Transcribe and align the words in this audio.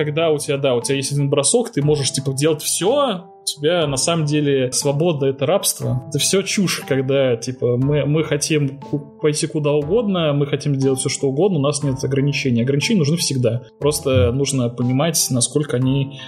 когда 0.00 0.30
у 0.30 0.38
тебя, 0.38 0.56
да, 0.56 0.74
у 0.74 0.80
тебя 0.80 0.96
есть 0.96 1.12
один 1.12 1.28
бросок, 1.28 1.70
ты 1.70 1.82
можешь, 1.82 2.10
типа, 2.10 2.32
делать 2.32 2.62
все, 2.62 3.26
у 3.42 3.44
тебя 3.44 3.86
на 3.86 3.98
самом 3.98 4.24
деле 4.24 4.72
свобода— 4.72 5.26
это 5.28 5.44
рабство. 5.44 6.04
Это 6.08 6.18
все 6.18 6.40
чушь, 6.40 6.80
когда, 6.88 7.36
типа, 7.36 7.76
мы, 7.76 8.06
мы 8.06 8.24
хотим 8.24 8.80
пойти 9.20 9.46
куда 9.46 9.72
угодно, 9.72 10.32
мы 10.32 10.46
хотим 10.46 10.74
сделать 10.74 11.00
все, 11.00 11.10
что 11.10 11.28
угодно, 11.28 11.58
у 11.58 11.62
нас 11.62 11.82
нет 11.82 12.02
ограничений. 12.02 12.62
Ограничения 12.62 13.00
нужны 13.00 13.18
всегда. 13.18 13.60
Просто 13.78 14.32
нужно 14.32 14.70
понимать, 14.70 15.22
насколько 15.28 15.76
они 15.76 16.18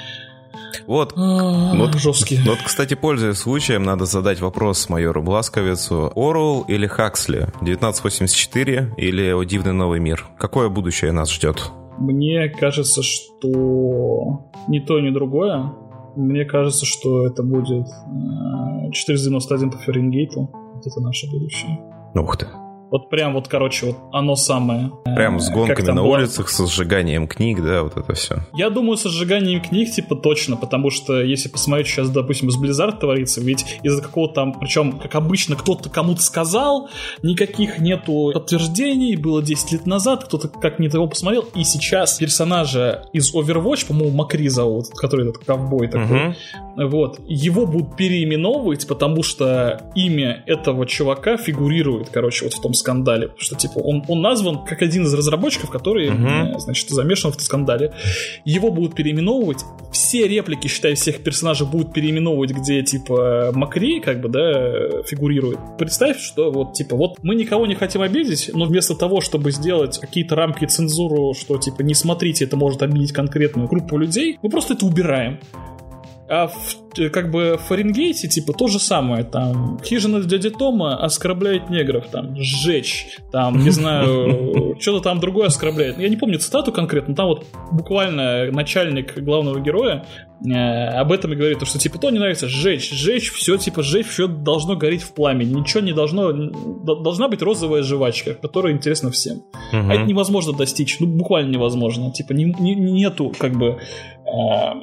вот, 0.86 1.14
а, 1.16 1.74
вот 1.74 1.94
жесткие. 1.94 2.42
Вот, 2.44 2.58
кстати, 2.62 2.92
пользуясь 2.92 3.38
случаем, 3.38 3.84
надо 3.84 4.04
задать 4.04 4.40
вопрос 4.40 4.90
майору 4.90 5.22
Бласковицу. 5.22 6.12
Орел 6.14 6.66
или 6.68 6.86
Хаксли? 6.86 7.48
1984 7.60 8.94
или 8.98 9.32
О 9.32 9.42
дивный 9.44 9.72
новый 9.72 9.98
мир? 10.00 10.26
Какое 10.38 10.68
будущее 10.68 11.12
нас 11.12 11.30
ждет? 11.30 11.72
Мне 11.98 12.48
кажется, 12.48 13.02
что 13.02 14.50
ни 14.68 14.80
то, 14.80 15.00
ни 15.00 15.10
другое. 15.10 15.72
Мне 16.16 16.44
кажется, 16.44 16.84
что 16.86 17.26
это 17.26 17.42
будет 17.42 17.86
491 18.92 19.70
по 19.70 19.78
Фаренгейту. 19.78 20.50
Вот 20.74 20.86
это 20.86 21.00
наше 21.00 21.30
будущее. 21.30 21.80
Ух 22.14 22.36
ты. 22.36 22.46
Вот 22.92 23.08
прям 23.08 23.32
вот, 23.32 23.48
короче, 23.48 23.86
вот 23.86 23.96
оно 24.12 24.36
самое. 24.36 24.92
Прям 25.16 25.40
с 25.40 25.48
гонками 25.48 25.86
на 25.86 26.02
было? 26.02 26.18
улицах, 26.18 26.50
со 26.50 26.66
сжиганием 26.66 27.26
книг, 27.26 27.62
да, 27.62 27.82
вот 27.84 27.96
это 27.96 28.12
все. 28.12 28.44
Я 28.52 28.68
думаю, 28.68 28.98
со 28.98 29.08
сжиганием 29.08 29.62
книг, 29.62 29.90
типа, 29.90 30.14
точно, 30.14 30.56
потому 30.56 30.90
что 30.90 31.22
если 31.22 31.48
посмотреть 31.48 31.86
сейчас, 31.86 32.10
допустим, 32.10 32.50
с 32.50 32.62
Blizzard 32.62 32.98
творится, 33.00 33.40
ведь 33.40 33.64
из-за 33.82 34.02
какого-то 34.02 34.34
там, 34.34 34.52
причем, 34.60 34.98
как 34.98 35.14
обычно, 35.14 35.56
кто-то 35.56 35.88
кому-то 35.88 36.20
сказал, 36.20 36.90
никаких 37.22 37.78
нету 37.78 38.32
подтверждений, 38.34 39.16
было 39.16 39.42
10 39.42 39.72
лет 39.72 39.86
назад, 39.86 40.24
кто-то 40.24 40.48
как 40.48 40.78
не 40.78 40.90
того 40.90 41.06
посмотрел, 41.06 41.48
и 41.54 41.64
сейчас 41.64 42.18
персонажа 42.18 43.06
из 43.14 43.34
Overwatch, 43.34 43.86
по-моему, 43.86 44.14
Макри 44.14 44.50
зовут, 44.50 44.88
который 44.94 45.30
этот 45.30 45.42
ковбой 45.42 45.88
такой, 45.88 46.02
Мгм. 46.02 46.36
Вот, 46.76 47.20
его 47.26 47.66
будут 47.66 47.96
переименовывать, 47.96 48.86
потому 48.86 49.22
что 49.22 49.82
имя 49.94 50.42
этого 50.46 50.86
чувака 50.86 51.36
фигурирует, 51.36 52.08
короче, 52.10 52.44
вот 52.44 52.54
в 52.54 52.60
том 52.60 52.74
скандале. 52.74 53.28
Потому 53.28 53.40
что, 53.40 53.56
типа, 53.56 53.78
он, 53.78 54.04
он 54.08 54.22
назван 54.22 54.64
как 54.64 54.82
один 54.82 55.04
из 55.04 55.14
разработчиков, 55.14 55.70
который, 55.70 56.08
э, 56.08 56.58
значит, 56.58 56.88
замешан 56.88 57.30
в 57.30 57.34
этом 57.34 57.44
скандале. 57.44 57.92
Его 58.44 58.70
будут 58.70 58.94
переименовывать. 58.94 59.64
Все 59.92 60.26
реплики, 60.26 60.68
считай, 60.68 60.94
всех 60.94 61.22
персонажей 61.22 61.66
будут 61.66 61.92
переименовывать, 61.92 62.52
где, 62.52 62.82
типа, 62.82 63.52
Макри, 63.54 64.00
как 64.00 64.20
бы, 64.20 64.28
да, 64.28 65.02
фигурирует. 65.02 65.58
Представь, 65.78 66.18
что 66.18 66.50
вот, 66.50 66.74
типа, 66.74 66.96
вот 66.96 67.18
мы 67.22 67.34
никого 67.34 67.66
не 67.66 67.74
хотим 67.74 68.02
обидеть, 68.02 68.50
но 68.54 68.64
вместо 68.64 68.94
того, 68.94 69.20
чтобы 69.20 69.52
сделать 69.52 69.98
какие-то 69.98 70.34
рамки 70.34 70.64
цензуру, 70.64 71.34
что, 71.34 71.58
типа, 71.58 71.82
не 71.82 71.94
смотрите, 71.94 72.44
это 72.44 72.56
может 72.56 72.82
обидеть 72.82 73.12
конкретную 73.12 73.68
группу 73.68 73.96
людей, 73.98 74.38
мы 74.42 74.50
просто 74.50 74.74
это 74.74 74.86
убираем. 74.86 75.38
А 76.32 76.46
в, 76.46 76.76
э, 76.98 77.10
как 77.10 77.30
бы 77.30 77.58
в 77.58 77.68
Фаренгейте, 77.68 78.26
типа, 78.26 78.54
то 78.54 78.66
же 78.66 78.78
самое, 78.78 79.22
там, 79.22 79.78
хижина 79.84 80.22
дяди 80.22 80.48
Тома 80.48 80.96
оскорбляет 80.96 81.68
негров, 81.68 82.06
там, 82.06 82.34
сжечь, 82.40 83.18
там, 83.30 83.62
не 83.62 83.68
знаю, 83.68 84.74
что-то 84.80 85.02
там 85.02 85.20
другое 85.20 85.48
оскорбляет. 85.48 85.98
Я 85.98 86.08
не 86.08 86.16
помню 86.16 86.38
цитату 86.38 86.72
конкретно, 86.72 87.10
но 87.10 87.16
там 87.16 87.26
вот 87.26 87.46
буквально 87.70 88.50
начальник 88.50 89.18
главного 89.18 89.60
героя 89.60 90.06
э, 90.42 90.54
об 90.54 91.12
этом 91.12 91.34
и 91.34 91.36
говорит, 91.36 91.58
то, 91.58 91.66
что, 91.66 91.78
типа, 91.78 91.98
то 91.98 92.08
не 92.08 92.18
нравится, 92.18 92.48
сжечь, 92.48 92.90
сжечь, 92.90 93.30
все, 93.30 93.58
типа, 93.58 93.82
сжечь, 93.82 94.06
все 94.06 94.26
должно 94.26 94.74
гореть 94.74 95.02
в 95.02 95.12
пламени, 95.12 95.52
ничего 95.52 95.82
не 95.82 95.92
должно, 95.92 96.32
должна 96.32 97.28
быть 97.28 97.42
розовая 97.42 97.82
жвачка, 97.82 98.32
которая 98.32 98.72
интересна 98.72 99.10
всем. 99.10 99.42
Мгм. 99.70 99.90
А 99.90 99.94
это 99.96 100.04
невозможно 100.04 100.54
достичь, 100.54 100.98
ну 100.98 101.08
буквально 101.08 101.50
невозможно. 101.50 102.10
Типа 102.10 102.32
не, 102.32 102.44
не- 102.44 102.74
нету 102.74 103.34
как 103.38 103.52
бы 103.58 103.78
а, 104.26 104.76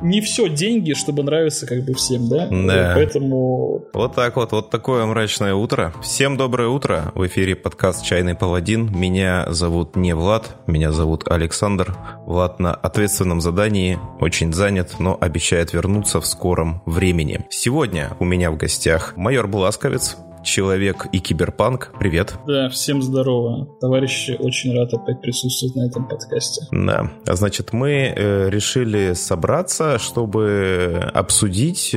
не 0.00 0.20
все 0.20 0.48
деньги, 0.48 0.94
чтобы 0.94 1.22
нравиться 1.22 1.66
как 1.66 1.84
бы 1.84 1.94
всем, 1.94 2.28
да? 2.28 2.48
Да. 2.50 2.92
Поэтому 2.94 3.84
Вот 3.92 4.14
так 4.14 4.36
вот, 4.36 4.52
вот 4.52 4.70
такое 4.70 5.04
мрачное 5.06 5.54
утро. 5.54 5.92
Всем 6.02 6.36
доброе 6.36 6.68
утро. 6.68 7.12
В 7.14 7.26
эфире 7.26 7.54
подкаст 7.54 8.04
«Чайный 8.04 8.34
паладин». 8.34 8.90
Меня 8.92 9.46
зовут 9.50 9.96
не 9.96 10.14
Влад, 10.14 10.56
меня 10.66 10.92
зовут 10.92 11.28
Александр. 11.28 11.96
Влад 12.26 12.58
на 12.60 12.74
ответственном 12.74 13.40
задании, 13.40 13.98
очень 14.20 14.52
занят, 14.52 14.96
но 14.98 15.16
обещает 15.20 15.72
вернуться 15.72 16.20
в 16.20 16.26
скором 16.26 16.82
времени. 16.86 17.46
Сегодня 17.50 18.16
у 18.18 18.24
меня 18.24 18.50
в 18.50 18.56
гостях 18.56 19.16
майор 19.16 19.46
Бласковец, 19.46 20.16
человек 20.42 21.06
и 21.12 21.18
киберпанк. 21.18 21.92
Привет. 21.98 22.34
да, 22.46 22.68
всем 22.68 23.02
здорово. 23.02 23.66
Товарищи, 23.80 24.36
очень 24.38 24.76
рад 24.76 24.92
опять 24.94 25.20
присутствовать 25.20 25.76
на 25.76 25.86
этом 25.86 26.08
подкасте. 26.08 26.66
Да, 26.70 27.10
а 27.26 27.36
значит, 27.36 27.72
мы 27.72 28.12
э, 28.14 28.50
решили 28.50 29.12
собраться, 29.14 29.98
чтобы 29.98 31.10
обсудить... 31.14 31.94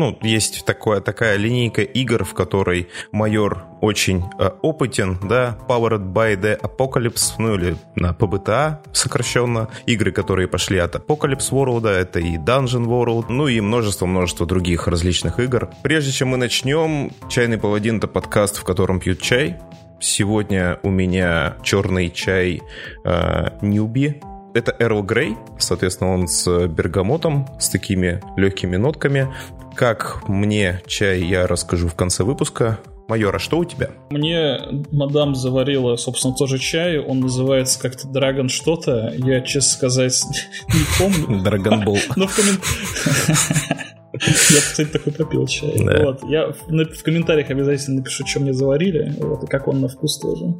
ну, 0.00 0.18
есть 0.22 0.64
такое, 0.64 1.02
такая 1.02 1.36
линейка 1.36 1.82
игр, 1.82 2.24
в 2.24 2.32
которой 2.32 2.88
майор 3.12 3.64
очень 3.82 4.24
э, 4.38 4.50
опытен, 4.62 5.18
да, 5.22 5.58
Powered 5.68 6.10
by 6.10 6.40
the 6.40 6.58
Apocalypse, 6.58 7.34
ну 7.36 7.54
или 7.54 7.76
на 7.96 8.12
PBTA 8.12 8.78
сокращенно, 8.92 9.68
игры, 9.84 10.10
которые 10.10 10.48
пошли 10.48 10.78
от 10.78 10.94
Apocalypse 10.94 11.50
World, 11.50 11.86
это 11.86 12.18
и 12.18 12.38
Dungeon 12.38 12.86
World, 12.86 13.26
ну 13.28 13.46
и 13.46 13.60
множество-множество 13.60 14.46
других 14.46 14.88
различных 14.88 15.38
игр. 15.38 15.68
Прежде 15.82 16.12
чем 16.12 16.28
мы 16.28 16.38
начнем, 16.38 17.10
Чайный 17.28 17.58
Паладин— 17.58 17.96
это 17.98 18.08
подкаст, 18.08 18.56
в 18.56 18.64
котором 18.64 19.00
пьют 19.00 19.20
чай, 19.20 19.58
Сегодня 20.02 20.80
у 20.82 20.88
меня 20.88 21.58
черный 21.62 22.08
чай 22.08 22.62
э, 23.04 23.50
Ньюби. 23.60 24.22
Это 24.52 24.74
Эрл 24.78 25.02
Грей, 25.02 25.36
соответственно, 25.58 26.12
он 26.12 26.28
с 26.28 26.66
бергамотом, 26.66 27.46
с 27.58 27.68
такими 27.68 28.20
легкими 28.36 28.76
нотками. 28.76 29.32
Как 29.76 30.28
мне 30.28 30.82
чай, 30.86 31.22
я 31.22 31.46
расскажу 31.46 31.88
в 31.88 31.94
конце 31.94 32.24
выпуска. 32.24 32.80
Майор, 33.08 33.34
а 33.34 33.38
что 33.38 33.58
у 33.58 33.64
тебя? 33.64 33.90
Мне 34.10 34.60
мадам 34.92 35.34
заварила, 35.34 35.96
собственно, 35.96 36.34
тоже 36.34 36.58
чай. 36.58 36.98
Он 36.98 37.20
называется 37.20 37.80
как-то 37.80 38.06
Драгон 38.06 38.48
что-то. 38.48 39.12
Я, 39.16 39.40
честно 39.40 39.70
сказать, 39.70 40.22
не 40.68 40.84
помню. 40.98 41.42
Драгонбол. 41.42 41.98
Но 42.16 42.26
в 42.26 42.36
комментариях... 42.36 43.80
Я, 44.12 44.60
кстати, 44.60 44.88
такой 44.88 45.12
попил 45.12 45.46
чай. 45.46 45.82
Да. 45.84 46.04
Вот. 46.04 46.24
Я 46.28 46.48
в, 46.48 46.68
в 46.68 47.02
комментариях 47.02 47.50
обязательно 47.50 47.98
напишу, 47.98 48.26
что 48.26 48.40
мне 48.40 48.52
заварили, 48.52 49.14
вот, 49.18 49.44
и 49.44 49.46
как 49.46 49.68
он 49.68 49.80
на 49.80 49.88
вкус 49.88 50.18
тоже. 50.18 50.54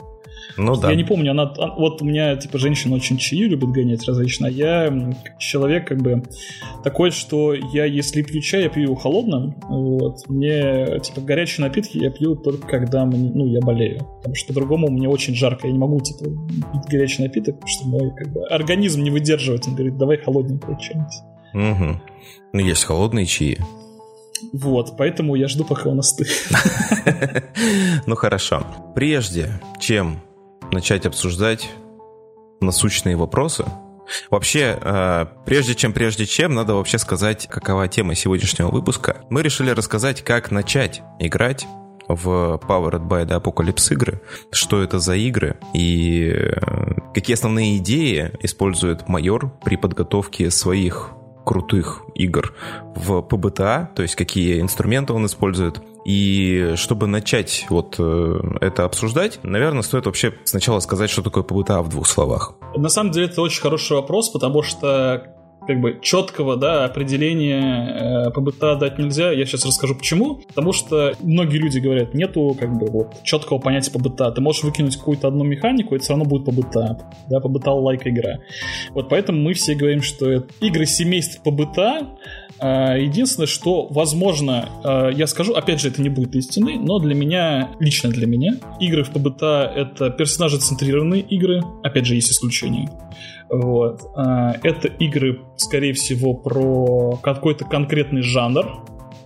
Ну 0.57 0.77
да. 0.77 0.91
Я 0.91 0.97
не 0.97 1.05
помню, 1.05 1.33
она, 1.33 1.45
а, 1.59 1.75
вот 1.77 2.03
у 2.03 2.05
меня, 2.05 2.37
типа, 2.37 2.59
женщина 2.59 2.97
очень 2.97 3.19
чаи 3.19 3.45
любит 3.45 3.71
гонять 3.71 4.07
различно, 4.07 4.49
а 4.49 4.51
я 4.51 5.13
человек, 5.39 5.89
как 5.89 6.03
бы, 6.03 6.23
такой, 6.85 7.11
что 7.11 7.55
я, 7.55 7.85
если 7.85 8.23
пью 8.23 8.41
чай, 8.41 8.65
я 8.65 8.69
пью 8.69 8.85
его 8.85 8.95
холодным, 8.95 9.55
вот, 9.69 10.29
мне, 10.29 10.99
типа, 11.01 11.21
горячие 11.21 11.67
напитки 11.67 11.99
я 11.99 12.11
пью 12.11 12.37
только 12.37 12.67
когда, 12.67 13.05
мне, 13.05 13.31
ну, 13.35 13.47
я 13.47 13.61
болею, 13.61 14.07
потому 14.19 14.35
что 14.35 14.49
по-другому 14.49 14.89
мне 14.89 15.09
очень 15.09 15.35
жарко, 15.35 15.67
я 15.67 15.73
не 15.73 15.79
могу, 15.79 16.01
типа, 16.01 16.25
пить 16.25 16.91
горячий 16.91 17.23
напиток, 17.23 17.57
потому 17.57 17.69
что 17.69 17.89
мой, 17.89 18.13
как 18.17 18.33
бы, 18.33 18.45
организм 18.47 19.03
не 19.03 19.11
выдерживает, 19.11 19.67
он 19.67 19.75
говорит, 19.75 19.97
давай 19.99 20.19
холодненькое 20.19 20.79
что-нибудь. 20.81 21.13
Мгм. 21.53 22.01
Ну, 22.53 22.61
есть 22.61 22.85
холодные 22.85 23.27
чаи. 23.27 23.59
Вот, 24.53 24.97
поэтому 24.97 25.35
я 25.35 25.49
жду, 25.49 25.65
пока 25.65 25.91
он 25.91 25.99
остынет. 25.99 26.49
Ну 28.07 28.17
хорошо. 28.17 28.67
Прежде 28.95 29.61
чем 29.79 30.19
начать 30.73 31.07
обсуждать 31.07 31.71
насущные 32.61 33.17
вопросы, 33.17 33.65
Вообще, 34.29 34.77
э, 34.81 35.27
прежде 35.47 35.77
чем, 35.77 35.93
прежде 35.93 36.27
чем, 36.27 36.55
надо 36.55 36.75
вообще 36.75 36.99
сказать, 36.99 37.47
какова 37.49 37.89
тема 37.89 38.17
сегодняшнего 38.17 38.69
выпуска. 38.69 39.25
Мы 39.31 39.43
решили 39.43 39.71
рассказать, 39.71 40.23
как 40.23 40.51
начать 40.51 41.03
играть 41.21 41.67
в 42.09 42.61
Powered 42.67 43.07
by 43.07 43.25
the 43.25 43.41
Apocalypse 43.41 43.93
игры, 43.93 44.21
что 44.51 44.83
это 44.83 44.99
за 44.99 45.15
игры 45.15 45.59
и 45.75 46.29
э, 46.29 46.95
какие 47.15 47.35
основные 47.35 47.79
идеи 47.79 48.33
использует 48.41 49.09
майор 49.09 49.53
при 49.65 49.77
подготовке 49.77 50.51
своих 50.51 51.13
крутых 51.51 52.03
игр 52.15 52.55
в 52.95 53.23
ПБТА, 53.23 53.91
то 53.97 54.03
есть 54.03 54.15
какие 54.15 54.61
инструменты 54.61 55.13
он 55.13 55.27
использует. 55.27 55.83
И 56.05 56.75
чтобы 56.77 57.09
начать 57.09 57.67
вот 57.69 57.97
э, 57.99 58.41
это 58.61 58.85
обсуждать, 58.85 59.41
наверное, 59.43 59.83
стоит 59.83 60.07
вообще 60.07 60.33
сначала 60.45 60.79
сказать, 60.79 61.11
что 61.11 61.23
такое 61.23 61.43
ПБТА 61.43 61.83
в 61.83 61.89
двух 61.89 62.07
словах. 62.07 62.55
На 62.77 62.89
самом 62.89 63.11
деле 63.11 63.27
это 63.27 63.43
очень 63.43 63.63
хороший 63.63 63.97
вопрос, 63.97 64.29
потому 64.29 64.63
что 64.63 65.35
как 65.67 65.81
бы 65.81 65.99
четкого 66.03 66.57
да, 66.57 66.85
определения 66.85 68.27
э, 68.27 68.31
ПБТА 68.31 68.77
дать 68.77 68.99
нельзя. 68.99 69.31
Я 69.33 69.45
сейчас 69.47 69.65
расскажу 69.65 69.95
почему. 69.95 70.43
Потому 70.49 70.73
что 70.73 71.15
многие 71.21 71.59
люди 71.59 71.79
говорят, 71.79 72.15
нету 72.15 72.57
как 72.59 72.77
бы 72.77 72.87
вот 72.87 73.23
четкого 73.23 73.59
понятия 73.59 73.91
ПБТА. 73.91 74.33
Ты 74.33 74.41
можешь 74.41 74.63
выкинуть 74.63 74.97
какую-то 74.97 75.29
одну 75.29 75.45
механику, 75.45 75.95
и 75.95 75.97
это 75.97 76.05
все 76.05 76.13
равно 76.15 76.25
будет 76.25 76.45
ПБТА. 76.45 76.99
Да, 77.29 77.41
ПБТА 77.41 77.73
лайк 77.73 78.07
игра. 78.07 78.39
Вот 78.91 79.09
поэтому 79.09 79.41
мы 79.41 79.55
все 79.55 79.75
говорим, 79.75 80.03
что 80.03 80.45
игры 80.61 80.87
семейства 80.87 81.51
ПБТА 81.51 82.09
А, 82.63 82.97
единственное, 82.97 83.47
что, 83.47 83.87
возможно, 83.87 84.69
а, 84.85 85.09
я 85.09 85.27
скажу, 85.27 85.55
опять 85.55 85.81
же, 85.81 85.89
это 85.89 86.03
не 86.03 86.11
будет 86.11 86.37
истиной, 86.37 86.77
но 86.77 86.99
для 86.99 87.15
меня, 87.15 87.71
лично 87.81 88.11
для 88.11 88.27
меня, 88.27 88.53
игры 88.81 89.03
в 89.03 89.11
ПБТ— 89.11 89.43
это 89.43 90.11
персонажи-центрированные 90.11 91.23
игры, 91.23 91.63
опять 91.83 92.05
же, 92.05 92.17
есть 92.17 92.31
исключения. 92.31 92.91
Вот. 93.51 94.03
А, 94.15 94.55
это 94.63 94.89
игры, 94.89 95.41
скорее 95.57 95.93
всего, 95.93 96.35
про 96.35 97.19
какой-то 97.23 97.65
конкретный 97.65 98.23
жанр, 98.23 98.85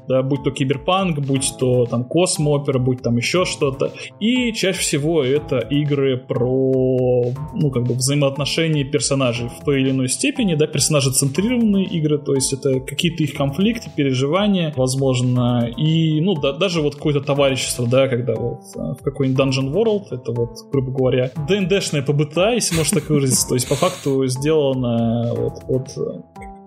да, 0.08 0.22
будь 0.22 0.42
то 0.42 0.50
киберпанк, 0.50 1.20
будь 1.20 1.54
то 1.58 1.86
там 1.86 2.04
космопера, 2.04 2.78
будь 2.78 3.02
там 3.02 3.16
еще 3.16 3.44
что-то. 3.44 3.92
И 4.20 4.52
чаще 4.52 4.78
всего 4.80 5.22
это 5.22 5.58
игры 5.58 6.16
про, 6.16 7.32
ну, 7.54 7.70
как 7.70 7.84
бы 7.84 7.94
взаимоотношения 7.94 8.84
персонажей 8.84 9.48
в 9.48 9.64
той 9.64 9.80
или 9.80 9.90
иной 9.90 10.08
степени, 10.08 10.54
да, 10.54 10.66
персонажи 10.66 11.10
центрированные 11.10 11.86
игры, 11.86 12.18
то 12.18 12.34
есть 12.34 12.52
это 12.52 12.80
какие-то 12.80 13.22
их 13.22 13.34
конфликты, 13.34 13.90
переживания, 13.94 14.72
возможно, 14.76 15.68
и, 15.76 16.20
ну, 16.20 16.34
да, 16.34 16.52
даже 16.52 16.80
вот 16.80 16.96
какое-то 16.96 17.20
товарищество, 17.20 17.86
да, 17.86 18.08
когда 18.08 18.34
вот 18.34 18.60
а, 18.76 18.94
в 18.94 19.02
какой-нибудь 19.02 19.40
Dungeon 19.40 19.72
World, 19.72 20.06
это 20.10 20.32
вот, 20.32 20.50
грубо 20.72 20.92
говоря, 20.92 21.30
ДНДшная 21.48 22.02
ПБТА, 22.02 22.52
если 22.52 22.76
можно 22.76 23.00
так 23.00 23.10
выразиться, 23.10 23.48
то 23.48 23.54
есть 23.54 23.68
по 23.68 23.74
факту 23.74 24.26
сделано 24.26 25.34
вот, 25.34 25.62
вот 25.66 25.88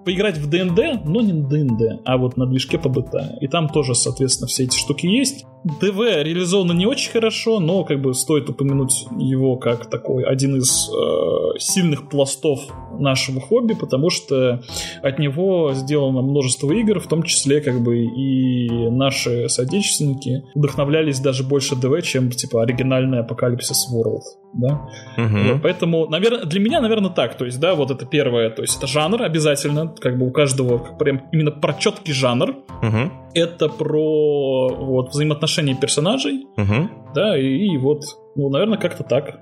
поиграть 0.07 0.37
в 0.37 0.49
ДНД, 0.49 1.03
но 1.03 1.19
не 1.19 1.33
на 1.33 1.49
ДНД, 1.49 1.99
а 2.05 2.17
вот 2.17 2.37
на 2.37 2.45
движке 2.45 2.77
ПБТ. 2.77 3.41
И 3.41 3.47
там 3.49 3.67
тоже, 3.67 3.93
соответственно, 3.93 4.47
все 4.47 4.63
эти 4.63 4.77
штуки 4.77 5.05
есть. 5.05 5.45
DW 5.81 5.99
реализовано 6.23 6.71
не 6.71 6.85
очень 6.85 7.11
хорошо, 7.11 7.59
но 7.59 7.83
как 7.83 8.01
бы 8.01 8.13
стоит 8.13 8.49
упомянуть 8.49 9.05
его 9.17 9.57
как 9.57 9.89
такой 9.89 10.23
один 10.23 10.55
из 10.55 10.89
э, 10.89 11.59
сильных 11.59 12.07
пластов 12.07 12.61
нашего 12.97 13.41
хобби, 13.41 13.73
потому 13.73 14.09
что 14.09 14.61
от 15.01 15.19
него 15.19 15.73
сделано 15.73 16.21
множество 16.21 16.71
игр, 16.71 17.01
в 17.01 17.07
том 17.07 17.23
числе 17.23 17.59
как 17.59 17.83
бы 17.83 17.97
и 18.05 18.89
наши 18.89 19.49
соотечественники 19.49 20.45
вдохновлялись 20.55 21.19
даже 21.19 21.43
больше 21.43 21.75
DW, 21.75 22.01
чем 22.01 22.31
типа 22.31 22.63
оригинальный 22.63 23.19
Apocalypse 23.19 23.93
World 23.93 24.23
да. 24.53 24.87
Угу. 25.17 25.59
Поэтому, 25.63 26.07
наверное, 26.07 26.45
для 26.45 26.59
меня, 26.59 26.81
наверное, 26.81 27.09
так. 27.09 27.35
То 27.35 27.45
есть, 27.45 27.59
да, 27.59 27.75
вот 27.75 27.91
это 27.91 28.05
первое, 28.05 28.49
то 28.49 28.61
есть 28.61 28.77
это 28.77 28.87
жанр 28.87 29.21
обязательно, 29.23 29.87
как 29.87 30.17
бы 30.17 30.27
у 30.27 30.31
каждого 30.31 30.77
прям 30.77 31.23
именно 31.31 31.51
про 31.51 31.73
четкий 31.73 32.13
жанр. 32.13 32.55
Угу. 32.81 33.11
Это 33.33 33.69
про 33.69 34.69
вот 34.69 35.09
взаимоотношения 35.09 35.75
персонажей, 35.75 36.47
угу. 36.57 36.89
да, 37.13 37.37
и, 37.37 37.45
и 37.45 37.77
вот, 37.77 38.03
ну, 38.35 38.49
наверное, 38.49 38.77
как-то 38.77 39.03
так. 39.03 39.39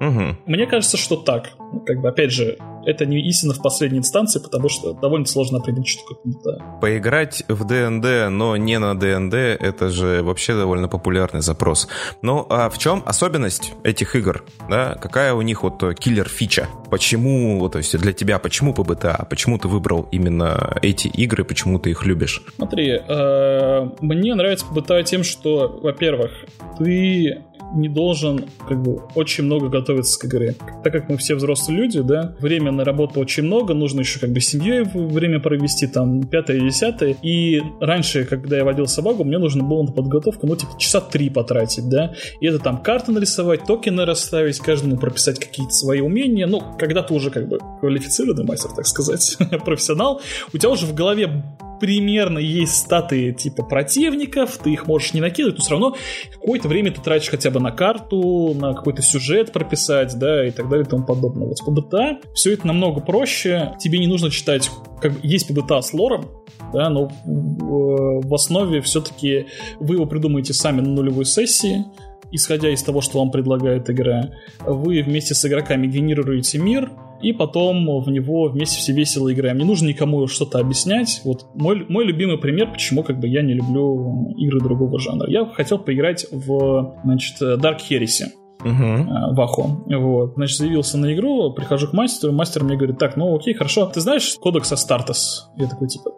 Угу. 0.00 0.36
Мне 0.46 0.66
кажется, 0.66 0.96
что 0.96 1.16
так. 1.16 1.50
Как 1.86 2.00
бы, 2.00 2.08
опять 2.08 2.32
же, 2.32 2.56
это 2.86 3.04
не 3.04 3.20
истина 3.28 3.52
в 3.52 3.60
последней 3.60 3.98
инстанции, 3.98 4.40
потому 4.40 4.68
что 4.68 4.94
довольно 4.94 5.26
сложно 5.26 5.58
определить, 5.58 5.88
что 5.88 6.02
такое 6.14 6.58
Поиграть 6.80 7.42
в 7.48 7.64
ДНД, 7.64 8.30
но 8.30 8.56
не 8.56 8.78
на 8.78 8.98
ДНД, 8.98 9.34
это 9.34 9.90
же 9.90 10.22
вообще 10.22 10.54
довольно 10.54 10.88
популярный 10.88 11.42
запрос. 11.42 11.88
Ну, 12.22 12.46
а 12.48 12.70
в 12.70 12.78
чем 12.78 13.02
особенность 13.04 13.74
этих 13.84 14.16
игр? 14.16 14.44
Да? 14.70 14.94
Какая 14.94 15.34
у 15.34 15.42
них 15.42 15.62
вот 15.62 15.82
киллер-фича? 15.98 16.68
Почему, 16.90 17.68
то 17.68 17.78
есть 17.78 17.98
для 17.98 18.12
тебя, 18.12 18.38
почему 18.38 18.72
ПБТА? 18.72 19.26
Почему 19.28 19.58
ты 19.58 19.68
выбрал 19.68 20.08
именно 20.10 20.78
эти 20.80 21.08
игры, 21.08 21.44
почему 21.44 21.78
ты 21.78 21.90
их 21.90 22.06
любишь? 22.06 22.42
Смотри, 22.56 22.92
э, 23.06 23.90
мне 24.00 24.34
нравится 24.34 24.64
ПБТА 24.66 25.02
тем, 25.02 25.24
что, 25.24 25.78
во-первых, 25.82 26.30
ты 26.78 27.42
не 27.74 27.88
должен 27.88 28.44
как 28.66 28.82
бы 28.82 29.02
очень 29.14 29.44
много 29.44 29.68
готовиться 29.68 30.18
к 30.18 30.24
игре. 30.26 30.54
Так 30.82 30.92
как 30.92 31.08
мы 31.08 31.16
все 31.16 31.34
взрослые 31.34 31.78
люди, 31.78 32.00
да, 32.00 32.34
время 32.40 32.72
на 32.72 32.84
работу 32.84 33.20
очень 33.20 33.44
много, 33.44 33.74
нужно 33.74 34.00
еще 34.00 34.18
как 34.20 34.30
бы 34.30 34.40
семьей 34.40 34.84
время 34.84 35.40
провести, 35.40 35.86
там, 35.86 36.22
пятое, 36.22 36.60
десятое. 36.60 37.16
И 37.22 37.60
раньше, 37.80 38.24
когда 38.24 38.56
я 38.56 38.64
водил 38.64 38.86
собаку, 38.86 39.24
мне 39.24 39.38
нужно 39.38 39.64
было 39.64 39.82
на 39.82 39.92
подготовку, 39.92 40.46
ну, 40.46 40.56
типа, 40.56 40.72
часа 40.78 41.00
три 41.00 41.30
потратить, 41.30 41.88
да. 41.88 42.14
И 42.40 42.46
это 42.46 42.58
там 42.58 42.78
карты 42.78 43.12
нарисовать, 43.12 43.64
токены 43.64 44.04
расставить, 44.04 44.58
каждому 44.58 44.96
прописать 44.96 45.38
какие-то 45.38 45.72
свои 45.72 46.00
умения. 46.00 46.46
Ну, 46.46 46.62
когда 46.78 47.02
ты 47.02 47.14
уже 47.14 47.30
как 47.30 47.48
бы 47.48 47.58
квалифицированный 47.80 48.44
мастер, 48.44 48.70
так 48.74 48.86
сказать, 48.86 49.36
профессионал, 49.64 50.20
у 50.52 50.58
тебя 50.58 50.70
уже 50.70 50.86
в 50.86 50.94
голове 50.94 51.44
примерно 51.80 52.38
есть 52.38 52.74
статы 52.74 53.32
типа 53.32 53.62
противников, 53.64 54.58
ты 54.58 54.72
их 54.72 54.86
можешь 54.86 55.14
не 55.14 55.20
накидывать, 55.20 55.58
но 55.58 55.62
все 55.62 55.70
равно 55.72 55.96
какое-то 56.32 56.68
время 56.68 56.92
ты 56.92 57.00
тратишь 57.00 57.28
хотя 57.28 57.50
бы 57.50 57.60
на 57.60 57.70
карту, 57.70 58.54
на 58.54 58.74
какой-то 58.74 59.02
сюжет 59.02 59.52
прописать, 59.52 60.18
да, 60.18 60.46
и 60.46 60.50
так 60.50 60.68
далее 60.68 60.86
и 60.86 60.88
тому 60.88 61.04
подобное. 61.04 61.46
Вот 61.48 61.58
с 61.58 61.62
ПБТА 61.62 62.18
все 62.34 62.52
это 62.52 62.66
намного 62.66 63.00
проще, 63.00 63.74
тебе 63.78 63.98
не 63.98 64.06
нужно 64.06 64.30
читать, 64.30 64.70
как 65.00 65.12
есть 65.22 65.48
ПБТА 65.48 65.80
с 65.80 65.92
лором, 65.92 66.26
да, 66.72 66.90
но 66.90 67.10
в, 67.24 68.28
в 68.28 68.34
основе 68.34 68.80
все-таки 68.80 69.46
вы 69.80 69.96
его 69.96 70.06
придумаете 70.06 70.52
сами 70.52 70.80
на 70.80 70.88
нулевой 70.88 71.24
сессии, 71.24 71.84
исходя 72.30 72.70
из 72.70 72.82
того, 72.82 73.00
что 73.00 73.18
вам 73.18 73.30
предлагает 73.30 73.88
игра. 73.90 74.30
Вы 74.60 75.02
вместе 75.02 75.34
с 75.34 75.44
игроками 75.46 75.86
генерируете 75.86 76.58
мир, 76.58 76.90
и 77.22 77.32
потом 77.32 78.00
в 78.00 78.10
него 78.10 78.48
вместе 78.48 78.78
все 78.78 78.92
весело 78.92 79.32
играем. 79.32 79.58
Не 79.58 79.64
нужно 79.64 79.88
никому 79.88 80.26
что-то 80.26 80.58
объяснять. 80.58 81.20
Вот 81.24 81.46
мой, 81.54 81.84
мой 81.88 82.04
любимый 82.04 82.38
пример, 82.38 82.72
почему 82.72 83.02
как 83.02 83.18
бы 83.18 83.28
я 83.28 83.42
не 83.42 83.54
люблю 83.54 84.34
игры 84.36 84.60
другого 84.60 84.98
жанра. 84.98 85.30
Я 85.30 85.46
хотел 85.46 85.78
поиграть 85.78 86.26
в, 86.30 86.96
значит, 87.04 87.40
Dark 87.40 87.78
Heresy. 87.88 88.26
Uh-huh. 88.60 89.34
в 89.34 89.40
Ахо. 89.40 89.62
Вот. 89.86 90.34
Значит, 90.34 90.58
заявился 90.58 90.98
на 90.98 91.14
игру, 91.14 91.52
прихожу 91.52 91.86
к 91.86 91.92
мастеру, 91.92 92.32
мастер 92.32 92.64
мне 92.64 92.76
говорит, 92.76 92.98
так, 92.98 93.16
ну 93.16 93.36
окей, 93.36 93.54
хорошо, 93.54 93.86
ты 93.86 94.00
знаешь 94.00 94.34
кодекс 94.40 94.72
Астартес? 94.72 95.48
Я 95.56 95.68
такой, 95.68 95.86
типа, 95.86 96.10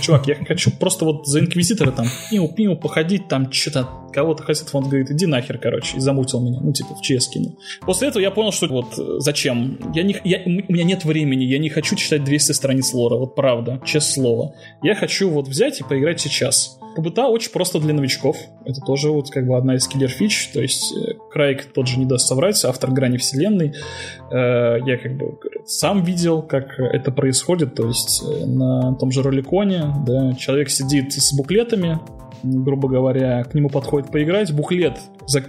Чувак, 0.00 0.26
я 0.26 0.34
хочу 0.34 0.70
просто 0.70 1.04
вот 1.04 1.26
за 1.26 1.40
инквизитора 1.40 1.90
там 1.90 2.06
пиу-пиу 2.30 2.76
походить, 2.76 3.28
там 3.28 3.52
что-то 3.52 3.88
кого-то 4.12 4.42
хотят, 4.42 4.68
он 4.72 4.84
говорит, 4.88 5.10
иди 5.10 5.26
нахер, 5.26 5.58
короче, 5.58 5.96
и 5.96 6.00
замутил 6.00 6.40
меня, 6.40 6.58
ну, 6.60 6.72
типа, 6.72 6.94
в 6.94 7.02
ЧС 7.02 7.28
кинул. 7.28 7.58
После 7.82 8.08
этого 8.08 8.22
я 8.22 8.30
понял, 8.30 8.52
что 8.52 8.66
вот 8.66 8.94
зачем. 9.22 9.78
Я 9.94 10.02
не, 10.02 10.16
я, 10.24 10.42
у 10.44 10.50
меня 10.50 10.84
нет 10.84 11.04
времени, 11.04 11.44
я 11.44 11.58
не 11.58 11.68
хочу 11.68 11.94
читать 11.94 12.24
200 12.24 12.52
страниц 12.52 12.92
лора, 12.92 13.16
вот 13.16 13.34
правда, 13.34 13.80
честное 13.84 14.10
слово. 14.10 14.54
Я 14.82 14.94
хочу 14.94 15.30
вот 15.30 15.46
взять 15.46 15.80
и 15.80 15.84
поиграть 15.84 16.20
сейчас. 16.20 16.79
ПБТА 17.02 17.28
очень 17.28 17.52
просто 17.52 17.80
для 17.80 17.94
новичков. 17.94 18.36
Это 18.64 18.80
тоже 18.80 19.10
вот 19.10 19.30
как 19.30 19.46
бы 19.46 19.56
одна 19.56 19.76
из 19.76 19.86
киллер-фич. 19.86 20.50
То 20.52 20.60
есть 20.60 20.94
э, 20.96 21.14
Крайк 21.30 21.72
тот 21.72 21.86
же 21.86 21.98
не 21.98 22.06
даст 22.06 22.26
соврать, 22.26 22.64
автор 22.64 22.90
грани 22.90 23.16
вселенной. 23.16 23.74
Э, 24.30 24.78
я 24.84 24.96
как 24.96 25.16
бы 25.16 25.38
сам 25.66 26.02
видел, 26.04 26.42
как 26.42 26.78
это 26.78 27.12
происходит. 27.12 27.74
То 27.74 27.86
есть 27.86 28.22
э, 28.22 28.46
на 28.46 28.94
том 28.94 29.10
же 29.10 29.22
роликоне, 29.22 29.94
да, 30.06 30.32
человек 30.34 30.70
сидит 30.70 31.12
с 31.12 31.32
буклетами, 31.32 31.98
грубо 32.42 32.88
говоря, 32.88 33.44
к 33.44 33.54
нему 33.54 33.68
подходит 33.68 34.10
поиграть, 34.10 34.52
буклет 34.52 34.98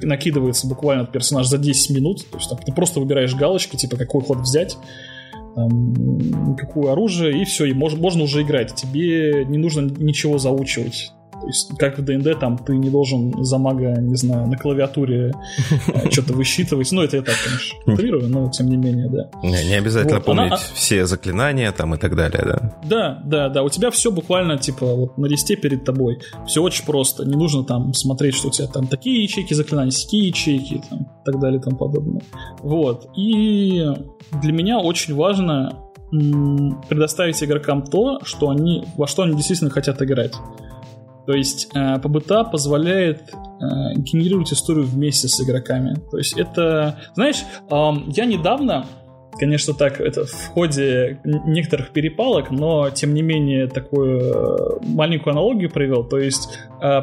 накидывается 0.02 0.68
буквально 0.68 1.06
персонаж 1.06 1.48
за 1.48 1.58
10 1.58 1.96
минут, 1.96 2.30
то 2.30 2.38
есть 2.38 2.50
там, 2.50 2.60
ты 2.60 2.72
просто 2.72 3.00
выбираешь 3.00 3.34
галочки, 3.34 3.76
типа 3.76 3.98
какой 3.98 4.22
ход 4.22 4.40
взять, 4.40 4.78
там, 5.56 6.56
какое 6.56 6.92
оружие, 6.92 7.42
и 7.42 7.46
все, 7.46 7.66
и 7.66 7.74
можно, 7.74 8.00
можно 8.00 8.24
уже 8.24 8.42
играть. 8.42 8.74
Тебе 8.76 9.46
не 9.46 9.58
нужно 9.58 9.82
ничего 9.82 10.38
заучивать. 10.38 11.12
То 11.42 11.48
есть, 11.48 11.76
как 11.78 11.98
в 11.98 12.06
ДНД, 12.06 12.40
там 12.40 12.58
ты 12.58 12.78
не 12.78 12.90
должен 12.90 13.34
за 13.44 13.58
мага, 13.58 14.00
не 14.00 14.16
знаю, 14.16 14.48
на 14.48 14.58
клавиатуре 14.58 15.34
э, 15.88 16.10
что-то 16.12 16.34
высчитывать. 16.34 16.92
Ну, 16.92 17.02
это 17.02 17.18
я 17.18 17.24
так, 17.24 17.36
конечно, 17.44 17.94
утрирую, 17.94 18.30
но 18.30 18.50
тем 18.52 18.70
не 18.70 18.78
менее, 18.78 19.10
да. 19.10 19.30
Не, 19.44 19.70
не 19.70 19.74
обязательно 19.74 20.18
вот, 20.18 20.26
помнить 20.26 20.52
она... 20.52 20.58
все 20.58 21.06
заклинания 21.08 21.72
там 21.72 21.96
и 21.96 21.98
так 21.98 22.16
далее, 22.16 22.44
да? 22.46 22.76
Да, 22.84 23.22
да, 23.26 23.50
да. 23.50 23.64
У 23.64 23.70
тебя 23.70 23.90
все 23.90 24.12
буквально, 24.12 24.60
типа, 24.60 24.86
вот 24.86 25.18
на 25.18 25.26
листе 25.26 25.56
перед 25.56 25.84
тобой. 25.84 26.20
Все 26.46 26.62
очень 26.62 26.86
просто. 26.86 27.26
Не 27.26 27.36
нужно 27.36 27.64
там 27.64 27.94
смотреть, 27.94 28.36
что 28.36 28.50
у 28.50 28.52
тебя 28.52 28.68
там 28.68 28.86
такие 28.86 29.24
ячейки 29.24 29.56
заклинаний, 29.56 29.92
такие 29.92 30.28
ячейки, 30.28 30.84
там, 30.90 31.00
и 31.02 31.26
так 31.26 31.40
далее 31.40 31.60
и 31.60 31.64
тому 31.64 31.76
подобное. 31.76 32.22
Вот. 32.62 33.10
И 33.18 33.84
для 34.42 34.54
меня 34.54 34.80
очень 34.80 35.16
важно 35.16 35.74
предоставить 36.90 37.42
игрокам 37.42 37.84
то, 37.84 38.20
что 38.24 38.50
они, 38.50 38.86
во 38.98 39.08
что 39.08 39.24
они 39.24 39.36
действительно 39.36 39.70
хотят 39.72 40.02
играть. 40.02 40.34
То 41.26 41.34
есть 41.34 41.70
э, 41.76 42.00
позволяет 42.44 43.30
э, 43.30 43.94
генерировать 43.96 44.52
историю 44.54 44.86
вместе 44.86 45.28
с 45.28 45.40
игроками. 45.42 45.96
То 46.10 46.18
есть 46.18 46.38
это, 46.38 47.00
знаешь, 47.16 47.44
я 47.70 48.26
недавно, 48.26 48.86
конечно, 49.38 49.74
так 49.74 50.02
это 50.02 50.26
в 50.26 50.48
ходе 50.48 51.20
некоторых 51.24 51.90
перепалок, 51.90 52.52
но 52.52 52.90
тем 52.90 53.14
не 53.14 53.22
менее 53.22 53.68
такую 53.68 54.20
э, 54.20 54.80
маленькую 54.88 55.32
аналогию 55.32 55.70
привел. 55.70 56.04
То 56.04 56.18
есть 56.18 56.58
э, 56.82 57.02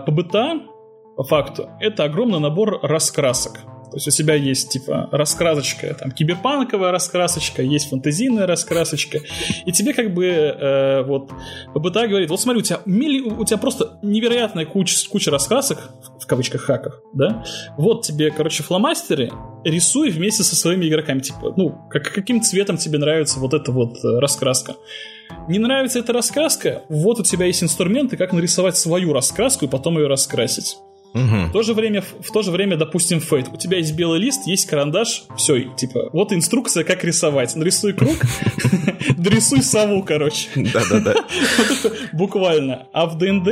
по 1.16 1.24
факту 1.24 1.68
это 1.80 2.04
огромный 2.04 2.40
набор 2.40 2.80
раскрасок. 2.82 3.60
То 3.90 3.96
есть 3.96 4.08
у 4.08 4.10
тебя 4.10 4.34
есть, 4.34 4.70
типа, 4.70 5.08
раскрасочка, 5.12 5.94
там, 5.94 6.10
киберпанковая 6.10 6.90
раскрасочка, 6.90 7.62
есть 7.62 7.88
фантазийная 7.90 8.46
раскрасочка, 8.46 9.20
и 9.64 9.72
тебе 9.72 9.94
как 9.94 10.14
бы, 10.14 10.26
э, 10.26 11.02
вот, 11.04 11.30
ПБТА 11.74 12.08
говорит, 12.08 12.30
вот 12.30 12.40
смотри, 12.40 12.60
у 12.60 12.62
тебя, 12.62 12.80
милли, 12.84 13.20
у 13.20 13.44
тебя 13.44 13.58
просто 13.58 13.98
невероятная 14.02 14.66
куча, 14.66 14.96
куча 15.08 15.30
раскрасок, 15.30 15.90
в 16.20 16.26
кавычках 16.26 16.62
хаках, 16.62 17.02
да, 17.14 17.44
вот 17.76 18.04
тебе, 18.04 18.30
короче, 18.30 18.62
фломастеры, 18.62 19.30
рисуй 19.64 20.10
вместе 20.10 20.42
со 20.42 20.56
своими 20.56 20.86
игроками, 20.86 21.20
типа, 21.20 21.54
ну, 21.56 21.78
как, 21.90 22.12
каким 22.12 22.42
цветом 22.42 22.76
тебе 22.76 22.98
нравится 22.98 23.40
вот 23.40 23.54
эта 23.54 23.72
вот 23.72 23.96
э, 24.04 24.18
раскраска. 24.18 24.74
Не 25.48 25.58
нравится 25.58 25.98
эта 25.98 26.12
раскраска? 26.12 26.82
Вот 26.88 27.20
у 27.20 27.22
тебя 27.22 27.46
есть 27.46 27.62
инструменты, 27.62 28.16
как 28.16 28.32
нарисовать 28.32 28.76
свою 28.76 29.12
раскраску 29.12 29.66
и 29.66 29.68
потом 29.68 29.98
ее 29.98 30.06
раскрасить. 30.06 30.78
Угу. 31.14 31.48
В, 31.48 31.52
то 31.52 31.62
же 31.62 31.74
время, 31.74 32.02
в 32.02 32.30
то 32.32 32.42
же 32.42 32.50
время, 32.50 32.76
допустим, 32.76 33.20
фейт. 33.20 33.48
У 33.52 33.56
тебя 33.56 33.78
есть 33.78 33.94
белый 33.94 34.20
лист, 34.20 34.46
есть 34.46 34.66
карандаш, 34.66 35.24
все, 35.36 35.62
типа, 35.62 36.10
вот 36.12 36.32
инструкция, 36.32 36.84
как 36.84 37.04
рисовать. 37.04 37.56
Нарисуй 37.56 37.92
круг, 37.94 38.16
нарисуй 39.16 39.62
сову, 39.62 40.02
короче. 40.02 40.48
Да-да-да. 40.54 41.14
Буквально. 42.12 42.88
А 42.92 43.06
в 43.06 43.16
ДНД, 43.16 43.48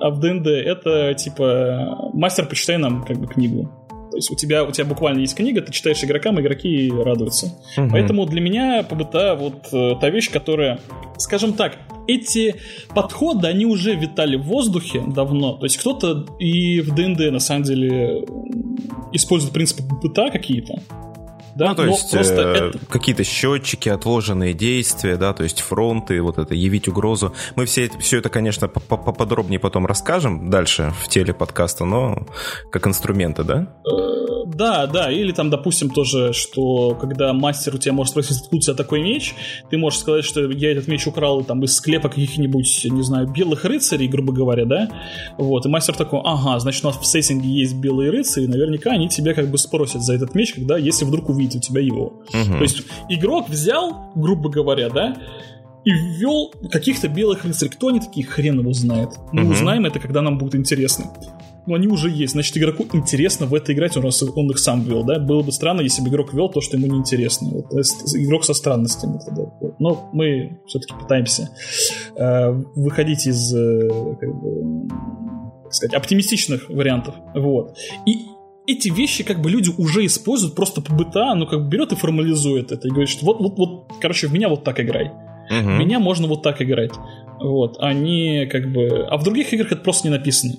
а 0.00 0.10
в 0.10 0.20
ДНД 0.20 0.46
это, 0.46 1.14
типа, 1.14 2.10
мастер, 2.12 2.46
почитай 2.46 2.78
нам, 2.78 3.04
как 3.04 3.18
бы, 3.18 3.26
книгу. 3.26 3.77
То 4.10 4.16
есть 4.16 4.30
у 4.30 4.34
тебя, 4.34 4.64
у 4.64 4.72
тебя 4.72 4.84
буквально 4.84 5.20
есть 5.20 5.34
книга, 5.36 5.60
ты 5.60 5.72
читаешь 5.72 6.02
игрокам, 6.02 6.40
игроки 6.40 6.90
радуются. 6.90 7.46
Угу. 7.76 7.88
Поэтому 7.90 8.26
для 8.26 8.40
меня 8.40 8.82
ПБТА 8.82 9.34
вот 9.34 9.68
э, 9.72 9.96
та 10.00 10.10
вещь, 10.10 10.30
которая, 10.30 10.80
скажем 11.16 11.52
так, 11.52 11.78
эти 12.06 12.56
подходы, 12.94 13.46
они 13.48 13.66
уже 13.66 13.94
витали 13.94 14.36
в 14.36 14.42
воздухе 14.44 15.02
давно. 15.06 15.56
То 15.56 15.66
есть 15.66 15.76
кто-то 15.76 16.26
и 16.38 16.80
в 16.80 16.94
ДНД 16.94 17.30
на 17.30 17.38
самом 17.38 17.64
деле 17.64 18.24
использует 19.12 19.52
принципы 19.52 19.82
ПБТА 19.82 20.30
какие-то. 20.30 20.82
Да, 21.58 21.70
ну, 21.70 21.74
то 21.74 21.84
есть 21.86 22.14
э, 22.14 22.20
это... 22.20 22.78
какие-то 22.88 23.24
счетчики, 23.24 23.88
отложенные 23.88 24.54
действия, 24.54 25.16
да, 25.16 25.32
то 25.32 25.42
есть 25.42 25.60
фронты, 25.60 26.22
вот 26.22 26.38
это 26.38 26.54
явить 26.54 26.86
угрозу. 26.86 27.34
Мы 27.56 27.66
все, 27.66 27.90
все 27.98 28.18
это, 28.18 28.28
конечно, 28.28 28.68
поподробнее 28.68 29.58
потом 29.58 29.84
расскажем 29.84 30.50
дальше 30.50 30.94
в 31.00 31.08
теле 31.08 31.34
подкаста, 31.34 31.84
но 31.84 32.28
как 32.70 32.86
инструменты, 32.86 33.42
да? 33.42 33.66
Да, 34.46 34.86
да, 34.86 35.10
или 35.10 35.32
там, 35.32 35.50
допустим, 35.50 35.90
тоже, 35.90 36.32
что 36.32 36.94
когда 36.94 37.32
мастер 37.32 37.74
у 37.74 37.78
тебя 37.78 37.92
может 37.92 38.12
спросить, 38.12 38.38
откуда 38.38 38.56
у 38.56 38.60
тебя 38.60 38.74
такой 38.74 39.02
меч, 39.02 39.34
ты 39.68 39.78
можешь 39.78 39.98
сказать, 39.98 40.24
что 40.24 40.48
я 40.50 40.72
этот 40.72 40.86
меч 40.86 41.06
украл 41.06 41.42
там 41.42 41.64
из 41.64 41.74
склепа 41.74 42.08
каких-нибудь, 42.08 42.86
не 42.88 43.02
знаю, 43.02 43.26
белых 43.26 43.64
рыцарей, 43.64 44.06
грубо 44.06 44.32
говоря, 44.32 44.64
да, 44.64 44.88
вот, 45.36 45.66
и 45.66 45.68
мастер 45.68 45.96
такой, 45.96 46.20
ага, 46.24 46.58
значит, 46.60 46.84
у 46.84 46.88
нас 46.88 46.98
в 46.98 47.04
сеттинге 47.04 47.48
есть 47.48 47.74
белые 47.74 48.10
рыцари, 48.10 48.46
наверняка 48.46 48.92
они 48.92 49.08
тебя 49.08 49.34
как 49.34 49.50
бы 49.50 49.58
спросят 49.58 50.02
за 50.02 50.14
этот 50.14 50.34
меч, 50.36 50.54
когда, 50.54 50.78
если 50.78 51.04
вдруг 51.04 51.28
увидят 51.28 51.47
у 51.56 51.60
тебя 51.60 51.80
его. 51.80 52.22
Угу. 52.32 52.58
То 52.58 52.62
есть 52.62 52.82
игрок 53.08 53.48
взял, 53.48 54.12
грубо 54.14 54.48
говоря, 54.48 54.88
да, 54.88 55.16
и 55.84 55.90
ввел 55.90 56.52
каких-то 56.70 57.08
белых 57.08 57.44
рыцарей. 57.44 57.70
Кто 57.70 57.88
они 57.88 58.00
такие, 58.00 58.26
хрен 58.26 58.60
его 58.60 58.72
знает. 58.72 59.10
Мы 59.32 59.44
угу. 59.44 59.52
узнаем 59.52 59.86
это, 59.86 60.00
когда 60.00 60.22
нам 60.22 60.38
будет 60.38 60.54
интересно. 60.54 61.06
Но 61.68 61.74
они 61.74 61.86
уже 61.86 62.08
есть, 62.08 62.32
значит, 62.32 62.56
игроку 62.56 62.86
интересно 62.94 63.44
в 63.44 63.52
это 63.54 63.74
играть, 63.74 63.94
раз 63.98 64.22
он 64.22 64.50
их 64.50 64.58
сам 64.58 64.84
ввел, 64.84 65.04
да? 65.04 65.18
Было 65.18 65.42
бы 65.42 65.52
странно, 65.52 65.82
если 65.82 66.00
бы 66.00 66.08
игрок 66.08 66.32
ввел 66.32 66.48
то, 66.48 66.62
что 66.62 66.78
ему 66.78 66.86
неинтересно. 66.86 67.50
Вот, 67.50 67.66
игрок 68.16 68.46
со 68.46 68.54
странностями 68.54 69.18
тогда. 69.22 69.42
Вот. 69.60 69.78
Но 69.78 70.08
мы 70.14 70.60
все-таки 70.66 70.94
пытаемся 70.94 71.50
э, 72.16 72.52
выходить 72.74 73.26
из, 73.26 73.54
э, 73.54 73.86
как 74.18 74.40
бы, 74.40 74.88
так 75.64 75.74
сказать, 75.74 75.94
оптимистичных 75.94 76.70
вариантов. 76.70 77.16
Вот. 77.34 77.76
И 78.06 78.28
эти 78.68 78.88
вещи 78.88 79.24
как 79.24 79.40
бы 79.40 79.50
люди 79.50 79.70
уже 79.78 80.04
используют 80.04 80.54
просто 80.54 80.82
по 80.82 80.92
быта, 80.92 81.34
ну 81.34 81.46
как 81.46 81.62
бы 81.62 81.68
берет 81.68 81.92
и 81.92 81.96
формализует 81.96 82.70
это 82.70 82.86
и 82.86 82.90
говорит, 82.90 83.08
что 83.08 83.24
вот, 83.24 83.40
вот, 83.40 83.56
вот, 83.56 83.92
короче, 84.00 84.28
в 84.28 84.32
меня 84.32 84.48
вот 84.48 84.62
так 84.62 84.78
играй. 84.78 85.10
Угу. 85.50 85.70
Меня 85.70 85.98
можно 85.98 86.28
вот 86.28 86.42
так 86.42 86.60
играть. 86.60 86.92
Вот, 87.40 87.78
они 87.80 88.46
как 88.50 88.70
бы... 88.70 89.06
А 89.08 89.16
в 89.16 89.24
других 89.24 89.52
играх 89.54 89.72
это 89.72 89.80
просто 89.80 90.08
не 90.08 90.14
написано. 90.14 90.54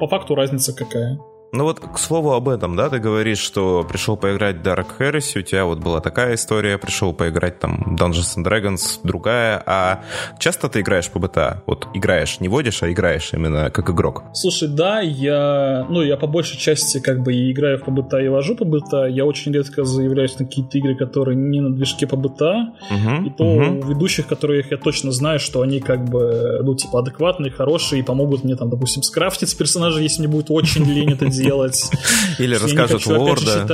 По 0.00 0.08
факту 0.08 0.34
разница 0.34 0.74
какая. 0.74 1.18
Ну 1.52 1.64
вот, 1.64 1.80
к 1.80 1.98
слову 1.98 2.32
об 2.32 2.48
этом, 2.48 2.76
да, 2.76 2.88
ты 2.88 3.00
говоришь, 3.00 3.38
что 3.38 3.84
пришел 3.88 4.16
поиграть 4.16 4.56
Dark 4.56 4.86
Heresy, 4.98 5.40
у 5.40 5.42
тебя 5.42 5.64
вот 5.64 5.80
была 5.80 6.00
такая 6.00 6.36
история, 6.36 6.78
пришел 6.78 7.12
поиграть 7.12 7.58
там 7.58 7.96
Dungeons 7.98 8.36
and 8.38 8.44
Dragons, 8.44 9.00
другая, 9.02 9.60
а 9.66 10.04
часто 10.38 10.68
ты 10.68 10.80
играешь 10.80 11.10
по 11.10 11.18
БТА? 11.18 11.64
Вот 11.66 11.88
играешь, 11.92 12.38
не 12.38 12.46
водишь, 12.46 12.84
а 12.84 12.92
играешь 12.92 13.30
именно 13.32 13.70
как 13.70 13.90
игрок? 13.90 14.22
Слушай, 14.32 14.68
да, 14.68 15.00
я, 15.00 15.86
ну, 15.90 16.02
я 16.02 16.16
по 16.16 16.28
большей 16.28 16.56
части 16.56 17.00
как 17.00 17.20
бы 17.24 17.34
и 17.34 17.50
играю 17.50 17.80
по 17.80 17.90
БТА 17.90 18.20
и 18.20 18.28
вожу 18.28 18.54
по 18.54 18.64
БТА, 18.64 19.06
я 19.06 19.24
очень 19.24 19.52
редко 19.52 19.82
заявляюсь 19.84 20.38
на 20.38 20.46
какие-то 20.46 20.78
игры, 20.78 20.94
которые 20.94 21.34
не 21.34 21.60
на 21.60 21.74
движке 21.74 22.06
по 22.06 22.16
БТА, 22.16 22.74
угу, 22.90 23.26
и 23.26 23.30
то 23.30 23.44
угу. 23.44 23.88
ведущих, 23.88 24.28
которых 24.28 24.70
я 24.70 24.76
точно 24.76 25.10
знаю, 25.10 25.40
что 25.40 25.62
они 25.62 25.80
как 25.80 26.04
бы, 26.04 26.60
ну, 26.62 26.76
типа, 26.76 27.00
адекватные, 27.00 27.50
хорошие, 27.50 28.00
и 28.00 28.04
помогут 28.04 28.44
мне 28.44 28.54
там, 28.54 28.70
допустим, 28.70 29.02
скрафтить 29.02 29.58
персонажа, 29.58 29.98
если 29.98 30.20
мне 30.20 30.28
будет 30.28 30.46
очень 30.50 30.84
лень 30.84 31.14
это 31.14 31.26
делать 31.26 31.39
делать. 31.42 31.90
Или 32.38 32.54
расскажут 32.54 33.06
лорда. 33.06 33.66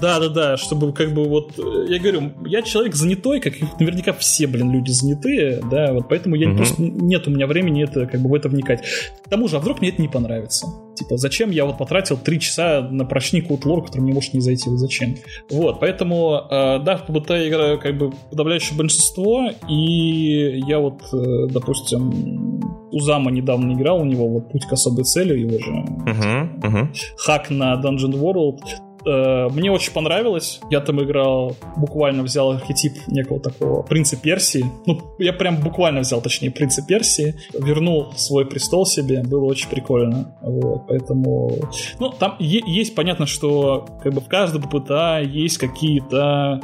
Да-да-да, 0.00 0.56
чтобы 0.56 0.92
как 0.92 1.12
бы 1.12 1.24
вот... 1.24 1.52
Я 1.88 1.98
говорю, 1.98 2.32
я 2.46 2.62
человек 2.62 2.94
занятой, 2.94 3.40
как 3.40 3.54
наверняка 3.78 4.12
все, 4.12 4.46
блин, 4.46 4.72
люди 4.72 4.90
занятые, 4.90 5.60
да, 5.70 5.92
вот 5.92 6.08
поэтому 6.08 6.36
я 6.36 6.54
просто... 6.54 6.82
Нет 6.82 7.26
у 7.28 7.30
меня 7.30 7.46
времени 7.46 7.84
это 7.84 8.06
как 8.06 8.20
бы 8.20 8.30
в 8.30 8.34
это 8.34 8.48
вникать. 8.48 8.82
К 9.24 9.28
тому 9.28 9.48
же, 9.48 9.56
а 9.56 9.60
вдруг 9.60 9.80
мне 9.80 9.90
это 9.90 10.02
не 10.02 10.08
понравится? 10.08 10.66
Типа, 10.96 11.16
зачем 11.16 11.50
я 11.50 11.64
вот 11.64 11.78
потратил 11.78 12.16
три 12.18 12.40
часа 12.40 12.82
на 12.82 13.04
прочник 13.04 13.48
код 13.48 13.64
лор, 13.64 13.84
который 13.84 14.02
мне 14.02 14.12
может 14.12 14.34
не 14.34 14.40
зайти? 14.40 14.68
Вот 14.68 14.78
зачем? 14.78 15.16
Вот, 15.50 15.80
поэтому, 15.80 16.42
э, 16.50 16.78
да, 16.84 16.96
в 16.96 17.06
ПБТ 17.06 17.30
я 17.30 17.48
играю 17.48 17.80
как 17.80 17.96
бы 17.96 18.12
подавляющее 18.30 18.76
большинство, 18.76 19.50
и 19.68 20.60
я 20.66 20.78
вот, 20.78 21.00
э, 21.12 21.46
допустим, 21.48 22.60
у 22.92 23.00
Зама 23.00 23.30
недавно 23.30 23.72
играл, 23.72 24.00
у 24.00 24.04
него 24.04 24.28
вот 24.28 24.50
путь 24.50 24.66
к 24.66 24.72
особой 24.72 25.04
цели, 25.04 25.38
его 25.38 25.58
же 25.58 25.70
uh-huh, 25.70 26.60
uh-huh. 26.60 26.88
хак 27.16 27.50
на 27.50 27.80
Dungeon 27.80 28.12
World. 28.12 28.58
Э, 29.06 29.48
мне 29.50 29.70
очень 29.70 29.92
понравилось. 29.92 30.60
Я 30.70 30.80
там 30.80 31.02
играл, 31.02 31.56
буквально 31.76 32.22
взял 32.22 32.52
архетип 32.52 32.92
некого 33.08 33.40
такого 33.40 33.82
принца 33.82 34.16
Персии. 34.16 34.64
Ну, 34.86 35.00
я 35.18 35.32
прям 35.32 35.60
буквально 35.60 36.00
взял, 36.00 36.20
точнее, 36.20 36.50
принца 36.50 36.82
Персии. 36.86 37.34
Вернул 37.58 38.12
свой 38.16 38.46
престол 38.46 38.86
себе. 38.86 39.22
Было 39.22 39.44
очень 39.44 39.68
прикольно. 39.68 40.36
Вот, 40.42 40.86
поэтому... 40.88 41.50
Ну, 41.98 42.10
там 42.10 42.36
е- 42.38 42.62
есть 42.66 42.94
понятно, 42.94 43.26
что 43.26 43.86
как 44.02 44.12
бы 44.12 44.20
в 44.20 44.28
каждом 44.28 44.62
ППТА 44.62 45.20
есть 45.20 45.58
какие-то 45.58 46.60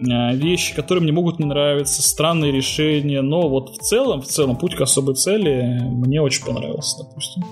вещи, 0.00 0.74
которые 0.74 1.02
мне 1.02 1.12
могут 1.12 1.38
не 1.38 1.46
нравиться, 1.46 2.02
странные 2.02 2.52
решения, 2.52 3.22
но 3.22 3.48
вот 3.48 3.76
в 3.76 3.78
целом, 3.78 4.22
в 4.22 4.26
целом, 4.26 4.56
путь 4.56 4.74
к 4.74 4.80
особой 4.80 5.14
цели 5.14 5.80
мне 5.82 6.20
очень 6.20 6.44
понравился, 6.44 7.04
допустим. 7.04 7.44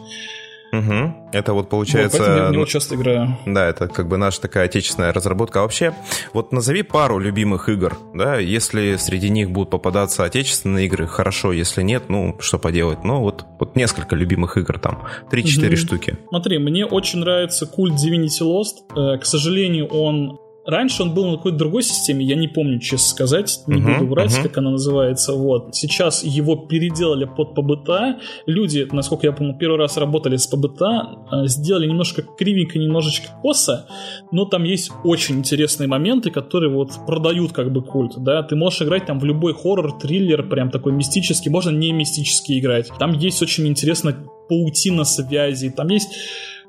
Угу. 0.72 1.30
Это 1.32 1.52
вот 1.52 1.68
получается... 1.68 2.18
Вот, 2.18 2.26
поэтому 2.26 2.44
я 2.44 2.50
в 2.50 2.52
него 2.52 2.64
часто 2.66 2.94
играю. 2.94 3.38
Да, 3.46 3.66
это 3.66 3.88
как 3.88 4.08
бы 4.08 4.16
наша 4.16 4.40
такая 4.40 4.66
отечественная 4.66 5.12
разработка. 5.12 5.60
А 5.60 5.62
вообще, 5.62 5.94
вот 6.32 6.52
назови 6.52 6.82
пару 6.82 7.18
любимых 7.18 7.68
игр, 7.68 7.96
да, 8.14 8.38
если 8.38 8.96
среди 8.96 9.30
них 9.30 9.50
будут 9.50 9.70
попадаться 9.70 10.24
отечественные 10.24 10.86
игры, 10.86 11.06
хорошо, 11.06 11.52
если 11.52 11.82
нет, 11.82 12.04
ну, 12.08 12.36
что 12.40 12.58
поделать. 12.58 13.04
Ну, 13.04 13.20
вот, 13.20 13.44
вот 13.58 13.76
несколько 13.76 14.14
любимых 14.14 14.56
игр 14.56 14.78
там, 14.78 15.04
3-4 15.30 15.68
угу. 15.68 15.76
штуки. 15.76 16.18
Смотри, 16.28 16.58
мне 16.58 16.84
очень 16.84 17.20
нравится 17.20 17.66
культ 17.66 17.94
Divinity 17.94 18.42
Lost. 18.42 18.94
Э, 18.94 19.18
к 19.18 19.24
сожалению, 19.24 19.86
он 19.86 20.38
Раньше 20.68 21.02
он 21.02 21.14
был 21.14 21.24
на 21.30 21.36
какой-то 21.38 21.56
другой 21.56 21.82
системе, 21.82 22.26
я 22.26 22.36
не 22.36 22.46
помню, 22.46 22.78
честно 22.78 23.08
сказать, 23.08 23.60
не 23.66 23.80
uh-huh, 23.80 24.00
буду 24.00 24.10
врать, 24.10 24.30
uh-huh. 24.32 24.42
как 24.42 24.58
она 24.58 24.72
называется. 24.72 25.32
Вот. 25.32 25.74
Сейчас 25.74 26.22
его 26.22 26.56
переделали 26.56 27.24
под 27.24 27.54
ПБТА. 27.54 28.18
Люди, 28.44 28.86
насколько 28.92 29.26
я 29.26 29.32
помню, 29.32 29.56
первый 29.58 29.78
раз 29.78 29.96
работали 29.96 30.36
с 30.36 30.46
ПБТА, 30.46 31.20
э, 31.32 31.46
сделали 31.46 31.86
немножко 31.86 32.20
кривенько, 32.20 32.78
немножечко 32.78 33.28
косо, 33.40 33.86
но 34.30 34.44
там 34.44 34.64
есть 34.64 34.90
очень 35.04 35.36
интересные 35.36 35.88
моменты, 35.88 36.30
которые 36.30 36.70
вот 36.70 36.90
продают 37.06 37.52
как 37.52 37.72
бы 37.72 37.82
культ, 37.82 38.18
да. 38.18 38.42
Ты 38.42 38.54
можешь 38.54 38.82
играть 38.82 39.06
там 39.06 39.18
в 39.20 39.24
любой 39.24 39.54
хоррор, 39.54 39.98
триллер, 39.98 40.46
прям 40.46 40.70
такой 40.70 40.92
мистический, 40.92 41.50
можно 41.50 41.70
не 41.70 41.92
мистический 41.92 42.58
играть. 42.58 42.90
Там 42.98 43.12
есть 43.12 43.40
очень 43.40 43.66
интересно 43.68 44.14
паутина 44.50 45.04
связи, 45.04 45.70
там 45.70 45.88
есть 45.88 46.10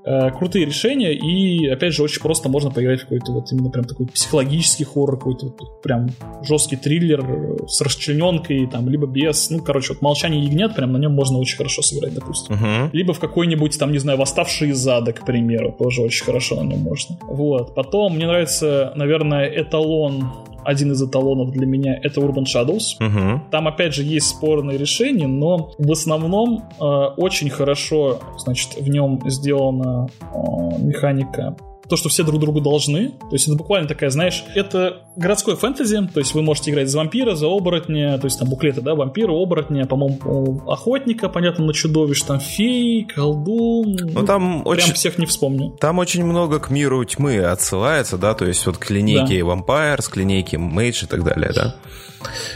Э, 0.06 0.32
крутые 0.32 0.66
решения, 0.66 1.14
и, 1.14 1.68
опять 1.68 1.94
же, 1.94 2.04
очень 2.04 2.22
просто 2.22 2.48
можно 2.48 2.72
поиграть 2.72 3.02
в 3.02 3.04
какой-то 3.04 3.34
вот 3.34 3.52
именно 3.52 3.70
прям 3.70 3.84
такой 3.84 4.08
психологический 4.08 4.86
хоррор, 4.86 5.18
какой-то 5.18 5.48
вот 5.48 5.82
прям 5.82 6.10
жесткий 6.42 6.78
триллер 6.78 7.20
э, 7.20 7.68
с 7.68 7.82
расчлененкой, 7.82 8.68
там, 8.68 8.88
либо 8.88 9.08
без, 9.08 9.50
ну, 9.50 9.60
короче, 9.62 9.94
вот 9.94 10.02
«Молчание 10.02 10.42
ягнят», 10.46 10.74
прям 10.74 10.94
на 10.94 10.98
нем 10.98 11.14
можно 11.14 11.38
очень 11.38 11.58
хорошо 11.58 11.82
сыграть, 11.82 12.14
допустим. 12.14 12.56
Uh-huh. 12.56 12.90
Либо 12.94 13.14
в 13.14 13.20
какой-нибудь, 13.20 13.78
там, 13.78 13.92
не 13.92 14.00
знаю, 14.00 14.18
«Восставшие 14.18 14.72
из 14.72 14.88
ада», 14.88 15.12
к 15.12 15.26
примеру, 15.26 15.76
тоже 15.78 16.02
очень 16.02 16.24
хорошо 16.24 16.56
на 16.56 16.68
нем 16.68 16.80
можно. 16.80 17.18
Вот. 17.28 17.76
Потом 17.76 18.16
мне 18.16 18.26
нравится, 18.26 18.94
наверное, 18.96 19.48
эталон 19.48 20.32
один 20.70 20.92
из 20.92 21.02
эталонов 21.02 21.52
для 21.52 21.66
меня 21.66 22.00
это 22.02 22.22
Urban 22.22 22.46
Shadows. 22.46 22.98
Угу. 23.00 23.42
Там, 23.52 23.68
опять 23.68 23.94
же, 23.96 24.04
есть 24.04 24.28
спорные 24.28 24.78
решения, 24.78 25.28
но 25.28 25.72
в 25.78 25.92
основном 25.92 26.70
э, 26.80 26.84
очень 27.18 27.50
хорошо, 27.50 28.20
значит, 28.38 28.76
в 28.80 28.88
нем 28.88 29.20
сделана 29.26 30.08
э, 30.22 30.36
механика 30.80 31.56
то, 31.90 31.96
что 31.96 32.10
все 32.10 32.24
друг 32.24 32.40
другу 32.40 32.62
должны. 32.62 33.10
То 33.10 33.34
есть 33.34 33.48
это 33.48 33.58
буквально 33.58 33.88
такая, 33.88 34.10
знаешь, 34.10 34.44
это 34.56 35.04
городской 35.16 35.56
фэнтези, 35.56 36.08
то 36.14 36.20
есть 36.20 36.34
вы 36.34 36.42
можете 36.42 36.72
играть 36.72 36.90
за 36.90 36.98
вампира, 37.00 37.36
за 37.36 37.48
оборотня, 37.48 38.18
то 38.20 38.26
есть 38.26 38.40
там 38.40 38.50
буклеты, 38.50 38.82
да, 38.82 38.96
вампира, 38.96 39.32
оборотня, 39.32 39.86
по-моему, 39.86 40.64
охотника, 40.68 41.30
понятно, 41.30 41.66
на 41.66 41.74
чудовищ, 41.74 42.22
там 42.22 42.40
фей, 42.40 43.06
колдун. 43.06 43.98
Ну, 44.00 44.26
там 44.26 44.64
прям 44.64 44.68
очень... 44.68 44.94
всех 44.94 45.18
не 45.18 45.26
вспомню. 45.26 45.72
Там 45.80 46.00
очень 46.00 46.24
много 46.24 46.60
к 46.60 46.70
миру 46.70 47.04
тьмы 47.04 47.40
отсылается, 47.40 48.18
да, 48.18 48.34
то 48.34 48.46
есть 48.46 48.66
вот 48.66 48.78
к 48.78 48.90
линейке 48.90 49.44
да. 49.44 49.52
Vampires, 49.52 50.10
к 50.10 50.16
линейке 50.16 50.58
Mage 50.58 51.06
и 51.06 51.08
так 51.08 51.24
далее, 51.24 51.52
да? 51.54 51.76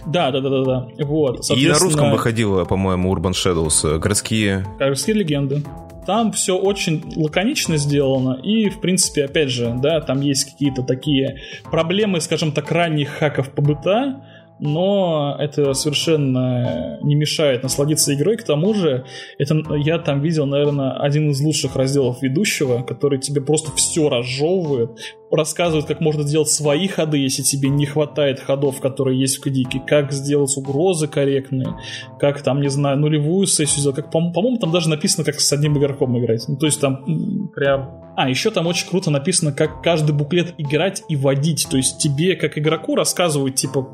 Да, 0.05 0.31
да, 0.31 0.41
да, 0.41 0.49
да, 0.49 0.63
да. 0.63 0.87
Вот. 1.05 1.49
И 1.49 1.67
на 1.67 1.79
русском 1.79 2.11
выходило, 2.11 2.65
по-моему, 2.65 3.15
Urban 3.15 3.31
Shadows, 3.31 3.97
городские... 3.97 4.65
Городские 4.77 5.15
легенды. 5.15 5.63
Там 6.05 6.31
все 6.31 6.57
очень 6.57 7.03
лаконично 7.15 7.77
сделано, 7.77 8.39
и, 8.43 8.69
в 8.69 8.81
принципе, 8.81 9.25
опять 9.25 9.49
же, 9.49 9.73
да, 9.81 10.01
там 10.01 10.21
есть 10.21 10.51
какие-то 10.51 10.83
такие 10.83 11.39
проблемы, 11.71 12.19
скажем 12.21 12.51
так, 12.51 12.71
ранних 12.71 13.09
хаков 13.09 13.51
по 13.51 13.61
быта, 13.61 14.23
но 14.59 15.35
это 15.39 15.73
совершенно 15.73 16.99
не 17.01 17.15
мешает 17.15 17.63
насладиться 17.63 18.13
игрой. 18.13 18.37
К 18.37 18.43
тому 18.43 18.73
же, 18.73 19.05
это 19.37 19.61
я 19.75 19.99
там 19.99 20.21
видел, 20.21 20.45
наверное, 20.45 20.91
один 20.99 21.31
из 21.31 21.41
лучших 21.41 21.75
разделов 21.75 22.21
ведущего, 22.21 22.83
который 22.83 23.19
тебе 23.19 23.41
просто 23.41 23.71
все 23.75 24.09
разжевывает, 24.09 24.91
рассказывает, 25.31 25.85
как 25.85 25.99
можно 25.99 26.23
сделать 26.23 26.49
свои 26.49 26.87
ходы, 26.87 27.17
если 27.17 27.41
тебе 27.41 27.69
не 27.69 27.85
хватает 27.85 28.39
ходов, 28.39 28.79
которые 28.79 29.19
есть 29.19 29.37
в 29.37 29.41
кадике, 29.41 29.81
как 29.85 30.11
сделать 30.11 30.55
угрозы 30.57 31.07
корректные, 31.07 31.75
как 32.19 32.41
там, 32.41 32.61
не 32.61 32.69
знаю, 32.69 32.97
нулевую 32.97 33.47
сессию 33.47 33.79
сделать, 33.79 33.97
как, 33.97 34.11
по-моему, 34.11 34.57
там 34.57 34.71
даже 34.71 34.89
написано, 34.89 35.23
как 35.25 35.39
с 35.39 35.51
одним 35.51 35.77
игроком 35.77 36.17
играть. 36.19 36.45
Ну, 36.47 36.57
то 36.57 36.65
есть 36.65 36.79
там 36.79 37.49
прям... 37.55 38.01
А, 38.15 38.29
еще 38.29 38.51
там 38.51 38.67
очень 38.67 38.87
круто 38.87 39.09
написано, 39.09 39.51
как 39.51 39.81
каждый 39.81 40.13
буклет 40.13 40.53
играть 40.59 41.03
и 41.09 41.15
водить. 41.15 41.67
То 41.69 41.77
есть 41.77 41.97
тебе, 41.97 42.35
как 42.35 42.57
игроку, 42.57 42.95
рассказывают, 42.95 43.55
типа, 43.55 43.87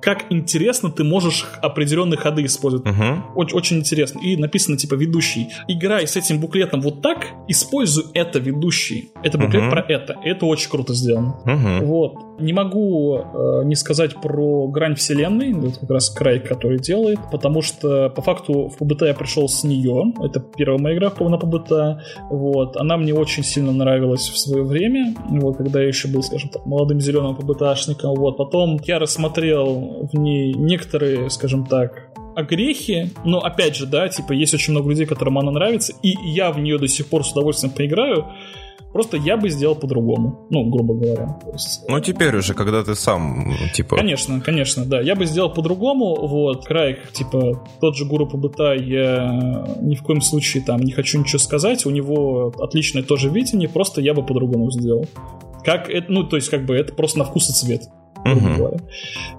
как 0.00 0.26
интересно 0.30 0.90
ты 0.90 1.04
можешь 1.04 1.46
определенные 1.62 2.18
ходы 2.18 2.44
использовать. 2.44 2.86
Uh-huh. 2.86 3.20
Очень, 3.34 3.56
очень 3.56 3.78
интересно. 3.78 4.20
И 4.20 4.36
написано 4.36 4.76
типа 4.76 4.94
ведущий. 4.94 5.48
Играй 5.68 6.06
с 6.06 6.16
этим 6.16 6.40
буклетом 6.40 6.80
вот 6.80 7.02
так, 7.02 7.26
используй 7.48 8.04
это 8.14 8.38
ведущий. 8.38 9.10
Это 9.22 9.38
буклет 9.38 9.64
uh-huh. 9.64 9.70
про 9.70 9.80
это. 9.80 10.16
Это 10.24 10.46
очень 10.46 10.70
круто 10.70 10.94
сделано. 10.94 11.36
Uh-huh. 11.44 11.84
Вот. 11.84 12.40
Не 12.40 12.52
могу 12.52 13.18
э, 13.18 13.62
не 13.64 13.76
сказать 13.76 14.20
про 14.20 14.66
грань 14.68 14.94
вселенной, 14.96 15.52
это 15.68 15.80
как 15.80 15.90
раз 15.90 16.10
край, 16.10 16.40
который 16.40 16.78
делает, 16.78 17.18
потому 17.30 17.62
что 17.62 18.10
по 18.10 18.22
факту 18.22 18.68
в 18.68 18.76
ПБТ 18.78 19.02
я 19.02 19.14
пришел 19.14 19.48
с 19.48 19.64
нее. 19.64 20.12
Это 20.22 20.40
первая 20.40 20.78
моя 20.80 20.96
игра 20.96 21.12
на 21.20 21.38
ПБТ. 21.38 22.02
Вот. 22.30 22.76
Она 22.76 22.96
мне 22.96 23.14
очень 23.14 23.44
сильно 23.44 23.72
нравилась 23.72 24.28
в 24.28 24.38
свое 24.38 24.64
время, 24.64 25.14
вот, 25.28 25.56
когда 25.56 25.80
я 25.80 25.88
еще 25.88 26.08
был, 26.08 26.22
скажем 26.22 26.50
так, 26.50 26.66
молодым 26.66 27.00
зеленым 27.00 27.36
ПБТшником. 27.36 28.14
Вот. 28.14 28.36
Потом 28.36 28.80
я 28.84 28.98
рассмотрел 28.98 29.73
в 29.74 30.14
ней 30.14 30.54
некоторые, 30.54 31.30
скажем 31.30 31.66
так, 31.66 32.10
огрехи, 32.36 33.10
но 33.24 33.40
опять 33.40 33.76
же, 33.76 33.86
да, 33.86 34.08
типа 34.08 34.32
есть 34.32 34.54
очень 34.54 34.72
много 34.72 34.90
людей, 34.90 35.06
которым 35.06 35.38
она 35.38 35.52
нравится, 35.52 35.92
и 36.02 36.14
я 36.24 36.50
в 36.50 36.58
нее 36.58 36.78
до 36.78 36.88
сих 36.88 37.06
пор 37.06 37.24
с 37.24 37.32
удовольствием 37.32 37.72
поиграю, 37.72 38.26
Просто 38.94 39.16
я 39.16 39.36
бы 39.36 39.50
сделал 39.50 39.74
по-другому, 39.74 40.46
ну, 40.50 40.70
грубо 40.70 40.94
говоря. 40.94 41.36
есть, 41.52 41.82
ну, 41.88 41.98
теперь 41.98 42.36
уже, 42.36 42.54
когда 42.54 42.84
ты 42.84 42.94
сам, 42.94 43.52
типа... 43.72 43.96
Конечно, 43.96 44.40
конечно, 44.40 44.84
да. 44.84 45.00
Я 45.00 45.16
бы 45.16 45.26
сделал 45.26 45.52
по-другому, 45.52 46.14
вот. 46.14 46.64
Крайк, 46.64 47.10
типа, 47.10 47.66
тот 47.80 47.96
же 47.96 48.04
Гуру 48.04 48.28
Побыта, 48.28 48.72
я 48.72 49.66
ни 49.80 49.96
в 49.96 50.02
коем 50.04 50.20
случае 50.20 50.62
там 50.62 50.80
не 50.80 50.92
хочу 50.92 51.18
ничего 51.18 51.40
сказать, 51.40 51.84
у 51.86 51.90
него 51.90 52.54
отличное 52.60 53.02
тоже 53.02 53.30
видение, 53.30 53.68
просто 53.68 54.00
я 54.00 54.14
бы 54.14 54.24
по-другому 54.24 54.70
сделал. 54.70 55.06
Как 55.64 55.90
это, 55.90 56.12
ну, 56.12 56.22
то 56.22 56.36
есть, 56.36 56.48
как 56.48 56.64
бы, 56.64 56.76
это 56.76 56.94
просто 56.94 57.18
на 57.18 57.24
вкус 57.24 57.50
и 57.50 57.52
цвет 57.52 57.82
uh-huh. 58.24 58.56
говоря. 58.56 58.78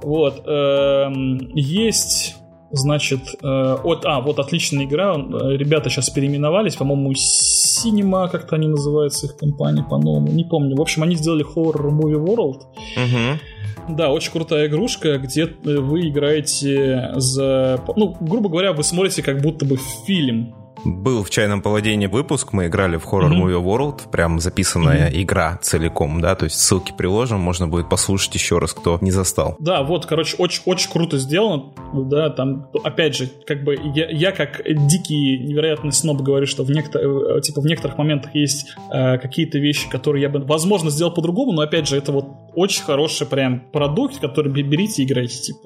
Вот. 0.02 0.44
Эм, 0.48 1.50
есть 1.54 2.36
Значит, 2.72 3.22
э, 3.42 3.78
от, 3.84 4.06
а, 4.06 4.20
вот 4.20 4.40
отличная 4.40 4.86
игра. 4.86 5.16
Э, 5.16 5.56
ребята 5.56 5.90
сейчас 5.90 6.10
переименовались, 6.10 6.76
по-моему, 6.76 7.14
Cinema, 7.14 8.30
как-то 8.30 8.56
они 8.56 8.68
называются, 8.68 9.28
их 9.28 9.38
компания 9.38 9.84
по-новому. 9.84 10.28
Не 10.32 10.44
помню. 10.44 10.76
В 10.76 10.82
общем, 10.82 11.04
они 11.04 11.16
сделали 11.16 11.46
Horror 11.46 11.90
Movie 11.90 12.22
World. 12.22 12.64
Угу. 12.98 13.96
Да, 13.96 14.12
очень 14.12 14.32
крутая 14.32 14.68
игрушка, 14.68 15.20
где 15.20 15.46
вы 15.64 16.10
играете 16.10 17.12
за... 17.16 17.80
Ну, 17.96 18.18
грубо 18.20 18.50
говоря, 18.50 18.74
вы 18.74 18.84
смотрите 18.84 19.22
как 19.22 19.42
будто 19.42 19.66
бы 19.66 19.78
фильм 20.06 20.56
был 20.86 21.24
в 21.24 21.30
чайном 21.30 21.62
поводении 21.62 22.08
выпуск, 22.08 22.54
мы 22.54 22.68
играли 22.68 22.98
в 22.98 23.06
Horror 23.06 23.32
mm-hmm. 23.32 23.44
Movie 23.44 23.64
World, 23.64 24.10
прям 24.12 24.40
записанная 24.40 25.10
mm-hmm. 25.10 25.24
игра 25.24 25.60
целиком, 25.62 26.22
да, 26.22 26.36
то 26.36 26.46
есть 26.46 26.60
ссылки 26.60 26.94
приложим, 26.96 27.40
можно 27.40 27.68
будет 27.68 27.90
послушать 27.90 28.36
еще 28.36 28.60
раз, 28.60 28.74
кто 28.74 28.98
не 29.02 29.12
застал. 29.12 29.56
Да, 29.60 29.84
вот, 29.84 30.06
короче, 30.06 30.36
очень, 30.38 30.62
очень 30.66 30.92
круто 30.92 31.18
сделано, 31.18 31.74
да, 31.94 32.30
там, 32.30 32.68
опять 32.84 33.16
же, 33.16 33.30
как 33.46 33.64
бы 33.64 33.78
я, 33.96 34.10
я 34.10 34.32
как 34.32 34.62
дикий 34.66 35.40
невероятный 35.40 35.92
сноб 35.92 36.22
говорю, 36.22 36.46
что 36.46 36.64
в, 36.64 36.72
некотор, 36.72 37.02
э, 37.02 37.42
типа, 37.42 37.62
в 37.62 37.66
некоторых 37.66 37.98
моментах 37.98 38.36
есть 38.36 38.68
э, 38.92 39.18
какие-то 39.18 39.58
вещи, 39.58 39.90
которые 39.90 40.22
я 40.22 40.30
бы, 40.30 40.40
возможно, 40.40 40.90
сделал 40.90 41.14
по-другому, 41.14 41.52
но, 41.52 41.62
опять 41.62 41.88
же, 41.88 41.98
это 41.98 42.12
вот 42.12 42.26
очень 42.54 42.84
хороший 42.84 43.28
прям 43.28 43.62
продукт, 43.72 44.20
который 44.20 44.52
берите 44.52 45.04
и 45.04 45.06
играйте, 45.06 45.38
типа, 45.38 45.60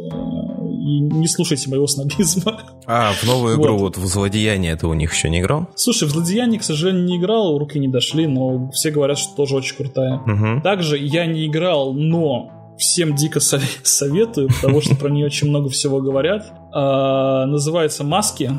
и 0.89 0.99
не 0.99 1.27
слушайте 1.27 1.69
моего 1.69 1.87
снобизма. 1.87 2.61
А, 2.85 3.13
в 3.13 3.23
новую 3.23 3.59
игру, 3.59 3.77
вот, 3.77 3.97
вот 3.97 4.03
в 4.03 4.07
«Злодеяние» 4.07 4.75
ты 4.75 4.87
у 4.87 4.93
них 4.93 5.13
еще 5.13 5.29
не 5.29 5.39
играл? 5.39 5.67
Слушай, 5.75 6.07
в 6.07 6.11
«Злодеяние», 6.11 6.59
к 6.59 6.63
сожалению, 6.63 7.05
не 7.05 7.17
играл, 7.17 7.57
руки 7.57 7.77
не 7.79 7.87
дошли, 7.87 8.25
но 8.27 8.69
все 8.71 8.91
говорят, 8.91 9.17
что 9.17 9.35
тоже 9.35 9.55
очень 9.55 9.75
крутая. 9.75 10.19
Угу. 10.19 10.61
Также 10.63 10.97
я 10.97 11.25
не 11.25 11.45
играл, 11.45 11.93
но 11.93 12.75
всем 12.77 13.15
дико 13.15 13.39
советую, 13.39 14.49
потому 14.61 14.81
что 14.81 14.95
про 14.95 15.09
нее 15.09 15.27
очень 15.27 15.49
много 15.49 15.69
всего 15.69 16.01
говорят. 16.01 16.51
А, 16.73 17.45
называется 17.45 18.03
«Маски». 18.03 18.51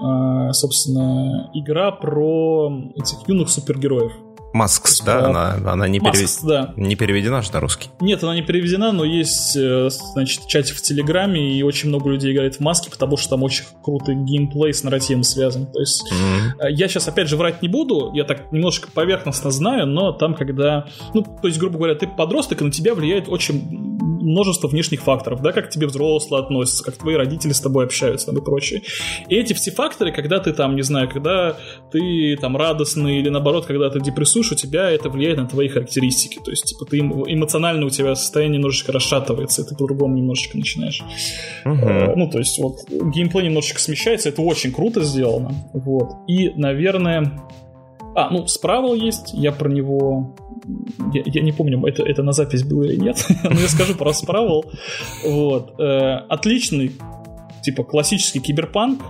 А, 0.00 0.52
собственно, 0.52 1.50
игра 1.54 1.90
про 1.90 2.70
этих 2.94 3.28
юных 3.28 3.50
супергероев. 3.50 4.12
Маскс, 4.52 5.00
да? 5.00 5.26
Она, 5.26 5.72
она 5.72 5.88
не, 5.88 5.98
Masks, 5.98 6.12
перевед... 6.12 6.38
да. 6.44 6.72
не 6.76 6.96
переведена 6.96 7.42
же 7.42 7.52
на 7.52 7.60
русский? 7.60 7.90
Нет, 8.00 8.22
она 8.22 8.34
не 8.34 8.42
переведена, 8.42 8.92
но 8.92 9.04
есть, 9.04 9.56
э, 9.56 9.88
значит, 10.14 10.46
чатик 10.46 10.76
в 10.76 10.82
Телеграме, 10.82 11.52
и 11.52 11.62
очень 11.62 11.88
много 11.88 12.10
людей 12.10 12.32
играет 12.32 12.56
в 12.56 12.60
маске, 12.60 12.90
потому 12.90 13.16
что 13.16 13.30
там 13.30 13.42
очень 13.42 13.64
крутый 13.82 14.14
геймплей 14.14 14.72
с 14.72 14.82
нарративом 14.82 15.22
связан. 15.22 15.66
То 15.66 15.80
есть 15.80 16.10
mm-hmm. 16.10 16.70
я 16.70 16.88
сейчас, 16.88 17.08
опять 17.08 17.28
же, 17.28 17.36
врать 17.36 17.62
не 17.62 17.68
буду, 17.68 18.10
я 18.14 18.24
так 18.24 18.50
немножко 18.52 18.90
поверхностно 18.90 19.50
знаю, 19.50 19.86
но 19.86 20.12
там, 20.12 20.34
когда... 20.34 20.86
Ну, 21.14 21.22
то 21.22 21.46
есть, 21.48 21.58
грубо 21.58 21.78
говоря, 21.78 21.94
ты 21.94 22.06
подросток, 22.06 22.62
и 22.62 22.64
на 22.64 22.70
тебя 22.70 22.94
влияет 22.94 23.28
очень 23.28 23.98
множество 24.18 24.68
внешних 24.68 25.02
факторов, 25.02 25.42
да, 25.42 25.52
как 25.52 25.68
к 25.68 25.70
тебе 25.70 25.86
взрослые 25.86 26.42
относятся, 26.42 26.84
как 26.84 26.96
твои 26.96 27.14
родители 27.14 27.52
с 27.52 27.60
тобой 27.60 27.84
общаются 27.84 28.26
там 28.26 28.38
и 28.38 28.44
прочее. 28.44 28.82
И 29.28 29.36
эти 29.36 29.52
все 29.52 29.70
факторы, 29.70 30.12
когда 30.12 30.38
ты 30.38 30.52
там, 30.52 30.76
не 30.76 30.82
знаю, 30.82 31.08
когда 31.08 31.56
ты 31.90 32.36
там 32.40 32.56
радостный 32.56 33.18
или 33.18 33.28
наоборот, 33.28 33.66
когда 33.66 33.90
ты 33.90 34.00
депрессуешь, 34.00 34.52
у 34.52 34.54
тебя 34.54 34.90
это 34.90 35.08
влияет 35.08 35.38
на 35.38 35.46
твои 35.46 35.68
характеристики. 35.68 36.40
То 36.44 36.50
есть, 36.50 36.64
типа, 36.64 36.84
ты 36.84 36.98
эмоционально 36.98 37.86
у 37.86 37.90
тебя 37.90 38.14
состояние 38.14 38.58
немножечко 38.58 38.92
расшатывается, 38.92 39.62
и 39.62 39.64
ты 39.66 39.74
по-другому 39.74 40.16
немножечко 40.16 40.58
начинаешь. 40.58 41.02
Uh-huh. 41.64 42.14
Ну, 42.16 42.30
то 42.30 42.38
есть, 42.38 42.58
вот, 42.58 42.76
геймплей 42.88 43.46
немножечко 43.46 43.80
смещается, 43.80 44.28
это 44.28 44.42
очень 44.42 44.72
круто 44.72 45.02
сделано. 45.04 45.52
Вот. 45.72 46.08
И, 46.26 46.50
наверное... 46.50 47.40
А, 48.16 48.30
ну, 48.30 48.48
справа 48.48 48.94
есть, 48.94 49.32
я 49.32 49.52
про 49.52 49.68
него 49.68 50.34
я, 51.12 51.22
я 51.24 51.42
не 51.42 51.52
помню, 51.52 51.84
это, 51.86 52.02
это 52.02 52.22
на 52.22 52.32
запись 52.32 52.62
было 52.62 52.84
или 52.84 52.96
нет, 52.96 53.26
но 53.44 53.50
я 53.50 53.68
скажу 53.68 53.94
про 53.94 54.12
Справл. 54.12 54.64
Вот. 55.26 55.78
Э, 55.80 56.18
отличный, 56.28 56.92
типа, 57.62 57.84
классический 57.84 58.40
киберпанк. 58.40 59.00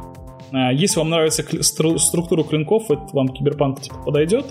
Э, 0.52 0.74
если 0.74 0.98
вам 0.98 1.10
нравится 1.10 1.44
структура 1.62 2.44
клинков, 2.44 2.90
это 2.90 3.06
вам 3.12 3.28
киберпанк 3.28 3.80
типа, 3.80 3.96
подойдет. 4.04 4.46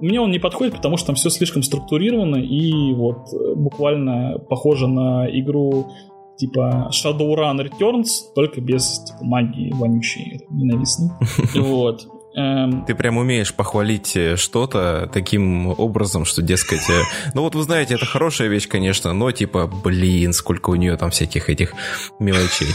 Мне 0.00 0.20
он 0.20 0.30
не 0.30 0.38
подходит, 0.38 0.74
потому 0.74 0.96
что 0.96 1.08
там 1.08 1.16
все 1.16 1.28
слишком 1.28 1.62
структурировано 1.62 2.36
и 2.36 2.92
вот 2.94 3.28
э, 3.34 3.54
буквально 3.54 4.38
похоже 4.38 4.88
на 4.88 5.26
игру 5.30 5.88
типа 6.36 6.90
Shadowrun 6.90 7.58
Returns, 7.58 8.32
только 8.34 8.62
без 8.62 9.04
типа, 9.04 9.24
магии 9.24 9.72
вонючей, 9.72 10.40
ненавистной. 10.50 11.10
Вот. 11.60 12.06
Эм... 12.34 12.84
Ты 12.86 12.94
прям 12.94 13.16
умеешь 13.16 13.52
похвалить 13.52 14.16
э, 14.16 14.36
что-то 14.36 15.10
таким 15.12 15.68
образом, 15.68 16.24
что, 16.24 16.42
дескать, 16.42 16.88
э, 16.88 17.02
ну 17.34 17.42
вот 17.42 17.54
вы 17.54 17.62
знаете, 17.62 17.94
это 17.94 18.06
хорошая 18.06 18.48
вещь, 18.48 18.68
конечно, 18.68 19.12
но 19.12 19.32
типа, 19.32 19.66
блин, 19.66 20.32
сколько 20.32 20.70
у 20.70 20.76
нее 20.76 20.96
там 20.96 21.10
всяких 21.10 21.50
этих 21.50 21.74
мелочей. 22.18 22.68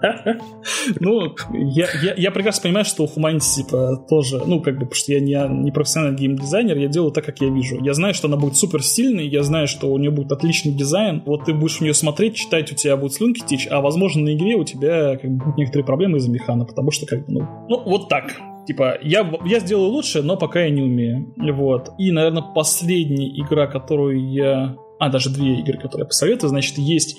Ну, 1.00 1.34
я, 1.52 1.86
я, 2.02 2.14
я 2.16 2.30
прекрасно 2.30 2.62
понимаю, 2.62 2.84
что 2.84 3.04
у 3.04 3.06
Humanity, 3.06 3.56
типа, 3.56 4.04
тоже, 4.08 4.42
ну, 4.46 4.60
как 4.60 4.74
бы, 4.74 4.80
потому 4.80 4.94
что 4.94 5.12
я 5.12 5.20
не, 5.20 5.62
не 5.62 5.72
профессиональный 5.72 6.18
геймдизайнер, 6.18 6.76
я 6.76 6.88
делаю 6.88 7.10
так, 7.10 7.24
как 7.24 7.40
я 7.40 7.48
вижу. 7.48 7.82
Я 7.82 7.94
знаю, 7.94 8.14
что 8.14 8.28
она 8.28 8.36
будет 8.36 8.56
супер 8.56 8.82
стильной, 8.82 9.26
я 9.26 9.42
знаю, 9.42 9.66
что 9.66 9.88
у 9.88 9.98
нее 9.98 10.10
будет 10.10 10.32
отличный 10.32 10.72
дизайн. 10.72 11.22
Вот 11.26 11.46
ты 11.46 11.54
будешь 11.54 11.78
в 11.78 11.80
нее 11.80 11.94
смотреть, 11.94 12.36
читать, 12.36 12.70
у 12.72 12.74
тебя 12.74 12.96
будут 12.96 13.14
слюнки 13.14 13.42
течь, 13.44 13.66
а, 13.70 13.80
возможно, 13.80 14.22
на 14.22 14.34
игре 14.34 14.56
у 14.56 14.64
тебя 14.64 15.16
как 15.16 15.30
бы, 15.30 15.44
будут 15.44 15.58
некоторые 15.58 15.84
проблемы 15.84 16.18
из-за 16.18 16.30
механа, 16.30 16.64
потому 16.64 16.90
что, 16.90 17.06
как 17.06 17.26
бы, 17.26 17.32
ну, 17.32 17.66
ну, 17.68 17.82
вот 17.84 18.08
так. 18.08 18.36
Типа, 18.68 18.98
я, 19.00 19.26
я 19.46 19.60
сделаю 19.60 19.88
лучше, 19.88 20.22
но 20.22 20.36
пока 20.36 20.60
я 20.60 20.68
не 20.68 20.82
умею. 20.82 21.32
Вот. 21.38 21.88
И, 21.96 22.12
наверное, 22.12 22.42
последняя 22.42 23.30
игра, 23.30 23.66
которую 23.66 24.30
я 24.30 24.76
а, 24.98 25.08
даже 25.08 25.30
две 25.30 25.60
игры, 25.60 25.78
которые 25.78 26.04
я 26.04 26.06
посоветую. 26.06 26.50
Значит, 26.50 26.76
есть 26.76 27.16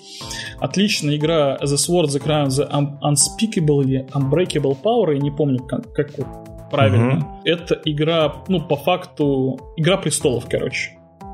отличная 0.59 1.15
игра 1.15 1.57
The 1.59 1.73
Sword, 1.73 2.09
The 2.09 2.23
Crown, 2.23 2.49
The 2.49 2.69
Unspeakable 3.01 3.83
или 3.83 4.05
Unbreakable 4.13 4.77
Power, 4.79 5.15
я 5.15 5.19
не 5.19 5.31
помню, 5.31 5.63
как, 5.63 5.91
как 5.91 6.11
правильно. 6.69 7.41
Uh-huh. 7.43 7.51
Это 7.51 7.81
игра, 7.83 8.43
ну, 8.47 8.61
по 8.61 8.75
факту, 8.75 9.59
игра 9.75 9.97
престолов, 9.97 10.45
короче. 10.47 10.91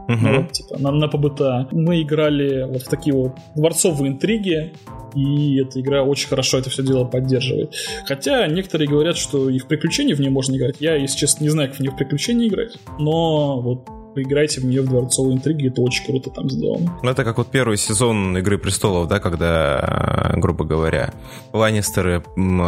Uh-huh. 0.07 0.17
Ну, 0.21 0.41
вот, 0.43 0.51
типа, 0.53 0.77
на, 0.79 0.91
на 0.91 1.09
ПБТА. 1.09 1.67
Мы 1.71 2.03
играли 2.03 2.63
вот 2.63 2.83
в 2.83 2.87
такие 2.87 3.13
вот 3.13 3.33
дворцовые 3.53 4.13
интриги, 4.13 4.71
и 5.15 5.61
эта 5.61 5.79
игра 5.81 6.03
очень 6.03 6.27
хорошо 6.27 6.57
это 6.57 6.69
все 6.69 6.83
дело 6.83 7.05
поддерживает. 7.05 7.73
Хотя 8.05 8.47
некоторые 8.47 8.87
говорят, 8.87 9.17
что 9.17 9.49
и 9.49 9.59
в 9.59 9.67
приключения 9.67 10.15
в 10.15 10.19
нее 10.19 10.29
можно 10.29 10.55
играть. 10.55 10.75
Я, 10.79 10.95
если 10.95 11.17
честно, 11.17 11.43
не 11.43 11.49
знаю, 11.49 11.69
как 11.69 11.77
в 11.77 11.79
нее 11.81 11.91
в 11.91 11.97
приключения 11.97 12.47
играть. 12.47 12.77
Но 12.99 13.61
вот 13.61 13.85
поиграйте 14.15 14.61
в 14.61 14.65
нее 14.65 14.81
в 14.81 14.87
дворцовые 14.87 15.35
интриги, 15.35 15.67
это 15.67 15.81
очень 15.81 16.05
круто 16.05 16.29
там 16.29 16.49
сделано. 16.49 16.97
Ну, 17.03 17.09
это 17.09 17.23
как 17.23 17.37
вот 17.37 17.47
первый 17.47 17.77
сезон 17.77 18.35
Игры 18.37 18.57
престолов, 18.57 19.07
да, 19.07 19.19
когда, 19.19 20.31
грубо 20.37 20.63
говоря, 20.63 21.13
Ланнистеры 21.51 22.23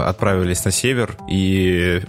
отправились 0.05 0.65
на 0.65 0.71
север 0.71 1.17
и 1.29 2.01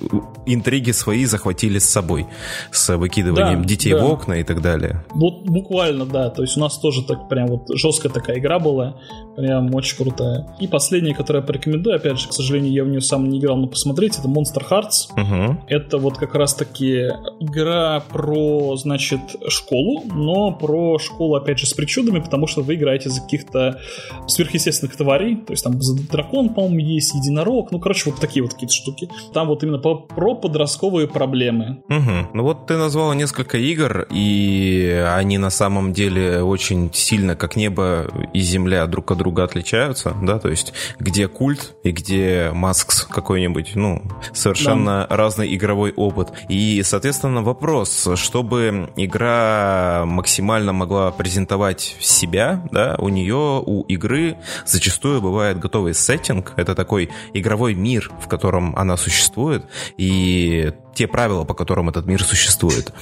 интриги 0.44 0.90
свои 0.90 1.24
захватили 1.24 1.78
с 1.78 1.88
собой, 1.88 2.26
с 2.72 2.96
выкидыванием 2.96 3.62
да, 3.62 3.68
детей 3.68 3.92
да. 3.92 4.04
в 4.04 4.12
окна 4.12 4.34
и 4.34 4.42
так 4.42 4.60
далее. 4.60 5.04
Вот 5.10 5.44
буквально, 5.44 6.04
да, 6.04 6.30
то 6.30 6.42
есть 6.42 6.56
у 6.56 6.60
нас 6.60 6.76
тоже 6.78 7.04
так 7.06 7.28
прям 7.28 7.46
вот 7.46 7.68
жесткая 7.72 8.12
такая 8.12 8.38
игра 8.38 8.58
была, 8.58 9.00
прям 9.38 9.72
очень 9.72 9.96
крутая. 9.96 10.46
И 10.58 10.66
последняя, 10.66 11.14
которую 11.14 11.42
я 11.42 11.46
порекомендую, 11.46 11.94
опять 11.94 12.18
же, 12.18 12.28
к 12.28 12.32
сожалению, 12.32 12.72
я 12.72 12.82
в 12.82 12.88
нее 12.88 13.00
сам 13.00 13.28
не 13.28 13.38
играл, 13.38 13.56
но 13.56 13.68
посмотрите, 13.68 14.18
это 14.18 14.28
Monster 14.28 14.64
Hearts. 14.68 15.12
Угу. 15.16 15.64
Это 15.68 15.98
вот 15.98 16.18
как 16.18 16.34
раз-таки 16.34 17.08
игра 17.38 18.02
про, 18.08 18.76
значит, 18.76 19.20
школу, 19.48 20.02
но 20.12 20.50
про 20.50 20.98
школу, 20.98 21.36
опять 21.36 21.60
же, 21.60 21.66
с 21.66 21.72
причудами, 21.72 22.18
потому 22.18 22.48
что 22.48 22.62
вы 22.62 22.74
играете 22.74 23.10
за 23.10 23.20
каких-то 23.20 23.78
сверхъестественных 24.26 24.96
тварей, 24.96 25.36
то 25.36 25.52
есть 25.52 25.62
там 25.62 25.78
дракон, 26.10 26.48
по-моему, 26.48 26.80
есть, 26.80 27.14
единорог, 27.14 27.70
ну, 27.70 27.78
короче, 27.78 28.10
вот 28.10 28.20
такие 28.20 28.42
вот 28.42 28.54
какие-то 28.54 28.74
штуки. 28.74 29.08
Там 29.32 29.46
вот 29.46 29.62
именно 29.62 29.78
по, 29.78 29.94
про 29.94 30.34
подростковые 30.34 31.06
проблемы. 31.06 31.82
Угу. 31.88 32.28
Ну 32.34 32.42
вот 32.42 32.66
ты 32.66 32.76
назвал 32.76 33.12
несколько 33.12 33.56
игр, 33.56 34.08
и 34.10 35.04
они 35.14 35.38
на 35.38 35.50
самом 35.50 35.92
деле 35.92 36.42
очень 36.42 36.90
сильно, 36.92 37.36
как 37.36 37.54
небо 37.54 38.10
и 38.32 38.40
земля, 38.40 38.86
друг 38.86 39.12
от 39.12 39.18
друга 39.18 39.27
отличаются, 39.36 40.14
да, 40.22 40.38
то 40.38 40.48
есть 40.48 40.72
где 40.98 41.28
культ 41.28 41.74
и 41.82 41.90
где 41.90 42.50
Маскс 42.52 43.04
какой-нибудь, 43.04 43.72
ну, 43.74 44.02
совершенно 44.32 45.06
да. 45.08 45.16
разный 45.16 45.54
игровой 45.54 45.92
опыт. 45.92 46.28
И, 46.48 46.82
соответственно, 46.82 47.42
вопрос, 47.42 48.08
чтобы 48.16 48.90
игра 48.96 50.04
максимально 50.06 50.72
могла 50.72 51.10
презентовать 51.10 51.96
себя, 52.00 52.66
да, 52.72 52.96
у 52.98 53.08
нее, 53.08 53.62
у 53.64 53.82
игры 53.82 54.36
зачастую 54.66 55.20
бывает 55.20 55.58
готовый 55.58 55.94
сеттинг, 55.94 56.52
это 56.56 56.74
такой 56.74 57.10
игровой 57.34 57.74
мир, 57.74 58.10
в 58.20 58.28
котором 58.28 58.74
она 58.76 58.96
существует, 58.96 59.64
и 59.96 60.72
те 60.98 61.06
правила, 61.06 61.44
по 61.44 61.54
которым 61.54 61.88
этот 61.88 62.06
мир 62.06 62.24
существует. 62.24 62.92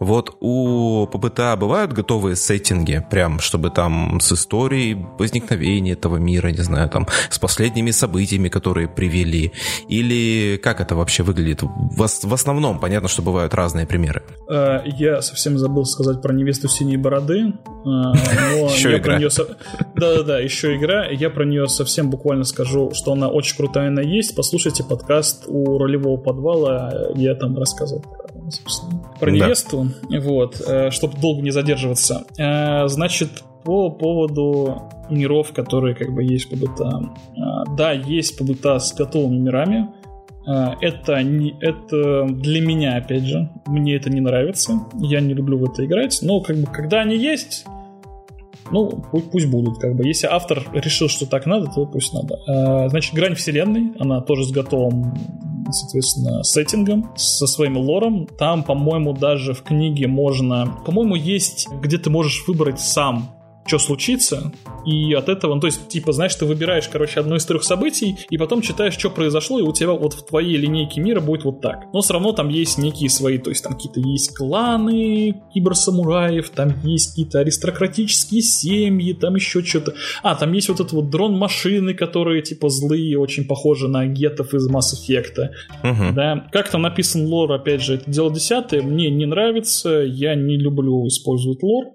Вот 0.00 0.36
у 0.40 1.06
ПБТА 1.06 1.56
бывают 1.56 1.92
готовые 1.92 2.34
сеттинги, 2.34 3.06
прям, 3.10 3.38
чтобы 3.38 3.70
там 3.70 4.18
с 4.20 4.32
историей 4.32 5.06
возникновения 5.18 5.92
этого 5.92 6.16
мира, 6.16 6.48
не 6.48 6.62
знаю, 6.62 6.88
там, 6.88 7.06
с 7.30 7.38
последними 7.38 7.92
событиями, 7.92 8.48
которые 8.48 8.88
привели, 8.88 9.52
или 9.88 10.56
как 10.56 10.80
это 10.80 10.96
вообще 10.96 11.22
выглядит? 11.22 11.62
В, 11.62 12.08
в 12.22 12.34
основном, 12.34 12.80
понятно, 12.80 13.08
что 13.08 13.22
бывают 13.22 13.54
разные 13.54 13.86
примеры. 13.86 14.24
Э, 14.50 14.80
я 14.84 15.22
совсем 15.22 15.56
забыл 15.56 15.84
сказать 15.84 16.20
про 16.22 16.32
невесту 16.34 16.68
синей 16.68 16.96
бороды, 16.96 17.38
э, 17.38 17.86
еще 17.86 18.96
игра. 18.96 19.20
Да-да-да, 19.94 20.40
еще 20.40 20.76
игра. 20.76 21.06
Я 21.06 21.30
про 21.30 21.44
нее 21.44 21.68
совсем 21.68 22.10
буквально 22.10 22.44
скажу, 22.44 22.90
что 22.94 23.12
она 23.12 23.28
очень 23.28 23.56
крутая, 23.56 23.88
она 23.88 24.02
есть. 24.02 24.34
Послушайте 24.34 24.82
подкаст 24.82 25.44
у 25.46 25.78
ролевого 25.78 26.16
подвала. 26.16 26.92
Я 27.14 27.36
там 27.36 27.43
рассказывал 27.56 28.02
про, 28.02 28.50
собственно, 28.50 29.02
про 29.18 29.30
невесту, 29.30 29.88
да. 30.08 30.20
вот, 30.20 30.60
э, 30.66 30.90
чтобы 30.90 31.18
долго 31.18 31.42
не 31.42 31.50
задерживаться. 31.50 32.24
Э, 32.38 32.88
значит, 32.88 33.42
по 33.64 33.90
поводу 33.90 34.90
миров, 35.10 35.52
которые 35.52 35.94
как 35.94 36.12
бы 36.12 36.22
есть 36.22 36.50
ПБТА. 36.50 37.00
Э, 37.36 37.74
да, 37.76 37.92
есть 37.92 38.38
ПБТА 38.38 38.78
с 38.78 38.94
готовыми 38.94 39.38
мирами. 39.38 39.90
Это, 40.46 41.22
не, 41.22 41.56
это 41.58 42.26
для 42.26 42.60
меня, 42.60 42.98
опять 42.98 43.22
же, 43.22 43.48
мне 43.64 43.96
это 43.96 44.10
не 44.10 44.20
нравится. 44.20 44.78
Я 45.00 45.20
не 45.20 45.32
люблю 45.32 45.56
в 45.56 45.64
это 45.64 45.86
играть. 45.86 46.18
Но 46.20 46.42
как 46.42 46.56
бы, 46.56 46.66
когда 46.66 47.00
они 47.00 47.16
есть, 47.16 47.64
ну, 48.70 48.90
пусть, 49.10 49.30
пусть 49.30 49.46
будут, 49.46 49.78
как 49.78 49.96
бы. 49.96 50.06
Если 50.06 50.26
автор 50.26 50.62
решил, 50.74 51.08
что 51.08 51.24
так 51.24 51.46
надо, 51.46 51.70
то 51.74 51.86
пусть 51.86 52.12
надо. 52.12 52.88
Значит, 52.90 53.14
грань 53.14 53.34
вселенной, 53.34 53.94
она 53.98 54.20
тоже 54.20 54.44
с 54.44 54.50
готовым 54.50 55.14
соответственно, 55.72 56.42
сеттингом, 56.42 57.10
со 57.16 57.46
своим 57.46 57.76
лором. 57.76 58.26
Там, 58.38 58.64
по-моему, 58.64 59.12
даже 59.12 59.54
в 59.54 59.62
книге 59.62 60.06
можно... 60.06 60.78
По-моему, 60.84 61.14
есть, 61.14 61.68
где 61.80 61.98
ты 61.98 62.10
можешь 62.10 62.44
выбрать 62.46 62.80
сам 62.80 63.30
что 63.66 63.78
случится, 63.78 64.52
и 64.84 65.14
от 65.14 65.28
этого, 65.28 65.54
ну, 65.54 65.60
то 65.60 65.66
есть, 65.66 65.88
типа, 65.88 66.12
знаешь, 66.12 66.34
ты 66.34 66.44
выбираешь, 66.44 66.88
короче, 66.88 67.20
одно 67.20 67.36
из 67.36 67.46
трех 67.46 67.64
событий, 67.64 68.16
и 68.28 68.36
потом 68.36 68.60
читаешь, 68.60 68.94
что 68.94 69.10
произошло, 69.10 69.58
и 69.58 69.62
у 69.62 69.72
тебя 69.72 69.92
вот 69.92 70.12
в 70.12 70.26
твоей 70.26 70.56
линейке 70.56 71.00
мира 71.00 71.20
будет 71.20 71.44
вот 71.44 71.60
так. 71.60 71.86
Но 71.92 72.02
все 72.02 72.14
равно 72.14 72.32
там 72.32 72.48
есть 72.48 72.78
некие 72.78 73.08
свои, 73.08 73.38
то 73.38 73.50
есть 73.50 73.64
там 73.64 73.74
какие-то 73.74 74.00
есть 74.00 74.34
кланы 74.34 75.42
киберсамураев, 75.52 76.50
там 76.50 76.74
есть 76.84 77.10
какие-то 77.10 77.40
аристократические 77.40 78.42
семьи, 78.42 79.12
там 79.14 79.36
еще 79.36 79.62
что-то. 79.62 79.94
А, 80.22 80.34
там 80.34 80.52
есть 80.52 80.68
вот 80.68 80.80
это 80.80 80.94
вот 80.94 81.10
дрон-машины, 81.10 81.94
которые, 81.94 82.42
типа, 82.42 82.68
злые, 82.68 83.18
очень 83.18 83.46
похожи 83.46 83.88
на 83.88 84.06
гетов 84.06 84.52
из 84.54 84.70
Mass 84.70 84.92
Effect. 84.94 85.48
Угу. 85.82 86.14
Да. 86.14 86.46
Как 86.52 86.68
там 86.70 86.82
написан 86.82 87.26
лор, 87.26 87.52
опять 87.52 87.82
же, 87.82 87.94
это 87.94 88.10
дело 88.10 88.32
десятое, 88.32 88.82
мне 88.82 89.10
не 89.10 89.26
нравится, 89.26 90.00
я 90.00 90.34
не 90.34 90.58
люблю 90.58 91.06
использовать 91.08 91.62
лор 91.62 91.94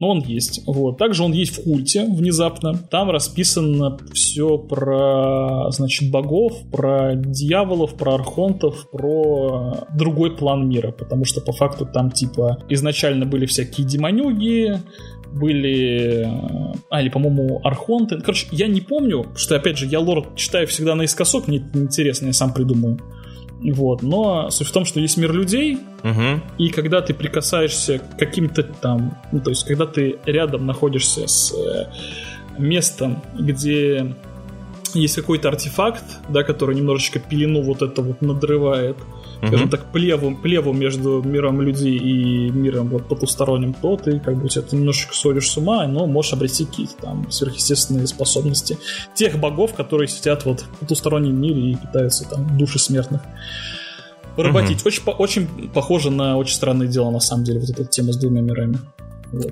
но 0.00 0.10
он 0.10 0.20
есть. 0.20 0.62
Вот. 0.66 0.98
Также 0.98 1.22
он 1.22 1.32
есть 1.32 1.56
в 1.56 1.64
культе 1.64 2.04
внезапно. 2.04 2.74
Там 2.74 3.10
расписано 3.10 3.98
все 4.12 4.58
про, 4.58 5.70
значит, 5.70 6.10
богов, 6.10 6.54
про 6.70 7.14
дьяволов, 7.14 7.96
про 7.96 8.14
архонтов, 8.14 8.90
про 8.90 9.86
другой 9.94 10.36
план 10.36 10.68
мира, 10.68 10.92
потому 10.92 11.24
что 11.24 11.40
по 11.40 11.52
факту 11.52 11.86
там 11.86 12.10
типа 12.10 12.64
изначально 12.68 13.26
были 13.26 13.46
всякие 13.46 13.86
демонюги, 13.86 14.80
были... 15.32 16.26
А, 16.90 17.00
или, 17.00 17.08
по-моему, 17.08 17.60
Архонты. 17.64 18.20
Короче, 18.20 18.46
я 18.52 18.68
не 18.68 18.80
помню, 18.80 19.26
что, 19.36 19.56
опять 19.56 19.78
же, 19.78 19.86
я 19.86 20.00
лор 20.00 20.34
читаю 20.34 20.66
всегда 20.66 20.94
наискосок, 20.94 21.48
мне 21.48 21.58
это 21.58 21.78
интересно, 21.78 22.26
я 22.26 22.32
сам 22.32 22.52
придумаю. 22.52 22.98
Вот. 23.60 24.02
Но 24.02 24.50
суть 24.50 24.68
в 24.68 24.72
том, 24.72 24.84
что 24.84 25.00
есть 25.00 25.16
мир 25.16 25.32
людей, 25.32 25.78
угу. 26.02 26.40
и 26.58 26.68
когда 26.68 27.00
ты 27.00 27.14
прикасаешься 27.14 27.98
к 27.98 28.18
каким-то 28.18 28.62
там, 28.62 29.18
ну, 29.32 29.40
то 29.40 29.50
есть, 29.50 29.64
когда 29.64 29.86
ты 29.86 30.18
рядом 30.26 30.66
находишься 30.66 31.26
с 31.26 31.54
э, 31.54 31.86
местом, 32.58 33.22
где 33.34 34.14
есть 34.94 35.16
какой-то 35.16 35.48
артефакт, 35.48 36.04
да, 36.28 36.42
который 36.42 36.76
немножечко 36.76 37.18
пелену 37.18 37.62
вот 37.62 37.82
это 37.82 38.02
вот 38.02 38.22
надрывает. 38.22 38.96
Скажем 39.38 39.68
так, 39.68 39.92
плеву, 39.92 40.34
плеву 40.36 40.72
между 40.72 41.22
миром 41.22 41.60
людей 41.60 41.96
и 41.96 42.50
миром 42.50 42.88
вот 42.88 43.06
потусторонним, 43.08 43.74
то 43.74 43.96
ты 43.96 44.18
как 44.18 44.36
бы 44.36 44.48
это 44.48 44.76
немножечко 44.76 45.14
соришь 45.14 45.50
с 45.50 45.56
ума, 45.56 45.86
но 45.86 46.06
можешь 46.06 46.32
обрести 46.32 46.64
какие-то 46.64 46.94
там 47.00 47.30
сверхъестественные 47.30 48.06
способности 48.06 48.78
тех 49.14 49.38
богов, 49.38 49.74
которые 49.74 50.08
сидят 50.08 50.44
вот 50.44 50.60
в 50.60 50.78
потустороннем 50.78 51.40
мире 51.40 51.72
и 51.72 51.76
питаются 51.76 52.28
там 52.28 52.56
души 52.56 52.78
смертных 52.78 53.22
поработить. 54.36 54.80
Угу. 54.80 54.88
Очень, 54.88 55.02
очень 55.18 55.68
похоже 55.70 56.10
на 56.10 56.36
очень 56.36 56.54
странное 56.54 56.86
дело, 56.86 57.10
на 57.10 57.20
самом 57.20 57.44
деле, 57.44 57.60
вот 57.60 57.70
эта 57.70 57.84
тема 57.84 58.12
с 58.12 58.16
двумя 58.16 58.42
мирами. 58.42 58.78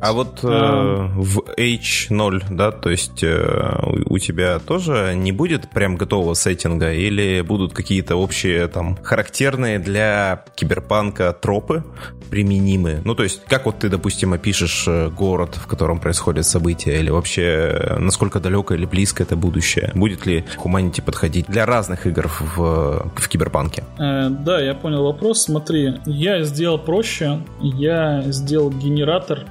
А 0.00 0.12
вот 0.12 0.40
э, 0.42 0.48
а... 0.48 1.10
в 1.14 1.40
H0, 1.56 2.44
да, 2.50 2.70
то 2.70 2.90
есть 2.90 3.22
э, 3.22 4.02
у 4.06 4.18
тебя 4.18 4.58
тоже 4.58 5.14
не 5.16 5.32
будет 5.32 5.70
прям 5.70 5.96
готового 5.96 6.34
сеттинга 6.34 6.92
или 6.92 7.40
будут 7.40 7.72
какие-то 7.72 8.16
общие 8.16 8.68
там 8.68 8.96
характерные 9.02 9.78
для 9.78 10.44
киберпанка 10.54 11.32
тропы 11.32 11.84
применимые? 12.30 13.00
Ну, 13.04 13.14
то 13.14 13.22
есть 13.22 13.42
как 13.46 13.66
вот 13.66 13.78
ты, 13.78 13.88
допустим, 13.88 14.32
опишешь 14.32 14.84
э, 14.86 15.08
город, 15.08 15.56
в 15.56 15.66
котором 15.66 16.00
происходят 16.00 16.46
события, 16.46 16.98
или 16.98 17.10
вообще 17.10 17.42
э, 17.42 17.98
насколько 17.98 18.40
далеко 18.40 18.74
или 18.74 18.86
близко 18.86 19.22
это 19.22 19.36
будущее? 19.36 19.90
Будет 19.94 20.26
ли 20.26 20.44
Humanity 20.62 21.02
подходить 21.02 21.46
для 21.46 21.66
разных 21.66 22.06
игр 22.06 22.28
в, 22.28 23.10
в 23.14 23.28
киберпанке? 23.28 23.84
Э, 23.98 24.28
да, 24.30 24.60
я 24.60 24.74
понял 24.74 25.04
вопрос. 25.04 25.42
Смотри, 25.42 25.94
я 26.06 26.42
сделал 26.42 26.78
проще. 26.78 27.40
Я 27.60 28.22
сделал 28.26 28.70
генератор 28.70 29.44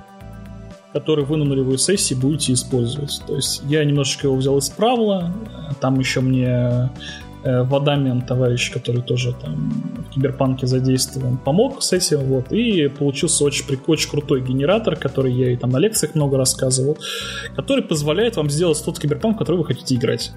который 0.94 1.26
вы 1.26 1.38
на 1.38 1.46
нулевой 1.46 1.78
сессии 1.78 2.14
будете 2.14 2.54
использовать. 2.54 3.22
То 3.28 3.36
есть 3.36 3.64
я 3.68 3.84
немножечко 3.84 4.28
его 4.28 4.36
взял 4.36 4.58
из 4.60 4.70
правила, 4.70 5.34
там 5.82 6.00
еще 6.00 6.22
мне 6.22 6.92
э, 7.44 7.64
Вадамен, 7.64 8.22
товарищ, 8.22 8.72
который 8.72 9.02
тоже 9.02 9.34
там 9.34 9.72
в 10.08 10.14
Киберпанке 10.14 10.68
задействован, 10.68 11.38
помог 11.38 11.82
с 11.82 11.94
этим, 11.94 12.20
вот, 12.20 12.52
и 12.52 12.88
получился 12.88 13.44
очень, 13.44 13.66
очень 13.88 14.10
крутой 14.10 14.42
генератор, 14.42 14.96
который 14.96 15.34
я 15.34 15.52
и 15.52 15.58
там 15.58 15.72
на 15.72 15.78
лекциях 15.78 16.14
много 16.14 16.38
рассказывал, 16.38 16.98
который 17.56 17.84
позволяет 17.84 18.38
вам 18.38 18.50
сделать 18.50 18.82
тот 18.86 19.00
Киберпанк, 19.00 19.36
в 19.36 19.40
который 19.40 19.58
вы 19.58 19.66
хотите 19.66 19.96
играть. 19.96 20.32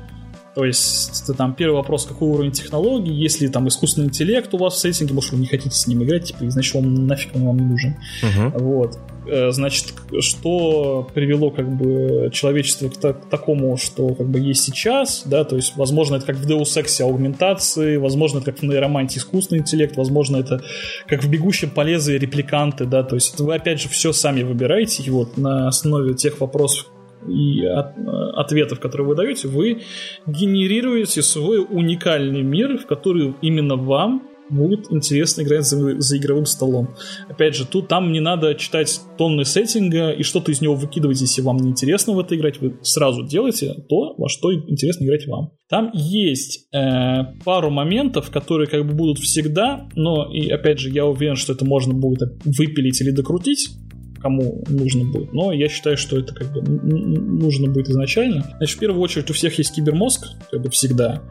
То 0.56 0.64
есть, 0.64 1.22
это 1.22 1.34
там 1.34 1.54
первый 1.54 1.74
вопрос, 1.74 2.06
какой 2.06 2.30
уровень 2.30 2.50
технологий, 2.50 3.12
если 3.12 3.46
там 3.48 3.68
искусственный 3.68 4.06
интеллект 4.06 4.54
у 4.54 4.56
вас 4.56 4.72
в 4.72 4.78
сеттинге, 4.78 5.12
может, 5.12 5.32
вы 5.32 5.38
не 5.38 5.46
хотите 5.46 5.76
с 5.76 5.86
ним 5.86 6.02
играть, 6.02 6.24
типа, 6.24 6.44
и 6.44 6.48
значит, 6.48 6.74
он 6.74 7.06
нафиг 7.06 7.36
он 7.36 7.44
вам 7.44 7.58
не 7.58 7.66
нужен. 7.66 7.96
Uh-huh. 8.22 8.58
Вот. 8.58 8.98
Э, 9.28 9.50
значит, 9.50 9.94
что 10.20 11.08
привело 11.14 11.50
как 11.50 11.68
бы 11.68 12.30
человечество 12.32 12.88
к, 12.88 13.00
к 13.00 13.28
такому, 13.28 13.76
что 13.76 14.14
как 14.14 14.28
бы 14.28 14.38
есть 14.38 14.62
сейчас, 14.62 15.24
да, 15.26 15.44
то 15.44 15.56
есть, 15.56 15.76
возможно, 15.76 16.16
это 16.16 16.26
как 16.26 16.36
в 16.36 16.48
Deus 16.48 16.76
Ex 16.76 17.02
аугментации, 17.02 17.96
возможно, 17.96 18.38
это 18.38 18.52
как 18.52 18.60
в 18.60 18.62
нейроманте 18.62 19.18
искусственный 19.18 19.60
интеллект, 19.60 19.96
возможно, 19.96 20.36
это 20.36 20.62
как 21.08 21.24
в 21.24 21.28
бегущем 21.28 21.70
по 21.70 21.80
лезвию 21.80 22.20
репликанты, 22.20 22.84
да, 22.84 23.02
то 23.02 23.16
есть 23.16 23.38
вы, 23.40 23.54
опять 23.54 23.80
же, 23.80 23.88
все 23.88 24.12
сами 24.12 24.42
выбираете, 24.42 25.02
и 25.02 25.10
вот 25.10 25.36
на 25.36 25.66
основе 25.66 26.14
тех 26.14 26.40
вопросов, 26.40 26.86
и 27.26 27.64
от, 27.64 27.94
ответов, 28.34 28.78
которые 28.78 29.08
вы 29.08 29.14
даете, 29.16 29.48
вы 29.48 29.82
генерируете 30.26 31.22
свой 31.22 31.66
уникальный 31.68 32.42
мир, 32.42 32.78
в 32.78 32.86
который 32.86 33.34
именно 33.42 33.74
вам 33.74 34.25
будет 34.48 34.92
интересно 34.92 35.42
играть 35.42 35.64
за, 35.66 36.00
за 36.00 36.16
игровым 36.16 36.46
столом. 36.46 36.94
Опять 37.28 37.54
же, 37.54 37.66
тут 37.66 37.88
там 37.88 38.12
не 38.12 38.20
надо 38.20 38.54
читать 38.54 39.00
тонны 39.18 39.44
сеттинга 39.44 40.10
и 40.10 40.22
что-то 40.22 40.52
из 40.52 40.60
него 40.60 40.74
выкидывать, 40.74 41.20
если 41.20 41.42
вам 41.42 41.58
не 41.58 41.70
интересно 41.70 42.12
в 42.12 42.20
это 42.20 42.36
играть, 42.36 42.60
вы 42.60 42.78
сразу 42.82 43.26
делаете 43.26 43.74
то, 43.88 44.14
во 44.16 44.28
что 44.28 44.52
интересно 44.54 45.04
играть 45.04 45.26
вам. 45.26 45.52
Там 45.68 45.90
есть 45.94 46.68
э, 46.72 47.24
пару 47.44 47.70
моментов, 47.70 48.30
которые 48.30 48.68
как 48.68 48.86
бы 48.86 48.94
будут 48.94 49.18
всегда, 49.18 49.88
но 49.94 50.30
и 50.32 50.48
опять 50.48 50.78
же, 50.78 50.90
я 50.90 51.06
уверен, 51.06 51.36
что 51.36 51.52
это 51.52 51.64
можно 51.64 51.92
будет 51.94 52.40
выпилить 52.44 53.00
или 53.00 53.10
докрутить 53.10 53.70
кому 54.18 54.64
нужно 54.68 55.04
будет. 55.04 55.32
Но 55.32 55.52
я 55.52 55.68
считаю, 55.68 55.96
что 55.96 56.18
это 56.18 56.34
как 56.34 56.52
бы 56.52 56.60
нужно 56.62 57.70
будет 57.70 57.90
изначально. 57.90 58.44
Значит, 58.56 58.76
в 58.76 58.80
первую 58.80 59.00
очередь 59.00 59.30
у 59.30 59.34
всех 59.34 59.56
есть 59.58 59.74
кибермозг, 59.74 60.26
как 60.50 60.62
бы 60.62 60.70
всегда 60.70 61.22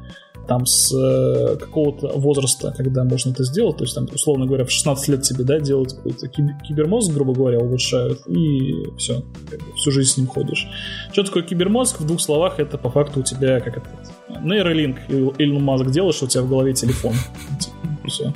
там 0.47 0.65
с 0.65 0.93
э, 0.93 1.57
какого-то 1.57 2.17
возраста, 2.17 2.73
когда 2.75 3.03
можно 3.03 3.31
это 3.31 3.43
сделать, 3.43 3.77
то 3.77 3.83
есть 3.83 3.95
там, 3.95 4.07
условно 4.13 4.45
говоря, 4.45 4.65
в 4.65 4.71
16 4.71 5.07
лет 5.09 5.21
тебе, 5.23 5.43
да, 5.43 5.59
делают 5.59 5.93
какой-то 5.93 6.27
кибермозг, 6.27 7.13
грубо 7.13 7.33
говоря, 7.33 7.59
улучшают, 7.59 8.21
и 8.27 8.73
все, 8.97 9.23
всю 9.75 9.91
жизнь 9.91 10.11
с 10.11 10.17
ним 10.17 10.27
ходишь. 10.27 10.67
Что 11.11 11.23
такое 11.23 11.43
кибермозг? 11.43 11.99
В 11.99 12.05
двух 12.05 12.21
словах, 12.21 12.59
это 12.59 12.77
по 12.77 12.89
факту 12.89 13.21
у 13.21 13.23
тебя 13.23 13.59
как 13.59 13.77
это, 13.77 13.87
нейролинк 14.41 14.97
Илон 15.09 15.63
Маск 15.63 15.87
делаешь, 15.87 16.21
у 16.21 16.27
тебя 16.27 16.43
в 16.43 16.49
голове 16.49 16.73
телефон. 16.73 17.13
Все. 18.07 18.33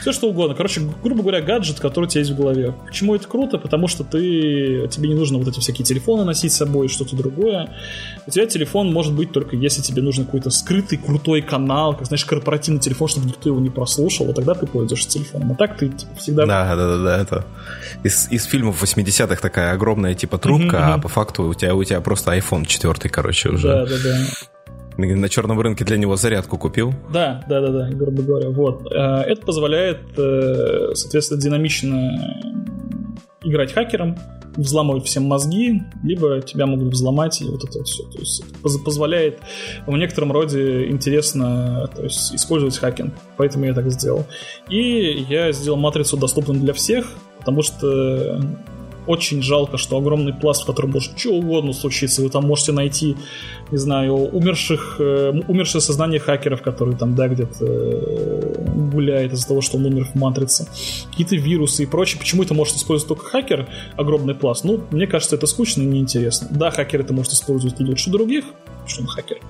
Все 0.00 0.12
что 0.12 0.28
угодно. 0.28 0.54
Короче, 0.54 0.80
грубо 1.02 1.22
говоря, 1.22 1.40
гаджет, 1.40 1.80
который 1.80 2.04
у 2.04 2.08
тебя 2.08 2.20
есть 2.20 2.32
в 2.32 2.36
голове. 2.36 2.74
Почему 2.86 3.14
это 3.14 3.26
круто? 3.28 3.58
Потому 3.58 3.88
что 3.88 4.04
ты, 4.04 4.88
тебе 4.88 5.08
не 5.08 5.14
нужно 5.14 5.38
вот 5.38 5.48
эти 5.48 5.60
всякие 5.60 5.84
телефоны 5.84 6.24
носить 6.24 6.52
с 6.52 6.56
собой, 6.56 6.88
что-то 6.88 7.16
другое. 7.16 7.74
У 8.26 8.30
тебя 8.30 8.46
телефон 8.46 8.92
может 8.92 9.14
быть 9.14 9.32
только 9.32 9.56
если 9.56 9.82
тебе 9.82 10.02
нужен 10.02 10.24
какой-то 10.24 10.50
скрытый 10.50 10.98
крутой 10.98 11.42
канал, 11.42 11.94
как, 11.96 12.06
знаешь, 12.06 12.24
корпоративный 12.24 12.80
телефон, 12.80 13.08
чтобы 13.08 13.26
никто 13.26 13.48
его 13.48 13.60
не 13.60 13.70
прослушал, 13.70 14.28
и 14.30 14.32
тогда 14.32 14.54
ты 14.54 14.66
пользуешься 14.66 15.08
телефоном. 15.08 15.52
А 15.52 15.54
так 15.54 15.76
ты 15.76 15.88
типа, 15.88 16.16
всегда... 16.16 16.46
Да, 16.46 16.76
да, 16.76 16.88
да, 16.88 17.02
да, 17.02 17.18
это 17.18 17.44
из, 18.02 18.30
из 18.30 18.44
фильмов 18.44 18.82
80-х 18.82 19.40
такая 19.40 19.72
огромная 19.72 20.14
типа 20.14 20.38
трубка, 20.38 20.76
mm-hmm. 20.76 20.94
а 20.94 20.98
по 20.98 21.08
факту 21.08 21.44
у 21.44 21.54
тебя, 21.54 21.74
у 21.74 21.84
тебя 21.84 22.00
просто 22.00 22.36
iPhone 22.36 22.66
4, 22.66 23.10
короче, 23.10 23.50
уже. 23.50 23.68
Да, 23.68 23.86
да, 23.86 23.96
да. 24.02 24.26
На 24.96 25.28
черном 25.28 25.60
рынке 25.60 25.84
для 25.84 25.96
него 25.96 26.16
зарядку 26.16 26.58
купил. 26.58 26.92
Да, 27.12 27.44
да, 27.48 27.60
да, 27.60 27.68
да, 27.68 27.88
грубо 27.90 28.22
говоря. 28.22 28.50
Вот. 28.50 28.92
Э, 28.92 29.22
это 29.22 29.44
позволяет, 29.44 30.00
э, 30.18 30.94
соответственно, 30.94 31.40
динамично 31.40 32.10
играть 33.42 33.72
хакером, 33.72 34.16
взламывать 34.56 35.06
всем 35.06 35.24
мозги, 35.24 35.82
либо 36.02 36.40
тебя 36.42 36.66
могут 36.66 36.92
взломать 36.92 37.40
и 37.40 37.44
вот 37.44 37.64
это 37.64 37.82
все. 37.84 38.02
То 38.04 38.18
есть 38.18 38.44
это 38.62 38.78
позволяет 38.84 39.40
в 39.86 39.96
некотором 39.96 40.32
роде 40.32 40.88
интересно 40.88 41.88
то 41.94 42.02
есть, 42.02 42.34
использовать 42.34 42.76
хакинг. 42.76 43.14
Поэтому 43.36 43.64
я 43.64 43.74
так 43.74 43.90
сделал. 43.90 44.26
И 44.68 45.24
я 45.28 45.52
сделал 45.52 45.78
матрицу 45.78 46.16
доступную 46.16 46.60
для 46.60 46.72
всех, 46.74 47.06
потому 47.38 47.62
что 47.62 48.40
очень 49.06 49.42
жалко, 49.42 49.78
что 49.78 49.96
огромный 49.96 50.32
пласт, 50.32 50.62
в 50.62 50.66
котором 50.66 50.90
может 50.90 51.18
что 51.18 51.30
угодно 51.30 51.72
случиться. 51.72 52.22
Вы 52.22 52.30
там 52.30 52.44
можете 52.46 52.72
найти, 52.72 53.16
не 53.70 53.78
знаю, 53.78 54.14
умерших, 54.14 54.96
э, 54.98 55.32
умершее 55.48 55.80
сознание 55.80 56.20
хакеров, 56.20 56.62
которые 56.62 56.96
там, 56.96 57.14
да, 57.14 57.28
где-то 57.28 57.64
э, 57.64 58.64
гуляет 58.92 59.32
из-за 59.32 59.48
того, 59.48 59.60
что 59.60 59.76
он 59.76 59.86
умер 59.86 60.06
в 60.12 60.14
матрице. 60.14 60.68
Какие-то 61.10 61.36
вирусы 61.36 61.84
и 61.84 61.86
прочее. 61.86 62.18
Почему 62.18 62.42
это 62.42 62.54
может 62.54 62.76
использовать 62.76 63.08
только 63.08 63.24
хакер, 63.26 63.68
огромный 63.96 64.34
пласт? 64.34 64.64
Ну, 64.64 64.80
мне 64.90 65.06
кажется, 65.06 65.36
это 65.36 65.46
скучно 65.46 65.82
и 65.82 65.86
неинтересно. 65.86 66.48
Да, 66.50 66.70
хакер 66.70 67.00
это 67.00 67.12
может 67.12 67.32
использовать 67.32 67.80
лучше 67.80 68.10
других, 68.10 68.44
что 68.86 69.02
он 69.02 69.06
хакер. 69.06 69.40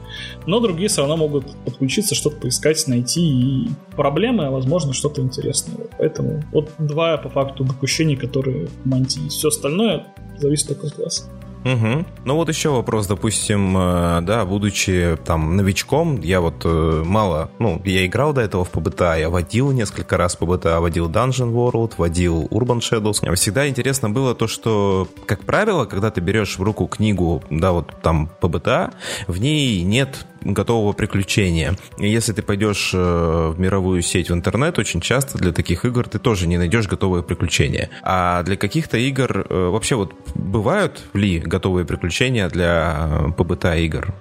Но 0.46 0.60
другие 0.60 0.88
все 0.88 1.00
равно 1.00 1.16
могут 1.16 1.56
подключиться, 1.64 2.14
что-то 2.14 2.36
поискать, 2.36 2.86
найти 2.86 3.20
и 3.20 3.68
проблемы, 3.96 4.46
а 4.46 4.50
возможно 4.50 4.92
что-то 4.92 5.20
интересное. 5.20 5.86
Поэтому 5.98 6.42
вот 6.52 6.70
два 6.78 7.16
по 7.16 7.28
факту 7.28 7.64
допущения, 7.64 8.16
которые 8.16 8.66
в 8.66 8.86
мантии. 8.86 9.28
Все 9.28 9.48
остальное 9.48 10.06
зависит 10.38 10.68
только 10.68 10.88
от 10.88 10.98
вас. 10.98 11.28
Угу. 11.64 12.04
Ну 12.24 12.36
вот 12.36 12.48
еще 12.48 12.70
вопрос, 12.70 13.06
допустим, 13.06 13.76
э, 13.76 14.20
да, 14.22 14.44
будучи 14.44 15.16
там 15.24 15.56
новичком, 15.56 16.20
я 16.20 16.40
вот 16.40 16.62
э, 16.64 17.02
мало, 17.04 17.50
ну, 17.58 17.80
я 17.84 18.04
играл 18.04 18.32
до 18.32 18.40
этого 18.40 18.64
в 18.64 18.70
ПБТА, 18.70 19.16
я 19.16 19.30
водил 19.30 19.70
несколько 19.72 20.16
раз 20.16 20.36
ПБТА, 20.36 20.80
водил 20.80 21.08
Dungeon 21.08 21.52
World, 21.52 21.94
водил 21.98 22.48
Urban 22.50 22.80
Shadows. 22.80 23.34
Всегда 23.36 23.68
интересно 23.68 24.10
было 24.10 24.34
то, 24.34 24.48
что, 24.48 25.08
как 25.26 25.44
правило, 25.44 25.84
когда 25.84 26.10
ты 26.10 26.20
берешь 26.20 26.58
в 26.58 26.62
руку 26.62 26.86
книгу, 26.86 27.42
да, 27.50 27.72
вот 27.72 27.92
там 28.02 28.28
ПБТА, 28.40 28.92
в 29.26 29.40
ней 29.40 29.82
нет 29.82 30.26
готового 30.44 30.92
приключения. 30.92 31.76
И 31.98 32.08
если 32.08 32.32
ты 32.32 32.42
пойдешь 32.42 32.90
э, 32.92 32.98
в 32.98 33.60
мировую 33.60 34.02
сеть 34.02 34.28
в 34.28 34.34
интернет, 34.34 34.76
очень 34.78 35.00
часто 35.00 35.38
для 35.38 35.52
таких 35.52 35.84
игр 35.84 36.08
ты 36.08 36.18
тоже 36.18 36.48
не 36.48 36.58
найдешь 36.58 36.88
готовые 36.88 37.22
приключения. 37.22 37.90
А 38.02 38.42
для 38.42 38.56
каких-то 38.56 38.96
игр 38.98 39.46
вообще 39.48 39.94
вот 39.94 40.14
бывают 40.34 41.04
ли 41.14 41.38
готовые 41.52 41.84
приключения 41.84 42.48
для 42.48 43.08
э, 43.28 43.32
ПБТ 43.36 43.64
игр? 43.76 44.14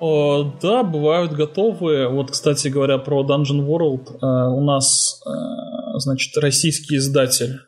О, 0.00 0.52
да, 0.60 0.82
бывают 0.82 1.32
готовые. 1.32 2.08
Вот, 2.08 2.30
кстати 2.30 2.68
говоря, 2.68 2.98
про 2.98 3.24
Dungeon 3.24 3.66
World. 3.66 4.18
Э, 4.20 4.50
у 4.50 4.60
нас, 4.60 5.22
э, 5.26 5.30
значит, 5.98 6.36
российский 6.36 6.96
издатель 6.96 7.60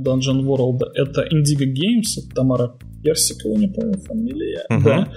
Dungeon 0.00 0.42
World 0.42 0.80
это 0.94 1.22
Indigo 1.22 1.66
Games, 1.66 2.18
это 2.18 2.34
Тамара 2.34 2.74
Персикова, 3.02 3.56
не 3.58 3.68
помню 3.68 3.98
фамилия, 3.98 4.64
uh-huh. 4.70 4.82
да. 4.84 5.08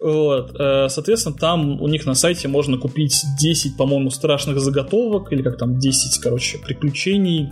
Вот, 0.00 0.92
соответственно, 0.92 1.36
там 1.36 1.82
у 1.82 1.88
них 1.88 2.06
на 2.06 2.14
сайте 2.14 2.46
можно 2.46 2.78
купить 2.78 3.24
10, 3.40 3.76
по-моему, 3.76 4.10
страшных 4.10 4.60
заготовок, 4.60 5.32
или 5.32 5.42
как 5.42 5.58
там, 5.58 5.78
10, 5.78 6.20
короче, 6.22 6.58
приключений, 6.58 7.50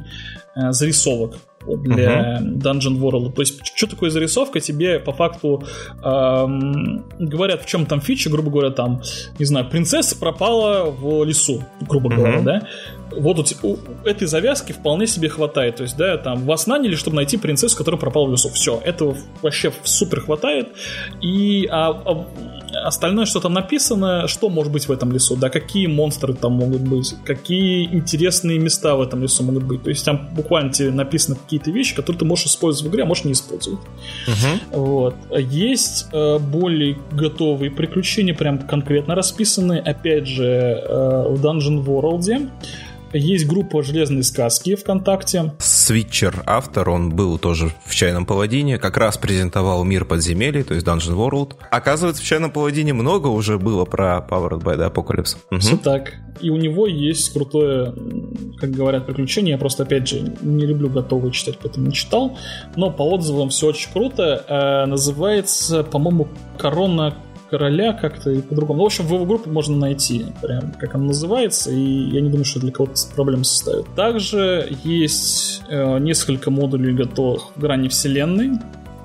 зарисовок 0.70 1.34
для 1.66 2.38
uh-huh. 2.38 2.58
Dungeon 2.58 2.98
World. 2.98 3.32
То 3.32 3.42
есть, 3.42 3.60
что 3.64 3.86
такое 3.86 4.10
зарисовка? 4.10 4.60
Тебе 4.60 4.98
по 4.98 5.12
факту 5.12 5.64
эм, 6.02 7.04
говорят, 7.18 7.62
в 7.62 7.66
чем 7.66 7.86
там 7.86 8.00
фича, 8.00 8.30
грубо 8.30 8.50
говоря, 8.50 8.70
там, 8.70 9.02
не 9.38 9.44
знаю, 9.44 9.68
принцесса 9.68 10.16
пропала 10.18 10.90
в 10.90 11.24
лесу, 11.24 11.62
грубо 11.80 12.10
uh-huh. 12.10 12.16
говоря, 12.16 12.40
да? 12.40 12.62
Вот 13.18 13.52
у, 13.62 13.68
у 13.68 13.78
этой 14.04 14.26
завязки 14.26 14.72
вполне 14.72 15.06
себе 15.06 15.28
хватает. 15.28 15.76
То 15.76 15.82
есть, 15.82 15.96
да, 15.96 16.16
там 16.18 16.44
вас 16.44 16.66
наняли, 16.66 16.94
чтобы 16.94 17.16
найти 17.16 17.36
принцессу, 17.36 17.76
которая 17.76 18.00
пропала 18.00 18.26
в 18.26 18.32
лесу. 18.32 18.48
Все, 18.50 18.80
этого 18.84 19.16
вообще 19.42 19.72
супер 19.84 20.20
хватает. 20.20 20.68
И 21.20 21.66
а, 21.70 21.90
а, 21.90 22.26
остальное, 22.86 23.26
что 23.26 23.40
там 23.40 23.52
написано, 23.52 24.26
что 24.28 24.48
может 24.48 24.72
быть 24.72 24.88
в 24.88 24.92
этом 24.92 25.12
лесу, 25.12 25.36
да, 25.36 25.50
какие 25.50 25.86
монстры 25.86 26.34
там 26.34 26.52
могут 26.52 26.82
быть, 26.82 27.14
какие 27.24 27.84
интересные 27.94 28.58
места 28.58 28.96
в 28.96 29.02
этом 29.02 29.22
лесу 29.22 29.42
могут 29.44 29.64
быть. 29.64 29.82
То 29.82 29.90
есть 29.90 30.04
там 30.04 30.28
буквально 30.32 30.72
тебе 30.72 30.90
написаны 30.90 31.36
какие-то 31.36 31.70
вещи, 31.70 31.94
которые 31.94 32.18
ты 32.20 32.24
можешь 32.24 32.46
использовать 32.46 32.90
в 32.90 32.94
игре, 32.94 33.04
а 33.04 33.06
можешь 33.06 33.24
не 33.24 33.32
использовать. 33.32 33.80
Uh-huh. 34.26 34.78
Вот. 34.78 35.14
Есть 35.38 36.06
э, 36.12 36.38
более 36.38 36.98
готовые 37.12 37.70
приключения, 37.70 38.34
прям 38.34 38.58
конкретно 38.58 39.14
расписанные, 39.14 39.80
опять 39.80 40.26
же, 40.26 40.44
э, 40.44 41.28
в 41.28 41.44
Dungeon 41.44 41.84
World. 41.84 42.50
Есть 43.16 43.46
группа 43.46 43.82
«Железные 43.82 44.24
сказки» 44.24 44.74
ВКонтакте. 44.74 45.52
Свитчер 45.58 46.42
автор, 46.46 46.90
он 46.90 47.10
был 47.10 47.38
тоже 47.38 47.70
в 47.84 47.94
«Чайном 47.94 48.26
паладине», 48.26 48.78
как 48.78 48.96
раз 48.96 49.16
презентовал 49.16 49.84
«Мир 49.84 50.04
подземелий», 50.04 50.64
то 50.64 50.74
есть 50.74 50.84
Dungeon 50.84 51.16
World. 51.16 51.52
Оказывается, 51.70 52.22
в 52.22 52.26
«Чайном 52.26 52.50
паладине» 52.50 52.92
много 52.92 53.28
уже 53.28 53.58
было 53.58 53.84
про 53.84 54.26
Powered 54.28 54.62
by 54.62 54.76
the 54.76 54.92
Apocalypse. 54.92 55.36
Угу. 55.52 55.60
Все 55.60 55.76
так. 55.76 56.14
И 56.40 56.50
у 56.50 56.56
него 56.56 56.88
есть 56.88 57.32
крутое, 57.32 57.94
как 58.58 58.72
говорят, 58.72 59.06
приключение. 59.06 59.52
Я 59.52 59.58
просто, 59.58 59.84
опять 59.84 60.08
же, 60.08 60.36
не 60.40 60.66
люблю 60.66 60.90
готовые 60.90 61.30
читать, 61.30 61.58
поэтому 61.62 61.86
не 61.86 61.92
читал. 61.92 62.36
Но 62.74 62.90
по 62.90 63.02
отзывам 63.02 63.50
все 63.50 63.68
очень 63.68 63.92
круто. 63.92 64.44
Э, 64.48 64.86
называется, 64.86 65.84
по-моему, 65.84 66.26
«Корона 66.58 67.14
короля 67.54 67.92
как-то 67.92 68.30
и 68.30 68.40
по-другому. 68.40 68.78
Ну, 68.78 68.82
в 68.82 68.86
общем, 68.86 69.06
в 69.06 69.14
его 69.14 69.24
группе 69.24 69.48
можно 69.48 69.76
найти, 69.76 70.26
прям 70.42 70.72
как 70.72 70.96
она 70.96 71.04
называется, 71.04 71.70
и 71.70 72.10
я 72.10 72.20
не 72.20 72.28
думаю, 72.28 72.44
что 72.44 72.58
для 72.58 72.72
кого-то 72.72 72.94
проблем 73.14 73.44
составит. 73.44 73.86
Также 73.94 74.72
есть 74.82 75.62
э, 75.68 75.98
несколько 76.00 76.50
модулей 76.50 76.92
готовых 76.92 77.54
в 77.54 77.60
грани 77.60 77.86
вселенной 77.86 78.58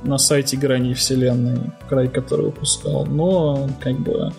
на 0.04 0.18
сайте 0.18 0.58
грани 0.58 0.94
вселенной, 0.94 1.60
край 1.88 2.08
который 2.08 2.48
выпускал, 2.48 3.06
но 3.06 3.70
как 3.82 4.00
бы 4.00 4.32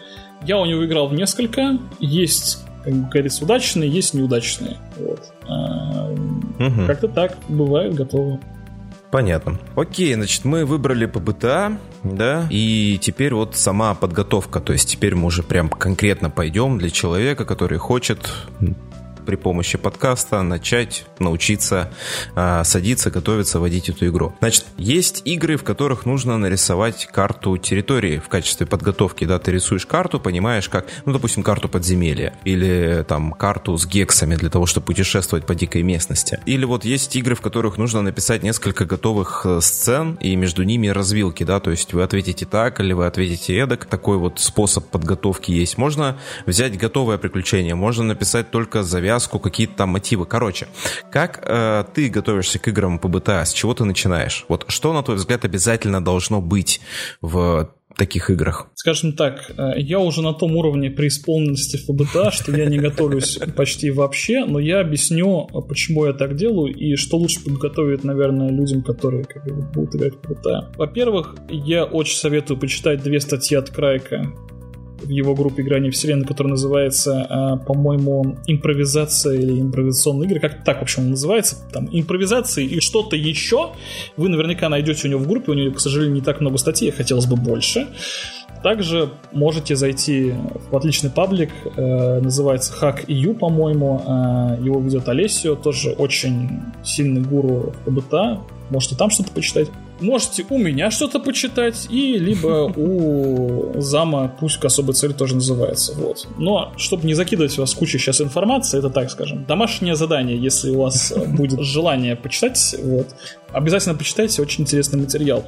я 0.45 0.59
у 0.59 0.65
него 0.65 0.85
играл 0.85 1.07
в 1.07 1.15
несколько, 1.15 1.79
есть 2.01 2.65
как 2.83 3.11
говорится, 3.11 3.45
удачные, 3.45 3.91
есть 3.91 4.15
неудачные. 4.15 4.79
Вот. 4.97 5.21
А, 5.47 6.11
угу. 6.11 6.87
Как-то 6.87 7.07
так 7.07 7.37
бывает, 7.49 7.95
готово. 7.95 8.41
Понятно. 9.11 9.59
Окей, 9.75 10.15
значит, 10.15 10.45
мы 10.45 10.65
выбрали 10.65 11.07
по 11.07 11.19
БТА, 11.19 11.79
да, 12.05 12.47
и 12.49 12.99
теперь 13.01 13.35
вот 13.35 13.57
сама 13.57 13.95
подготовка, 13.95 14.61
то 14.61 14.73
есть 14.73 14.89
теперь 14.89 15.15
мы 15.17 15.27
уже 15.27 15.43
прям 15.43 15.69
конкретно 15.69 16.31
пойдем 16.31 16.79
для 16.79 16.91
человека, 16.91 17.45
который 17.45 17.79
хочет 17.79 18.31
при 19.31 19.37
помощи 19.37 19.79
подкаста 19.79 20.43
начать 20.43 21.05
научиться 21.21 21.93
э, 22.35 22.63
садиться, 22.65 23.13
готовиться, 23.13 23.61
водить 23.61 23.89
эту 23.89 24.09
игру. 24.09 24.35
Значит, 24.41 24.65
есть 24.77 25.23
игры, 25.25 25.57
в 25.57 25.63
которых 25.63 26.05
нужно 26.05 26.37
нарисовать 26.37 27.07
карту 27.07 27.57
территории 27.57 28.19
в 28.19 28.29
качестве 28.29 28.67
подготовки. 28.67 29.25
Да, 29.25 29.39
ты 29.39 29.53
рисуешь 29.53 29.87
карту, 29.87 30.19
понимаешь, 30.19 30.69
как, 30.69 30.87
ну, 31.05 31.13
допустим, 31.13 31.45
карту 31.45 31.69
подземелья 31.69 32.35
или 32.43 33.05
там 33.07 33.31
карту 33.31 33.77
с 33.79 33.87
гексами 33.87 34.35
для 34.35 34.51
того, 34.51 34.67
чтобы 34.67 34.87
путешествовать 34.87 35.47
по 35.47 35.55
дикой 35.55 35.85
местности. 35.85 36.41
Или 36.45 36.65
вот 36.65 36.85
есть 36.85 37.15
игры, 37.15 37.37
в 37.37 37.41
которых 37.41 37.79
нужно 37.79 38.03
написать 38.03 38.43
несколько 38.43 38.85
готовых 38.85 39.43
э, 39.45 39.61
сцен 39.61 40.19
и 40.21 40.35
между 40.35 40.65
ними 40.65 40.89
развилки, 40.89 41.45
да, 41.45 41.61
то 41.61 41.71
есть 41.71 41.93
вы 41.93 42.03
ответите 42.03 42.47
так 42.47 42.81
или 42.81 42.93
вы 42.93 43.07
ответите 43.07 43.57
эдак. 43.57 43.85
Такой 43.85 44.19
вот 44.19 44.41
способ 44.41 44.87
подготовки 44.87 45.53
есть. 45.53 45.79
Можно 45.79 46.19
взять 46.47 46.77
готовое 46.77 47.17
приключение, 47.17 47.77
можно 47.77 48.03
написать 48.03 48.51
только 48.51 48.83
завязку 48.83 49.20
завязку, 49.21 49.39
какие-то 49.39 49.75
там 49.77 49.91
мотивы. 49.91 50.27
Короче, 50.27 50.67
как 51.11 51.43
э, 51.47 51.85
ты 51.95 52.09
готовишься 52.09 52.59
к 52.59 52.69
играм 52.69 52.99
по 52.99 53.09
БТА? 53.09 53.45
С 53.45 53.53
чего 53.53 53.75
ты 53.75 53.85
начинаешь? 53.85 54.45
Вот 54.49 54.65
что, 54.69 54.93
на 54.93 55.03
твой 55.03 55.17
взгляд, 55.17 55.45
обязательно 55.45 56.03
должно 56.03 56.41
быть 56.41 56.81
в 57.21 57.71
таких 57.97 58.31
играх? 58.31 58.69
Скажем 58.75 59.13
так, 59.13 59.51
э, 59.57 59.73
я 59.77 59.99
уже 59.99 60.23
на 60.23 60.33
том 60.33 60.57
уровне 60.57 60.91
преисполненности 60.91 61.77
в 61.77 61.93
БТА, 61.93 62.31
что 62.31 62.57
я 62.57 62.67
не 62.67 62.79
готовлюсь 62.79 63.39
почти 63.57 63.91
вообще, 63.91 64.45
но 64.47 64.59
я 64.59 64.81
объясню, 64.81 65.49
почему 65.69 66.07
я 66.07 66.13
так 66.13 66.37
делаю 66.37 66.75
и 66.75 66.97
что 66.97 67.19
лучше 67.19 67.45
подготовить, 67.45 68.05
наверное, 68.05 68.51
людям, 68.51 68.83
которые 68.83 69.25
как 69.25 69.45
бы, 69.45 69.63
будут 69.73 69.95
играть 69.97 70.15
в 70.15 70.33
БТА. 70.33 70.71
Во-первых, 70.77 71.37
я 71.49 71.85
очень 71.85 72.17
советую 72.17 72.59
почитать 72.59 73.03
две 73.03 73.21
статьи 73.21 73.57
от 73.57 73.71
Крайка 73.71 74.33
в 75.03 75.09
его 75.09 75.35
группе 75.35 75.63
«Грани 75.63 75.91
вселенной», 75.91 76.27
которая 76.27 76.53
называется, 76.53 77.27
а, 77.29 77.57
по-моему, 77.57 78.37
«Импровизация» 78.47 79.35
или 79.35 79.61
«Импровизационные 79.61 80.29
игры», 80.29 80.41
как 80.41 80.65
так, 80.65 80.79
в 80.79 80.83
общем, 80.83 81.11
называется, 81.11 81.57
там, 81.73 81.89
«Импровизации» 81.91 82.65
и 82.65 82.81
что-то 82.81 83.17
еще, 83.17 83.71
вы 84.17 84.29
наверняка 84.29 84.69
найдете 84.69 85.09
у 85.09 85.11
него 85.11 85.21
в 85.21 85.29
группе, 85.29 85.53
у 85.53 85.55
него, 85.55 85.75
к 85.75 85.81
сожалению, 85.81 86.15
не 86.15 86.21
так 86.21 86.41
много 86.41 86.59
статей, 86.59 86.91
хотелось 86.91 87.27
бы 87.27 87.37
больше. 87.37 87.89
Также 88.63 89.09
можете 89.33 89.75
зайти 89.75 90.35
в 90.71 90.77
отличный 90.77 91.09
паблик, 91.09 91.51
э, 91.77 92.21
называется 92.21 92.75
Hack 92.79 93.07
EU, 93.07 93.35
по-моему. 93.35 94.03
Э, 94.07 94.63
его 94.63 94.81
ведет 94.81 95.09
Олесио, 95.09 95.57
тоже 95.57 95.93
очень 95.93 96.61
сильный 96.85 97.23
гуру 97.23 97.73
в 97.87 97.91
ПБТА. 97.91 98.41
Можете 98.69 98.97
там 98.97 99.09
что-то 99.09 99.31
почитать. 99.33 99.69
Можете 100.01 100.47
у 100.49 100.59
меня 100.59 100.91
что-то 100.91 101.21
почитать, 101.21 101.87
и 101.91 102.19
либо 102.19 102.73
у 102.75 103.81
зама, 103.81 104.35
пусть 104.41 104.59
к 104.59 104.65
особой 104.65 104.95
цели 104.95 105.13
тоже 105.13 105.35
называется. 105.35 105.95
Вот. 105.95 106.27
Но, 106.39 106.73
чтобы 106.77 107.07
не 107.07 107.15
закидывать 107.15 107.57
вас 107.59 107.75
кучей 107.75 107.99
сейчас 107.99 108.21
информации, 108.21 108.79
это 108.79 108.91
так 108.91 109.11
скажем, 109.11 109.45
домашнее 109.45 109.97
задание, 109.97 110.39
если 110.39 110.71
у 110.71 110.81
вас 110.81 111.13
будет 111.29 111.61
желание 111.61 112.17
почитать, 112.17 112.77
вот, 112.83 113.09
обязательно 113.53 113.95
почитайте, 113.95 114.43
очень 114.43 114.63
интересный 114.63 115.01
материал. 115.01 115.45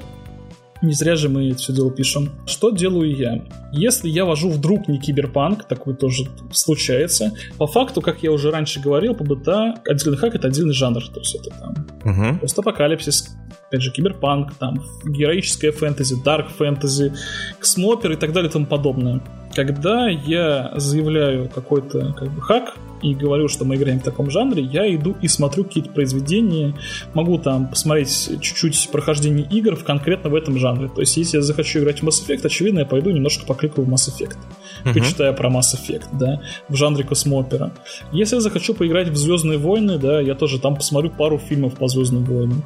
Не 0.83 0.95
зря 0.95 1.15
же 1.15 1.29
мы 1.29 1.49
это 1.49 1.59
все 1.59 1.73
дело 1.73 1.93
пишем. 1.93 2.31
Что 2.45 2.71
делаю 2.71 3.17
я? 3.17 3.45
Если 3.73 4.09
я 4.09 4.25
вожу 4.25 4.51
вдруг 4.51 4.89
не 4.89 4.99
киберпанк, 4.99 5.65
такое 5.65 5.95
тоже 5.95 6.25
случается, 6.53 7.33
по 7.57 7.69
факту, 7.69 8.01
как 8.03 8.25
я 8.25 8.33
уже 8.33 8.51
раньше 8.51 8.81
говорил, 8.81 9.15
по 9.15 9.23
БТА 9.23 9.77
отдельный 9.87 10.19
хак 10.19 10.35
это 10.35 10.49
отдельный 10.49 10.75
жанр. 10.75 11.07
То 11.07 11.21
есть 11.21 11.37
это 11.37 11.51
там 11.51 11.87
угу. 12.05 12.39
постапокалипсис, 12.41 13.31
опять 13.73 13.83
же, 13.83 13.91
киберпанк, 13.91 14.55
там 14.59 14.85
героическая 15.03 15.73
фэнтези, 15.73 16.23
дарк 16.23 16.51
фэнтези, 16.51 17.15
ксмопер 17.59 18.13
и 18.13 18.17
так 18.17 18.33
далее 18.33 18.51
и 18.51 18.53
тому 18.53 18.67
подобное. 18.67 19.23
Когда 19.55 20.09
я 20.09 20.73
заявляю 20.77 21.49
какой-то 21.49 22.13
как 22.13 22.31
бы, 22.31 22.43
хак, 22.43 22.75
и 23.03 23.15
говорю, 23.15 23.49
что 23.49 23.65
мы 23.65 23.75
играем 23.75 23.99
в 23.99 24.05
таком 24.05 24.31
жанре, 24.31 24.63
я 24.63 24.95
иду 24.95 25.17
и 25.21 25.29
смотрю 25.29 25.65
какие-то 25.65 25.91
произведения, 25.91 26.75
могу 27.15 27.37
там 27.39 27.69
посмотреть 27.69 28.31
чуть-чуть 28.41 28.91
прохождение 28.93 29.47
игр 29.51 29.75
в 29.75 29.85
конкретно 29.85 30.31
в 30.31 30.35
этом 30.35 30.59
жанре. 30.59 30.89
То 30.89 31.01
есть, 31.01 31.17
если 31.17 31.39
я 31.39 31.43
захочу 31.43 31.81
играть 31.81 32.01
в 32.01 32.07
Mass 32.07 32.25
Effect, 32.25 32.47
очевидно, 32.47 32.81
я 32.81 32.87
пойду 32.87 33.11
немножко 33.11 33.45
покликаю 33.45 33.87
в 33.87 33.91
Mass 33.91 34.09
Effect, 34.09 34.37
uh-huh. 34.85 34.95
почитаю 34.95 35.35
про 35.35 35.51
Mass 35.51 35.75
Effect, 35.75 36.07
да, 36.13 36.41
в 36.69 36.77
жанре 36.77 37.03
космопера. 37.05 37.73
Если 38.13 38.37
я 38.37 38.41
захочу 38.41 38.73
поиграть 38.75 39.09
в 39.09 39.17
Звездные 39.17 39.59
войны, 39.59 39.99
да, 39.99 40.21
я 40.21 40.35
тоже 40.35 40.61
там 40.61 40.77
посмотрю 40.77 41.11
пару 41.11 41.39
фильмов 41.39 41.75
по 41.75 41.89
Звездным 41.89 42.25
войнам. 42.25 42.65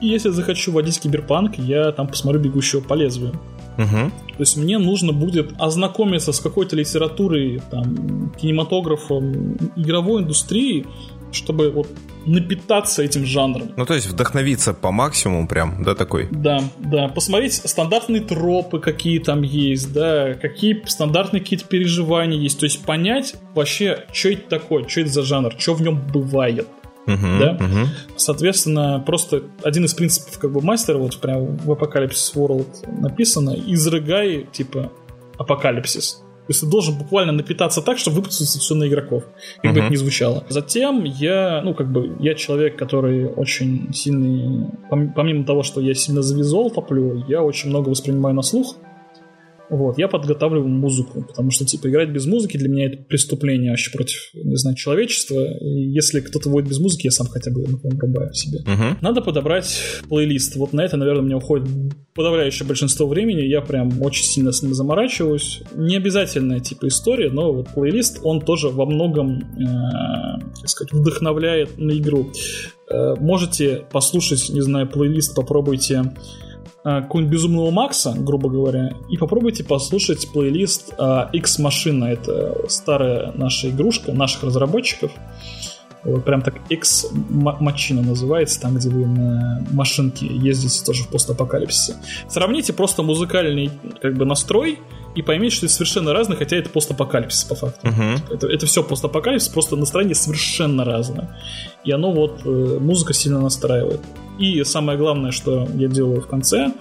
И 0.00 0.08
если 0.08 0.28
я 0.28 0.34
захочу 0.34 0.72
водить 0.72 1.00
киберпанк, 1.00 1.58
я 1.58 1.92
там 1.92 2.08
посмотрю 2.08 2.40
«Бегущего 2.40 2.80
по 2.80 2.94
лезвию». 2.94 3.32
Угу. 3.78 4.10
То 4.36 4.40
есть 4.40 4.56
мне 4.56 4.78
нужно 4.78 5.12
будет 5.12 5.52
ознакомиться 5.58 6.32
с 6.32 6.40
какой-то 6.40 6.76
литературой, 6.76 7.62
там, 7.70 8.32
кинематографом, 8.40 9.56
игровой 9.76 10.22
индустрией, 10.22 10.86
чтобы 11.32 11.70
вот 11.70 11.88
напитаться 12.26 13.02
этим 13.02 13.24
жанром. 13.24 13.72
Ну, 13.76 13.86
то 13.86 13.94
есть 13.94 14.06
вдохновиться 14.06 14.74
по 14.74 14.90
максимуму 14.90 15.48
прям, 15.48 15.82
да, 15.82 15.94
такой? 15.94 16.28
Да, 16.30 16.62
да. 16.78 17.08
Посмотреть 17.08 17.54
стандартные 17.54 18.20
тропы, 18.20 18.78
какие 18.78 19.18
там 19.18 19.42
есть, 19.42 19.92
да, 19.92 20.34
какие 20.34 20.82
стандартные 20.86 21.40
какие-то 21.40 21.66
переживания 21.66 22.38
есть. 22.38 22.58
То 22.58 22.64
есть 22.64 22.84
понять 22.84 23.34
вообще, 23.54 24.04
что 24.12 24.30
это 24.30 24.48
такое, 24.48 24.86
что 24.86 25.00
это 25.00 25.10
за 25.10 25.22
жанр, 25.22 25.54
что 25.58 25.74
в 25.74 25.82
нем 25.82 26.00
бывает. 26.12 26.68
Uh-huh, 27.06 27.38
да? 27.38 27.56
uh-huh. 27.56 27.86
Соответственно, 28.16 29.02
просто 29.04 29.42
один 29.62 29.84
из 29.84 29.94
принципов 29.94 30.38
как 30.38 30.52
бы 30.52 30.60
мастера, 30.60 30.98
вот 30.98 31.18
прям 31.18 31.56
в 31.56 31.70
Apocalypse 31.72 32.34
World 32.34 33.00
написано, 33.00 33.56
изрыгай, 33.66 34.46
типа, 34.52 34.92
апокалипсис. 35.38 36.22
То 36.46 36.52
есть 36.52 36.60
ты 36.60 36.66
должен 36.66 36.98
буквально 36.98 37.32
напитаться 37.32 37.80
так, 37.80 37.98
чтобы 37.98 38.16
выпустить 38.16 38.48
все 38.48 38.74
на 38.74 38.88
игроков, 38.88 39.24
как 39.62 39.70
uh-huh. 39.70 39.74
бы 39.74 39.80
это 39.80 39.88
ни 39.90 39.96
звучало. 39.96 40.44
Затем 40.48 41.04
я, 41.04 41.62
ну, 41.64 41.74
как 41.74 41.90
бы, 41.90 42.16
я 42.18 42.34
человек, 42.34 42.76
который 42.76 43.26
очень 43.26 43.92
сильный, 43.92 44.66
помимо 44.88 45.44
того, 45.44 45.62
что 45.62 45.80
я 45.80 45.94
сильно 45.94 46.22
за 46.22 46.36
визуал 46.36 46.70
топлю, 46.70 47.24
я 47.28 47.42
очень 47.42 47.70
много 47.70 47.88
воспринимаю 47.88 48.34
на 48.34 48.42
слух. 48.42 48.76
Вот, 49.70 49.98
я 49.98 50.08
подготавливаю 50.08 50.68
музыку, 50.68 51.22
потому 51.22 51.52
что, 51.52 51.64
типа, 51.64 51.88
играть 51.88 52.10
без 52.10 52.26
музыки 52.26 52.56
для 52.56 52.68
меня 52.68 52.86
это 52.86 53.04
преступление 53.04 53.70
вообще 53.70 53.92
против, 53.92 54.30
не 54.34 54.56
знаю, 54.56 54.76
человечества. 54.76 55.46
И 55.60 55.92
если 55.92 56.20
кто-то 56.20 56.50
водит 56.50 56.68
без 56.68 56.80
музыки, 56.80 57.06
я 57.06 57.12
сам 57.12 57.28
хотя 57.28 57.52
бы 57.52 57.62
напомню, 57.66 58.00
рубаю 58.00 58.34
себе. 58.34 58.58
Uh-huh. 58.66 58.96
Надо 59.00 59.20
подобрать 59.20 59.80
плейлист. 60.08 60.56
Вот 60.56 60.72
на 60.72 60.80
это, 60.80 60.96
наверное, 60.96 61.22
мне 61.22 61.36
уходит 61.36 61.68
подавляющее 62.14 62.66
большинство 62.66 63.06
времени. 63.06 63.42
Я 63.42 63.60
прям 63.60 64.02
очень 64.02 64.24
сильно 64.24 64.50
с 64.50 64.60
ним 64.62 64.74
заморачиваюсь. 64.74 65.62
Не 65.76 65.96
обязательная, 65.96 66.58
типа, 66.58 66.88
история, 66.88 67.30
но 67.30 67.52
вот 67.52 67.68
плейлист, 67.72 68.18
он 68.24 68.40
тоже 68.40 68.70
во 68.70 68.86
многом, 68.86 69.38
э, 69.38 70.66
сказать, 70.66 70.92
вдохновляет 70.92 71.78
на 71.78 71.92
игру. 71.92 72.32
Э, 72.90 73.14
можете 73.20 73.84
послушать, 73.92 74.48
не 74.48 74.62
знаю, 74.62 74.88
плейлист, 74.88 75.36
попробуйте 75.36 76.12
какого-нибудь 76.82 77.32
безумного 77.32 77.70
Макса, 77.70 78.14
грубо 78.16 78.48
говоря, 78.48 78.92
и 79.08 79.16
попробуйте 79.16 79.64
послушать 79.64 80.30
плейлист 80.32 80.94
э, 80.98 81.28
X-машина. 81.32 82.06
Это 82.06 82.68
старая 82.68 83.32
наша 83.34 83.70
игрушка, 83.70 84.12
наших 84.12 84.44
разработчиков. 84.44 85.12
Вот 86.04 86.24
прям 86.24 86.42
так 86.42 86.54
X-мачина 86.68 88.02
называется, 88.02 88.60
там, 88.60 88.76
где 88.76 88.88
вы 88.88 89.06
на 89.06 89.64
машинке 89.70 90.26
ездите 90.26 90.84
тоже 90.84 91.04
в 91.04 91.08
постапокалипсисе. 91.08 91.96
Сравните 92.28 92.72
просто 92.72 93.02
музыкальный 93.02 93.70
как 94.00 94.16
бы 94.16 94.24
настрой 94.24 94.78
и 95.14 95.22
поймите, 95.22 95.56
что 95.56 95.66
это 95.66 95.74
совершенно 95.74 96.12
разное, 96.12 96.36
хотя 96.36 96.56
это 96.56 96.70
постапокалипсис 96.70 97.44
по 97.44 97.54
факту. 97.54 97.86
Uh-huh. 97.86 98.34
Это, 98.34 98.46
это 98.46 98.66
все 98.66 98.82
постапокалипсис, 98.82 99.48
просто 99.48 99.76
настроение 99.76 100.14
совершенно 100.14 100.84
разное. 100.84 101.36
И 101.84 101.90
оно 101.90 102.12
вот, 102.12 102.40
э, 102.44 102.78
музыка 102.80 103.12
сильно 103.12 103.40
настраивает. 103.40 104.00
И 104.38 104.62
самое 104.64 104.96
главное, 104.96 105.32
что 105.32 105.68
я 105.74 105.88
делаю 105.88 106.22
в 106.22 106.26
конце, 106.26 106.72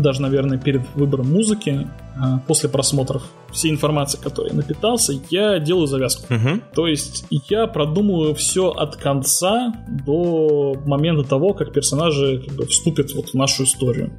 даже, 0.00 0.22
наверное, 0.22 0.58
перед 0.58 0.82
выбором 0.94 1.30
музыки, 1.30 1.86
э, 2.16 2.20
после 2.46 2.68
просмотров 2.68 3.22
всей 3.50 3.70
информации, 3.70 4.18
которой 4.18 4.50
я 4.50 4.56
напитался, 4.56 5.14
я 5.30 5.58
делаю 5.58 5.86
завязку. 5.86 6.32
Угу. 6.32 6.60
То 6.74 6.86
есть 6.86 7.26
я 7.48 7.66
продумываю 7.66 8.34
все 8.34 8.68
от 8.70 8.96
конца 8.96 9.74
до 10.06 10.74
момента 10.84 11.28
того, 11.28 11.54
как 11.54 11.72
персонажи 11.72 12.42
как 12.46 12.56
бы, 12.56 12.66
вступят 12.66 13.12
вот 13.14 13.30
в 13.30 13.34
нашу 13.34 13.64
историю. 13.64 14.12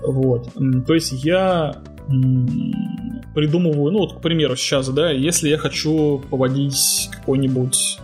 Вот. 0.00 0.50
То 0.86 0.94
есть 0.94 1.12
я 1.24 1.82
придумываю, 3.34 3.92
ну 3.92 3.98
вот, 4.00 4.18
к 4.18 4.20
примеру, 4.20 4.56
сейчас, 4.56 4.88
да, 4.88 5.10
если 5.10 5.48
я 5.48 5.58
хочу 5.58 6.22
поводить 6.30 7.10
какой-нибудь 7.12 7.98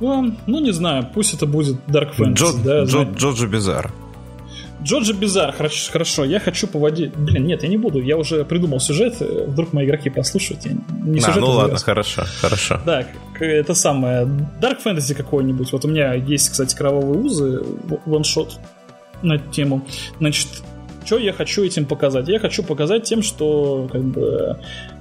ну, 0.00 0.32
ну, 0.46 0.60
не 0.60 0.70
знаю, 0.70 1.08
пусть 1.12 1.34
это 1.34 1.46
будет 1.46 1.76
Dark 1.88 2.16
Fantasy, 2.16 2.34
Джо, 2.34 2.52
да? 2.64 2.84
Джо, 2.84 3.02
Джоджо 3.02 3.46
Бизар. 3.46 3.92
Джорджи 4.82 5.12
Бизар, 5.12 5.52
хорошо, 5.52 5.92
хорошо, 5.92 6.24
я 6.24 6.38
хочу 6.38 6.66
поводить... 6.66 7.16
Блин, 7.16 7.46
нет, 7.46 7.62
я 7.62 7.68
не 7.68 7.76
буду, 7.76 8.00
я 8.00 8.16
уже 8.16 8.44
придумал 8.44 8.80
сюжет, 8.80 9.20
вдруг 9.20 9.72
мои 9.72 9.86
игроки 9.86 10.08
послушают. 10.08 10.64
Я 10.66 10.72
не 11.02 11.20
сюжет, 11.20 11.38
а, 11.38 11.40
ну 11.40 11.50
ладно, 11.50 11.78
хорошо, 11.78 12.22
хорошо. 12.40 12.80
Да, 12.86 13.04
это 13.40 13.74
самое, 13.74 14.24
Dark 14.60 14.78
Fantasy 14.84 15.14
какой-нибудь, 15.14 15.72
вот 15.72 15.84
у 15.84 15.88
меня 15.88 16.14
есть, 16.14 16.50
кстати, 16.50 16.76
кровавые 16.76 17.20
узы, 17.20 17.62
ваншот 18.06 18.58
на 19.22 19.34
эту 19.34 19.50
тему. 19.50 19.84
Значит, 20.18 20.48
что 21.04 21.18
я 21.18 21.32
хочу 21.32 21.64
этим 21.64 21.86
показать? 21.86 22.28
Я 22.28 22.38
хочу 22.38 22.62
показать 22.62 23.04
тем, 23.04 23.22
что 23.22 23.88
как 23.90 24.04
бы 24.04 24.58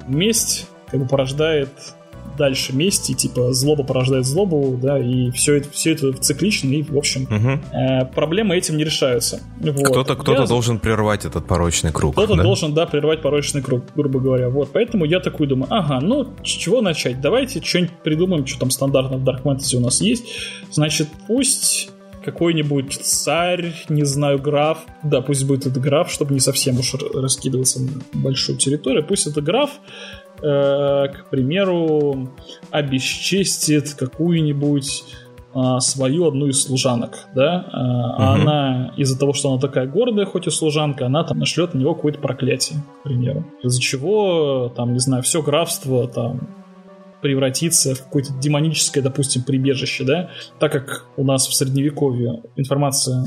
месть 0.08 0.68
как 0.90 1.02
бы 1.02 1.08
порождает 1.08 1.70
дальше 2.38 2.74
месть, 2.74 3.10
и 3.10 3.16
типа 3.16 3.54
злоба 3.54 3.84
порождает 3.84 4.26
злобу, 4.26 4.78
да, 4.82 4.98
и 5.00 5.32
все 5.32 5.56
это, 5.56 5.70
все 5.72 5.94
это 5.94 6.14
циклично, 6.14 6.70
и, 6.70 6.84
в 6.84 6.98
общем, 6.98 7.24
угу. 7.24 7.60
э, 7.76 8.06
проблемы 8.06 8.56
этим 8.56 8.78
не 8.78 8.84
решаются. 8.84 9.42
Вот. 9.60 9.84
Кто-то 9.84 10.16
кто 10.16 10.34
я... 10.34 10.46
должен 10.46 10.80
прервать 10.80 11.26
этот 11.26 11.48
порочный 11.48 11.92
круг. 11.92 12.14
Кто-то 12.14 12.36
да? 12.36 12.44
должен, 12.44 12.74
да, 12.74 12.86
прервать 12.86 13.22
порочный 13.22 13.62
круг, 13.62 13.84
грубо 13.96 14.20
говоря. 14.20 14.50
Вот, 14.50 14.70
поэтому 14.72 15.06
я 15.06 15.20
такой 15.20 15.48
думаю, 15.48 15.68
ага, 15.74 16.00
ну, 16.00 16.34
с 16.44 16.48
чего 16.48 16.82
начать? 16.82 17.20
Давайте 17.20 17.62
что-нибудь 17.62 17.92
придумаем, 18.04 18.46
что 18.46 18.60
там 18.60 18.72
стандартно 18.72 19.18
в 19.18 19.24
Dark 19.24 19.44
Fantasy 19.44 19.76
у 19.78 19.82
нас 19.82 20.02
есть. 20.02 20.26
Значит, 20.72 21.08
пусть 21.28 21.90
какой-нибудь 22.32 22.94
царь, 23.02 23.74
не 23.90 24.06
знаю, 24.06 24.40
граф, 24.40 24.86
да, 25.04 25.22
пусть 25.22 25.46
будет 25.46 25.66
это 25.66 25.80
граф, 25.80 26.12
чтобы 26.12 26.34
не 26.34 26.40
совсем 26.40 26.80
уж 26.80 26.94
раскидываться 27.14 27.82
на 27.82 27.90
большую 28.14 28.58
территорию, 28.58 29.06
пусть 29.06 29.28
это 29.28 29.42
граф, 29.42 29.72
Э, 30.42 31.08
к 31.08 31.30
примеру, 31.32 32.30
обесчестит 32.70 33.96
какую-нибудь 33.96 35.04
а, 35.56 35.80
свою 35.80 36.28
одну 36.28 36.48
из 36.48 36.62
служанок, 36.62 37.28
да, 37.34 37.66
а, 37.72 38.34
угу. 38.34 38.42
она 38.42 38.94
из-за 38.98 39.18
того, 39.18 39.34
что 39.34 39.50
она 39.50 39.60
такая 39.60 39.88
гордая, 39.88 40.28
хоть 40.28 40.46
и 40.46 40.52
служанка, 40.52 41.08
она 41.08 41.24
там 41.24 41.40
нашлет 41.40 41.74
на 41.74 41.80
него 41.80 41.96
какое-то 41.96 42.20
проклятие, 42.20 42.84
к 43.00 43.04
примеру, 43.04 43.48
из-за 43.64 43.82
чего, 43.82 44.72
там, 44.76 44.94
не 44.94 45.00
знаю, 45.00 45.24
все 45.24 45.42
графство 45.42 46.08
там 46.08 46.50
превратиться 47.22 47.96
в 47.96 48.04
какое-то 48.04 48.34
демоническое, 48.42 49.04
допустим, 49.04 49.44
прибежище, 49.44 50.04
да, 50.04 50.30
так 50.60 50.72
как 50.72 51.06
у 51.18 51.24
нас 51.24 51.48
в 51.48 51.54
средневековье 51.54 52.44
информация 52.56 53.26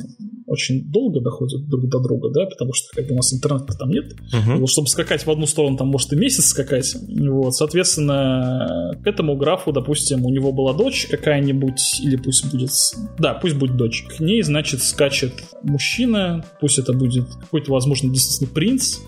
очень 0.50 0.90
долго 0.90 1.20
доходит 1.20 1.68
друг 1.68 1.88
до 1.88 2.00
друга, 2.00 2.28
да, 2.30 2.46
потому 2.46 2.72
что 2.72 2.88
как 2.92 3.06
бы 3.06 3.12
у 3.12 3.16
нас 3.16 3.32
интернета 3.32 3.72
там 3.78 3.88
нет. 3.88 4.14
Uh-huh. 4.32 4.56
Вот, 4.56 4.68
чтобы 4.68 4.88
скакать 4.88 5.24
в 5.24 5.30
одну 5.30 5.46
сторону, 5.46 5.76
там 5.76 5.88
может 5.88 6.12
и 6.12 6.16
месяц 6.16 6.46
скакать. 6.46 6.96
Вот, 7.08 7.54
соответственно, 7.54 8.96
к 9.00 9.06
этому 9.06 9.36
графу, 9.36 9.70
допустим, 9.70 10.26
у 10.26 10.30
него 10.30 10.50
была 10.50 10.72
дочь 10.72 11.06
какая-нибудь, 11.08 12.00
или 12.02 12.16
пусть 12.16 12.50
будет... 12.50 12.70
Да, 13.16 13.34
пусть 13.34 13.54
будет 13.54 13.76
дочь. 13.76 14.04
К 14.08 14.18
ней, 14.18 14.42
значит, 14.42 14.82
скачет 14.82 15.34
мужчина, 15.62 16.44
пусть 16.60 16.80
это 16.80 16.92
будет 16.92 17.28
какой-то, 17.28 17.70
возможно, 17.70 18.12
действительно 18.12 18.52
принц, 18.52 18.98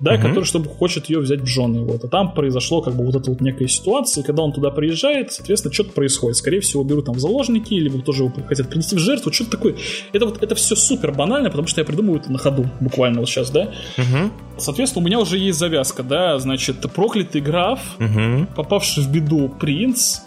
да, 0.00 0.14
угу. 0.14 0.22
который, 0.22 0.44
чтобы 0.44 0.68
хочет 0.68 1.06
ее 1.06 1.20
взять 1.20 1.40
в 1.40 1.46
жены. 1.46 1.84
Вот. 1.84 2.04
А 2.04 2.08
там 2.08 2.32
произошло 2.32 2.82
как 2.82 2.94
бы 2.94 3.04
вот 3.04 3.14
эта 3.14 3.30
вот 3.30 3.40
некая 3.40 3.68
ситуация, 3.68 4.22
и 4.22 4.26
когда 4.26 4.42
он 4.42 4.52
туда 4.52 4.70
приезжает, 4.70 5.32
соответственно, 5.32 5.72
что-то 5.72 5.92
происходит. 5.92 6.36
Скорее 6.36 6.60
всего, 6.60 6.84
берут 6.84 7.06
там 7.06 7.14
в 7.14 7.18
заложники, 7.18 7.74
либо 7.74 8.00
тоже 8.02 8.24
его 8.24 8.32
хотят 8.46 8.68
принести 8.68 8.96
в 8.96 8.98
жертву, 8.98 9.32
что-то 9.32 9.52
такое. 9.52 9.76
Это 10.12 10.26
вот 10.26 10.42
это 10.42 10.54
все 10.54 10.76
супер 10.76 11.12
банально, 11.12 11.50
потому 11.50 11.68
что 11.68 11.80
я 11.80 11.84
придумываю 11.84 12.20
это 12.20 12.30
на 12.30 12.38
ходу, 12.38 12.68
буквально 12.80 13.20
вот 13.20 13.28
сейчас, 13.28 13.50
да. 13.50 13.72
Угу. 13.96 14.30
Соответственно, 14.58 15.04
у 15.04 15.06
меня 15.06 15.20
уже 15.20 15.38
есть 15.38 15.58
завязка, 15.58 16.02
да, 16.02 16.38
значит, 16.38 16.80
проклятый 16.92 17.40
граф, 17.40 17.80
угу. 17.98 18.46
попавший 18.54 19.02
в 19.02 19.10
беду 19.10 19.48
принц, 19.48 20.20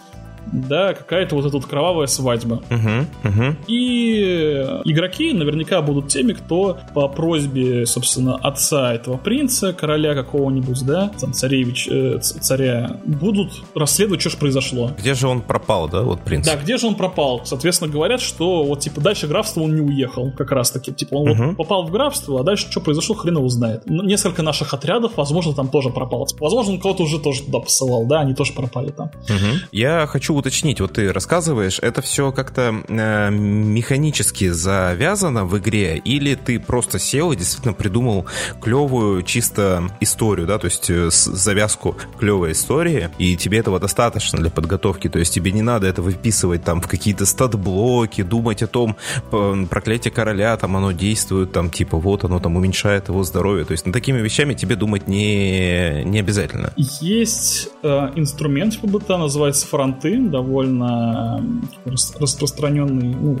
да, 0.52 0.94
какая-то 0.94 1.36
вот 1.36 1.46
эта 1.46 1.56
вот 1.56 1.66
кровавая 1.66 2.06
свадьба. 2.06 2.62
Угу, 2.70 3.28
угу. 3.28 3.56
И 3.66 4.66
игроки 4.84 5.32
наверняка 5.32 5.82
будут 5.82 6.08
теми, 6.08 6.32
кто 6.32 6.78
по 6.94 7.08
просьбе, 7.08 7.86
собственно, 7.86 8.36
отца 8.36 8.94
этого 8.94 9.16
принца, 9.16 9.72
короля 9.72 10.14
какого-нибудь, 10.14 10.84
да, 10.84 11.10
там, 11.20 11.32
царевич, 11.32 11.88
э, 11.88 12.18
царя, 12.20 12.96
будут 13.04 13.62
расследовать, 13.74 14.20
что 14.20 14.30
же 14.30 14.36
произошло. 14.36 14.92
Где 14.98 15.14
же 15.14 15.28
он 15.28 15.40
пропал, 15.42 15.88
да, 15.88 16.02
вот 16.02 16.20
принц? 16.22 16.46
Да, 16.46 16.56
где 16.56 16.76
же 16.76 16.86
он 16.86 16.94
пропал? 16.94 17.42
Соответственно, 17.44 17.90
говорят, 17.90 18.20
что 18.20 18.64
вот, 18.64 18.80
типа, 18.80 19.00
дальше 19.00 19.26
графства 19.26 19.60
он 19.62 19.74
не 19.74 19.80
уехал, 19.80 20.32
как 20.36 20.50
раз-таки. 20.52 20.92
Типа, 20.92 21.14
он 21.14 21.30
угу. 21.30 21.44
вот 21.44 21.56
попал 21.56 21.84
в 21.84 21.90
графство, 21.90 22.40
а 22.40 22.42
дальше 22.42 22.70
что 22.70 22.80
произошло, 22.80 23.14
хрен 23.14 23.36
его 23.36 23.48
знает. 23.48 23.82
Несколько 23.86 24.42
наших 24.42 24.74
отрядов, 24.74 25.12
возможно, 25.16 25.54
там 25.54 25.68
тоже 25.68 25.90
пропало. 25.90 26.26
Возможно, 26.38 26.74
он 26.74 26.80
кого-то 26.80 27.04
уже 27.04 27.18
тоже 27.18 27.42
туда 27.42 27.60
посылал, 27.60 28.06
да, 28.06 28.20
они 28.20 28.34
тоже 28.34 28.52
пропали 28.52 28.90
там. 28.90 29.08
Угу. 29.24 29.68
Я 29.72 30.06
хочу 30.06 30.29
уточнить, 30.34 30.80
вот 30.80 30.94
ты 30.94 31.12
рассказываешь, 31.12 31.78
это 31.80 32.02
все 32.02 32.32
как-то 32.32 32.82
э, 32.88 33.30
механически 33.30 34.48
завязано 34.48 35.44
в 35.44 35.58
игре, 35.58 35.96
или 35.96 36.34
ты 36.34 36.58
просто 36.58 36.98
сел 36.98 37.32
и 37.32 37.36
действительно 37.36 37.74
придумал 37.74 38.26
клевую 38.60 39.22
чисто 39.22 39.90
историю, 40.00 40.46
да, 40.46 40.58
то 40.58 40.66
есть 40.66 40.90
э, 40.90 41.10
завязку 41.10 41.96
клевой 42.18 42.52
истории, 42.52 43.10
и 43.18 43.36
тебе 43.36 43.58
этого 43.58 43.78
достаточно 43.78 44.38
для 44.38 44.50
подготовки, 44.50 45.08
то 45.08 45.18
есть 45.18 45.34
тебе 45.34 45.52
не 45.52 45.62
надо 45.62 45.86
это 45.86 46.02
выписывать 46.02 46.64
там 46.64 46.80
в 46.80 46.88
какие-то 46.88 47.26
стат-блоки, 47.26 48.22
думать 48.22 48.62
о 48.62 48.66
том, 48.66 48.96
проклятие 49.30 50.12
короля, 50.12 50.56
там 50.56 50.76
оно 50.76 50.92
действует, 50.92 51.52
там 51.52 51.70
типа 51.70 51.98
вот 51.98 52.24
оно 52.24 52.40
там 52.40 52.56
уменьшает 52.56 53.08
его 53.08 53.22
здоровье, 53.24 53.64
то 53.64 53.72
есть 53.72 53.86
над 53.86 53.92
такими 53.92 54.18
вещами 54.18 54.54
тебе 54.54 54.76
думать 54.76 55.08
не, 55.08 56.02
не 56.04 56.18
обязательно. 56.20 56.72
Есть 56.76 57.68
э, 57.82 57.88
инструмент 58.16 58.74
в 58.74 58.80
ПБТ, 58.80 59.08
называется 59.10 59.66
фронты, 59.66 60.16
довольно 60.28 61.42
распространенный, 61.84 63.14
ну, 63.14 63.38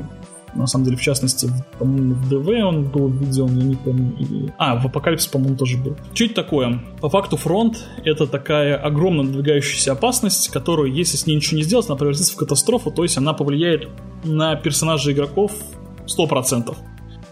на 0.54 0.66
самом 0.66 0.84
деле, 0.84 0.96
в 0.96 1.00
частности, 1.00 1.48
по-моему, 1.78 2.14
в 2.14 2.28
ДВ 2.28 2.48
он 2.64 2.84
был 2.84 3.08
введен, 3.08 3.56
я 3.56 3.64
не 3.64 3.76
помню. 3.76 4.16
Или... 4.18 4.52
А, 4.58 4.76
в 4.76 4.86
Апокалипсе, 4.86 5.30
по-моему, 5.30 5.56
тоже 5.56 5.78
был. 5.78 5.96
Чуть 6.12 6.34
такое. 6.34 6.80
По 7.00 7.08
факту 7.08 7.36
фронт— 7.36 7.84
это 8.04 8.26
такая 8.26 8.76
огромно 8.76 9.22
надвигающаяся 9.22 9.92
опасность, 9.92 10.48
которую, 10.48 10.92
если 10.92 11.16
с 11.16 11.26
ней 11.26 11.36
ничего 11.36 11.58
не 11.58 11.62
сделать, 11.62 11.86
она 11.86 11.96
превратится 11.96 12.32
в 12.32 12.36
катастрофу, 12.36 12.90
то 12.90 13.02
есть 13.02 13.16
она 13.16 13.32
повлияет 13.32 13.88
на 14.24 14.56
персонажей 14.56 15.12
игроков 15.12 15.52
100%. 16.06 16.76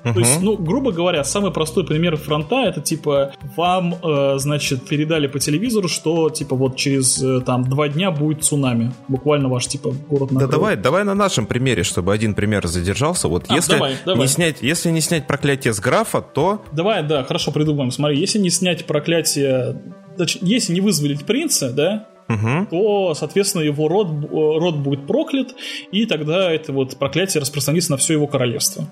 Uh-huh. 0.09 0.15
То 0.15 0.21
есть, 0.21 0.41
ну, 0.41 0.57
грубо 0.57 0.93
говоря, 0.93 1.25
самый 1.25 1.53
простой 1.53 1.85
пример 1.85 2.17
фронта 2.17 2.65
это 2.65 2.81
типа 2.81 3.33
вам, 3.57 3.95
э, 4.03 4.39
значит, 4.39 4.87
передали 4.87 5.27
по 5.27 5.39
телевизору, 5.39 5.89
что 5.89 6.31
типа 6.31 6.57
вот 6.57 6.77
через 6.77 7.23
э, 7.23 7.41
там 7.41 7.65
два 7.65 7.89
дня 7.89 8.11
будет 8.11 8.45
цунами. 8.45 8.93
Буквально 9.09 9.49
ваш 9.49 9.67
типа 9.67 9.91
город 10.09 10.31
накроет. 10.31 10.51
Да 10.51 10.57
давай, 10.57 10.77
давай 10.77 11.05
на 11.05 11.15
нашем 11.15 11.47
примере, 11.47 11.83
чтобы 11.83 12.13
один 12.13 12.35
пример 12.35 12.67
задержался. 12.67 13.29
Вот 13.29 13.45
а, 13.49 13.55
если 13.55 13.73
давай, 13.73 13.97
давай. 14.05 14.23
не 14.23 14.29
снять, 14.29 14.63
если 14.63 14.91
не 14.91 15.01
снять 15.01 15.27
проклятие 15.27 15.73
с 15.73 15.81
графа, 15.81 16.21
то. 16.21 16.63
Давай, 16.73 17.03
да, 17.03 17.25
хорошо 17.25 17.53
придумаем. 17.53 17.91
Смотри, 17.91 18.19
если 18.19 18.39
не 18.39 18.51
снять 18.51 18.87
проклятие, 18.87 19.81
если 20.41 20.73
не 20.73 20.81
вызволить 20.81 21.25
принца, 21.25 21.71
да, 21.73 22.09
угу. 22.29 22.67
то, 22.71 23.15
соответственно, 23.15 23.63
его 23.63 23.89
род, 23.89 24.09
род 24.31 24.77
будет 24.77 25.07
проклят, 25.07 25.55
и 25.91 26.07
тогда 26.07 26.53
это 26.53 26.73
вот 26.73 26.97
проклятие 26.97 27.41
распространится 27.41 27.93
на 27.93 27.97
все 27.97 28.15
его 28.15 28.27
королевство 28.27 28.89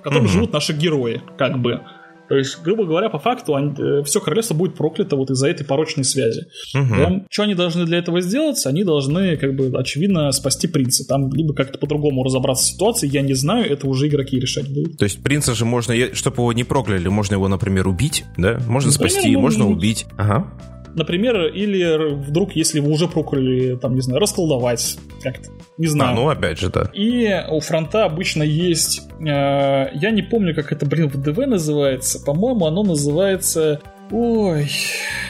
в 0.00 0.02
котором 0.02 0.24
угу. 0.24 0.32
живут 0.32 0.52
наши 0.52 0.72
герои, 0.72 1.22
как 1.38 1.60
бы. 1.60 1.80
То 2.28 2.36
есть, 2.36 2.62
грубо 2.62 2.84
говоря, 2.84 3.10
по 3.10 3.18
факту 3.18 3.56
они, 3.56 3.72
э, 3.76 4.04
все 4.04 4.20
королевство 4.20 4.54
будет 4.54 4.76
проклято 4.76 5.16
вот 5.16 5.30
из-за 5.30 5.48
этой 5.48 5.66
порочной 5.66 6.04
связи. 6.04 6.46
Угу. 6.72 6.94
Да? 6.96 7.24
Что 7.28 7.42
они 7.42 7.56
должны 7.56 7.84
для 7.86 7.98
этого 7.98 8.20
сделать? 8.20 8.64
Они 8.66 8.84
должны, 8.84 9.36
как 9.36 9.56
бы, 9.56 9.72
очевидно, 9.76 10.30
спасти 10.30 10.68
принца. 10.68 11.04
Там 11.08 11.32
либо 11.32 11.54
как-то 11.54 11.76
по-другому 11.76 12.22
разобраться 12.22 12.64
в 12.64 12.68
ситуации, 12.68 13.08
я 13.12 13.22
не 13.22 13.34
знаю, 13.34 13.68
это 13.68 13.88
уже 13.88 14.06
игроки 14.06 14.38
решать 14.38 14.72
будут. 14.72 14.96
То 14.96 15.04
есть 15.04 15.20
принца 15.24 15.56
же 15.56 15.64
можно, 15.64 15.92
чтобы 16.14 16.36
его 16.36 16.52
не 16.52 16.62
прокляли, 16.62 17.08
можно 17.08 17.34
его, 17.34 17.48
например, 17.48 17.88
убить, 17.88 18.24
да? 18.36 18.60
Можно 18.68 18.92
например, 18.92 19.10
спасти, 19.10 19.32
ну, 19.32 19.40
можно 19.40 19.66
убить. 19.66 20.06
Ага. 20.16 20.52
Например, 20.94 21.46
или 21.46 22.14
вдруг, 22.14 22.56
если 22.56 22.80
вы 22.80 22.90
уже 22.90 23.08
прокляли, 23.08 23.76
там, 23.76 23.94
не 23.94 24.00
знаю, 24.00 24.20
расколдовать 24.20 24.98
как-то. 25.22 25.50
Не 25.78 25.86
знаю. 25.86 26.12
А, 26.12 26.14
ну, 26.14 26.28
опять 26.28 26.58
же, 26.58 26.68
да. 26.68 26.90
И 26.92 27.42
у 27.48 27.60
фронта 27.60 28.04
обычно 28.04 28.42
есть... 28.42 29.02
Э, 29.20 29.88
я 29.94 30.10
не 30.10 30.22
помню, 30.22 30.54
как 30.54 30.72
это, 30.72 30.84
блин, 30.84 31.08
в 31.08 31.16
ДВ 31.20 31.46
называется. 31.46 32.20
По-моему, 32.24 32.66
оно 32.66 32.82
называется... 32.82 33.80
Ой, 34.10 34.68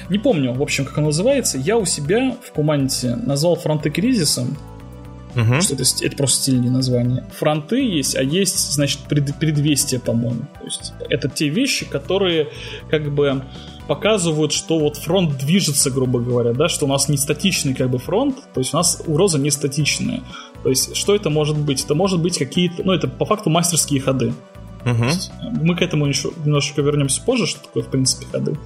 не 0.08 0.18
помню, 0.18 0.54
в 0.54 0.62
общем, 0.62 0.86
как 0.86 0.98
оно 0.98 1.08
называется. 1.08 1.58
Я 1.58 1.76
у 1.76 1.84
себя 1.84 2.34
в 2.42 2.52
команде 2.52 3.14
назвал 3.14 3.56
фронты 3.56 3.90
кризисом. 3.90 4.56
Угу. 5.36 5.60
Что 5.60 5.74
это, 5.74 5.84
это 6.02 6.16
просто 6.16 6.42
стильное 6.42 6.70
название. 6.70 7.24
Фронты 7.38 7.80
есть, 7.84 8.16
а 8.16 8.22
есть, 8.22 8.72
значит, 8.72 9.00
пред, 9.08 9.36
предвестие, 9.36 10.00
по-моему. 10.00 10.42
То 10.58 10.64
есть 10.64 10.92
это 11.08 11.28
те 11.28 11.48
вещи, 11.48 11.88
которые 11.88 12.48
как 12.90 13.12
бы 13.12 13.42
показывают, 13.86 14.52
что 14.52 14.78
вот 14.78 14.96
фронт 14.96 15.36
движется, 15.38 15.90
грубо 15.90 16.20
говоря, 16.20 16.52
да, 16.52 16.68
что 16.68 16.86
у 16.86 16.88
нас 16.88 17.08
не 17.08 17.16
статичный 17.16 17.74
как 17.74 17.90
бы 17.90 17.98
фронт, 17.98 18.36
то 18.54 18.60
есть 18.60 18.74
у 18.74 18.76
нас 18.76 19.02
угроза 19.06 19.38
не 19.38 19.50
статичная. 19.50 20.22
То 20.62 20.68
есть 20.68 20.96
что 20.96 21.14
это 21.14 21.30
может 21.30 21.56
быть? 21.56 21.84
Это 21.84 21.94
может 21.94 22.20
быть 22.20 22.38
какие-то, 22.38 22.82
ну 22.84 22.92
это 22.92 23.08
по 23.08 23.24
факту 23.24 23.50
мастерские 23.50 24.00
ходы. 24.00 24.32
Угу. 24.84 25.04
Мы 25.62 25.76
к 25.76 25.82
этому 25.82 26.06
еще 26.06 26.30
немножко 26.44 26.82
вернемся 26.82 27.22
позже, 27.22 27.46
что 27.46 27.62
такое, 27.62 27.82
в 27.82 27.88
принципе, 27.88 28.26
ходы. 28.30 28.56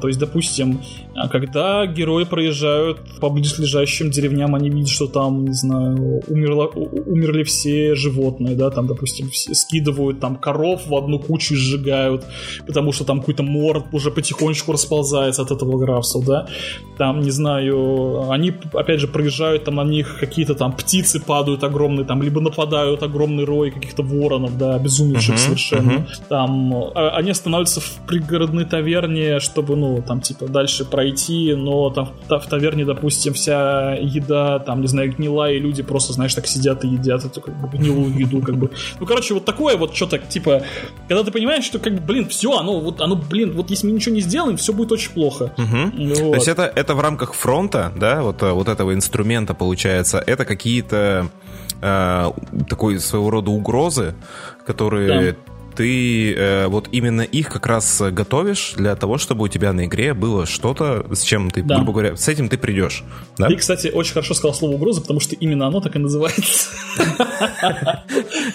То 0.00 0.08
есть, 0.08 0.20
допустим, 0.20 0.80
а, 1.14 1.28
когда 1.28 1.86
герои 1.86 2.24
проезжают 2.24 3.00
по 3.20 3.30
близлежащим 3.30 4.10
деревням, 4.10 4.54
они 4.54 4.70
видят, 4.70 4.88
что 4.88 5.06
там, 5.06 5.46
не 5.46 5.54
знаю, 5.54 6.22
умерло, 6.28 6.66
умерли 6.66 7.42
все 7.44 7.94
животные, 7.94 8.54
да, 8.54 8.70
там, 8.70 8.86
допустим, 8.86 9.30
все 9.30 9.54
скидывают 9.54 10.20
там 10.20 10.36
коров 10.36 10.86
в 10.86 10.94
одну 10.94 11.18
кучу 11.18 11.54
и 11.54 11.56
сжигают, 11.56 12.24
потому 12.66 12.92
что 12.92 13.04
там 13.04 13.20
какой-то 13.20 13.42
мор 13.42 13.84
уже 13.92 14.10
потихонечку 14.10 14.72
расползается 14.72 15.42
от 15.42 15.50
этого 15.50 15.78
графства, 15.78 16.22
да. 16.24 16.46
Там, 16.98 17.20
не 17.20 17.30
знаю, 17.30 18.30
они, 18.30 18.52
опять 18.74 19.00
же, 19.00 19.08
проезжают, 19.08 19.64
там 19.64 19.76
на 19.76 19.84
них 19.84 20.18
какие-то 20.20 20.54
там 20.54 20.72
птицы 20.72 21.20
падают 21.20 21.64
огромные, 21.64 22.04
там, 22.04 22.22
либо 22.22 22.40
нападают 22.40 23.02
огромный 23.02 23.44
рой 23.44 23.70
каких-то 23.70 24.02
воронов, 24.02 24.56
да, 24.58 24.74
обезумевших 24.74 25.38
совершенно. 25.38 25.61
Угу. 25.70 26.06
Там 26.28 26.74
а, 26.94 27.12
они 27.16 27.30
останавливаются 27.30 27.80
в 27.80 28.06
пригородной 28.06 28.64
таверне, 28.64 29.40
чтобы, 29.40 29.76
ну, 29.76 30.02
там, 30.02 30.20
типа, 30.20 30.48
дальше 30.48 30.84
пройти, 30.84 31.54
но 31.54 31.90
там 31.90 32.10
в 32.28 32.46
таверне, 32.48 32.84
допустим, 32.84 33.34
вся 33.34 33.94
еда, 33.94 34.58
там, 34.58 34.80
не 34.80 34.88
знаю, 34.88 35.12
гнила, 35.12 35.50
и 35.50 35.58
люди 35.58 35.82
просто, 35.82 36.12
знаешь, 36.12 36.34
так 36.34 36.46
сидят 36.46 36.84
и 36.84 36.88
едят 36.88 37.24
эту 37.24 37.40
как 37.40 37.54
бы, 37.60 37.76
гнилую 37.76 38.16
еду, 38.18 38.40
как 38.40 38.56
бы. 38.56 38.70
Ну, 39.00 39.06
короче, 39.06 39.34
вот 39.34 39.44
такое 39.44 39.76
вот 39.76 39.94
что-то, 39.94 40.18
типа, 40.18 40.62
когда 41.08 41.22
ты 41.22 41.30
понимаешь, 41.30 41.64
что, 41.64 41.78
как 41.78 41.94
бы, 41.94 42.00
блин, 42.00 42.28
все, 42.28 42.56
оно, 42.56 42.80
вот, 42.80 43.00
оно, 43.00 43.16
блин, 43.16 43.52
вот 43.52 43.70
если 43.70 43.86
мы 43.86 43.92
ничего 43.92 44.14
не 44.14 44.20
сделаем, 44.20 44.56
все 44.56 44.72
будет 44.72 44.92
очень 44.92 45.12
плохо. 45.12 45.52
Угу. 45.56 46.06
Вот. 46.08 46.30
То 46.30 46.34
есть 46.34 46.48
это, 46.48 46.62
это 46.74 46.94
в 46.94 47.00
рамках 47.00 47.34
фронта, 47.34 47.92
да, 47.96 48.22
вот, 48.22 48.42
вот 48.42 48.68
этого 48.68 48.94
инструмента, 48.94 49.54
получается, 49.54 50.22
это 50.26 50.44
какие-то 50.44 51.30
э, 51.80 52.30
такой 52.68 52.98
своего 52.98 53.30
рода 53.30 53.50
угрозы, 53.50 54.14
которые 54.66 55.32
да 55.32 55.36
ты 55.74 56.34
э, 56.34 56.66
вот 56.68 56.88
именно 56.92 57.22
их 57.22 57.48
как 57.48 57.66
раз 57.66 58.02
готовишь 58.10 58.74
для 58.76 58.96
того, 58.96 59.18
чтобы 59.18 59.44
у 59.44 59.48
тебя 59.48 59.72
на 59.72 59.86
игре 59.86 60.14
было 60.14 60.46
что-то, 60.46 61.06
с 61.12 61.22
чем 61.22 61.50
ты, 61.50 61.62
да. 61.62 61.76
грубо 61.76 61.92
говоря, 61.92 62.16
с 62.16 62.28
этим 62.28 62.48
ты 62.48 62.58
придешь. 62.58 63.04
Да? 63.38 63.48
Ты, 63.48 63.56
кстати, 63.56 63.88
очень 63.88 64.12
хорошо 64.12 64.34
сказал 64.34 64.54
слово 64.54 64.74
угроза, 64.74 65.00
потому 65.00 65.20
что 65.20 65.34
именно 65.34 65.66
оно 65.66 65.80
так 65.80 65.96
и 65.96 65.98
называется. 65.98 66.68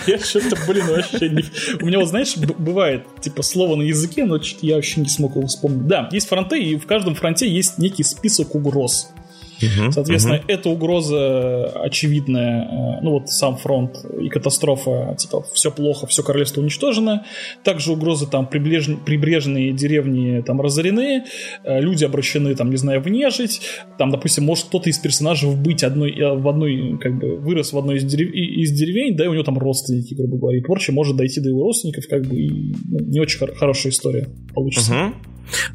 Я 0.07 0.20
что-то, 0.20 0.57
блин, 0.68 0.88
вообще 0.88 1.30
не... 1.30 1.43
У 1.82 1.86
меня 1.86 1.99
вот, 1.99 2.09
знаешь, 2.09 2.36
бывает, 2.38 3.05
типа, 3.22 3.41
слово 3.41 3.76
на 3.76 3.84
языке, 3.84 4.26
но 4.26 4.39
я 4.61 4.76
вообще 4.76 5.01
не 5.01 5.09
смог 5.09 5.36
его 5.36 5.47
вспомнить. 5.47 5.88
Да, 5.88 6.09
есть 6.11 6.28
фронты, 6.28 6.61
и 6.61 6.78
в 6.78 6.86
каждом 6.86 7.15
фронте 7.15 7.49
есть 7.49 7.78
некий 7.78 8.03
список 8.03 8.55
угроз. 8.55 9.09
Угу, 9.62 9.91
Соответственно, 9.91 10.38
угу. 10.38 10.45
эта 10.47 10.70
угроза 10.70 11.72
очевидная, 11.82 12.64
э, 12.64 13.03
ну 13.03 13.12
вот 13.12 13.30
сам 13.30 13.58
фронт 13.58 13.97
и 14.20 14.30
катастрофа, 14.30 15.16
типа 15.18 15.43
все 15.53 15.72
плохо, 15.72 16.08
все 16.08 16.24
королевство 16.24 16.62
уничтожено. 16.62 17.26
Также 17.64 17.93
угрозы 17.93 18.28
там 18.28 18.47
прибреж... 18.47 18.89
прибрежные 19.05 19.74
деревни 19.74 20.41
там 20.41 20.62
разорены, 20.62 21.24
э, 21.64 21.82
люди 21.82 22.05
обращены 22.05 22.55
там, 22.55 22.70
не 22.70 22.78
знаю, 22.78 23.01
в 23.01 23.08
нежить. 23.08 23.62
Там, 23.97 24.12
допустим, 24.12 24.43
может 24.43 24.66
кто-то 24.66 24.89
из 24.89 24.97
персонажей 24.97 25.55
быть 25.55 25.84
одной, 25.84 26.12
э, 26.12 26.34
в 26.34 26.47
одной, 26.47 26.97
как 26.99 27.18
бы, 27.18 27.38
вырос 27.38 27.74
в 27.74 27.78
одной 27.78 27.97
из, 27.97 28.03
дерев... 28.03 28.32
из 28.34 28.72
деревень, 28.72 29.16
да, 29.16 29.26
и 29.26 29.28
у 29.28 29.34
него 29.34 29.43
там 29.43 29.58
родственники, 29.58 30.14
грубо 30.14 30.38
говоря, 30.38 30.60
и 30.60 30.62
порча 30.62 30.91
может 30.91 31.16
дойти 31.16 31.41
до 31.41 31.49
его 31.49 31.64
родственников, 31.64 32.05
как 32.10 32.26
бы, 32.26 32.36
и 32.36 32.76
ну, 32.89 32.99
не 32.99 33.20
очень 33.20 33.39
хор- 33.39 33.55
хорошая 33.55 33.91
история 33.91 34.28
получится. 34.53 34.93
Угу. 34.93 35.14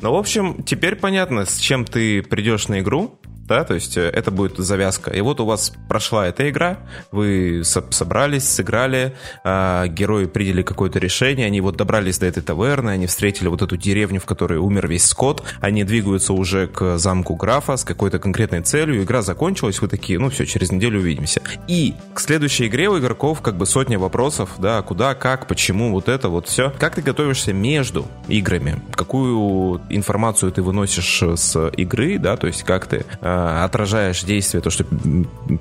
Ну, 0.03 0.13
в 0.13 0.17
общем, 0.17 0.63
теперь 0.65 0.97
понятно, 0.97 1.45
с 1.45 1.59
чем 1.59 1.85
ты 1.85 2.23
придешь 2.23 2.69
на 2.69 2.81
игру 2.81 3.19
да, 3.53 3.65
то 3.65 3.75
есть 3.75 3.99
э, 3.99 4.09
это 4.09 4.31
будет 4.31 4.57
завязка. 4.57 5.11
И 5.11 5.21
вот 5.21 5.39
у 5.41 5.45
вас 5.45 5.73
прошла 5.87 6.27
эта 6.27 6.49
игра, 6.49 6.79
вы 7.11 7.63
собрались, 7.65 8.49
сыграли, 8.49 9.15
э, 9.45 9.89
герои 9.89 10.25
приняли 10.25 10.63
какое-то 10.63 10.99
решение, 10.99 11.47
они 11.47 11.61
вот 11.61 11.77
добрались 11.77 12.19
до 12.19 12.27
этой 12.27 12.43
таверны, 12.43 12.91
они 12.91 13.07
встретили 13.07 13.49
вот 13.49 13.61
эту 13.61 13.77
деревню, 13.77 14.21
в 14.21 14.25
которой 14.25 14.59
умер 14.59 14.89
весь 14.89 15.05
скот, 15.05 15.43
они 15.61 15.85
двигаются 15.85 16.33
уже 16.33 16.67
к 16.67 16.97
замку 16.97 17.35
графа 17.35 17.77
с 17.77 17.85
какой-то 17.85 18.19
конкретной 18.19 18.63
целью, 18.63 19.03
игра 19.03 19.21
закончилась, 19.21 19.83
вы 19.83 19.89
такие, 19.89 20.19
ну 20.19 20.31
все, 20.31 20.47
через 20.47 20.73
неделю 20.73 21.01
увидимся. 21.01 21.43
И 21.69 21.95
к 22.15 22.21
следующей 22.21 22.69
игре 22.69 22.89
у 22.89 22.99
игроков 22.99 23.43
как 23.43 23.57
бы 23.57 23.67
сотня 23.67 23.99
вопросов, 23.99 24.53
да, 24.57 24.81
куда, 24.81 25.15
как, 25.15 25.47
почему, 25.47 25.93
вот 25.93 26.09
это, 26.09 26.31
вот 26.31 26.49
все. 26.49 26.73
Как 26.79 26.95
ты 26.95 27.03
готовишься 27.03 27.53
между 27.53 28.07
играми? 28.29 28.81
Какую 28.93 29.83
информацию 29.91 30.53
ты 30.53 30.63
выносишь 30.63 31.23
с 31.23 31.69
игры, 31.77 32.19
да, 32.19 32.39
то 32.39 32.47
есть 32.47 32.63
как 32.63 32.87
ты 32.87 33.05
э, 33.21 33.42
отражаешь 33.65 34.23
действия, 34.25 34.61
то, 34.61 34.71
что 34.71 34.85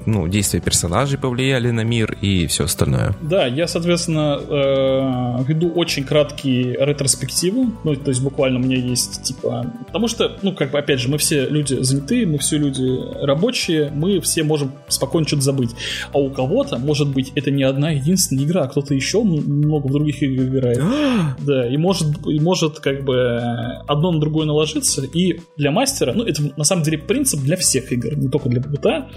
ну, 0.05 0.27
действия 0.27 0.59
персонажей 0.59 1.17
повлияли 1.17 1.71
на 1.71 1.82
мир 1.82 2.17
и 2.21 2.47
все 2.47 2.65
остальное. 2.65 3.15
Да, 3.21 3.45
я, 3.47 3.67
соответственно, 3.67 4.39
э, 4.39 5.43
веду 5.47 5.69
очень 5.71 6.03
краткие 6.03 6.77
ретроспективы, 6.79 7.71
ну, 7.84 7.95
то 7.95 8.09
есть 8.09 8.21
буквально 8.21 8.59
у 8.59 8.63
меня 8.63 8.77
есть, 8.77 9.23
типа, 9.23 9.65
потому 9.88 10.07
что, 10.07 10.38
ну, 10.41 10.53
как 10.53 10.71
бы, 10.71 10.79
опять 10.79 10.99
же, 10.99 11.09
мы 11.09 11.17
все 11.17 11.47
люди 11.47 11.75
занятые, 11.82 12.25
мы 12.25 12.38
все 12.38 12.57
люди 12.57 12.84
рабочие, 13.23 13.91
мы 13.93 14.19
все 14.21 14.43
можем 14.43 14.71
спокойно 14.88 15.27
что-то 15.27 15.43
забыть. 15.43 15.71
А 16.11 16.19
у 16.19 16.29
кого-то, 16.29 16.77
может 16.77 17.09
быть, 17.09 17.32
это 17.36 17.51
не 17.51 17.63
одна 17.63 17.91
единственная 17.91 18.43
игра, 18.43 18.63
а 18.63 18.67
кто-то 18.67 18.93
еще 18.93 19.23
много 19.23 19.88
в 19.88 19.91
других 19.91 20.21
играх 20.23 20.47
играет. 20.47 20.82
да, 21.39 21.67
и 21.67 21.77
может, 21.77 22.07
и 22.25 22.39
может, 22.39 22.79
как 22.79 23.03
бы, 23.03 23.41
одно 23.88 24.11
на 24.11 24.19
другое 24.19 24.45
наложиться, 24.45 25.03
и 25.03 25.39
для 25.57 25.71
мастера, 25.71 26.13
ну, 26.13 26.23
это, 26.23 26.41
на 26.55 26.63
самом 26.63 26.84
деле, 26.84 26.97
принцип 26.97 27.39
для 27.41 27.57
всех 27.62 27.91
игр, 27.91 28.16
не 28.16 28.30
только 28.30 28.49
для 28.49 28.62
ПБТА, 28.62 29.09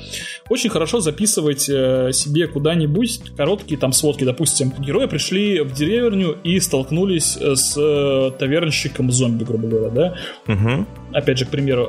очень 0.49 0.71
хорошо 0.71 1.01
записывать 1.01 1.69
э, 1.69 2.11
себе 2.13 2.47
куда-нибудь 2.47 3.37
короткие 3.37 3.79
там 3.79 3.93
сводки. 3.93 4.25
Допустим, 4.25 4.73
герои 4.79 5.07
пришли 5.07 5.61
в 5.61 5.73
деревню 5.73 6.37
и 6.45 6.61
столкнулись 6.61 7.37
э, 7.41 7.57
с 7.57 7.77
э, 7.77 8.31
тавернщиком 8.39 9.11
зомби, 9.11 9.45
грубо 9.45 9.69
говоря, 9.69 9.91
да? 9.91 10.15
Угу. 10.53 10.87
Опять 11.13 11.39
же, 11.39 11.45
к 11.45 11.51
примеру, 11.51 11.85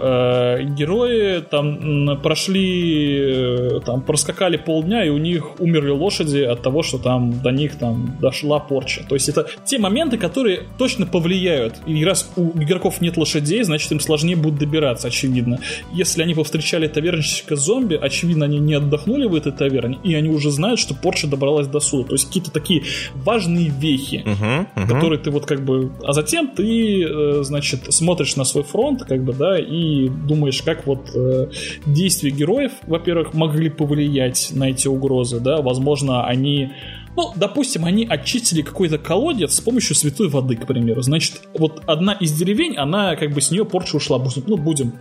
герои 0.76 1.42
там 1.42 2.22
прошли, 2.22 3.82
там 3.84 4.04
проскакали 4.04 4.58
полдня, 4.58 5.04
и 5.04 5.10
у 5.10 5.18
них 5.18 5.60
умерли 5.60 5.90
лошади 5.90 6.42
от 6.42 6.62
того, 6.62 6.84
что 6.84 7.00
там 7.00 7.42
до 7.42 7.50
них 7.50 7.76
там 7.80 8.18
дошла 8.22 8.60
порча. 8.60 9.04
То 9.10 9.16
есть 9.16 9.28
это 9.28 9.48
те 9.66 9.80
моменты, 9.80 10.20
которые 10.20 10.62
точно 10.78 11.08
повлияют. 11.08 11.74
И 11.88 12.06
раз 12.06 12.30
у 12.36 12.52
игроков 12.62 13.02
нет 13.02 13.18
лошадей, 13.18 13.64
значит 13.64 13.92
им 13.92 14.00
сложнее 14.00 14.36
будет 14.36 14.60
добираться, 14.60 15.08
очевидно. 15.08 15.60
Если 15.92 16.22
они 16.22 16.36
встречали 16.46 16.88
тавернщика 16.88 17.56
зомби, 17.56 17.96
очевидно, 17.96 18.46
они 18.46 18.60
не 18.60 18.74
отдохнули 18.74 19.28
в 19.28 19.36
этой 19.36 19.52
таверне, 19.52 20.00
и 20.04 20.14
они 20.14 20.30
уже 20.30 20.52
знают, 20.52 20.80
что 20.80 20.96
порча 20.96 21.28
добралась 21.28 21.68
до 21.68 21.80
суда. 21.80 22.10
То 22.10 22.16
есть 22.16 22.28
какие-то 22.28 22.52
такие 22.52 22.84
важные 23.14 23.70
вехи, 23.70 24.24
uh-huh, 24.26 24.68
uh-huh. 24.76 24.88
которые 24.88 25.20
ты 25.20 25.32
вот 25.32 25.46
как 25.46 25.64
бы... 25.66 25.92
А 26.04 26.14
затем 26.14 26.48
ты, 26.48 27.04
э, 27.04 27.44
значит, 27.44 27.94
смотришь 27.94 28.36
на 28.36 28.46
свой 28.46 28.64
фронт, 28.64 29.04
как 29.04 29.24
бы, 29.24 29.34
да, 29.34 29.60
и 29.60 30.08
думаешь, 30.08 30.62
как 30.62 30.88
вот 30.88 31.10
э, 31.14 31.50
действия 31.86 32.32
героев, 32.32 32.72
во-первых, 32.88 33.34
могли 33.34 33.70
повлиять 33.70 34.52
на 34.54 34.70
эти 34.70 34.88
угрозы, 34.88 35.40
да, 35.40 35.62
возможно, 35.62 36.26
они 36.26 36.72
ну, 37.16 37.32
допустим, 37.36 37.86
они 37.86 38.06
очистили 38.06 38.62
какой-то 38.62 38.98
колодец 38.98 39.56
с 39.56 39.62
помощью 39.62 39.96
святой 39.96 40.28
воды, 40.28 40.58
к 40.58 40.68
примеру. 40.68 41.02
Значит, 41.02 41.44
вот 41.58 41.82
одна 41.86 42.14
из 42.14 42.34
деревень, 42.34 42.76
она 42.76 43.16
как 43.16 43.32
бы 43.32 43.40
с 43.40 43.52
нее 43.52 43.66
порча 43.66 43.96
ушла. 43.96 44.22
Ну, 44.48 44.58
будем 44.58 44.94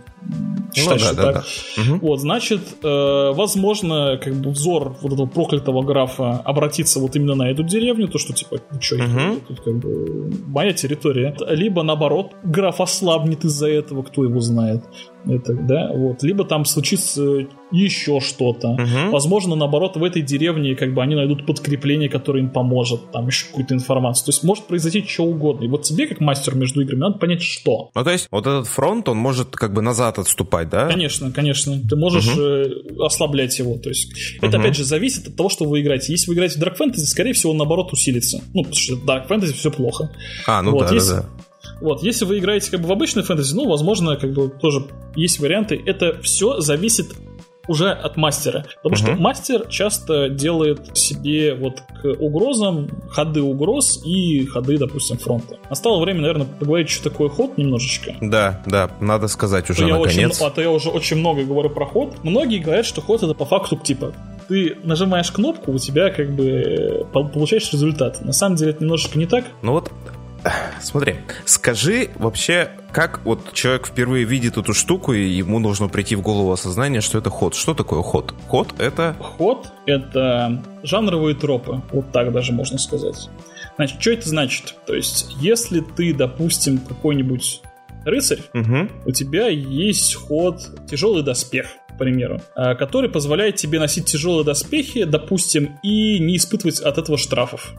считать, 0.73 1.01
ну, 1.01 1.05
да, 1.05 1.05
что 1.05 1.15
да, 1.15 1.23
так. 1.23 1.45
Да. 1.77 1.81
Угу. 1.81 2.07
Вот, 2.07 2.19
значит, 2.19 2.61
э, 2.83 3.31
возможно, 3.33 4.19
как 4.21 4.33
бы 4.35 4.51
взор 4.51 4.95
вот 5.01 5.13
этого 5.13 5.25
проклятого 5.27 5.81
графа 5.83 6.37
обратиться 6.39 6.99
вот 6.99 7.15
именно 7.15 7.35
на 7.35 7.49
эту 7.49 7.63
деревню, 7.63 8.07
то, 8.07 8.17
что, 8.17 8.33
типа, 8.33 8.57
ну, 8.71 8.81
что, 8.81 8.95
угу. 8.95 9.39
тут 9.47 9.61
как 9.61 9.77
бы 9.77 10.31
моя 10.47 10.73
территория. 10.73 11.35
Либо, 11.49 11.83
наоборот, 11.83 12.33
граф 12.43 12.81
ослабнет 12.81 13.45
из-за 13.45 13.69
этого, 13.69 14.03
кто 14.03 14.23
его 14.23 14.39
знает 14.39 14.83
это, 15.27 15.53
да, 15.53 15.91
вот, 15.93 16.23
либо 16.23 16.43
там 16.45 16.65
случится 16.65 17.47
еще 17.71 18.19
что-то. 18.19 18.69
Угу. 18.69 19.11
Возможно, 19.11 19.55
наоборот, 19.55 19.97
в 19.97 20.03
этой 20.03 20.21
деревне 20.21 20.75
как 20.75 20.93
бы 20.93 21.01
они 21.01 21.15
найдут 21.15 21.45
подкрепление, 21.45 22.09
которое 22.09 22.41
им 22.43 22.49
поможет, 22.49 23.11
там 23.11 23.27
еще 23.27 23.47
какую-то 23.47 23.73
информацию. 23.73 24.25
То 24.25 24.29
есть 24.31 24.43
может 24.43 24.65
произойти 24.65 25.03
что 25.05 25.23
угодно. 25.23 25.65
И 25.65 25.67
вот 25.67 25.81
тебе, 25.81 26.07
как 26.07 26.19
мастер 26.19 26.55
между 26.55 26.81
играми, 26.81 26.99
надо 26.99 27.17
понять, 27.17 27.41
что. 27.41 27.89
Ну, 27.93 28.03
то 28.03 28.11
есть 28.11 28.27
вот 28.31 28.45
этот 28.45 28.67
фронт, 28.67 29.09
он 29.09 29.17
может 29.17 29.51
как 29.51 29.73
бы 29.73 29.81
назад 29.81 30.14
отступать, 30.21 30.69
да? 30.69 30.87
Конечно, 30.87 31.31
конечно. 31.31 31.79
Ты 31.87 31.95
можешь 31.95 32.27
угу. 32.27 33.03
ослаблять 33.03 33.57
его. 33.59 33.77
То 33.77 33.89
есть 33.89 34.11
это, 34.41 34.57
опять 34.57 34.75
же, 34.75 34.83
зависит 34.83 35.27
от 35.27 35.35
того, 35.35 35.49
что 35.49 35.65
вы 35.65 35.81
играете. 35.81 36.11
Если 36.11 36.27
вы 36.27 36.35
играете 36.35 36.59
в 36.59 36.63
Dark 36.63 36.77
Fantasy, 36.77 37.05
скорее 37.05 37.33
всего, 37.33 37.51
он, 37.51 37.57
наоборот, 37.57 37.91
усилится. 37.93 38.41
Ну, 38.53 38.63
потому 38.63 38.75
что 38.75 38.93
Dark 38.95 39.27
Fantasy 39.27 39.53
все 39.53 39.71
плохо. 39.71 40.11
А, 40.47 40.61
ну 40.61 40.71
вот, 40.71 40.87
да, 40.87 40.93
если... 40.93 41.13
да, 41.13 41.21
да. 41.21 41.29
Вот, 41.81 42.03
если 42.03 42.25
вы 42.25 42.39
играете 42.39 42.71
как 42.71 42.81
бы 42.81 42.87
в 42.87 42.91
обычный 42.91 43.23
фэнтези, 43.23 43.53
ну, 43.53 43.67
возможно, 43.67 44.15
как 44.15 44.33
бы 44.33 44.49
тоже 44.49 44.85
есть 45.15 45.39
варианты. 45.39 45.81
Это 45.85 46.21
все 46.21 46.61
зависит 46.61 47.07
уже 47.67 47.91
от 47.91 48.17
мастера. 48.17 48.65
Потому 48.81 48.95
uh-huh. 48.95 49.13
что 49.13 49.21
мастер 49.21 49.67
часто 49.67 50.29
делает 50.29 50.97
себе 50.97 51.55
вот 51.55 51.81
к 52.01 52.07
угрозам 52.19 52.89
ходы 53.09 53.41
угроз 53.41 54.01
и 54.05 54.45
ходы, 54.45 54.77
допустим, 54.77 55.17
фронта. 55.17 55.57
Настало 55.69 56.01
время, 56.01 56.21
наверное, 56.21 56.47
поговорить, 56.47 56.89
что 56.89 57.09
такое 57.09 57.29
ход 57.29 57.57
немножечко. 57.57 58.15
Да, 58.21 58.61
да, 58.65 58.89
надо 58.99 59.27
сказать 59.27 59.69
уже 59.69 59.81
то 59.81 59.87
наконец. 59.87 60.37
Очень, 60.37 60.45
а 60.45 60.49
то 60.49 60.61
я 60.61 60.71
уже 60.71 60.89
очень 60.89 61.17
много 61.17 61.43
говорю 61.43 61.69
про 61.69 61.85
ход. 61.85 62.15
Многие 62.23 62.59
говорят, 62.59 62.85
что 62.85 63.01
ход 63.01 63.23
это 63.23 63.33
по 63.33 63.45
факту 63.45 63.77
типа 63.77 64.13
ты 64.47 64.77
нажимаешь 64.83 65.31
кнопку, 65.31 65.71
у 65.71 65.79
тебя 65.79 66.09
как 66.11 66.31
бы 66.31 66.45
э, 66.45 67.03
получаешь 67.11 67.71
результат. 67.73 68.21
На 68.23 68.33
самом 68.33 68.55
деле 68.55 68.71
это 68.71 68.83
немножечко 68.83 69.17
не 69.17 69.25
так. 69.25 69.45
Ну 69.61 69.73
вот 69.73 69.91
Смотри, 70.81 71.15
скажи 71.45 72.09
вообще, 72.15 72.69
как 72.91 73.25
вот 73.25 73.53
человек 73.53 73.87
впервые 73.87 74.25
видит 74.25 74.57
эту 74.57 74.73
штуку, 74.73 75.13
и 75.13 75.27
ему 75.27 75.59
нужно 75.59 75.87
прийти 75.87 76.15
в 76.15 76.21
голову 76.21 76.51
осознание, 76.51 77.01
что 77.01 77.17
это 77.17 77.29
ход. 77.29 77.55
Что 77.55 77.73
такое 77.73 78.01
ход? 78.01 78.33
Ход— 78.47 78.73
это... 78.77 79.15
Ход— 79.19 79.71
это 79.85 80.63
жанровые 80.83 81.35
тропы, 81.35 81.81
вот 81.91 82.11
так 82.11 82.31
даже 82.31 82.53
можно 82.53 82.77
сказать. 82.77 83.29
Значит, 83.75 84.01
что 84.01 84.11
это 84.11 84.29
значит? 84.29 84.75
То 84.85 84.93
есть, 84.93 85.35
если 85.39 85.81
ты, 85.81 86.13
допустим, 86.13 86.77
какой-нибудь 86.77 87.61
рыцарь, 88.05 88.43
угу. 88.53 88.87
у 89.05 89.11
тебя 89.11 89.47
есть 89.47 90.15
ход 90.15 90.61
тяжелый 90.89 91.23
доспех, 91.23 91.67
к 91.89 91.97
примеру, 91.97 92.39
а, 92.55 92.75
который 92.75 93.09
позволяет 93.09 93.55
тебе 93.55 93.79
носить 93.79 94.05
тяжелые 94.05 94.45
доспехи, 94.45 95.03
допустим, 95.05 95.77
и 95.81 96.19
не 96.19 96.37
испытывать 96.37 96.79
от 96.79 96.97
этого 96.97 97.17
штрафов. 97.17 97.73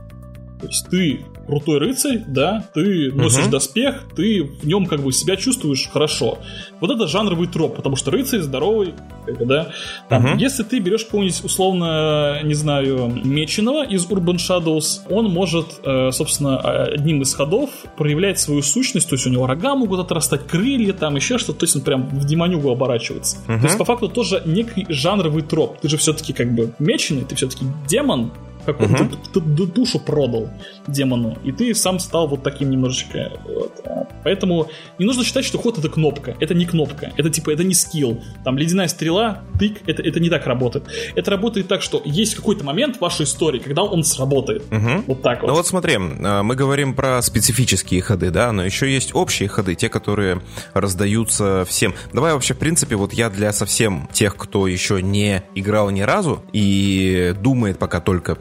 То 0.60 0.66
есть 0.68 0.88
ты 0.88 1.20
крутой 1.46 1.78
рыцарь, 1.78 2.24
да, 2.26 2.64
ты 2.74 3.12
носишь 3.12 3.44
угу. 3.44 3.52
доспех, 3.52 4.04
ты 4.16 4.42
в 4.42 4.66
нем 4.66 4.86
как 4.86 5.02
бы 5.02 5.12
себя 5.12 5.36
чувствуешь 5.36 5.88
хорошо. 5.88 6.38
Вот 6.80 6.90
это 6.90 7.06
жанровый 7.06 7.46
троп, 7.46 7.76
потому 7.76 7.96
что 7.96 8.10
рыцарь 8.10 8.40
здоровый, 8.40 8.94
как 9.24 9.38
бы, 9.38 9.46
да. 9.46 9.70
Там, 10.08 10.24
угу. 10.24 10.38
Если 10.38 10.62
ты 10.62 10.78
берешь 10.80 11.04
какого-нибудь 11.04 11.44
условно, 11.44 12.40
не 12.42 12.54
знаю, 12.54 13.12
меченого 13.24 13.84
из 13.84 14.06
Urban 14.06 14.36
Shadows, 14.36 15.02
он 15.10 15.30
может, 15.30 15.66
э, 15.84 16.10
собственно, 16.12 16.58
одним 16.58 17.22
из 17.22 17.34
ходов 17.34 17.70
проявлять 17.96 18.38
свою 18.38 18.62
сущность, 18.62 19.08
то 19.08 19.14
есть 19.14 19.26
у 19.26 19.30
него 19.30 19.46
рога 19.46 19.74
могут 19.74 20.00
отрастать, 20.00 20.46
крылья, 20.46 20.92
там 20.92 21.16
еще 21.16 21.38
что-то, 21.38 21.60
то 21.60 21.64
есть 21.64 21.76
он 21.76 21.82
прям 21.82 22.08
в 22.08 22.24
демонюгу 22.24 22.70
оборачивается. 22.70 23.36
Угу. 23.48 23.58
То 23.58 23.64
есть 23.64 23.78
по 23.78 23.84
факту 23.84 24.08
тоже 24.08 24.42
некий 24.46 24.86
жанровый 24.88 25.42
троп. 25.42 25.78
Ты 25.80 25.88
же 25.88 25.96
все-таки 25.96 26.32
как 26.32 26.54
бы 26.54 26.74
меченый, 26.78 27.24
ты 27.24 27.36
все-таки 27.36 27.64
демон, 27.88 28.32
как 28.66 28.80
угу. 28.80 28.94
ты, 29.32 29.40
ты, 29.40 29.66
душу 29.66 29.98
продал 29.98 30.50
демону, 30.86 31.38
и 31.44 31.52
ты 31.52 31.74
сам 31.74 31.98
стал 31.98 32.26
вот 32.28 32.42
таким 32.42 32.70
немножечко. 32.70 33.32
Вот. 33.44 33.80
А, 33.84 34.08
поэтому 34.24 34.68
не 34.98 35.06
нужно 35.06 35.24
считать, 35.24 35.44
что 35.44 35.58
ход 35.58 35.78
это 35.78 35.88
кнопка. 35.88 36.36
Это 36.40 36.54
не 36.54 36.66
кнопка. 36.66 37.12
Это 37.16 37.30
типа, 37.30 37.50
это 37.50 37.64
не 37.64 37.74
скилл. 37.74 38.22
Там 38.44 38.58
ледяная 38.58 38.88
стрела, 38.88 39.42
тык, 39.58 39.78
это, 39.86 40.02
это 40.02 40.20
не 40.20 40.28
так 40.28 40.46
работает. 40.46 40.86
Это 41.14 41.30
работает 41.30 41.68
так, 41.68 41.82
что 41.82 42.02
есть 42.04 42.34
какой-то 42.34 42.64
момент 42.64 42.96
в 42.96 43.00
вашей 43.00 43.24
истории, 43.24 43.60
когда 43.60 43.82
он 43.84 44.02
сработает. 44.04 44.64
Угу. 44.70 45.04
Вот 45.06 45.22
так 45.22 45.42
вот. 45.42 45.48
Ну 45.48 45.54
вот 45.54 45.66
смотри, 45.66 45.96
а, 45.96 46.42
мы 46.42 46.56
говорим 46.56 46.94
про 46.94 47.22
специфические 47.22 48.02
ходы, 48.02 48.30
да, 48.30 48.52
но 48.52 48.64
еще 48.64 48.92
есть 48.92 49.14
общие 49.14 49.48
ходы, 49.48 49.74
те, 49.76 49.88
которые 49.88 50.42
раздаются 50.74 51.64
всем. 51.66 51.94
Давай 52.12 52.32
вообще, 52.32 52.54
в 52.54 52.58
принципе, 52.58 52.96
вот 52.96 53.12
я 53.12 53.30
для 53.30 53.52
совсем 53.52 54.08
тех, 54.12 54.36
кто 54.36 54.66
еще 54.66 55.00
не 55.02 55.42
играл 55.54 55.90
ни 55.90 56.00
разу 56.00 56.42
и 56.52 57.34
думает 57.40 57.78
пока 57.78 58.00
только 58.00 58.38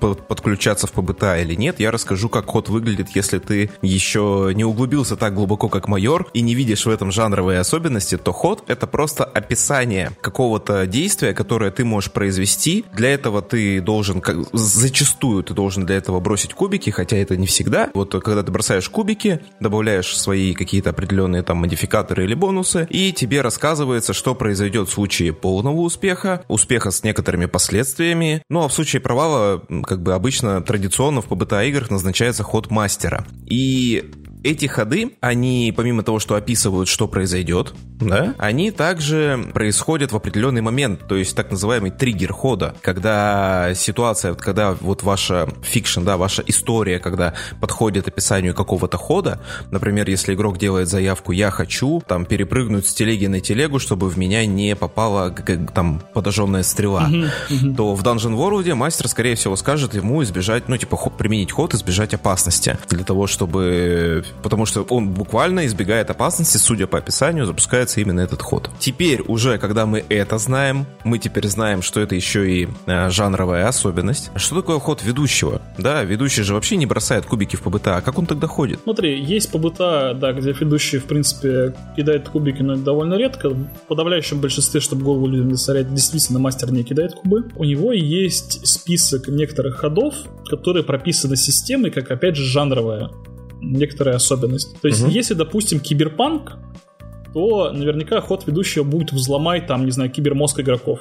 подключаться 0.00 0.86
в 0.86 0.92
ПБТА 0.92 1.40
или 1.40 1.54
нет, 1.54 1.80
я 1.80 1.90
расскажу, 1.90 2.28
как 2.28 2.46
ход 2.46 2.68
выглядит, 2.68 3.08
если 3.14 3.38
ты 3.38 3.70
еще 3.82 4.52
не 4.54 4.64
углубился 4.64 5.16
так 5.16 5.34
глубоко, 5.34 5.68
как 5.68 5.88
майор, 5.88 6.28
и 6.34 6.40
не 6.42 6.54
видишь 6.54 6.86
в 6.86 6.90
этом 6.90 7.10
жанровые 7.10 7.60
особенности, 7.60 8.16
то 8.16 8.32
ход— 8.32 8.64
это 8.68 8.86
просто 8.86 9.24
описание 9.24 10.10
какого-то 10.20 10.86
действия, 10.86 11.34
которое 11.34 11.70
ты 11.70 11.84
можешь 11.84 12.12
произвести. 12.12 12.84
Для 12.92 13.14
этого 13.14 13.42
ты 13.42 13.80
должен, 13.80 14.20
как, 14.20 14.36
зачастую 14.52 15.42
ты 15.42 15.54
должен 15.54 15.86
для 15.86 15.96
этого 15.96 16.20
бросить 16.20 16.54
кубики, 16.54 16.90
хотя 16.90 17.16
это 17.16 17.36
не 17.36 17.46
всегда. 17.46 17.90
Вот 17.94 18.12
когда 18.22 18.42
ты 18.42 18.52
бросаешь 18.52 18.88
кубики, 18.88 19.40
добавляешь 19.60 20.16
свои 20.16 20.54
какие-то 20.54 20.90
определенные 20.90 21.42
там 21.42 21.58
модификаторы 21.58 22.24
или 22.24 22.34
бонусы, 22.34 22.86
и 22.90 23.12
тебе 23.12 23.40
рассказывается, 23.40 24.12
что 24.12 24.34
произойдет 24.34 24.88
в 24.88 24.92
случае 24.92 25.32
полного 25.32 25.80
успеха, 25.80 26.44
успеха 26.48 26.90
с 26.90 27.02
некоторыми 27.02 27.46
последствиями, 27.46 28.42
ну 28.48 28.64
а 28.64 28.68
в 28.68 28.72
случае 28.72 29.00
провала 29.00 29.53
как 29.84 30.02
бы 30.02 30.14
обычно 30.14 30.60
традиционно 30.60 31.20
в 31.20 31.26
ПБТА 31.26 31.62
играх 31.64 31.90
назначается 31.90 32.42
ход 32.42 32.70
мастера. 32.70 33.26
И 33.46 34.10
эти 34.44 34.66
ходы, 34.66 35.12
они 35.20 35.72
помимо 35.74 36.02
того, 36.02 36.20
что 36.20 36.34
описывают, 36.34 36.88
что 36.88 37.08
произойдет, 37.08 37.74
да, 37.98 38.34
они 38.38 38.70
также 38.70 39.50
происходят 39.54 40.12
в 40.12 40.16
определенный 40.16 40.60
момент, 40.60 41.08
то 41.08 41.16
есть 41.16 41.34
так 41.34 41.50
называемый 41.50 41.90
триггер 41.90 42.32
хода, 42.32 42.74
когда 42.82 43.72
ситуация, 43.74 44.34
когда 44.34 44.72
вот 44.72 45.02
ваша 45.02 45.48
fiction, 45.62 46.04
да, 46.04 46.16
ваша 46.18 46.42
история, 46.46 46.98
когда 46.98 47.34
подходит 47.60 48.06
описанию 48.06 48.54
какого-то 48.54 48.98
хода, 48.98 49.40
например, 49.70 50.08
если 50.08 50.34
игрок 50.34 50.58
делает 50.58 50.88
заявку 50.88 51.32
«я 51.32 51.50
хочу 51.50 52.02
там 52.06 52.26
перепрыгнуть 52.26 52.86
с 52.86 52.92
телеги 52.92 53.26
на 53.26 53.40
телегу, 53.40 53.78
чтобы 53.78 54.10
в 54.10 54.18
меня 54.18 54.44
не 54.44 54.76
попала 54.76 55.30
как, 55.30 55.72
там 55.72 56.02
подожженная 56.12 56.62
стрела», 56.62 57.08
то 57.76 57.94
в 57.94 58.02
Dungeon 58.02 58.36
World 58.36 58.74
мастер, 58.74 59.08
скорее 59.08 59.36
всего, 59.36 59.56
скажет 59.56 59.94
ему 59.94 60.22
избежать, 60.22 60.68
ну, 60.68 60.76
типа, 60.76 60.96
применить 61.16 61.52
ход, 61.52 61.72
избежать 61.74 62.12
опасности, 62.12 62.76
для 62.88 63.04
того, 63.04 63.26
чтобы 63.26 64.24
потому 64.42 64.66
что 64.66 64.82
он 64.82 65.10
буквально 65.10 65.66
избегает 65.66 66.10
опасности, 66.10 66.58
судя 66.58 66.86
по 66.86 66.98
описанию, 66.98 67.46
запускается 67.46 68.00
именно 68.00 68.20
этот 68.20 68.42
ход. 68.42 68.70
Теперь 68.78 69.22
уже, 69.26 69.58
когда 69.58 69.86
мы 69.86 70.04
это 70.08 70.38
знаем, 70.38 70.86
мы 71.04 71.18
теперь 71.18 71.46
знаем, 71.48 71.82
что 71.82 72.00
это 72.00 72.14
еще 72.14 72.50
и 72.50 72.68
э, 72.86 73.10
жанровая 73.10 73.68
особенность. 73.68 74.30
Что 74.36 74.56
такое 74.56 74.78
ход 74.78 75.02
ведущего? 75.02 75.62
Да, 75.78 76.02
ведущий 76.04 76.42
же 76.42 76.54
вообще 76.54 76.76
не 76.76 76.86
бросает 76.86 77.26
кубики 77.26 77.56
в 77.56 77.62
ПБТА, 77.62 77.96
а 77.96 78.00
как 78.00 78.18
он 78.18 78.26
тогда 78.26 78.46
ходит? 78.46 78.80
Смотри, 78.82 79.22
есть 79.22 79.50
ПБТА, 79.50 80.14
да, 80.14 80.32
где 80.32 80.52
ведущий, 80.52 80.98
в 80.98 81.04
принципе, 81.04 81.74
кидает 81.96 82.28
кубики, 82.28 82.62
но 82.62 82.74
это 82.74 82.82
довольно 82.82 83.14
редко. 83.14 83.50
В 83.50 83.66
подавляющем 83.88 84.40
большинстве, 84.40 84.80
чтобы 84.80 85.04
голову 85.04 85.26
людям 85.26 85.50
засорять, 85.52 85.92
действительно 85.92 86.38
мастер 86.38 86.72
не 86.72 86.84
кидает 86.84 87.14
кубы. 87.14 87.44
У 87.56 87.64
него 87.64 87.92
есть 87.92 88.66
список 88.66 89.28
некоторых 89.28 89.76
ходов, 89.76 90.14
которые 90.48 90.84
прописаны 90.84 91.36
системой, 91.36 91.90
как, 91.90 92.10
опять 92.10 92.36
же, 92.36 92.44
жанровая 92.44 93.10
некоторая 93.72 94.16
особенность. 94.16 94.80
То 94.80 94.88
есть, 94.88 95.02
угу. 95.02 95.10
если, 95.10 95.34
допустим, 95.34 95.80
киберпанк, 95.80 96.58
то 97.32 97.72
наверняка 97.72 98.20
ход 98.20 98.46
ведущего 98.46 98.84
будет 98.84 99.12
взломать, 99.12 99.66
там, 99.66 99.84
не 99.84 99.90
знаю, 99.90 100.10
кибермозг 100.10 100.60
игроков, 100.60 101.00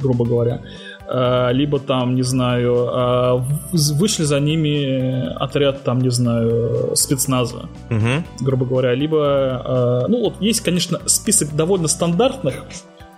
грубо 0.00 0.24
говоря. 0.24 0.62
А, 1.06 1.50
либо 1.50 1.78
там, 1.80 2.14
не 2.14 2.22
знаю, 2.22 2.88
а, 2.88 3.44
вышли 3.72 4.22
за 4.22 4.40
ними 4.40 5.34
отряд, 5.36 5.82
там, 5.82 6.00
не 6.00 6.10
знаю, 6.10 6.92
спецназа, 6.94 7.68
угу. 7.90 8.24
грубо 8.40 8.64
говоря. 8.64 8.94
Либо, 8.94 9.18
а, 9.20 10.04
ну 10.08 10.20
вот 10.20 10.40
есть, 10.40 10.60
конечно, 10.60 11.00
список 11.06 11.54
довольно 11.54 11.88
стандартных 11.88 12.64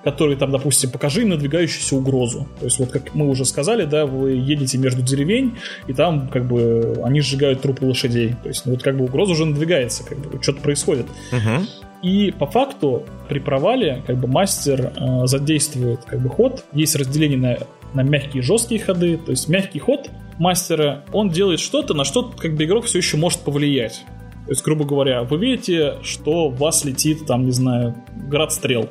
который 0.07 0.37
там, 0.37 0.53
допустим, 0.53 0.93
покажи 0.93 1.23
им 1.23 1.31
надвигающуюся 1.31 1.97
угрозу. 1.97 2.47
То 2.61 2.67
есть 2.67 2.79
вот 2.79 2.91
как 2.93 3.13
мы 3.13 3.29
уже 3.29 3.45
сказали, 3.45 3.87
да, 3.87 4.07
вы 4.07 4.35
едете 4.35 4.79
между 4.79 5.03
деревень, 5.03 5.57
и 5.89 5.93
там 5.93 6.29
как 6.29 6.47
бы 6.47 7.01
они 7.03 7.21
сжигают 7.21 7.63
трупы 7.63 7.87
лошадей. 7.87 8.37
То 8.41 8.49
есть 8.49 8.67
ну, 8.67 8.75
вот 8.75 8.85
как 8.85 8.97
бы 8.97 9.07
угроза 9.07 9.33
уже 9.33 9.45
надвигается, 9.47 10.05
как 10.05 10.19
бы 10.19 10.41
что-то 10.41 10.61
происходит. 10.61 11.07
Угу. 11.33 11.67
И 12.05 12.31
по 12.39 12.47
факту 12.47 13.03
при 13.29 13.41
провале 13.41 14.05
как 14.07 14.19
бы 14.19 14.29
мастер 14.29 14.93
э, 14.97 15.27
задействует 15.27 16.05
как 16.05 16.21
бы 16.21 16.29
ход. 16.29 16.65
Есть 16.73 16.95
разделение 16.95 17.39
на, 17.39 17.59
на 17.93 18.09
мягкие 18.09 18.45
и 18.45 18.47
жесткие 18.47 18.81
ходы. 18.81 19.17
То 19.17 19.33
есть 19.33 19.49
мягкий 19.49 19.81
ход 19.81 20.09
мастера, 20.39 21.05
он 21.13 21.31
делает 21.31 21.59
что-то, 21.59 21.95
на 21.95 22.05
что 22.05 22.23
как 22.23 22.55
бы 22.55 22.65
игрок 22.65 22.85
все 22.85 22.99
еще 22.99 23.17
может 23.17 23.41
повлиять. 23.41 24.05
То 24.45 24.53
есть, 24.53 24.63
грубо 24.63 24.85
говоря, 24.85 25.25
вы 25.25 25.39
видите, 25.39 25.95
что 26.03 26.49
в 26.49 26.59
вас 26.59 26.85
летит, 26.85 27.27
там, 27.27 27.45
не 27.45 27.51
знаю, 27.51 27.97
град 28.29 28.53
стрел 28.53 28.89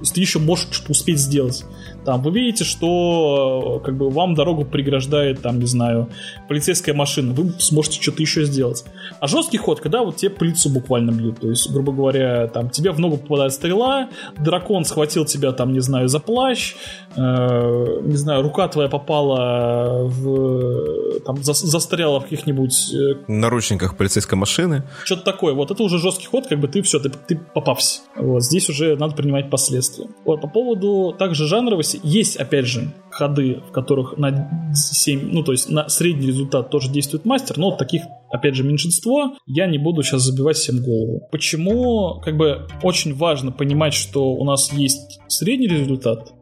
если 0.00 0.14
ты 0.14 0.20
еще 0.20 0.38
можешь 0.38 0.68
что-то 0.70 0.92
успеть 0.92 1.18
сделать. 1.18 1.64
Там 2.10 2.22
вы 2.22 2.32
видите, 2.32 2.64
что 2.64 3.80
как 3.84 3.96
бы 3.96 4.10
вам 4.10 4.34
дорогу 4.34 4.64
преграждает, 4.64 5.42
там, 5.42 5.60
не 5.60 5.66
знаю, 5.66 6.08
полицейская 6.48 6.92
машина, 6.92 7.32
вы 7.32 7.52
сможете 7.60 8.02
что-то 8.02 8.20
еще 8.20 8.44
сделать. 8.46 8.84
А 9.20 9.28
жесткий 9.28 9.58
ход, 9.58 9.78
когда 9.78 10.02
вот 10.02 10.16
тебе 10.16 10.32
по 10.32 10.44
буквально 10.70 11.12
бьют, 11.12 11.38
то 11.38 11.48
есть, 11.48 11.70
грубо 11.70 11.92
говоря, 11.92 12.48
там 12.48 12.68
тебе 12.68 12.90
в 12.90 12.98
ногу 12.98 13.16
попадает 13.16 13.52
стрела, 13.52 14.08
дракон 14.36 14.84
схватил 14.84 15.24
тебя, 15.24 15.52
там, 15.52 15.72
не 15.72 15.78
знаю, 15.78 16.08
за 16.08 16.18
плащ, 16.18 16.74
э, 17.14 18.00
не 18.02 18.16
знаю, 18.16 18.42
рука 18.42 18.66
твоя 18.66 18.88
попала 18.88 20.02
в, 20.02 21.20
там, 21.20 21.40
за, 21.44 21.52
застряла 21.52 22.18
в 22.18 22.24
каких-нибудь... 22.24 22.92
Э, 22.92 23.14
наручниках 23.28 23.96
полицейской 23.96 24.36
машины. 24.36 24.82
Что-то 25.04 25.22
такое, 25.22 25.54
вот 25.54 25.70
это 25.70 25.80
уже 25.84 26.00
жесткий 26.00 26.26
ход, 26.26 26.48
как 26.48 26.58
бы 26.58 26.66
ты 26.66 26.82
все, 26.82 26.98
ты, 26.98 27.10
ты 27.10 27.40
попався. 27.54 28.00
Вот, 28.16 28.42
здесь 28.42 28.68
уже 28.68 28.96
надо 28.96 29.14
принимать 29.14 29.48
последствия. 29.48 30.08
Вот, 30.24 30.40
по 30.40 30.48
поводу 30.48 31.14
также 31.16 31.46
жанровости, 31.46 31.99
есть, 32.02 32.36
опять 32.36 32.66
же, 32.66 32.92
ходы, 33.10 33.60
в 33.68 33.72
которых 33.72 34.16
на 34.16 34.72
7, 34.74 35.30
ну, 35.32 35.42
то 35.42 35.52
есть 35.52 35.68
на 35.68 35.88
средний 35.88 36.28
результат 36.28 36.70
тоже 36.70 36.90
действует 36.90 37.24
мастер, 37.24 37.58
но 37.58 37.72
таких 37.76 38.02
опять 38.30 38.54
же, 38.54 38.62
меньшинство, 38.62 39.36
я 39.46 39.66
не 39.66 39.78
буду 39.78 40.02
сейчас 40.02 40.22
забивать 40.22 40.56
всем 40.56 40.82
голову. 40.82 41.28
Почему, 41.32 42.20
как 42.24 42.36
бы, 42.36 42.68
очень 42.82 43.14
важно 43.14 43.50
понимать, 43.52 43.94
что 43.94 44.32
у 44.32 44.44
нас 44.44 44.72
есть 44.72 45.20
средний 45.28 45.66
результат, 45.68 46.32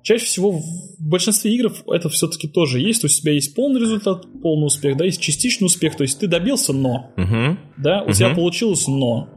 Чаще 0.00 0.24
всего 0.24 0.52
в 0.52 0.62
большинстве 1.00 1.54
игр 1.54 1.70
это 1.92 2.08
все-таки 2.08 2.48
тоже 2.48 2.80
есть. 2.80 3.04
У 3.04 3.08
тебя 3.08 3.32
есть 3.32 3.54
полный 3.54 3.78
результат, 3.78 4.24
полный 4.42 4.64
успех, 4.64 4.96
да, 4.96 5.04
есть 5.04 5.20
частичный 5.20 5.66
успех. 5.66 5.96
То 5.96 6.02
есть 6.02 6.18
ты 6.18 6.26
добился, 6.26 6.72
но. 6.72 7.10
Угу. 7.18 7.58
Да, 7.76 8.02
у 8.02 8.04
Мгм. 8.06 8.12
тебя 8.14 8.34
получилось, 8.34 8.86
но. 8.86 9.28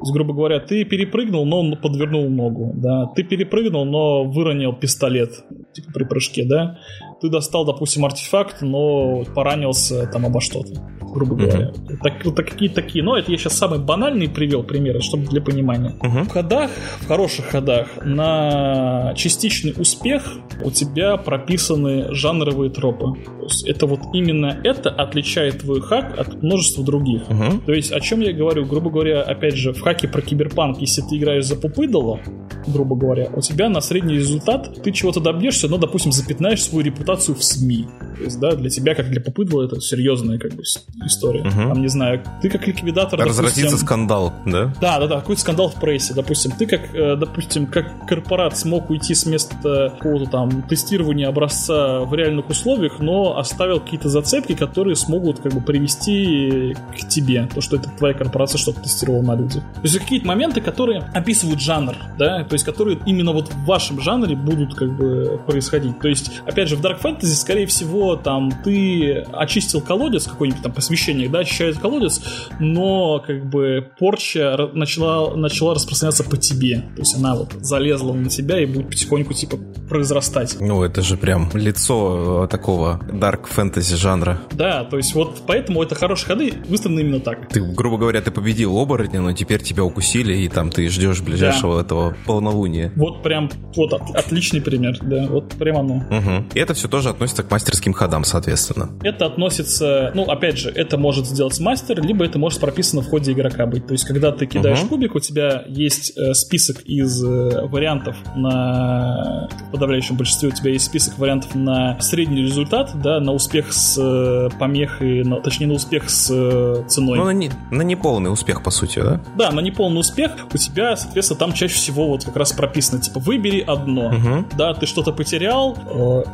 Грубо 0.00 0.34
говоря, 0.34 0.60
ты 0.60 0.84
перепрыгнул, 0.84 1.46
но 1.46 1.76
подвернул 1.76 2.28
ногу, 2.28 2.72
да. 2.76 3.06
Ты 3.14 3.22
перепрыгнул, 3.22 3.84
но 3.84 4.24
выронил 4.24 4.72
пистолет, 4.72 5.30
типа 5.72 5.92
при 5.92 6.04
прыжке, 6.04 6.44
да. 6.44 6.78
Ты 7.20 7.28
достал, 7.28 7.64
допустим, 7.64 8.04
артефакт, 8.04 8.60
но 8.60 9.24
поранился 9.34 10.06
там 10.06 10.26
обо 10.26 10.40
что-то, 10.40 10.72
грубо 11.00 11.36
говоря. 11.36 11.72
Так, 12.02 12.24
вот 12.24 12.36
такие 12.36 12.70
такие. 12.70 13.04
Но 13.04 13.16
это 13.16 13.30
я 13.30 13.38
сейчас 13.38 13.56
самый 13.56 13.78
банальный 13.78 14.28
привел 14.28 14.62
примеры, 14.62 15.00
чтобы 15.00 15.26
для 15.26 15.40
понимания. 15.40 15.94
Угу. 16.00 16.24
В 16.24 16.28
ходах, 16.28 16.70
в 17.00 17.06
хороших 17.06 17.46
ходах, 17.46 17.88
на 18.04 19.14
частичный 19.16 19.74
успех 19.76 20.22
у 20.62 20.70
тебя 20.70 21.16
прописаны 21.16 22.12
жанровые 22.14 22.70
тропы. 22.70 23.14
То 23.24 23.44
есть 23.44 23.66
это 23.66 23.86
вот 23.86 24.00
именно 24.12 24.60
это 24.64 24.90
отличает 24.90 25.60
твой 25.60 25.80
хак 25.80 26.18
от 26.18 26.42
множества 26.42 26.84
других. 26.84 27.22
Угу. 27.28 27.60
То 27.66 27.72
есть 27.72 27.92
о 27.92 28.00
чем 28.00 28.20
я 28.20 28.32
говорю? 28.32 28.66
Грубо 28.66 28.90
говоря, 28.90 29.22
опять 29.22 29.54
же, 29.54 29.72
в 29.72 29.80
хаке 29.80 30.08
про 30.08 30.20
киберпанк, 30.20 30.80
если 30.80 31.02
ты 31.02 31.16
играешь 31.16 31.46
за 31.46 31.56
пупыдало, 31.56 32.20
грубо 32.66 32.96
говоря, 32.96 33.30
у 33.34 33.40
тебя 33.40 33.68
на 33.68 33.80
средний 33.80 34.14
результат 34.14 34.82
ты 34.82 34.92
чего-то 34.92 35.20
добьешься, 35.20 35.68
но, 35.68 35.78
допустим, 35.78 36.12
запятнаешь 36.12 36.62
свою 36.62 36.84
репутацию 36.84 37.03
в 37.06 37.42
СМИ. 37.42 37.86
То 38.16 38.22
есть, 38.22 38.38
да, 38.38 38.54
для 38.54 38.70
тебя, 38.70 38.94
как 38.94 39.10
для 39.10 39.20
пупыдала, 39.20 39.64
это 39.64 39.80
серьезная 39.80 40.38
как 40.38 40.54
бы 40.54 40.62
история. 41.04 41.42
Мгм. 41.42 41.68
Там, 41.68 41.82
не 41.82 41.88
знаю, 41.88 42.22
ты 42.42 42.48
как 42.48 42.66
ликвидатор, 42.66 43.18
Разразится 43.18 43.62
допустим, 43.62 43.86
скандал, 43.86 44.32
да? 44.46 44.72
да, 44.80 44.98
да, 45.00 45.06
да, 45.06 45.20
какой-то 45.20 45.40
скандал 45.40 45.68
в 45.68 45.74
прессе, 45.74 46.14
допустим. 46.14 46.52
Ты 46.52 46.66
как, 46.66 46.94
э, 46.94 47.16
допустим, 47.16 47.66
как 47.66 48.06
корпорат 48.06 48.56
смог 48.56 48.90
уйти 48.90 49.14
с 49.14 49.26
места 49.26 49.92
какого-то 49.96 50.30
там 50.30 50.62
тестирования 50.62 51.28
образца 51.28 52.00
в 52.00 52.14
реальных 52.14 52.48
условиях, 52.48 53.00
но 53.00 53.36
оставил 53.38 53.80
какие-то 53.80 54.08
зацепки, 54.08 54.54
которые 54.54 54.96
смогут 54.96 55.40
как 55.40 55.52
бы 55.52 55.60
привести 55.60 56.76
к 56.92 57.08
тебе, 57.08 57.48
то, 57.52 57.60
что 57.60 57.76
это 57.76 57.90
твоя 57.90 58.14
корпорация 58.14 58.58
что-то 58.58 58.80
тестировала 58.80 59.22
на 59.22 59.36
людях. 59.36 59.62
То 59.74 59.80
есть 59.82 59.98
какие-то 59.98 60.26
моменты, 60.26 60.60
которые 60.60 61.00
описывают 61.14 61.60
жанр, 61.60 61.94
да, 62.18 62.44
то 62.44 62.54
есть 62.54 62.64
которые 62.64 62.98
именно 63.06 63.32
вот 63.32 63.48
в 63.48 63.64
вашем 63.64 64.00
жанре 64.00 64.36
будут 64.36 64.74
как 64.74 64.94
бы 64.96 65.40
происходить. 65.46 65.98
То 66.00 66.08
есть, 66.08 66.30
опять 66.46 66.68
же, 66.68 66.76
в 66.76 66.80
Dark 66.80 66.93
Fantasy, 67.00 67.34
скорее 67.34 67.66
всего, 67.66 68.16
там 68.16 68.52
ты 68.64 69.24
очистил 69.32 69.80
колодец, 69.80 70.26
какой-нибудь 70.26 70.62
там 70.62 70.72
посвящение, 70.72 71.28
да, 71.28 71.40
очищает 71.40 71.78
колодец, 71.78 72.20
но 72.60 73.22
как 73.26 73.48
бы 73.48 73.86
порча 73.98 74.70
начала, 74.72 75.34
начала 75.36 75.74
распространяться 75.74 76.24
по 76.24 76.36
тебе. 76.36 76.84
То 76.94 77.00
есть 77.02 77.16
она 77.16 77.34
вот 77.34 77.52
залезла 77.60 78.12
на 78.12 78.28
тебя 78.28 78.60
и 78.62 78.66
будет 78.66 78.88
потихоньку 78.88 79.34
типа 79.34 79.58
произрастать. 79.88 80.56
Ну, 80.60 80.82
это 80.82 81.02
же 81.02 81.16
прям 81.16 81.50
лицо 81.54 82.44
э, 82.44 82.48
такого 82.48 83.00
dark 83.08 83.46
фэнтези 83.46 83.96
жанра. 83.96 84.40
Да, 84.52 84.84
то 84.84 84.96
есть 84.96 85.14
вот 85.14 85.42
поэтому 85.46 85.82
это 85.82 85.94
хорошие 85.94 86.28
ходы 86.28 86.54
выстроены 86.68 87.00
именно 87.00 87.20
так. 87.20 87.48
Ты, 87.48 87.60
грубо 87.60 87.98
говоря, 87.98 88.20
ты 88.20 88.30
победил 88.30 88.76
оборотня, 88.78 89.20
но 89.20 89.32
теперь 89.32 89.62
тебя 89.62 89.84
укусили, 89.84 90.34
и 90.36 90.48
там 90.48 90.70
ты 90.70 90.88
ждешь 90.88 91.20
ближайшего 91.20 91.80
этого 91.80 92.16
полнолуния. 92.26 92.92
Вот 92.96 93.22
прям 93.22 93.50
вот 93.76 93.92
от- 93.92 94.14
отличный 94.14 94.60
пример, 94.60 94.98
да, 95.02 95.26
вот 95.28 95.50
прям 95.50 95.78
оно. 95.78 95.94
Угу. 95.96 96.44
И 96.54 96.58
это 96.58 96.74
все 96.74 96.83
тоже 96.88 97.10
относится 97.10 97.42
к 97.42 97.50
мастерским 97.50 97.92
ходам, 97.92 98.24
соответственно. 98.24 98.90
Это 99.02 99.26
относится, 99.26 100.10
ну, 100.14 100.24
опять 100.24 100.58
же, 100.58 100.70
это 100.70 100.98
может 100.98 101.26
сделать 101.26 101.58
мастер, 101.60 102.00
либо 102.02 102.24
это 102.24 102.38
может 102.38 102.60
прописано 102.60 103.02
в 103.02 103.08
ходе 103.08 103.32
игрока 103.32 103.66
быть. 103.66 103.86
То 103.86 103.92
есть, 103.92 104.04
когда 104.04 104.32
ты 104.32 104.46
кидаешь 104.46 104.80
Мгм. 104.80 104.88
кубик, 104.88 105.14
у 105.14 105.20
тебя 105.20 105.64
есть 105.66 106.16
э, 106.16 106.34
список 106.34 106.80
из 106.82 107.22
э, 107.24 107.66
вариантов 107.66 108.16
на... 108.34 109.48
В 109.68 109.72
подавляющем 109.72 110.16
большинстве 110.16 110.48
у 110.48 110.52
тебя 110.52 110.70
есть 110.70 110.84
список 110.86 111.18
вариантов 111.18 111.54
на 111.54 112.00
средний 112.00 112.42
результат, 112.42 112.90
да, 113.02 113.20
на 113.20 113.32
успех 113.32 113.72
с 113.72 113.96
э, 114.00 114.48
помехой, 114.58 115.24
на- 115.24 115.40
точнее, 115.40 115.66
на 115.66 115.74
успех 115.74 116.08
с 116.10 116.28
э, 116.30 116.84
ценой. 116.88 117.18
Ну, 117.18 117.24
на, 117.24 117.30
не, 117.32 117.50
на 117.70 117.82
неполный 117.82 118.32
успех, 118.32 118.62
по 118.62 118.70
сути, 118.70 119.00
да? 119.00 119.20
Да, 119.36 119.50
на 119.50 119.60
неполный 119.60 120.00
успех 120.00 120.32
у 120.52 120.56
тебя, 120.56 120.96
соответственно, 120.96 121.38
там 121.38 121.52
чаще 121.52 121.74
всего 121.74 122.06
вот 122.08 122.24
как 122.24 122.36
раз 122.36 122.52
прописано, 122.52 123.00
типа, 123.00 123.20
выбери 123.20 123.60
одно. 123.66 124.06
Угу. 124.08 124.44
Да, 124.56 124.74
ты 124.74 124.86
что-то 124.86 125.12
потерял, 125.12 125.76
э, 125.86 126.24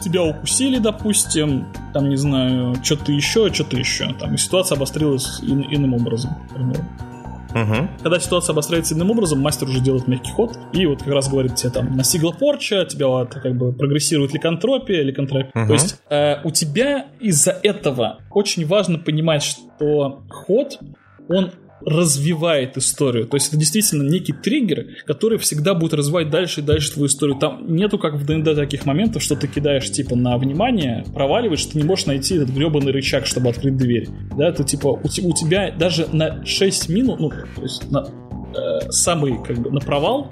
тебя 0.00 0.22
укусили, 0.22 0.78
допустим, 0.78 1.66
там, 1.92 2.08
не 2.08 2.16
знаю, 2.16 2.76
что-то 2.82 3.12
еще, 3.12 3.52
что-то 3.52 3.76
еще. 3.76 4.12
Там, 4.14 4.34
и 4.34 4.36
ситуация 4.36 4.76
обострилась 4.76 5.40
ин- 5.42 5.66
иным 5.70 5.94
образом, 5.94 6.34
к 6.48 6.54
примеру. 6.54 6.84
Угу. 7.50 7.88
Когда 8.02 8.20
ситуация 8.20 8.52
обостряется 8.52 8.94
иным 8.94 9.10
образом, 9.10 9.40
мастер 9.40 9.68
уже 9.68 9.80
делает 9.80 10.06
мягкий 10.06 10.30
ход, 10.32 10.58
и 10.72 10.86
вот 10.86 11.02
как 11.02 11.14
раз 11.14 11.28
говорит 11.28 11.54
тебе 11.54 11.70
там, 11.70 11.96
настигла 11.96 12.32
порча, 12.32 12.84
тебя 12.84 13.08
вот, 13.08 13.30
как 13.30 13.56
бы 13.56 13.72
прогрессирует 13.72 14.34
ликантропия, 14.34 15.02
ликантропия. 15.02 15.50
Мгм. 15.54 15.66
То 15.66 15.72
есть 15.72 16.00
э, 16.10 16.36
у 16.44 16.50
тебя 16.50 17.06
из-за 17.20 17.52
этого 17.62 18.18
очень 18.30 18.66
важно 18.66 18.98
понимать, 18.98 19.42
что 19.42 20.22
ход, 20.28 20.78
он 21.28 21.52
развивает 21.84 22.76
историю. 22.76 23.26
То 23.26 23.36
есть 23.36 23.48
это 23.48 23.56
действительно 23.56 24.08
некий 24.08 24.32
триггер, 24.32 24.86
который 25.06 25.38
всегда 25.38 25.74
будет 25.74 25.94
развивать 25.94 26.30
дальше 26.30 26.60
и 26.60 26.62
дальше 26.62 26.92
твою 26.92 27.06
историю. 27.06 27.38
Там 27.38 27.74
нету, 27.74 27.98
как 27.98 28.14
в 28.14 28.24
ДНД, 28.24 28.54
таких 28.56 28.86
моментов, 28.86 29.22
что 29.22 29.36
ты 29.36 29.46
кидаешь 29.46 29.90
типа 29.90 30.16
на 30.16 30.36
внимание, 30.38 31.04
проваливаешь, 31.14 31.64
ты 31.66 31.78
не 31.78 31.84
можешь 31.84 32.06
найти 32.06 32.36
этот 32.36 32.50
гребаный 32.50 32.92
рычаг, 32.92 33.26
чтобы 33.26 33.50
открыть 33.50 33.76
дверь. 33.76 34.08
Да, 34.36 34.52
ты 34.52 34.64
типа 34.64 34.88
у, 34.88 35.04
у 35.04 35.32
тебя 35.32 35.72
даже 35.72 36.08
на 36.12 36.44
6 36.44 36.88
минут, 36.88 37.20
ну, 37.20 37.30
то 37.30 37.62
есть 37.62 37.90
на 37.90 38.08
э, 38.54 38.90
самый 38.90 39.42
как 39.42 39.58
бы 39.58 39.70
на 39.70 39.80
провал 39.80 40.30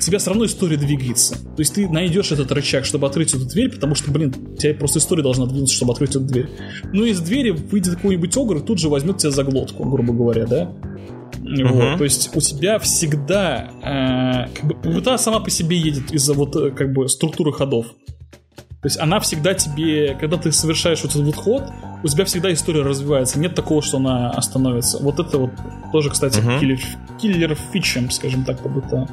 тебя 0.00 0.18
все 0.18 0.30
равно 0.30 0.44
история 0.46 0.76
двигается. 0.76 1.34
То 1.34 1.60
есть 1.60 1.74
ты 1.74 1.88
найдешь 1.88 2.32
этот 2.32 2.50
рычаг, 2.52 2.84
чтобы 2.84 3.06
открыть 3.06 3.34
эту 3.34 3.44
дверь, 3.46 3.70
потому 3.70 3.94
что, 3.94 4.10
блин, 4.10 4.34
у 4.54 4.56
тебя 4.56 4.74
просто 4.74 4.98
история 4.98 5.22
должна 5.22 5.46
двинуться, 5.46 5.74
чтобы 5.74 5.92
открыть 5.92 6.10
эту 6.10 6.20
дверь. 6.20 6.48
Ну, 6.92 7.04
из 7.04 7.20
двери 7.20 7.50
выйдет 7.50 7.96
какой-нибудь 7.96 8.36
огр 8.36 8.56
и 8.58 8.60
тут 8.60 8.78
же 8.78 8.88
возьмет 8.88 9.18
тебя 9.18 9.30
за 9.30 9.44
глотку, 9.44 9.84
грубо 9.84 10.12
говоря, 10.12 10.46
да? 10.46 10.72
Вот, 11.42 11.98
то 11.98 12.04
есть 12.04 12.34
у 12.36 12.40
тебя 12.40 12.78
всегда 12.78 13.70
э, 13.82 14.54
как 14.54 14.64
бы, 14.64 14.74
пута 14.74 15.18
сама 15.18 15.40
по 15.40 15.50
себе 15.50 15.78
едет 15.78 16.12
из-за 16.12 16.34
вот 16.34 16.54
э, 16.54 16.70
как 16.70 16.92
бы 16.92 17.08
структуры 17.08 17.52
ходов. 17.52 17.86
То 18.82 18.86
есть 18.86 18.98
она 18.98 19.20
всегда 19.20 19.52
тебе, 19.54 20.16
когда 20.18 20.38
ты 20.38 20.52
совершаешь 20.52 21.02
вот 21.02 21.10
этот 21.12 21.24
вот 21.24 21.34
ход, 21.36 21.62
у 22.02 22.08
тебя 22.08 22.24
всегда 22.24 22.50
история 22.52 22.82
развивается. 22.82 23.38
Нет 23.38 23.54
такого, 23.54 23.82
что 23.82 23.98
она 23.98 24.30
остановится. 24.30 24.98
Вот 25.02 25.18
это 25.18 25.36
вот 25.38 25.50
тоже, 25.92 26.10
кстати, 26.10 26.40
Мгм. 26.40 26.60
киллер, 26.60 26.80
киллер 27.20 27.56
фичем, 27.72 28.10
скажем 28.10 28.44
так, 28.44 28.62
как 28.62 28.72
будто. 28.72 29.06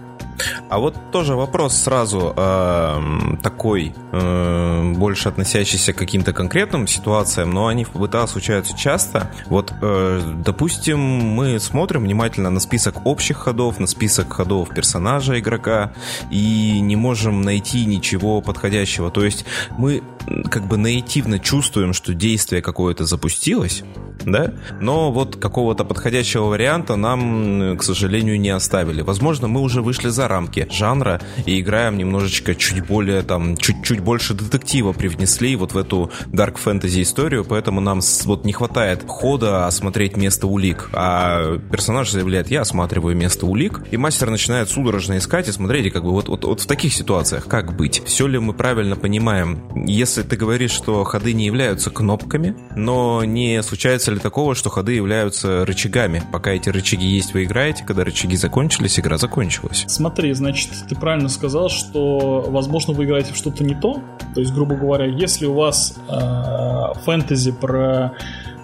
А 0.70 0.80
вот 0.80 0.96
тоже 1.12 1.36
вопрос 1.36 1.76
сразу 1.76 2.34
эм, 2.36 3.40
такой, 3.42 3.94
э, 4.12 4.94
больше 4.96 5.30
относящийся 5.30 5.94
к 5.94 5.98
каким-то 5.98 6.34
конкретным 6.34 6.88
ситуациям, 6.88 7.52
но 7.52 7.68
они 7.68 7.84
в 7.84 7.90
ПБТА 7.90 8.28
случаются 8.28 8.78
часто. 8.78 9.32
Вот, 9.48 9.74
э, 9.82 10.22
допустим, 10.46 11.00
мы 11.00 11.60
смотрим 11.60 12.04
внимательно 12.04 12.50
на 12.50 12.60
список 12.60 13.06
общих 13.06 13.38
ходов, 13.38 13.80
на 13.80 13.88
список 13.88 14.34
ходов 14.34 14.70
персонажа 14.70 15.40
игрока 15.40 15.94
и 16.30 16.80
не 16.82 16.96
можем 16.96 17.42
найти 17.42 17.86
ничего 17.86 18.42
подходящего. 18.42 19.12
То 19.12 19.26
есть 19.26 19.46
мы 19.78 20.04
как 20.50 20.68
бы 20.68 20.78
наитивно 20.78 21.40
чувствуем, 21.40 21.94
что 21.94 22.14
действие 22.14 22.62
какое-то 22.62 23.06
запустилось, 23.06 23.84
да, 24.28 24.54
но 24.82 25.12
вот 25.12 25.38
какого-то 25.38 25.86
подходящего 25.86 26.46
варианта 26.46 26.96
нам, 26.96 27.78
к 27.78 27.84
сожалению, 27.84 28.40
не 28.40 28.50
оставили. 28.50 29.02
Возможно, 29.02 29.48
мы 29.48 29.62
уже 29.62 29.82
вышли 29.82 30.10
за 30.10 30.28
рамки 30.28 30.68
жанра 30.70 31.22
и 31.46 31.60
играем 31.60 31.98
немножечко 31.98 32.54
чуть 32.54 32.86
более, 32.86 33.22
там, 33.22 33.58
чуть-чуть 33.58 34.02
больше 34.02 34.34
детектива 34.34 34.94
привнесли 34.94 35.56
вот 35.56 35.74
в 35.74 35.78
эту 35.78 36.12
дарк 36.28 36.58
фэнтези 36.58 37.02
историю, 37.02 37.46
поэтому 37.46 37.82
нам 37.82 38.02
вот 38.26 38.46
не 38.46 38.54
хватает 38.54 39.04
хода 39.08 39.66
осмотреть 39.66 40.18
место 40.18 40.48
улик, 40.48 40.90
а 40.94 41.58
персонаж 41.72 42.12
заявляет, 42.12 42.52
я 42.52 42.62
осматриваю 42.62 43.16
место 43.16 43.46
улик, 43.46 43.82
и 43.92 43.98
мастер 43.98 44.30
начинает 44.30 44.70
судорожно 44.70 45.18
искать 45.18 45.48
и 45.48 45.52
смотреть, 45.52 45.86
и 45.88 45.90
как 45.90 46.04
бы 46.04 46.12
вот, 46.12 46.28
вот, 46.28 46.44
вот 46.44 46.62
в 46.62 46.68
таких 46.68 46.94
ситуациях 46.94 47.46
как 47.48 47.76
быть? 47.76 48.04
Все 48.06 48.28
ли 48.28 48.40
мы 48.40 48.54
правильно 48.54 48.98
понимаем? 48.98 49.86
Если 49.88 50.24
ты 50.24 50.36
говоришь, 50.36 50.72
что 50.72 51.04
ходы 51.06 51.34
не 51.34 51.46
являются 51.46 51.90
кнопками, 51.90 52.56
но 52.76 53.24
не 53.24 53.64
случается 53.64 54.12
ли 54.12 54.17
такого, 54.20 54.56
что 54.56 54.70
ходы 54.70 54.94
являются 54.94 55.66
рычагами? 55.66 56.22
Пока 56.32 56.52
эти 56.52 56.70
рычаги 56.70 57.06
есть, 57.06 57.34
вы 57.34 57.44
играете, 57.44 57.84
когда 57.86 58.04
рычаги 58.04 58.36
закончились, 58.36 59.00
игра 59.00 59.18
закончилась. 59.18 59.86
Смотри, 59.88 60.34
значит, 60.34 60.72
ты 60.88 60.96
правильно 60.96 61.30
сказал, 61.30 61.70
что, 61.70 62.46
возможно, 62.48 62.94
вы 62.94 63.06
играете 63.06 63.34
в 63.34 63.38
что-то 63.38 63.64
не 63.64 63.76
то. 63.76 64.02
То 64.34 64.42
есть, 64.42 64.54
грубо 64.54 64.76
говоря, 64.76 65.06
если 65.06 65.46
у 65.46 65.54
вас 65.54 65.96
э, 66.10 67.00
фэнтези 67.06 67.52
про 67.52 68.14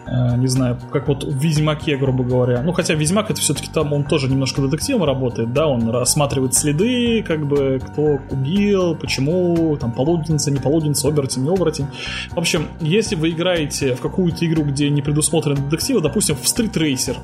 не 0.05 0.47
знаю, 0.47 0.77
как 0.91 1.07
вот 1.07 1.23
в 1.23 1.37
Ведьмаке, 1.37 1.97
грубо 1.97 2.23
говоря. 2.23 2.61
Ну, 2.61 2.73
хотя 2.73 2.93
Ведьмак 2.93 3.31
это 3.31 3.39
все-таки 3.39 3.69
там 3.71 3.93
он 3.93 4.03
тоже 4.03 4.29
немножко 4.29 4.61
детективом 4.61 5.03
работает, 5.03 5.53
да, 5.53 5.67
он 5.67 5.89
рассматривает 5.89 6.53
следы, 6.53 7.23
как 7.23 7.45
бы, 7.47 7.79
кто 7.83 8.19
убил, 8.29 8.95
почему, 8.95 9.77
там, 9.77 9.91
полуденница, 9.91 10.51
не 10.51 10.59
полуденница, 10.59 11.07
оборотень, 11.07 11.43
не 11.43 11.49
оборотень. 11.49 11.87
В 12.31 12.37
общем, 12.37 12.67
если 12.79 13.15
вы 13.15 13.29
играете 13.29 13.95
в 13.95 14.01
какую-то 14.01 14.45
игру, 14.45 14.63
где 14.63 14.89
не 14.89 15.01
предусмотрены 15.01 15.61
детективы, 15.61 16.01
допустим, 16.01 16.35
в 16.35 16.43
Street 16.43 16.73
Racer, 16.73 17.17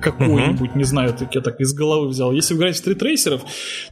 какой-нибудь, 0.00 0.74
не 0.74 0.84
знаю, 0.84 1.14
так 1.14 1.34
я 1.34 1.40
так 1.40 1.60
из 1.60 1.72
головы 1.74 2.08
взял. 2.08 2.32
Если 2.32 2.54
вы 2.54 2.58
играете 2.58 2.78
в 2.78 2.80
стритрейсеров, 2.80 3.42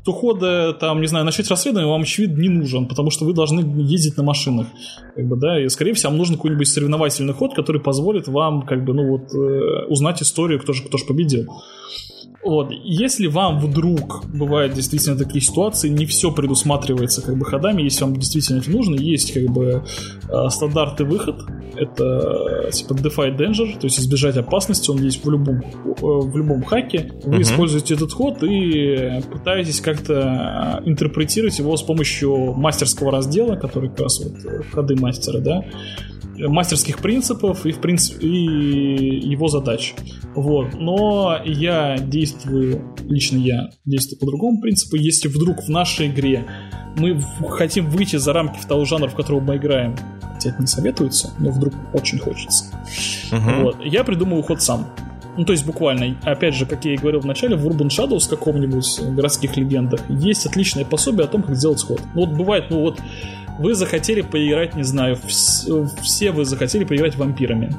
то 0.05 0.13
хода, 0.13 0.73
там, 0.73 1.01
не 1.01 1.07
знаю, 1.07 1.25
начать 1.25 1.49
расследование 1.49 1.91
вам, 1.91 2.03
очевидно, 2.03 2.41
не 2.41 2.49
нужен, 2.49 2.87
потому 2.87 3.11
что 3.11 3.25
вы 3.25 3.35
должны 3.35 3.61
ездить 3.83 4.17
на 4.17 4.23
машинах. 4.23 4.67
Как 5.15 5.27
бы, 5.27 5.37
да, 5.37 5.63
и, 5.63 5.69
скорее 5.69 5.95
всего, 5.95 6.11
вам 6.11 6.19
нужен 6.19 6.37
какой-нибудь 6.37 6.69
соревновательный 6.69 7.35
ход, 7.35 7.55
который 7.55 7.81
позволит 7.81 8.29
вам, 8.29 8.63
как 8.63 8.85
бы, 8.85 8.95
ну 8.95 9.09
вот, 9.09 9.35
э, 9.35 9.87
узнать 9.89 10.23
историю, 10.23 10.61
кто 10.61 10.73
же, 10.73 10.83
кто 10.83 10.99
же 10.99 11.05
победил. 11.05 11.47
Вот. 12.45 12.71
Если 12.71 13.27
вам 13.27 13.59
вдруг 13.59 14.25
бывают 14.27 14.73
действительно 14.73 15.17
такие 15.17 15.41
ситуации, 15.41 15.89
не 15.89 16.07
все 16.07 16.31
предусматривается 16.31 17.21
как 17.21 17.37
бы 17.37 17.45
ходами, 17.45 17.83
если 17.83 18.05
вам 18.05 18.17
действительно 18.17 18.59
это 18.59 18.71
нужно, 18.71 18.95
есть 18.95 19.35
как 19.35 19.45
бы 19.51 19.85
э, 20.29 20.49
стандартный 20.49 21.07
выход, 21.07 21.45
это 21.77 22.71
типа 22.73 22.93
Defy 22.93 23.37
Danger, 23.37 23.79
то 23.79 23.87
есть 23.87 23.99
избежать 23.99 24.37
опасности, 24.37 24.91
он 24.91 25.03
есть 25.03 25.25
в 25.25 25.31
любом, 25.31 25.57
э, 25.57 25.93
в 26.01 26.37
любом 26.37 26.63
хаке. 26.63 27.13
Вы 27.25 27.39
uh-huh. 27.39 27.43
используете 27.43 27.95
этот 27.95 28.13
ход 28.13 28.43
и 28.43 29.21
пытаетесь 29.31 29.81
как-то 29.81 30.81
интерпретировать 30.85 31.59
его 31.59 31.77
с 31.77 31.83
помощью 31.83 32.55
мастерского 32.55 33.11
раздела, 33.11 33.57
который 33.57 33.91
как 33.91 34.01
раз 34.01 34.21
вот 34.21 34.45
э, 34.45 34.63
ходы 34.73 34.95
мастера, 34.95 35.41
да, 35.41 35.65
мастерских 36.47 36.99
принципов 36.99 37.67
и, 37.67 37.73
в 37.73 37.81
принципе, 37.81 38.27
и 38.27 39.29
его 39.29 39.49
задач. 39.49 39.95
Вот. 40.35 40.75
Но 40.75 41.41
я 41.45 41.99
действую, 41.99 42.28
лично 43.09 43.39
я 43.39 43.71
действую 43.85 44.19
по 44.19 44.27
другому 44.27 44.61
принципу. 44.61 44.97
Если 44.97 45.29
вдруг 45.29 45.65
в 45.65 45.69
нашей 45.69 46.09
игре 46.09 46.47
мы 46.97 47.21
хотим 47.51 47.89
выйти 47.91 48.17
за 48.17 48.33
рамки 48.33 48.59
того 48.67 48.85
жанра, 48.85 49.09
в 49.09 49.15
которого 49.15 49.41
мы 49.41 49.57
играем, 49.57 49.97
хотя 50.35 50.51
это 50.51 50.61
не 50.61 50.67
советуется, 50.67 51.31
но 51.39 51.51
вдруг 51.51 51.75
очень 51.93 52.19
хочется. 52.19 52.65
Uh-huh. 53.31 53.63
Вот. 53.63 53.85
Я 53.85 54.05
придумываю 54.05 54.43
ход 54.43 54.63
сам. 54.63 54.87
Ну, 55.37 55.45
то 55.45 55.53
есть 55.53 55.65
буквально, 55.65 56.17
опять 56.25 56.55
же, 56.55 56.67
как 56.67 56.85
я 56.85 56.95
и 56.95 56.97
говорил 56.97 57.21
в 57.21 57.27
начале, 57.27 57.55
в 57.55 57.65
Urban 57.65 57.89
Shadows 57.89 58.29
каком-нибудь 58.29 59.01
городских 59.15 59.57
легендах 59.57 60.01
есть 60.11 60.45
отличное 60.47 60.85
пособие 60.85 61.27
о 61.27 61.29
том, 61.29 61.45
как 61.45 61.55
сделать 61.55 61.81
ход. 61.81 62.03
Ну, 62.15 62.27
вот 62.27 62.37
бывает, 62.37 62.65
ну 62.71 62.81
вот 62.81 63.01
вы 63.61 63.75
захотели 63.75 64.23
поиграть, 64.23 64.75
не 64.75 64.83
знаю, 64.83 65.17
все 65.27 66.33
вы 66.33 66.45
захотели 66.45 66.83
поиграть 66.85 67.17
вампирами. 67.17 67.73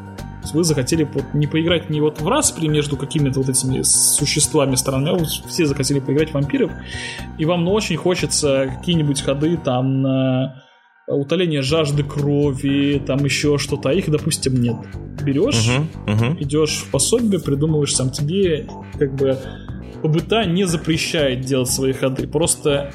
Вы 0.54 0.64
захотели 0.64 1.08
не 1.34 1.48
поиграть 1.48 1.90
не 1.90 2.02
вот 2.02 2.22
в 2.22 2.28
распри 2.28 2.68
между 2.68 2.98
какими-то 2.98 3.40
вот 3.40 3.50
этими 3.50 3.82
существами 3.82 4.76
стороны, 4.76 5.10
а 5.10 5.26
все 5.48 5.66
захотели 5.66 6.00
поиграть 6.00 6.30
в 6.30 6.34
вампиров, 6.34 6.72
и 7.38 7.46
вам 7.46 7.66
ну, 7.66 7.74
очень 7.74 7.98
хочется 7.98 8.74
какие-нибудь 8.78 9.22
ходы 9.22 9.58
там 9.58 10.02
на 10.02 10.64
утоление 11.08 11.62
жажды 11.62 12.04
крови, 12.04 13.02
там 13.06 13.24
еще 13.26 13.58
что-то, 13.58 13.90
а 13.90 13.94
их, 13.94 14.10
допустим, 14.10 14.56
нет. 14.56 14.78
Берешь, 15.24 15.68
uh-huh, 15.68 15.86
uh-huh. 16.06 16.38
идешь 16.40 16.78
в 16.78 16.92
пособие, 16.92 17.42
придумываешь 17.42 17.96
сам 17.96 18.10
тебе, 18.10 18.68
как 18.98 19.16
бы 19.16 19.38
ПБТА 20.02 20.46
не 20.46 20.66
запрещает 20.66 21.42
делать 21.42 21.70
свои 21.70 21.94
ходы, 21.94 22.28
просто 22.28 22.92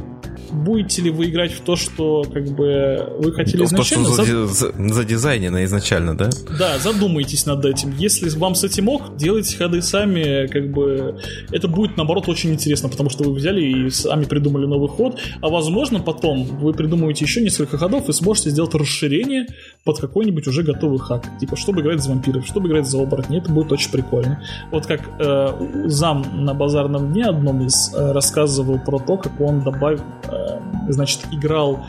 будете 0.55 1.03
ли 1.03 1.11
вы 1.11 1.27
играть 1.27 1.53
в 1.53 1.61
то, 1.61 1.77
что 1.77 2.23
как 2.23 2.45
бы 2.47 3.13
вы 3.19 3.33
хотели 3.33 3.59
ну, 3.59 3.65
изначально? 3.65 4.07
То, 4.07 4.25
что 4.25 4.47
за, 4.47 4.73
за, 4.73 4.95
задизайнено 4.95 5.65
изначально, 5.65 6.17
да? 6.17 6.31
Да, 6.59 6.79
задумайтесь 6.79 7.47
над 7.47 7.65
этим. 7.65 7.95
Если 7.99 8.29
вам 8.39 8.55
с 8.55 8.65
этим 8.65 8.89
ок, 8.89 9.17
делайте 9.17 9.57
ходы 9.57 9.83
сами, 9.83 10.47
как 10.47 10.71
бы 10.71 11.21
это 11.51 11.69
будет 11.69 11.97
наоборот 11.97 12.29
очень 12.29 12.53
интересно, 12.53 12.89
потому 12.89 13.11
что 13.11 13.25
вы 13.25 13.35
взяли 13.35 13.63
и 13.63 13.91
сами 13.91 14.25
придумали 14.25 14.67
новый 14.67 14.89
ход, 14.89 15.19
а 15.41 15.49
возможно 15.49 16.01
потом 16.01 16.45
вы 16.45 16.73
придумаете 16.73 17.25
еще 17.25 17.41
несколько 17.41 17.77
ходов 17.77 18.09
и 18.09 18.13
сможете 18.13 18.51
сделать 18.51 18.75
расширение 18.75 19.47
под 19.85 20.01
какой-нибудь 20.01 20.47
уже 20.49 20.63
готовый 20.63 20.99
хак. 20.99 21.39
Типа, 21.39 21.57
чтобы 21.57 21.83
играть 21.83 22.03
за 22.03 22.11
вампиров, 22.11 22.47
чтобы 22.47 22.69
играть 22.69 22.87
за 22.87 23.01
оборотней, 23.01 23.39
это 23.39 23.53
будет 23.53 23.71
очень 23.71 23.93
прикольно. 23.93 24.41
Вот 24.71 24.87
как 24.87 25.03
э, 25.19 25.87
зам 25.87 26.25
на 26.45 26.55
базарном 26.55 27.13
дне 27.13 27.27
одном 27.27 27.67
из 27.67 27.95
э, 27.95 28.13
рассказывал 28.13 28.79
про 28.79 28.99
то, 28.99 29.19
как 29.19 29.39
он 29.41 29.61
добавил 29.63 30.01
э, 30.25 30.61
значит, 30.89 31.21
играл 31.31 31.85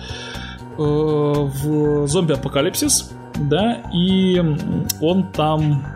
э, 0.78 0.82
в 0.82 2.08
зомби-апокалипсис, 2.08 3.12
да, 3.36 3.82
и 3.94 4.42
он 5.00 5.32
там 5.32 5.95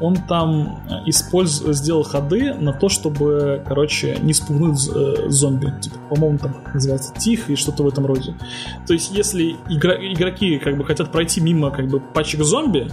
он 0.00 0.16
там 0.28 0.80
использ... 1.06 1.62
сделал 1.66 2.02
ходы 2.02 2.54
на 2.54 2.72
то, 2.72 2.88
чтобы, 2.88 3.62
короче, 3.66 4.18
не 4.22 4.32
спугнуть 4.32 4.78
э, 4.94 5.28
зомби. 5.28 5.72
Типа, 5.80 5.96
по-моему, 6.10 6.38
там 6.38 6.56
называется 6.72 7.14
тихо 7.14 7.52
и 7.52 7.56
что-то 7.56 7.82
в 7.82 7.88
этом 7.88 8.06
роде. 8.06 8.34
То 8.86 8.92
есть, 8.92 9.12
если 9.12 9.56
игра... 9.68 9.94
игроки 9.94 10.58
как 10.58 10.76
бы 10.76 10.84
хотят 10.84 11.12
пройти 11.12 11.40
мимо 11.40 11.70
как 11.70 11.88
бы 11.88 12.00
пачек 12.00 12.42
зомби, 12.42 12.88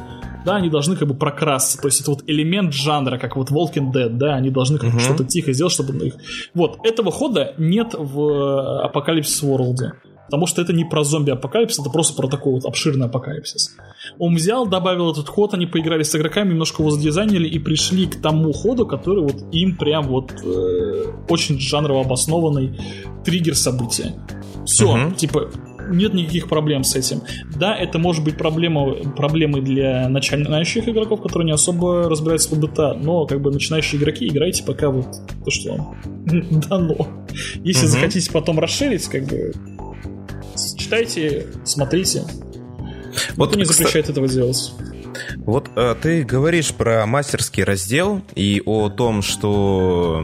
да, 0.46 0.56
они 0.56 0.70
должны 0.70 0.96
как 0.96 1.08
бы 1.08 1.14
прокрасться. 1.14 1.78
То 1.82 1.88
есть 1.88 2.02
это 2.02 2.12
вот 2.12 2.24
элемент 2.28 2.74
жанра, 2.74 3.18
как 3.18 3.36
вот 3.36 3.50
Walking 3.50 3.92
Dead, 3.92 4.10
да, 4.10 4.36
они 4.36 4.50
должны 4.50 4.78
как 4.78 4.94
uh-huh. 4.94 5.00
что-то 5.00 5.24
тихо 5.24 5.54
сделать, 5.54 5.74
чтобы 5.74 5.94
их... 6.06 6.16
Вот, 6.54 6.80
этого 6.84 7.12
хода 7.12 7.54
нет 7.58 7.96
в 7.98 8.84
Апокалипсис 8.84 9.44
World. 9.44 9.94
Потому 10.26 10.48
что 10.48 10.62
это 10.62 10.74
не 10.74 10.86
про 10.86 11.04
зомби-апокалипсис, 11.04 11.80
это 11.80 11.90
просто 11.90 12.16
про 12.16 12.28
такой 12.28 12.54
вот 12.54 12.66
обширный 12.66 13.08
апокалипсис. 13.08 13.76
Он 14.20 14.36
взял, 14.36 14.66
добавил 14.66 15.12
этот 15.12 15.28
ход, 15.28 15.54
они 15.54 15.66
поиграли 15.66 16.04
с 16.04 16.16
игроками, 16.16 16.52
немножко 16.52 16.82
его 16.82 16.92
задизайнили 16.92 17.48
и 17.48 17.60
пришли 17.60 18.08
к 18.08 18.22
тому 18.22 18.54
ходу, 18.54 18.86
который 18.86 19.24
вот 19.24 19.44
им 19.52 19.76
прям 19.76 20.08
вот 20.08 20.32
э, 20.44 21.04
очень 21.30 21.60
жанрово 21.60 22.02
обоснованный 22.02 22.80
триггер 23.26 23.56
события. 23.56 24.14
Все, 24.66 24.86
uh-huh. 24.86 25.16
типа, 25.16 25.50
нет 25.90 26.14
никаких 26.14 26.48
проблем 26.48 26.84
с 26.84 26.96
этим. 26.96 27.22
Да, 27.56 27.76
это 27.76 28.00
может 28.00 28.24
быть 28.24 28.38
проблема, 28.38 28.94
проблемой 29.16 29.62
для 29.62 30.08
начинающих 30.10 30.88
игроков, 30.88 31.22
которые 31.22 31.48
не 31.48 31.52
особо 31.52 32.10
разбираются 32.10 32.56
в 32.56 32.60
БТА, 32.60 32.94
но 32.94 33.26
как 33.26 33.42
бы 33.42 33.52
начинающие 33.52 34.00
игроки 34.00 34.28
играйте 34.28 34.64
пока 34.64 34.90
вот 34.90 35.08
то, 35.44 35.52
что 35.52 35.76
вам 35.76 35.98
дано. 36.70 37.08
Если 37.64 37.86
угу. 37.86 37.92
захотите 37.92 38.32
потом 38.32 38.60
расширить, 38.60 39.06
как 39.08 39.26
бы 39.26 39.54
читайте, 40.78 41.48
смотрите. 41.66 42.24
Вот 43.36 43.50
Никто 43.50 43.60
не 43.60 43.66
запрещает 43.66 44.10
этого 44.10 44.28
делать. 44.28 44.74
Вот 45.38 45.70
э, 45.76 45.96
ты 46.02 46.24
говоришь 46.24 46.74
про 46.74 47.06
мастерский 47.06 47.64
раздел 47.64 48.22
и 48.36 48.62
о 48.66 48.90
том, 48.90 49.22
что, 49.22 50.24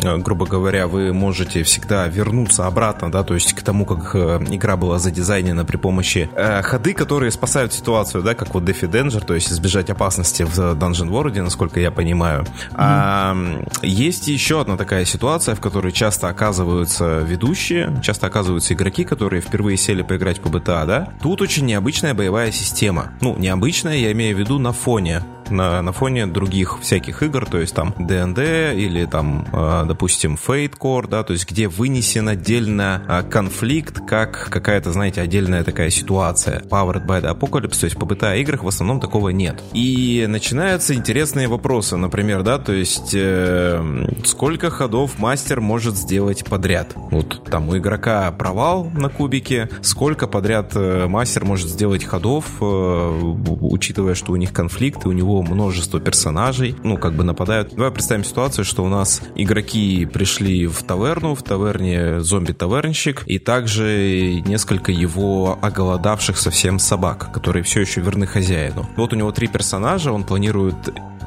грубо 0.00 0.46
говоря, 0.46 0.86
вы 0.86 1.12
можете 1.12 1.62
всегда 1.62 2.06
вернуться 2.08 2.66
обратно, 2.66 3.10
да, 3.10 3.22
то 3.22 3.34
есть 3.34 3.52
к 3.52 3.62
тому, 3.62 3.84
как 3.84 4.14
э, 4.14 4.40
игра 4.50 4.76
была 4.76 4.98
задизайнена 4.98 5.64
при 5.64 5.76
помощи 5.76 6.28
э, 6.34 6.62
ходы, 6.62 6.94
которые 6.94 7.30
спасают 7.30 7.72
ситуацию, 7.72 8.22
да, 8.22 8.34
как 8.34 8.54
вот 8.54 8.64
Defi 8.64 8.90
Danger, 8.90 9.24
то 9.24 9.34
есть 9.34 9.52
избежать 9.52 9.90
опасности 9.90 10.42
в 10.42 10.58
Dungeon 10.58 11.10
World, 11.10 11.40
насколько 11.42 11.80
я 11.80 11.90
понимаю. 11.90 12.42
Mm-hmm. 12.42 12.74
А 12.76 13.36
есть 13.82 14.28
еще 14.28 14.60
одна 14.60 14.76
такая 14.76 15.04
ситуация, 15.04 15.54
в 15.54 15.60
которой 15.60 15.92
часто 15.92 16.28
оказываются 16.28 17.20
ведущие, 17.20 18.00
часто 18.02 18.26
оказываются 18.26 18.74
игроки, 18.74 19.04
которые 19.04 19.42
впервые 19.42 19.76
сели 19.76 20.02
поиграть 20.02 20.38
в 20.38 20.42
PBTA, 20.42 20.86
да. 20.86 21.08
Тут 21.22 21.42
очень 21.42 21.66
необычная 21.66 22.14
боевая 22.14 22.52
система. 22.52 23.12
Ну, 23.20 23.36
необычная, 23.36 23.96
я 23.96 24.12
имею 24.12 24.36
в 24.36 24.38
виду 24.38 24.58
на 24.58 24.72
фоне 24.72 25.22
на, 25.50 25.82
на 25.82 25.92
фоне 25.92 26.26
других 26.26 26.80
всяких 26.80 27.22
игр, 27.22 27.46
то 27.46 27.58
есть 27.58 27.74
там 27.74 27.94
D&D 27.98 28.74
или 28.76 29.04
там, 29.06 29.46
э, 29.52 29.84
допустим, 29.86 30.34
Fate 30.34 30.76
Core, 30.78 31.08
да, 31.08 31.22
то 31.22 31.32
есть 31.32 31.48
где 31.50 31.68
вынесен 31.68 32.28
отдельно 32.28 33.02
э, 33.08 33.22
конфликт 33.28 34.00
как 34.06 34.48
какая-то, 34.50 34.92
знаете, 34.92 35.20
отдельная 35.20 35.64
такая 35.64 35.90
ситуация. 35.90 36.60
Powered 36.60 37.06
by 37.06 37.22
the 37.22 37.36
Apocalypse, 37.36 37.80
то 37.80 37.84
есть 37.84 37.96
по 37.96 38.06
быта 38.06 38.34
играх 38.36 38.62
в 38.62 38.68
основном 38.68 39.00
такого 39.00 39.30
нет. 39.30 39.62
И 39.72 40.26
начинаются 40.28 40.94
интересные 40.94 41.48
вопросы, 41.48 41.96
например, 41.96 42.42
да, 42.42 42.58
то 42.58 42.72
есть 42.72 43.12
э, 43.14 44.06
сколько 44.24 44.70
ходов 44.70 45.18
мастер 45.18 45.60
может 45.60 45.96
сделать 45.96 46.44
подряд? 46.44 46.92
Вот 46.94 47.44
там 47.50 47.68
у 47.68 47.76
игрока 47.76 48.30
провал 48.32 48.90
на 48.94 49.08
кубике, 49.08 49.68
сколько 49.82 50.26
подряд 50.26 50.74
мастер 50.74 51.44
может 51.44 51.68
сделать 51.68 52.04
ходов, 52.04 52.46
учитывая, 52.60 54.14
что 54.14 54.32
у 54.32 54.36
них 54.36 54.52
конфликт, 54.52 55.04
и 55.04 55.08
у 55.08 55.12
него 55.12 55.39
множество 55.42 56.00
персонажей, 56.00 56.76
ну, 56.82 56.96
как 56.96 57.14
бы 57.14 57.24
нападают. 57.24 57.74
Давай 57.74 57.90
представим 57.90 58.24
ситуацию, 58.24 58.64
что 58.64 58.84
у 58.84 58.88
нас 58.88 59.22
игроки 59.34 60.06
пришли 60.06 60.66
в 60.66 60.82
таверну, 60.82 61.34
в 61.34 61.42
таверне 61.42 62.20
зомби-тавернщик, 62.20 63.22
и 63.26 63.38
также 63.38 64.40
несколько 64.46 64.92
его 64.92 65.58
оголодавших 65.60 66.36
совсем 66.36 66.78
собак, 66.78 67.32
которые 67.32 67.62
все 67.62 67.80
еще 67.80 68.00
верны 68.00 68.26
хозяину. 68.26 68.88
Вот 68.96 69.12
у 69.12 69.16
него 69.16 69.32
три 69.32 69.48
персонажа, 69.48 70.12
он 70.12 70.24
планирует 70.24 70.76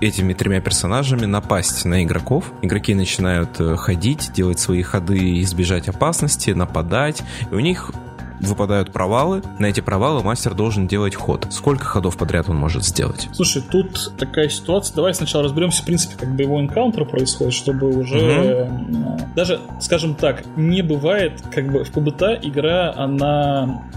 этими 0.01 0.33
тремя 0.33 0.61
персонажами 0.61 1.25
напасть 1.25 1.85
на 1.85 2.03
игроков. 2.03 2.51
Игроки 2.61 2.93
начинают 2.93 3.59
э, 3.59 3.75
ходить, 3.77 4.31
делать 4.33 4.59
свои 4.59 4.81
ходы, 4.81 5.41
избежать 5.41 5.87
опасности, 5.87 6.51
нападать. 6.51 7.23
И 7.51 7.55
у 7.55 7.59
них 7.59 7.91
выпадают 8.47 8.91
провалы. 8.91 9.41
На 9.59 9.67
эти 9.67 9.81
провалы 9.81 10.23
мастер 10.23 10.53
должен 10.53 10.87
делать 10.87 11.15
ход. 11.15 11.47
Сколько 11.51 11.85
ходов 11.85 12.17
подряд 12.17 12.49
он 12.49 12.57
может 12.57 12.83
сделать? 12.83 13.29
Слушай, 13.33 13.63
тут 13.71 14.11
такая 14.17 14.49
ситуация. 14.49 14.95
Давай 14.95 15.13
сначала 15.13 15.43
разберемся, 15.43 15.81
в 15.83 15.85
принципе, 15.85 16.15
как 16.17 16.35
бы 16.35 16.43
его 16.43 16.59
энкаунтер 16.59 17.05
происходит, 17.05 17.53
чтобы 17.53 17.87
уже... 17.97 18.69
Угу. 18.69 19.19
Даже, 19.35 19.59
скажем 19.79 20.15
так, 20.15 20.43
не 20.55 20.81
бывает, 20.81 21.41
как 21.53 21.71
бы 21.71 21.83
в 21.83 21.91
ПБТ 21.91 22.39
игра, 22.43 22.93
она... 22.95 23.89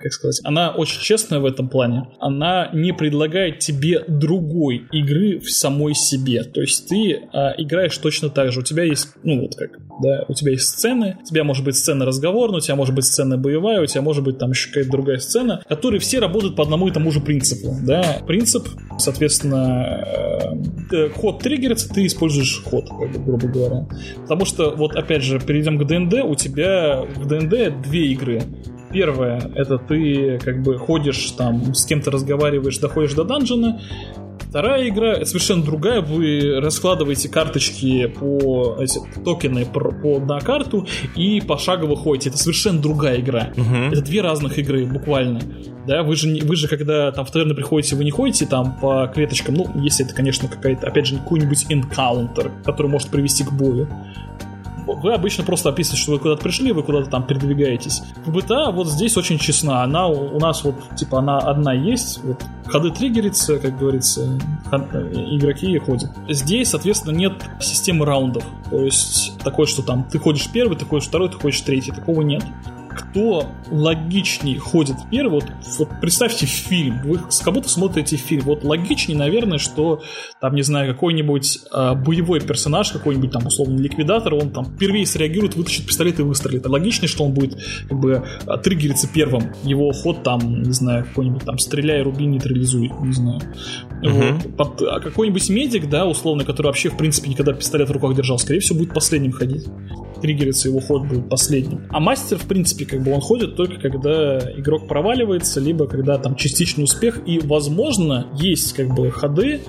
Как 0.00 0.12
сказать? 0.12 0.40
Она 0.44 0.70
очень 0.70 1.00
честная 1.00 1.40
в 1.40 1.44
этом 1.44 1.68
плане. 1.68 2.06
Она 2.20 2.70
не 2.72 2.92
предлагает 2.92 3.58
тебе 3.58 4.04
другой 4.06 4.86
игры 4.92 5.40
в 5.40 5.50
самой 5.50 5.94
себе. 5.94 6.44
То 6.44 6.60
есть 6.60 6.88
ты 6.88 7.22
а, 7.32 7.54
играешь 7.58 7.98
точно 7.98 8.30
так 8.30 8.52
же. 8.52 8.60
У 8.60 8.62
тебя 8.62 8.84
есть, 8.84 9.08
ну 9.24 9.40
вот 9.40 9.56
как, 9.56 9.78
да, 10.00 10.24
у 10.28 10.34
тебя 10.34 10.52
есть 10.52 10.68
сцены, 10.68 11.18
у 11.20 11.24
тебя 11.24 11.42
может 11.42 11.64
быть 11.64 11.76
сцена 11.76 12.04
разговорная, 12.04 12.58
у 12.58 12.60
тебя 12.60 12.76
может 12.76 12.94
быть 12.94 13.06
сцена 13.06 13.36
боевая, 13.48 13.80
у 13.80 13.86
тебя 13.86 14.02
может 14.02 14.24
быть 14.24 14.38
там 14.38 14.50
еще 14.50 14.68
какая-то 14.68 14.90
другая 14.90 15.18
сцена, 15.18 15.62
которые 15.68 16.00
все 16.00 16.18
работают 16.18 16.54
по 16.54 16.62
одному 16.62 16.86
и 16.88 16.90
тому 16.90 17.10
же 17.10 17.20
принципу, 17.20 17.74
да. 17.82 18.18
Принцип, 18.26 18.68
соответственно, 18.98 20.04
э, 20.92 21.08
ход 21.10 21.42
триггерится, 21.42 21.88
ты 21.88 22.04
используешь 22.04 22.62
ход, 22.62 22.84
как 22.88 23.10
бы, 23.10 23.18
грубо 23.18 23.48
говоря. 23.48 23.86
Потому 24.22 24.44
что, 24.44 24.74
вот 24.76 24.94
опять 24.96 25.22
же, 25.22 25.40
перейдем 25.40 25.78
к 25.78 25.86
ДНД, 25.86 26.24
у 26.24 26.34
тебя 26.34 27.04
в 27.16 27.26
ДНД 27.26 27.80
две 27.82 28.08
игры. 28.08 28.42
Первое, 28.92 29.40
это 29.54 29.78
ты 29.78 30.38
как 30.38 30.62
бы 30.62 30.78
ходишь 30.78 31.30
там, 31.32 31.74
с 31.74 31.84
кем-то 31.86 32.10
разговариваешь, 32.10 32.78
доходишь 32.78 33.14
до 33.14 33.24
данжена, 33.24 33.80
Вторая 34.40 34.88
игра 34.88 35.24
совершенно 35.24 35.62
другая. 35.62 36.00
Вы 36.00 36.60
раскладываете 36.60 37.28
карточки 37.28 38.06
по 38.06 38.76
эти 38.80 38.98
токены 39.24 39.66
по, 39.66 39.80
по 39.80 40.18
на 40.20 40.40
карту 40.40 40.86
и 41.16 41.40
пошагово 41.40 41.96
ходите. 41.96 42.30
Это 42.30 42.38
совершенно 42.38 42.80
другая 42.80 43.20
игра. 43.20 43.52
Угу. 43.56 43.92
Это 43.92 44.02
две 44.02 44.20
разных 44.20 44.58
игры, 44.58 44.86
буквально. 44.86 45.40
Да, 45.86 46.02
вы 46.02 46.16
же, 46.16 46.28
вы 46.42 46.56
же 46.56 46.68
когда 46.68 47.10
там 47.12 47.24
в 47.24 47.30
таверну 47.30 47.54
приходите, 47.54 47.96
вы 47.96 48.04
не 48.04 48.10
ходите 48.10 48.46
там 48.46 48.78
по 48.78 49.10
клеточкам, 49.12 49.54
ну, 49.54 49.70
если 49.82 50.04
это, 50.04 50.14
конечно, 50.14 50.48
какая-то, 50.48 50.86
опять 50.86 51.06
же, 51.06 51.16
какой-нибудь 51.16 51.66
энкаунтер, 51.70 52.52
который 52.64 52.88
может 52.88 53.08
привести 53.08 53.44
к 53.44 53.52
бою 53.52 53.88
вы 54.96 55.14
обычно 55.14 55.44
просто 55.44 55.68
описываете, 55.68 56.02
что 56.02 56.12
вы 56.12 56.18
куда-то 56.18 56.42
пришли, 56.42 56.72
вы 56.72 56.82
куда-то 56.82 57.10
там 57.10 57.26
передвигаетесь. 57.26 58.02
В 58.24 58.36
GTA 58.36 58.72
вот 58.72 58.88
здесь 58.88 59.16
очень 59.16 59.38
честна. 59.38 59.82
Она 59.82 60.08
у 60.08 60.38
нас 60.38 60.64
вот, 60.64 60.76
типа, 60.96 61.18
она 61.18 61.38
одна 61.38 61.72
есть. 61.72 62.20
Вот, 62.22 62.42
ходы 62.66 62.90
триггерится, 62.90 63.58
как 63.58 63.78
говорится, 63.78 64.38
игроки 64.70 65.76
ходят. 65.78 66.10
Здесь, 66.28 66.70
соответственно, 66.70 67.14
нет 67.14 67.34
системы 67.60 68.04
раундов. 68.04 68.44
То 68.70 68.80
есть 68.80 69.38
такое, 69.42 69.66
что 69.66 69.82
там 69.82 70.04
ты 70.04 70.18
ходишь 70.18 70.48
первый, 70.48 70.76
ты 70.76 70.84
ходишь 70.84 71.08
второй, 71.08 71.28
ты 71.28 71.36
ходишь 71.36 71.60
третий. 71.60 71.92
Такого 71.92 72.22
нет 72.22 72.44
кто 72.98 73.46
логичнее 73.70 74.58
ходит 74.58 74.96
первый, 75.10 75.40
вот, 75.40 75.44
вот 75.78 75.88
представьте 76.00 76.46
фильм, 76.46 77.00
вы 77.04 77.20
как 77.44 77.54
будто 77.54 77.68
смотрите 77.68 78.16
фильм, 78.16 78.42
вот 78.42 78.64
логичнее, 78.64 79.16
наверное, 79.16 79.58
что 79.58 80.02
там, 80.40 80.54
не 80.54 80.62
знаю, 80.62 80.92
какой-нибудь 80.92 81.60
э, 81.72 81.94
боевой 81.94 82.40
персонаж, 82.40 82.90
какой-нибудь 82.90 83.30
там, 83.30 83.46
условно, 83.46 83.78
ликвидатор, 83.78 84.34
он 84.34 84.50
там 84.50 84.64
впервые 84.64 85.06
среагирует, 85.06 85.54
вытащит 85.54 85.86
пистолет 85.86 86.18
и 86.18 86.22
выстрелит. 86.22 86.66
А 86.66 86.70
логичнее, 86.70 87.08
что 87.08 87.24
он 87.24 87.32
будет 87.32 87.56
как 87.88 87.98
бы 87.98 88.24
триггериться 88.64 89.08
первым. 89.08 89.52
Его 89.62 89.92
ход 89.92 90.24
там, 90.24 90.62
не 90.62 90.72
знаю, 90.72 91.04
какой-нибудь 91.04 91.44
там 91.44 91.58
стреляй, 91.58 92.02
руби, 92.02 92.26
нейтрализуй, 92.26 92.90
не 93.00 93.12
знаю. 93.12 93.40
Uh-huh. 94.02 94.56
Вот. 94.56 94.82
А 94.82 95.00
какой-нибудь 95.00 95.48
медик, 95.50 95.88
да, 95.88 96.06
условно, 96.06 96.44
который 96.44 96.66
вообще, 96.66 96.88
в 96.88 96.96
принципе, 96.96 97.30
никогда 97.30 97.52
пистолет 97.52 97.88
в 97.88 97.92
руках 97.92 98.16
держал, 98.16 98.38
скорее 98.38 98.60
всего, 98.60 98.80
будет 98.80 98.92
последним 98.92 99.32
ходить 99.32 99.66
триггерится 100.20 100.68
его 100.68 100.80
ход 100.80 101.06
будет 101.06 101.28
последним. 101.28 101.86
А 101.90 102.00
мастер, 102.00 102.38
в 102.38 102.46
принципе, 102.46 102.84
как 102.88 103.02
бы 103.02 103.12
он 103.12 103.20
ходит 103.20 103.56
только 103.56 103.80
когда 103.80 104.38
игрок 104.56 104.88
проваливается, 104.88 105.60
либо 105.60 105.86
когда 105.86 106.18
там 106.18 106.34
частичный 106.34 106.84
успех, 106.84 107.20
и, 107.26 107.38
возможно, 107.38 108.26
есть 108.34 108.72
как 108.72 108.94
бы 108.94 109.10
ходы, 109.10 109.60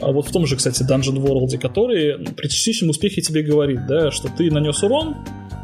а 0.00 0.12
вот 0.12 0.26
в 0.26 0.32
том 0.32 0.46
же, 0.46 0.56
кстати, 0.56 0.82
Dungeon 0.82 1.16
World, 1.16 1.56
которые 1.58 2.18
при 2.18 2.48
частичном 2.48 2.90
успехе 2.90 3.22
тебе 3.22 3.42
говорит, 3.42 3.86
да, 3.86 4.10
что 4.10 4.28
ты 4.28 4.50
нанес 4.50 4.82
урон, 4.82 5.16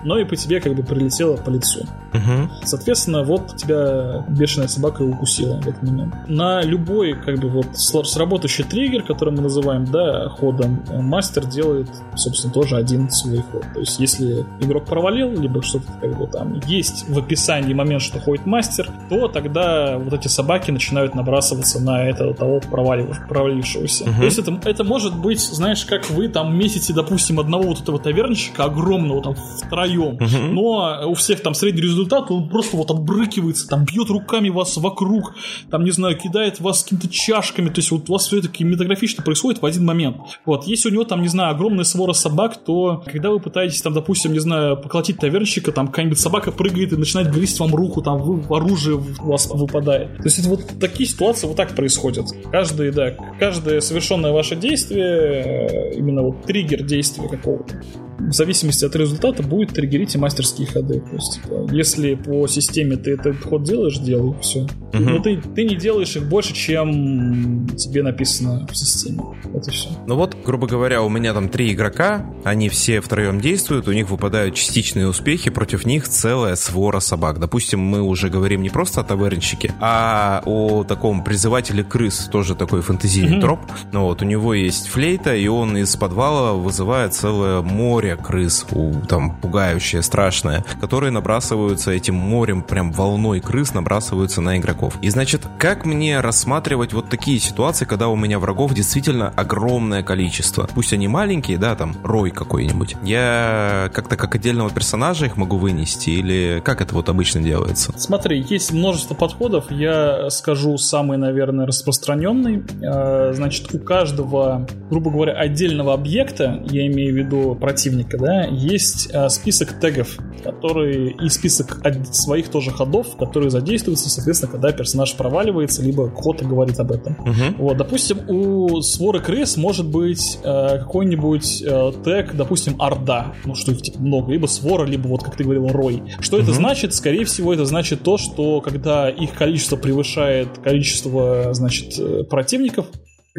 но 0.04 0.18
и 0.18 0.24
по 0.24 0.36
тебе 0.36 0.60
как 0.60 0.74
бы 0.74 0.82
прилетело 0.82 1.36
по 1.36 1.50
лицу. 1.50 1.86
Угу. 2.12 2.64
Соответственно, 2.64 3.22
вот 3.22 3.56
тебя 3.56 4.24
бешеная 4.28 4.68
собака 4.68 5.02
укусила 5.02 5.60
в 5.60 5.68
этот 5.68 5.82
момент. 5.82 6.14
На 6.28 6.62
любой 6.62 7.14
как 7.14 7.38
бы 7.38 7.48
вот 7.48 7.66
сработающий 7.76 8.64
триггер, 8.64 9.02
который 9.02 9.32
мы 9.34 9.42
называем, 9.42 9.84
да, 9.84 10.28
ходом, 10.28 10.82
мастер 10.90 11.46
делает, 11.46 11.88
собственно, 12.16 12.52
тоже 12.52 12.76
один 12.76 13.10
свой 13.10 13.38
ход. 13.38 13.64
То 13.74 13.80
есть, 13.80 14.00
если 14.00 14.44
игрок 14.60 14.86
провалил, 14.86 15.30
либо 15.40 15.62
что-то 15.62 15.86
как 16.00 16.18
бы 16.18 16.26
там 16.26 16.60
есть 16.66 17.08
в 17.08 17.18
описании 17.18 17.74
момент, 17.74 18.02
что 18.02 18.18
ходит 18.18 18.46
мастер, 18.46 18.90
то 19.08 19.28
тогда 19.28 19.98
вот 19.98 20.12
эти 20.12 20.28
собаки 20.28 20.70
начинают 20.70 21.14
набрасываться 21.14 21.80
на 21.80 22.04
этого 22.08 22.34
того 22.34 22.60
провалившегося. 22.60 24.04
Угу. 24.04 24.18
То 24.18 24.24
есть 24.24 24.38
это, 24.38 24.60
это 24.64 24.84
может 24.84 25.16
быть, 25.16 25.40
знаешь, 25.40 25.84
как 25.84 26.10
вы 26.10 26.28
там 26.28 26.56
месяце, 26.56 26.92
допустим, 26.92 27.38
одного 27.38 27.64
вот 27.68 27.80
этого 27.80 27.98
тавернщика 27.98 28.64
огромного 28.64 29.22
там 29.22 29.34
втроем 29.34 29.89
вдвоем. 29.90 30.14
Угу. 30.14 30.52
Но 30.52 31.02
у 31.06 31.14
всех 31.14 31.40
там 31.40 31.54
средний 31.54 31.82
результат, 31.82 32.30
он 32.30 32.48
просто 32.48 32.76
вот 32.76 32.90
отбрыкивается, 32.90 33.68
там 33.68 33.84
бьет 33.84 34.08
руками 34.08 34.48
вас 34.48 34.76
вокруг, 34.76 35.34
там, 35.70 35.84
не 35.84 35.90
знаю, 35.90 36.16
кидает 36.16 36.60
вас 36.60 36.82
какими-то 36.82 37.08
чашками, 37.08 37.68
то 37.68 37.78
есть 37.78 37.90
вот 37.90 38.08
у 38.08 38.12
вас 38.12 38.26
все 38.26 38.38
это 38.38 38.48
кинематографично 38.48 39.22
происходит 39.22 39.62
в 39.62 39.66
один 39.66 39.84
момент. 39.84 40.16
Вот, 40.44 40.66
если 40.66 40.88
у 40.88 40.92
него 40.92 41.04
там, 41.04 41.22
не 41.22 41.28
знаю, 41.28 41.54
огромная 41.54 41.84
свора 41.84 42.12
собак, 42.12 42.58
то 42.64 43.02
когда 43.06 43.30
вы 43.30 43.40
пытаетесь 43.40 43.82
там, 43.82 43.92
допустим, 43.92 44.32
не 44.32 44.40
знаю, 44.40 44.76
поколотить 44.76 45.18
тавернщика, 45.18 45.72
там 45.72 45.88
какая-нибудь 45.88 46.18
собака 46.18 46.52
прыгает 46.52 46.92
и 46.92 46.96
начинает 46.96 47.30
грызть 47.30 47.58
вам 47.60 47.74
руку, 47.74 48.02
там 48.02 48.18
вы, 48.18 48.42
оружие 48.54 48.96
у 48.96 49.26
вас 49.26 49.48
выпадает. 49.50 50.16
То 50.18 50.24
есть 50.24 50.38
это 50.38 50.48
вот 50.48 50.64
такие 50.80 51.08
ситуации 51.08 51.46
вот 51.46 51.56
так 51.56 51.74
происходят. 51.74 52.26
Каждое, 52.50 52.92
да, 52.92 53.10
каждое 53.38 53.80
совершенное 53.80 54.32
ваше 54.32 54.56
действие, 54.56 55.04
э, 55.04 55.94
именно 55.96 56.22
вот 56.22 56.42
триггер 56.42 56.82
действия 56.82 57.28
какого-то, 57.28 57.82
в 58.30 58.32
зависимости 58.32 58.84
от 58.84 58.94
результата 58.94 59.42
будет 59.42 59.70
триггерить 59.70 60.14
и 60.14 60.18
мастерские 60.18 60.66
ходы. 60.66 61.00
То 61.00 61.14
есть, 61.14 61.42
типа, 61.42 61.68
если 61.72 62.14
по 62.14 62.46
системе 62.46 62.96
ты 62.96 63.12
этот 63.12 63.42
ход 63.42 63.64
делаешь, 63.64 63.98
делай, 63.98 64.34
все. 64.40 64.60
Угу. 64.60 64.98
Но 64.98 65.18
ты, 65.18 65.40
ты 65.54 65.64
не 65.64 65.74
делаешь 65.74 66.14
их 66.16 66.28
больше, 66.28 66.54
чем 66.54 67.66
тебе 67.76 68.02
написано 68.02 68.66
в 68.70 68.76
системе. 68.76 69.20
И 69.54 69.70
все. 69.70 69.88
Ну 70.06 70.14
вот, 70.14 70.36
грубо 70.44 70.68
говоря, 70.68 71.02
у 71.02 71.08
меня 71.08 71.34
там 71.34 71.48
три 71.48 71.72
игрока, 71.72 72.24
они 72.44 72.68
все 72.68 73.00
втроем 73.00 73.40
действуют, 73.40 73.88
у 73.88 73.92
них 73.92 74.08
выпадают 74.08 74.54
частичные 74.54 75.08
успехи, 75.08 75.50
против 75.50 75.84
них 75.84 76.08
целая 76.08 76.54
свора 76.54 77.00
собак. 77.00 77.40
Допустим, 77.40 77.80
мы 77.80 78.00
уже 78.00 78.28
говорим 78.28 78.62
не 78.62 78.70
просто 78.70 79.00
о 79.00 79.04
тавернщике, 79.04 79.74
а 79.80 80.42
о 80.46 80.84
таком 80.84 81.24
призывателе 81.24 81.82
крыс, 81.82 82.28
тоже 82.30 82.54
такой 82.54 82.80
фэнтезийный 82.82 83.38
угу. 83.38 83.40
троп. 83.40 83.60
Ну 83.92 84.04
вот, 84.04 84.22
у 84.22 84.24
него 84.24 84.54
есть 84.54 84.86
флейта, 84.86 85.34
и 85.34 85.48
он 85.48 85.76
из 85.76 85.96
подвала 85.96 86.52
вызывает 86.52 87.12
целое 87.14 87.60
море 87.62 88.19
крыс, 88.20 88.66
там, 89.08 89.36
пугающее, 89.36 90.02
страшное, 90.02 90.64
которые 90.80 91.10
набрасываются 91.10 91.90
этим 91.90 92.14
морем, 92.14 92.62
прям 92.62 92.92
волной 92.92 93.40
крыс 93.40 93.74
набрасываются 93.74 94.40
на 94.40 94.58
игроков. 94.58 94.94
И 95.02 95.10
значит, 95.10 95.42
как 95.58 95.84
мне 95.84 96.20
рассматривать 96.20 96.92
вот 96.92 97.08
такие 97.08 97.38
ситуации, 97.38 97.84
когда 97.84 98.08
у 98.08 98.16
меня 98.16 98.38
врагов 98.38 98.74
действительно 98.74 99.32
огромное 99.36 100.02
количество? 100.02 100.68
Пусть 100.74 100.92
они 100.92 101.08
маленькие, 101.08 101.58
да, 101.58 101.74
там, 101.74 101.96
рой 102.02 102.30
какой-нибудь. 102.30 102.96
Я 103.02 103.90
как-то 103.92 104.16
как 104.16 104.34
отдельного 104.34 104.70
персонажа 104.70 105.26
их 105.26 105.36
могу 105.36 105.56
вынести 105.56 106.10
или 106.10 106.62
как 106.64 106.80
это 106.80 106.94
вот 106.94 107.08
обычно 107.08 107.40
делается? 107.40 107.92
Смотри, 107.98 108.44
есть 108.48 108.72
множество 108.72 109.14
подходов. 109.14 109.70
Я 109.70 110.30
скажу 110.30 110.76
самый, 110.78 111.18
наверное, 111.18 111.66
распространенный. 111.66 112.62
А, 112.84 113.32
значит, 113.32 113.74
у 113.74 113.78
каждого, 113.78 114.66
грубо 114.90 115.10
говоря, 115.10 115.34
отдельного 115.34 115.94
объекта, 115.94 116.62
я 116.70 116.86
имею 116.86 117.14
в 117.14 117.16
виду 117.16 117.54
противника, 117.54 118.09
да, 118.18 118.44
есть 118.44 119.10
а, 119.12 119.28
список 119.28 119.78
тегов, 119.80 120.16
которые 120.42 121.10
и 121.12 121.28
список 121.28 121.80
своих 122.12 122.48
тоже 122.48 122.70
ходов, 122.70 123.16
которые 123.16 123.50
задействуются, 123.50 124.10
соответственно, 124.10 124.52
когда 124.52 124.72
персонаж 124.72 125.14
проваливается, 125.14 125.82
либо 125.82 126.10
ход 126.10 126.42
говорит 126.42 126.78
об 126.80 126.92
этом. 126.92 127.16
Угу. 127.20 127.56
Вот, 127.58 127.76
допустим, 127.76 128.18
у 128.28 128.80
своры 128.82 129.20
крыс 129.20 129.56
может 129.56 129.86
быть 129.86 130.38
э, 130.42 130.78
какой-нибудь 130.78 131.62
э, 131.62 131.92
тег, 132.04 132.34
допустим, 132.34 132.80
орда, 132.80 133.34
ну 133.44 133.54
что 133.54 133.72
их 133.72 133.82
типа 133.82 134.00
много, 134.00 134.32
либо 134.32 134.46
свора, 134.46 134.86
либо 134.86 135.08
вот 135.08 135.22
как 135.22 135.36
ты 135.36 135.44
говорил, 135.44 135.68
рой. 135.68 136.02
Что 136.20 136.36
угу. 136.36 136.44
это 136.44 136.52
значит? 136.52 136.94
Скорее 136.94 137.24
всего, 137.24 137.52
это 137.52 137.64
значит 137.64 138.02
то, 138.02 138.18
что 138.18 138.60
когда 138.60 139.08
их 139.08 139.34
количество 139.34 139.76
превышает 139.76 140.58
количество, 140.58 141.52
значит, 141.52 141.98
э, 141.98 142.24
противников, 142.24 142.86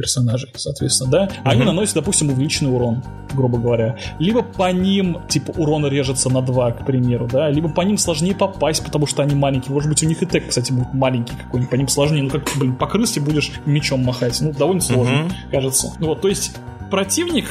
персонажей, 0.02 0.49
соответственно, 0.56 1.12
да, 1.12 1.26
mm-hmm. 1.26 1.41
они 1.43 1.64
наносят, 1.64 1.95
допустим, 1.95 2.30
увеличенный 2.30 2.74
урон, 2.74 3.04
грубо 3.34 3.60
говоря. 3.60 3.97
Либо 4.20 4.41
по 4.41 4.72
ним, 4.72 5.20
типа, 5.28 5.52
урон 5.52 5.86
режется 5.86 6.30
на 6.30 6.41
2, 6.41 6.72
к 6.72 6.86
примеру, 6.86 7.28
да, 7.32 7.49
либо 7.49 7.70
по 7.70 7.82
ним 7.82 7.97
сложнее 7.97 8.36
попасть, 8.36 8.84
потому 8.84 9.06
что 9.06 9.22
они 9.22 9.36
маленькие. 9.36 9.74
Может 9.74 9.89
быть, 9.89 10.04
у 10.04 10.08
них 10.08 10.22
и 10.24 10.26
тег, 10.26 10.47
кстати, 10.49 10.72
будет 10.72 10.93
маленький 10.93 11.36
какой-нибудь, 11.36 11.70
по 11.70 11.76
ним 11.76 11.88
сложнее. 11.88 12.24
Ну, 12.24 12.30
как, 12.30 12.49
блин, 12.58 12.76
по 12.76 12.88
крысе 12.88 13.20
будешь 13.20 13.52
мечом 13.66 14.04
махать. 14.04 14.39
Ну, 14.41 14.52
довольно 14.52 14.82
сложно, 14.82 15.14
mm-hmm. 15.14 15.52
кажется. 15.52 15.93
Вот, 15.99 16.22
то 16.22 16.28
есть 16.28 16.56
противник 16.89 17.45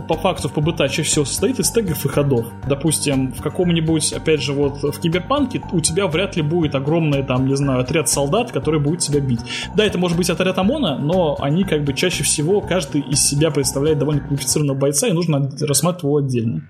по 0.00 0.14
факту 0.14 0.48
в 0.48 0.52
ПБТ 0.52 0.90
чаще 0.90 1.02
всего 1.02 1.24
состоит 1.24 1.58
из 1.58 1.70
тегов 1.70 2.04
и 2.04 2.08
ходов. 2.08 2.46
Допустим, 2.68 3.32
в 3.32 3.42
каком-нибудь, 3.42 4.12
опять 4.12 4.42
же, 4.42 4.52
вот 4.52 4.82
в 4.82 5.00
Киберпанке 5.00 5.62
у 5.72 5.80
тебя 5.80 6.06
вряд 6.06 6.36
ли 6.36 6.42
будет 6.42 6.74
огромный, 6.74 7.22
там, 7.22 7.46
не 7.46 7.56
знаю, 7.56 7.80
отряд 7.80 8.08
солдат, 8.08 8.52
который 8.52 8.80
будет 8.80 9.00
тебя 9.00 9.20
бить. 9.20 9.40
Да, 9.76 9.84
это 9.84 9.98
может 9.98 10.16
быть 10.16 10.30
отряд 10.30 10.58
ОМОНа, 10.58 10.98
но 10.98 11.36
они 11.40 11.64
как 11.64 11.84
бы 11.84 11.92
чаще 11.94 12.24
всего, 12.24 12.60
каждый 12.60 13.02
из 13.02 13.24
себя 13.24 13.50
представляет 13.50 13.98
довольно 13.98 14.20
квалифицированного 14.22 14.76
бойца, 14.76 15.08
и 15.08 15.12
нужно 15.12 15.50
рассматривать 15.60 16.02
его 16.04 16.16
отдельно. 16.16 16.62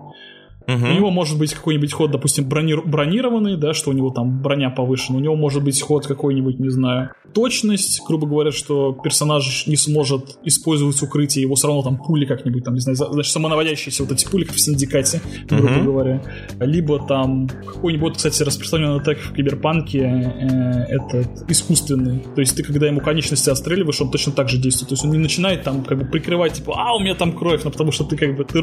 Угу. 0.67 0.87
У 0.87 0.93
него 0.93 1.11
может 1.11 1.39
быть 1.39 1.53
какой-нибудь 1.53 1.93
ход, 1.93 2.11
допустим, 2.11 2.49
брони... 2.49 2.75
бронированный, 2.75 3.57
да, 3.57 3.75
что 3.75 3.91
у 3.91 3.93
него 3.93 4.11
там 4.11 4.41
броня 4.41 4.71
повышена. 4.71 5.19
У 5.19 5.21
него 5.21 5.37
может 5.37 5.62
быть 5.62 5.81
ход 5.81 6.07
какой-нибудь, 6.07 6.59
не 6.59 6.71
знаю, 6.71 7.11
точность, 7.35 8.01
грубо 8.07 8.27
говоря, 8.27 8.51
что 8.51 8.93
персонаж 8.93 9.67
не 9.67 9.77
сможет 9.77 10.39
использовать 10.45 11.01
укрытие, 11.03 11.43
его 11.43 11.55
все 11.55 11.67
равно 11.67 11.83
там 11.83 11.99
пули 11.99 12.25
как-нибудь, 12.25 12.65
там, 12.65 12.75
не 12.75 12.81
знаю, 12.81 12.97
значит, 12.97 13.33
самонаводящиеся 13.33 14.05
вот 14.05 14.12
эти 14.12 14.27
пули, 14.27 14.45
как 14.45 14.57
в 14.57 14.61
Синдикате, 14.61 15.21
грубо 15.49 15.73
угу. 15.73 15.85
говоря. 15.85 16.23
Либо 16.61 16.99
там 17.07 17.49
какой-нибудь, 17.49 18.05
вот, 18.05 18.17
кстати, 18.17 18.43
распространенный 18.43 19.01
атак 19.01 19.19
в 19.19 19.35
Киберпанке, 19.35 19.99
э, 19.99 20.85
этот 20.95 21.51
искусственный. 21.51 22.21
То 22.35 22.41
есть 22.41 22.57
ты, 22.57 22.62
когда 22.62 22.87
ему 22.87 23.01
конечности 23.01 23.51
отстреливаешь, 23.51 24.01
он 24.01 24.11
точно 24.11 24.33
так 24.33 24.49
же 24.49 24.59
действует. 24.59 24.89
То 24.91 24.95
есть 24.95 25.05
он 25.05 25.11
не 25.11 25.19
начинает 25.19 25.62
там 25.62 25.85
как 25.85 25.99
бы 25.99 26.05
прикрывать, 26.05 26.55
типа, 26.55 26.75
а, 26.77 26.97
у 26.97 27.01
меня 27.01 27.15
там 27.15 27.33
кровь, 27.33 27.62
ну, 27.65 27.71
потому 27.71 27.93
что 27.93 28.05
ты 28.05 28.17
как 28.17 28.37
бы, 28.37 28.45
ты, 28.45 28.61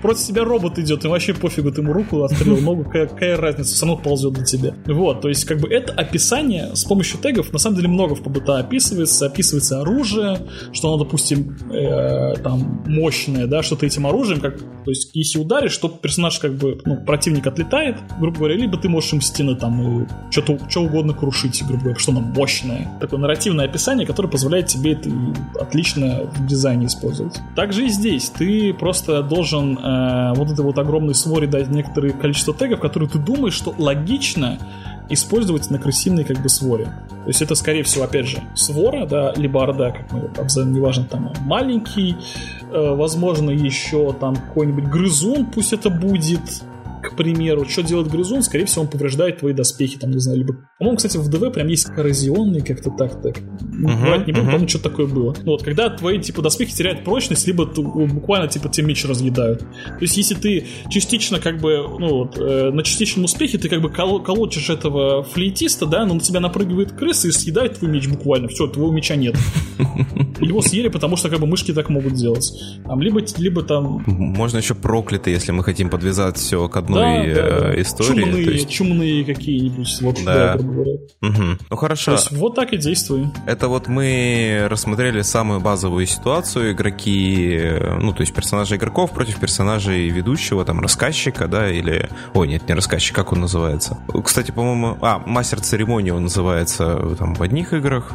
против 0.00 0.20
тебя 0.26 0.44
робот 0.44 0.78
идет, 0.78 1.04
и 1.04 1.08
вообще 1.08 1.32
пофигу, 1.40 1.72
ты 1.72 1.80
ему 1.80 1.92
руку 1.92 2.22
отстрелил, 2.22 2.60
ногу, 2.60 2.84
какая, 2.84 3.06
какая 3.06 3.36
разница, 3.36 3.74
все 3.74 3.86
равно 3.86 4.02
ползет 4.02 4.32
до 4.34 4.44
тебя. 4.44 4.74
Вот, 4.86 5.20
то 5.20 5.28
есть 5.28 5.44
как 5.44 5.58
бы 5.58 5.68
это 5.68 5.92
описание 5.92 6.74
с 6.74 6.84
помощью 6.84 7.18
тегов, 7.20 7.52
на 7.52 7.58
самом 7.58 7.76
деле 7.76 7.88
много 7.88 8.14
в 8.14 8.22
ПБТ 8.22 8.50
описывается, 8.50 9.26
описывается 9.26 9.80
оружие, 9.80 10.38
что 10.72 10.88
оно, 10.88 11.04
допустим, 11.04 11.56
э, 11.70 12.34
там 12.42 12.84
мощное, 12.86 13.46
да, 13.46 13.62
что 13.62 13.76
ты 13.76 13.86
этим 13.86 14.06
оружием, 14.06 14.40
как, 14.40 14.58
то 14.58 14.90
есть 14.90 15.10
если 15.14 15.38
ударишь, 15.38 15.76
то 15.78 15.88
персонаж 15.88 16.38
как 16.38 16.54
бы, 16.54 16.80
ну, 16.84 16.96
противник 17.04 17.46
отлетает, 17.46 17.96
грубо 18.18 18.38
говоря, 18.38 18.56
либо 18.56 18.76
ты 18.78 18.88
можешь 18.88 19.12
им 19.12 19.20
стены 19.20 19.56
там 19.56 20.06
что-то, 20.30 20.58
что 20.68 20.82
угодно 20.82 21.14
крушить, 21.14 21.62
грубо 21.66 21.82
говоря, 21.84 21.98
что 21.98 22.12
оно 22.12 22.20
мощное. 22.20 22.98
Такое 23.00 23.18
нарративное 23.20 23.66
описание, 23.66 24.06
которое 24.06 24.28
позволяет 24.28 24.66
тебе 24.66 24.92
это 24.92 25.10
отлично 25.60 26.30
в 26.34 26.46
дизайне 26.46 26.86
использовать. 26.86 27.38
Также 27.56 27.86
и 27.86 27.88
здесь 27.88 28.30
ты 28.30 28.74
просто 28.74 29.22
должен 29.22 29.78
э, 29.78 30.34
вот 30.34 30.50
это 30.50 30.62
вот 30.62 30.78
огромный 30.78 31.14
свой 31.14 31.29
наборе 31.30 31.46
дать 31.46 31.68
некоторое 31.68 32.12
количество 32.12 32.52
тегов, 32.52 32.80
которые 32.80 33.08
ты 33.08 33.18
думаешь, 33.18 33.54
что 33.54 33.74
логично 33.78 34.58
использовать 35.08 35.70
на 35.70 35.78
крысиной 35.78 36.24
как 36.24 36.40
бы 36.40 36.48
своре. 36.48 36.84
То 36.84 37.28
есть 37.28 37.42
это, 37.42 37.54
скорее 37.54 37.82
всего, 37.82 38.04
опять 38.04 38.26
же, 38.26 38.38
свора, 38.54 39.06
да, 39.06 39.32
либо 39.36 39.62
орда, 39.62 39.90
как 39.90 40.12
мы 40.12 40.18
его 40.20 40.30
обзовем, 40.38 40.72
неважно, 40.72 41.04
там 41.04 41.32
маленький, 41.40 42.16
э, 42.70 42.94
возможно, 42.94 43.50
еще 43.50 44.12
там 44.12 44.36
какой-нибудь 44.36 44.84
грызун, 44.84 45.46
пусть 45.46 45.72
это 45.72 45.90
будет, 45.90 46.62
к 47.02 47.16
примеру, 47.16 47.64
что 47.68 47.82
делает 47.82 48.08
грызун, 48.08 48.42
скорее 48.42 48.66
всего, 48.66 48.82
он 48.82 48.88
повреждает 48.88 49.38
твои 49.38 49.52
доспехи, 49.52 49.98
там, 49.98 50.10
не 50.10 50.18
знаю, 50.18 50.38
либо... 50.38 50.54
По-моему, 50.78 50.96
кстати, 50.96 51.16
в 51.16 51.28
ДВ 51.28 51.52
прям 51.52 51.68
есть 51.68 51.84
коррозионный 51.84 52.60
как-то 52.60 52.90
так, 52.90 53.20
так. 53.22 53.38
Uh-huh, 53.38 54.00
Брать 54.02 54.26
не 54.26 54.32
буду, 54.32 54.46
uh-huh. 54.46 54.52
помню, 54.52 54.68
что 54.68 54.82
такое 54.82 55.06
было. 55.06 55.34
Ну, 55.44 55.52
вот, 55.52 55.62
когда 55.62 55.90
твои, 55.90 56.18
типа, 56.18 56.42
доспехи 56.42 56.74
теряют 56.74 57.04
прочность, 57.04 57.46
либо 57.46 57.66
буквально, 57.66 58.48
типа, 58.48 58.68
тебе 58.68 58.88
меч 58.88 59.04
разъедают. 59.04 59.60
То 59.60 59.98
есть, 60.00 60.16
если 60.16 60.34
ты 60.34 60.66
частично, 60.88 61.40
как 61.40 61.60
бы, 61.60 61.86
ну, 61.98 62.08
вот, 62.24 62.38
э, 62.38 62.70
на 62.70 62.82
частичном 62.82 63.24
успехе 63.24 63.58
ты, 63.58 63.68
как 63.68 63.80
бы, 63.80 63.90
кол- 63.90 64.22
колочешь 64.22 64.70
этого 64.70 65.22
флейтиста, 65.22 65.86
да, 65.86 66.04
но 66.04 66.14
на 66.14 66.20
тебя 66.20 66.40
напрыгивает 66.40 66.92
крыса 66.92 67.28
и 67.28 67.32
съедает 67.32 67.78
твой 67.78 67.90
меч 67.90 68.08
буквально. 68.08 68.48
Все, 68.48 68.66
твоего 68.66 68.92
меча 68.92 69.16
нет. 69.16 69.36
Его 70.40 70.62
съели, 70.62 70.88
потому 70.88 71.16
что, 71.16 71.28
как 71.28 71.40
бы, 71.40 71.46
мышки 71.46 71.72
так 71.72 71.88
могут 71.88 72.14
делать. 72.14 72.52
Там, 72.84 73.00
либо, 73.00 73.20
либо 73.36 73.62
там... 73.62 74.02
Можно 74.06 74.58
еще 74.58 74.74
проклятый, 74.74 75.32
если 75.32 75.52
мы 75.52 75.64
хотим 75.64 75.90
подвязать 75.90 76.36
все 76.36 76.68
к 76.68 76.76
одной 76.76 77.34
да, 77.34 77.34
да. 77.34 77.74
Э, 77.74 77.80
истории. 77.82 78.20
Чумные, 78.20 78.44
есть... 78.44 78.70
чумные 78.70 79.24
какие-нибудь. 79.24 79.98
Вот, 80.00 80.18
да. 80.24 80.56
да 80.56 81.28
угу. 81.28 81.58
Ну 81.68 81.76
хорошо. 81.76 82.12
То 82.12 82.18
есть 82.18 82.32
вот 82.32 82.54
так 82.54 82.72
и 82.72 82.76
действуем. 82.76 83.32
Это 83.46 83.68
вот 83.68 83.88
мы 83.88 84.66
рассмотрели 84.68 85.22
самую 85.22 85.60
базовую 85.60 86.06
ситуацию. 86.06 86.72
Игроки, 86.72 87.56
э, 87.56 87.98
ну 87.98 88.12
то 88.12 88.22
есть 88.22 88.32
персонажи 88.32 88.76
игроков 88.76 89.12
против 89.12 89.38
персонажей 89.38 90.08
ведущего, 90.08 90.64
там, 90.64 90.80
рассказчика, 90.80 91.46
да, 91.48 91.70
или... 91.70 92.08
Ой, 92.34 92.48
нет, 92.48 92.68
не 92.68 92.74
рассказчик, 92.74 93.14
как 93.14 93.32
он 93.32 93.40
называется? 93.40 93.98
Кстати, 94.24 94.50
по-моему... 94.50 94.98
А, 95.00 95.22
мастер 95.26 95.60
церемонии 95.60 96.10
он 96.10 96.24
называется 96.24 97.16
там 97.18 97.34
в 97.34 97.42
одних 97.42 97.72
играх. 97.72 98.12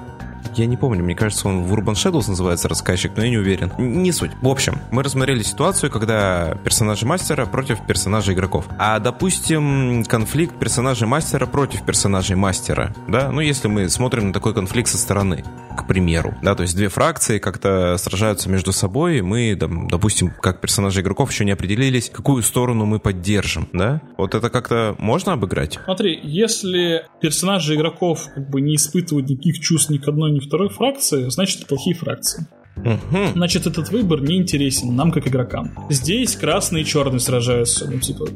Я 0.55 0.67
не 0.67 0.77
помню, 0.77 1.03
мне 1.03 1.15
кажется, 1.15 1.49
он 1.49 1.63
в 1.63 1.73
Urban 1.73 1.95
Shadows 1.95 2.29
называется 2.29 2.69
рассказчик, 2.69 3.11
но 3.17 3.23
я 3.23 3.29
не 3.29 3.37
уверен. 3.37 3.73
Не 3.77 4.13
суть. 4.13 4.31
В 4.41 4.47
общем, 4.47 4.79
мы 4.89 5.03
рассмотрели 5.03 5.43
ситуацию, 5.43 5.91
когда 5.91 6.57
персонажи 6.63 7.05
мастера 7.05 7.45
против 7.45 7.85
персонажей 7.85 8.33
игроков. 8.35 8.65
А, 8.79 8.99
допустим, 8.99 10.05
конфликт 10.05 10.57
персонажей 10.57 11.07
мастера 11.09 11.45
против 11.45 11.85
персонажей 11.85 12.37
мастера, 12.37 12.95
да? 13.09 13.31
Ну, 13.31 13.41
если 13.41 13.67
мы 13.67 13.89
смотрим 13.89 14.27
на 14.27 14.33
такой 14.33 14.53
конфликт 14.53 14.89
со 14.89 14.97
стороны, 14.97 15.43
к 15.75 15.87
примеру, 15.87 16.33
да, 16.41 16.55
то 16.55 16.63
есть 16.63 16.75
две 16.75 16.87
фракции 16.87 17.37
как-то 17.37 17.97
сражаются 17.97 18.49
между 18.49 18.71
собой, 18.71 19.17
и 19.17 19.21
мы, 19.21 19.55
там, 19.59 19.89
допустим, 19.89 20.31
как 20.41 20.61
персонажи 20.61 21.01
игроков 21.01 21.31
еще 21.31 21.43
не 21.43 21.51
определились, 21.51 22.09
какую 22.09 22.41
сторону 22.43 22.85
мы 22.85 22.99
поддержим, 22.99 23.67
да? 23.73 24.01
Вот 24.17 24.35
это 24.35 24.49
как-то 24.49 24.95
можно 24.99 25.33
обыграть? 25.33 25.79
Смотри, 25.83 26.17
если 26.23 27.07
персонажи 27.19 27.75
игроков 27.75 28.29
как 28.33 28.49
бы 28.49 28.61
не 28.61 28.75
испытывают 28.75 29.29
никаких 29.29 29.59
чувств 29.59 29.89
ни 29.89 29.97
к 29.97 30.07
одной, 30.07 30.31
ни 30.31 30.44
второй 30.47 30.69
фракции, 30.69 31.29
значит, 31.29 31.59
это 31.59 31.67
плохие 31.67 31.95
фракции. 31.95 32.47
Угу. 32.77 33.33
Значит, 33.35 33.67
этот 33.67 33.89
выбор 33.89 34.21
не 34.21 34.37
интересен 34.37 34.95
нам, 34.95 35.11
как 35.11 35.27
игрокам. 35.27 35.71
Здесь 35.89 36.35
красные 36.35 36.83
и 36.83 36.85
черные 36.85 37.19
сражаются. 37.19 37.89
Ну, 37.89 37.99
типа, 37.99 38.27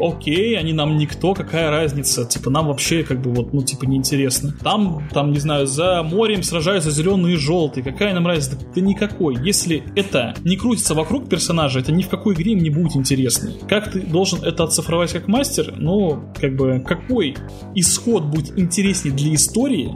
окей, 0.00 0.58
они 0.58 0.72
нам 0.72 0.96
никто, 0.96 1.34
какая 1.34 1.70
разница? 1.70 2.24
Типа, 2.24 2.50
нам 2.50 2.68
вообще, 2.68 3.04
как 3.04 3.20
бы, 3.20 3.32
вот, 3.32 3.52
ну, 3.52 3.62
типа, 3.62 3.84
неинтересно. 3.84 4.52
Там, 4.62 5.06
там, 5.12 5.32
не 5.32 5.38
знаю, 5.38 5.66
за 5.66 6.02
морем 6.02 6.42
сражаются 6.42 6.90
зеленые 6.90 7.34
и 7.34 7.38
желтые. 7.38 7.84
Какая 7.84 8.14
нам 8.14 8.26
разница? 8.26 8.58
Да, 8.58 8.66
да 8.74 8.80
никакой. 8.80 9.36
Если 9.44 9.84
это 9.94 10.34
не 10.44 10.56
крутится 10.56 10.94
вокруг 10.94 11.28
персонажа, 11.28 11.80
это 11.80 11.92
ни 11.92 12.02
в 12.02 12.08
какой 12.08 12.34
игре 12.34 12.52
им 12.52 12.60
не 12.60 12.70
будет 12.70 12.96
интересно. 12.96 13.52
Как 13.68 13.92
ты 13.92 14.00
должен 14.00 14.42
это 14.42 14.64
оцифровать 14.64 15.12
как 15.12 15.28
мастер? 15.28 15.74
Ну, 15.76 16.32
как 16.40 16.56
бы, 16.56 16.82
какой 16.86 17.36
исход 17.74 18.24
будет 18.24 18.58
интереснее 18.58 19.14
для 19.14 19.34
истории, 19.34 19.92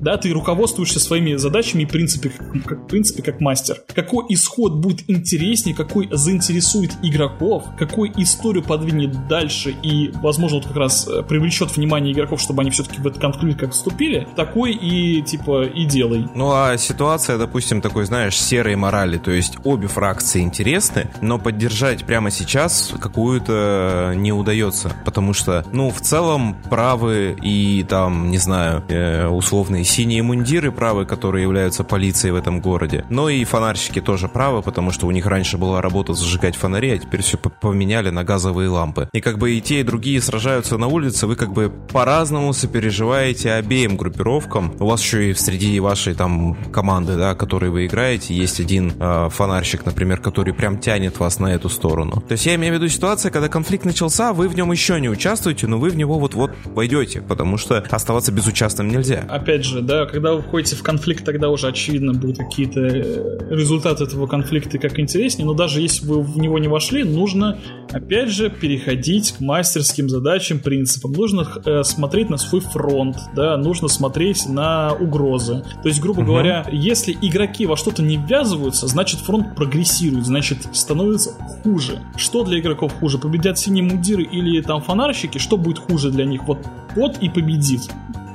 да, 0.00 0.16
ты 0.16 0.32
руководствуешься 0.32 1.00
своими 1.00 1.34
задачами 1.34 1.82
и 1.82 1.86
принципе, 1.86 2.30
как, 2.64 2.84
в 2.84 2.86
принципе, 2.86 3.22
как 3.22 3.40
мастер. 3.40 3.82
Какой 3.94 4.24
исход 4.28 4.74
будет 4.74 5.08
интереснее, 5.08 5.74
какой 5.74 6.08
заинтересует 6.10 6.92
игроков, 7.02 7.64
какой 7.78 8.12
историю 8.16 8.62
подвинет 8.62 9.26
дальше 9.28 9.74
и, 9.82 10.10
возможно, 10.22 10.58
вот 10.58 10.66
как 10.66 10.76
раз 10.76 11.08
э, 11.08 11.22
привлечет 11.22 11.76
внимание 11.76 12.12
игроков, 12.12 12.40
чтобы 12.40 12.62
они 12.62 12.70
все-таки 12.70 13.00
в 13.00 13.06
этот 13.06 13.20
конфликт 13.20 13.60
как 13.60 13.72
вступили, 13.72 14.28
такой 14.36 14.72
и, 14.72 15.22
типа, 15.22 15.64
и 15.64 15.84
делай. 15.84 16.26
Ну, 16.34 16.52
а 16.52 16.76
ситуация, 16.78 17.38
допустим, 17.38 17.80
такой, 17.80 18.04
знаешь, 18.04 18.38
серой 18.38 18.76
морали, 18.76 19.18
то 19.18 19.30
есть 19.30 19.58
обе 19.64 19.88
фракции 19.88 20.40
интересны, 20.40 21.10
но 21.20 21.38
поддержать 21.38 22.04
прямо 22.04 22.30
сейчас 22.30 22.92
какую-то 23.00 24.12
не 24.16 24.32
удается, 24.32 24.92
потому 25.04 25.32
что, 25.32 25.64
ну, 25.72 25.90
в 25.90 26.00
целом, 26.00 26.56
правы 26.70 27.36
и 27.42 27.84
там, 27.88 28.30
не 28.30 28.38
знаю, 28.38 28.84
э, 28.88 29.26
условные 29.26 29.84
синие 29.88 30.22
мундиры 30.22 30.70
правы, 30.70 31.06
которые 31.06 31.42
являются 31.42 31.84
полицией 31.84 32.32
в 32.32 32.36
этом 32.36 32.60
городе. 32.60 33.04
Но 33.10 33.28
и 33.28 33.44
фонарщики 33.44 34.00
тоже 34.00 34.28
правы, 34.28 34.62
потому 34.62 34.90
что 34.90 35.06
у 35.06 35.10
них 35.10 35.26
раньше 35.26 35.58
была 35.58 35.80
работа 35.80 36.14
зажигать 36.14 36.56
фонари, 36.56 36.90
а 36.90 36.98
теперь 36.98 37.22
все 37.22 37.38
поменяли 37.38 38.10
на 38.10 38.24
газовые 38.24 38.68
лампы. 38.68 39.08
И 39.12 39.20
как 39.20 39.38
бы 39.38 39.52
и 39.52 39.60
те, 39.60 39.80
и 39.80 39.82
другие 39.82 40.20
сражаются 40.20 40.78
на 40.78 40.86
улице, 40.86 41.26
вы 41.26 41.36
как 41.36 41.52
бы 41.52 41.70
по-разному 41.92 42.52
сопереживаете 42.52 43.52
обеим 43.52 43.96
группировкам. 43.96 44.74
У 44.78 44.86
вас 44.86 45.02
еще 45.02 45.30
и 45.30 45.34
среди 45.34 45.80
вашей 45.80 46.14
там 46.14 46.56
команды, 46.72 47.16
да, 47.16 47.34
которые 47.34 47.70
вы 47.70 47.86
играете, 47.86 48.34
есть 48.34 48.60
один 48.60 48.92
э, 48.98 49.28
фонарщик, 49.30 49.86
например, 49.86 50.20
который 50.20 50.52
прям 50.52 50.78
тянет 50.78 51.18
вас 51.18 51.38
на 51.38 51.48
эту 51.48 51.68
сторону. 51.68 52.22
То 52.28 52.32
есть 52.32 52.46
я 52.46 52.54
имею 52.56 52.74
в 52.74 52.76
виду 52.76 52.88
ситуация, 52.88 53.30
когда 53.30 53.48
конфликт 53.48 53.84
начался, 53.84 54.32
вы 54.32 54.48
в 54.48 54.56
нем 54.56 54.70
еще 54.72 55.00
не 55.00 55.08
участвуете, 55.08 55.66
но 55.66 55.78
вы 55.78 55.90
в 55.90 55.96
него 55.96 56.18
вот-вот 56.18 56.52
войдете, 56.64 57.20
потому 57.20 57.56
что 57.56 57.84
оставаться 57.90 58.32
безучастным 58.32 58.88
нельзя. 58.88 59.24
Опять 59.28 59.64
же, 59.64 59.77
да, 59.82 60.06
когда 60.06 60.34
вы 60.34 60.42
входите 60.42 60.76
в 60.76 60.82
конфликт, 60.82 61.24
тогда 61.24 61.50
уже 61.50 61.68
очевидно 61.68 62.12
будут 62.12 62.38
какие-то 62.38 62.80
э, 62.80 63.38
результаты 63.50 64.04
этого 64.04 64.26
конфликта 64.26 64.78
как 64.78 64.98
интереснее, 64.98 65.46
но 65.46 65.54
даже 65.54 65.80
если 65.80 66.06
вы 66.06 66.22
в 66.22 66.38
него 66.38 66.58
не 66.58 66.68
вошли, 66.68 67.04
нужно, 67.04 67.58
опять 67.90 68.30
же, 68.30 68.50
переходить 68.50 69.32
к 69.32 69.40
мастерским 69.40 70.08
задачам, 70.08 70.58
принципам. 70.58 71.12
Нужно 71.12 71.46
э, 71.64 71.82
смотреть 71.82 72.30
на 72.30 72.36
свой 72.36 72.60
фронт, 72.60 73.16
да, 73.34 73.56
нужно 73.56 73.88
смотреть 73.88 74.48
на 74.48 74.92
угрозы. 74.94 75.64
То 75.82 75.88
есть, 75.88 76.00
грубо 76.00 76.20
угу. 76.20 76.28
говоря, 76.28 76.66
если 76.70 77.16
игроки 77.20 77.66
во 77.66 77.76
что-то 77.76 78.02
не 78.02 78.16
ввязываются, 78.16 78.86
значит 78.86 79.20
фронт 79.20 79.54
прогрессирует, 79.54 80.26
значит 80.26 80.58
становится 80.72 81.30
хуже. 81.62 82.00
Что 82.16 82.44
для 82.44 82.60
игроков 82.60 82.92
хуже? 82.98 83.18
Победят 83.18 83.58
синие 83.58 83.84
мундиры 83.84 84.22
или 84.22 84.60
там 84.60 84.82
фонарщики? 84.82 85.38
Что 85.38 85.56
будет 85.56 85.78
хуже 85.78 86.10
для 86.10 86.24
них? 86.24 86.44
Вот 86.46 86.58
вот 86.94 87.18
и 87.20 87.28
победит 87.28 87.82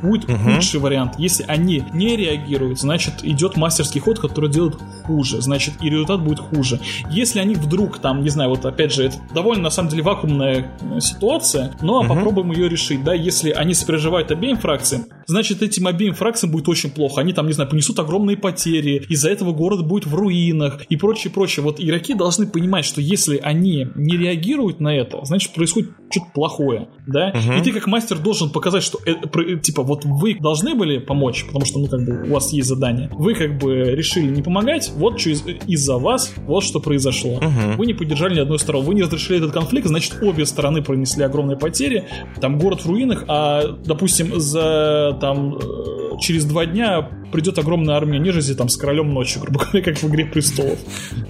будет 0.04 0.30
угу. 0.30 0.38
худший 0.38 0.80
вариант. 0.80 1.14
Если 1.18 1.46
они 1.48 1.84
не 1.94 2.16
реагируют, 2.16 2.80
значит 2.80 3.24
идет 3.24 3.58
мастерский 3.58 4.02
ход, 4.02 4.20
который 4.20 4.50
делает 4.50 4.78
хуже, 5.06 5.42
значит 5.42 5.76
и 5.82 5.90
результат 5.90 6.22
будет 6.22 6.40
хуже. 6.40 6.80
Если 7.10 7.40
они 7.40 7.56
вдруг 7.56 8.00
там, 8.00 8.22
не 8.22 8.30
знаю, 8.30 8.50
вот 8.50 8.66
опять 8.66 8.94
же, 8.94 9.06
это 9.06 9.18
довольно 9.34 9.64
на 9.64 9.70
самом 9.70 9.90
деле 9.90 10.04
вакуумная 10.04 10.72
э, 10.82 11.00
ситуация, 11.00 11.72
но 11.82 12.00
угу. 12.00 12.10
попробуем 12.10 12.52
ее 12.52 12.70
решить, 12.70 13.04
да, 13.04 13.14
если 13.14 13.52
они 13.52 13.74
сопереживают 13.74 14.30
обеим 14.32 14.58
фракциям, 14.58 15.06
значит 15.26 15.62
этим 15.62 15.88
обеим 15.88 16.14
фракциям 16.14 16.52
будет 16.52 16.68
очень 16.70 16.90
плохо. 16.90 17.22
Они 17.22 17.34
там, 17.34 17.48
не 17.48 17.54
знаю, 17.54 17.70
понесут 17.70 18.00
огромные 18.00 18.38
потери, 18.38 19.06
из-за 19.10 19.30
этого 19.30 19.54
город 19.54 19.86
будет 19.86 20.06
в 20.06 20.16
руинах 20.16 20.82
и 20.90 20.98
прочее, 20.98 21.32
прочее. 21.32 21.64
Вот 21.64 21.80
игроки 21.80 22.14
должны 22.14 22.48
понимать, 22.48 22.86
что 22.86 23.02
если 23.02 23.38
они 23.38 23.88
не 23.96 24.18
реагируют 24.18 24.80
на 24.80 24.96
это, 24.96 25.24
значит 25.24 25.54
происходит 25.54 25.92
что-то 26.12 26.32
плохое, 26.34 26.90
да, 27.08 27.30
угу. 27.30 27.54
и 27.60 27.62
ты 27.62 27.72
как 27.72 27.88
мастер 27.88 28.20
должен 28.20 28.50
показать, 28.50 28.84
что 28.84 29.00
это, 29.06 29.28
типа 29.60 29.84
вот 29.84 30.06
вы 30.06 30.36
должны 30.40 30.76
были 30.76 31.00
помочь, 31.00 31.46
потому 31.46 31.66
что 31.66 31.80
ну 31.80 31.88
как 31.88 32.06
бы 32.06 32.30
у 32.30 32.34
вас 32.34 32.54
есть 32.54 32.68
задание, 32.68 33.10
вы 33.14 33.34
как 33.34 33.58
бы 33.58 33.76
решили 33.96 34.30
не 34.30 34.42
помогать, 34.42 34.92
вот 34.96 35.20
что 35.20 35.32
из- 35.32 35.44
из-за 35.68 35.98
вас 35.98 36.34
вот 36.46 36.64
что 36.64 36.80
произошло, 36.80 37.38
угу. 37.38 37.78
вы 37.78 37.86
не 37.86 37.94
поддержали 37.94 38.36
ни 38.36 38.40
одной 38.40 38.60
стороны, 38.60 38.86
вы 38.86 38.96
не 38.96 39.04
разрешили 39.04 39.38
этот 39.38 39.52
конфликт, 39.52 39.88
значит 39.88 40.18
обе 40.22 40.46
стороны 40.46 40.84
пронесли 40.84 41.24
огромные 41.24 41.58
потери, 41.58 42.06
там 42.40 42.60
город 42.60 42.82
в 42.84 42.88
руинах, 42.88 43.26
а 43.28 43.64
допустим 43.86 44.40
за 44.40 45.13
там 45.14 45.56
э, 45.56 46.18
через 46.20 46.46
два 46.46 46.66
дня 46.66 47.10
придет 47.34 47.58
огромная 47.58 47.96
армия 47.96 48.20
нежити 48.20 48.54
там 48.54 48.70
с 48.70 48.78
королем 48.78 49.12
ночи, 49.12 49.40
грубо 49.40 49.60
говоря, 49.60 49.82
как 49.82 49.98
в 49.98 50.08
«Игре 50.08 50.26
престолов». 50.26 50.78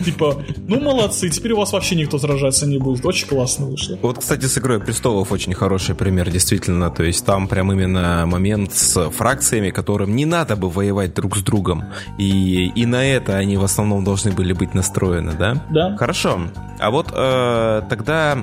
Типа, 0.03 0.43
ну 0.67 0.81
молодцы, 0.81 1.29
теперь 1.29 1.53
у 1.53 1.57
вас 1.57 1.71
вообще 1.71 1.95
никто 1.95 2.19
сражаться 2.19 2.67
не 2.67 2.77
будет. 2.77 3.05
Очень 3.05 3.27
классно 3.27 3.67
вышло. 3.67 3.97
Вот, 4.01 4.19
кстати, 4.19 4.45
с 4.45 4.57
«Игрой 4.57 4.81
престолов» 4.81 5.31
очень 5.31 5.53
хороший 5.53 5.95
пример, 5.95 6.29
действительно. 6.29 6.91
То 6.91 7.03
есть 7.03 7.25
там 7.25 7.47
прям 7.47 7.71
именно 7.71 8.25
момент 8.27 8.73
с 8.73 9.09
фракциями, 9.11 9.69
которым 9.69 10.13
не 10.13 10.25
надо 10.25 10.57
бы 10.57 10.69
воевать 10.69 11.13
друг 11.13 11.37
с 11.37 11.41
другом. 11.41 11.85
И, 12.17 12.67
и 12.75 12.85
на 12.85 13.05
это 13.05 13.37
они 13.37 13.55
в 13.55 13.63
основном 13.63 14.03
должны 14.03 14.31
были 14.31 14.51
быть 14.51 14.73
настроены, 14.73 15.31
да? 15.39 15.65
Да. 15.71 15.95
Хорошо. 15.97 16.41
А 16.79 16.91
вот 16.91 17.13
э, 17.13 17.81
тогда, 17.89 18.37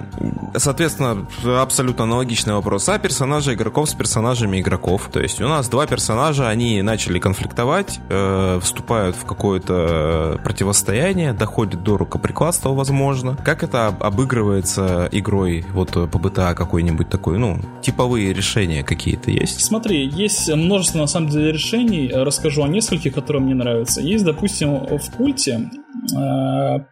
соответственно, 0.57 1.27
абсолютно 1.61 2.05
аналогичный 2.05 2.55
вопрос. 2.55 2.89
А 2.89 2.99
персонажи 2.99 3.53
игроков 3.53 3.91
с 3.91 3.95
персонажами 3.95 4.61
игроков? 4.61 5.11
То 5.13 5.21
есть 5.21 5.30
у 5.39 5.49
нас 5.49 5.69
два 5.69 5.87
персонажа, 5.87 6.49
они 6.49 6.83
начали 6.83 7.19
конфликтовать, 7.19 8.01
э, 8.09 8.59
вступают 8.63 9.17
в 9.17 9.25
какое-то 9.25 10.41
противостояние, 10.43 11.33
доходит 11.33 11.83
до 11.83 11.97
рукоприкладства, 11.97 12.71
возможно. 12.71 13.37
Как 13.45 13.63
это 13.63 13.89
обыгрывается 13.89 15.09
игрой 15.13 15.65
вот 15.73 15.93
по 15.93 16.19
БТА 16.19 16.55
какой-нибудь 16.55 17.09
такой, 17.09 17.39
ну, 17.39 17.59
типовые 17.83 18.33
решения 18.33 18.83
какие-то 18.83 19.31
есть? 19.31 19.61
Смотри, 19.61 20.09
есть 20.09 20.53
множество, 20.53 20.99
на 20.99 21.07
самом 21.07 21.29
деле, 21.29 21.53
решений. 21.53 22.11
Расскажу 22.13 22.63
о 22.63 22.69
нескольких, 22.69 23.15
которые 23.15 23.43
мне 23.43 23.55
нравятся. 23.55 24.01
Есть, 24.01 24.25
допустим, 24.25 24.87
в 24.99 25.11
культе 25.17 25.71
Э, 25.90 25.90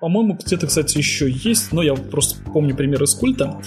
по-моему, 0.00 0.38
где-то, 0.44 0.66
кстати, 0.66 0.98
еще 0.98 1.30
есть, 1.30 1.72
но 1.72 1.82
я 1.82 1.94
просто 1.94 2.38
помню 2.52 2.74
пример 2.76 3.02
из 3.02 3.14
культа. 3.14 3.60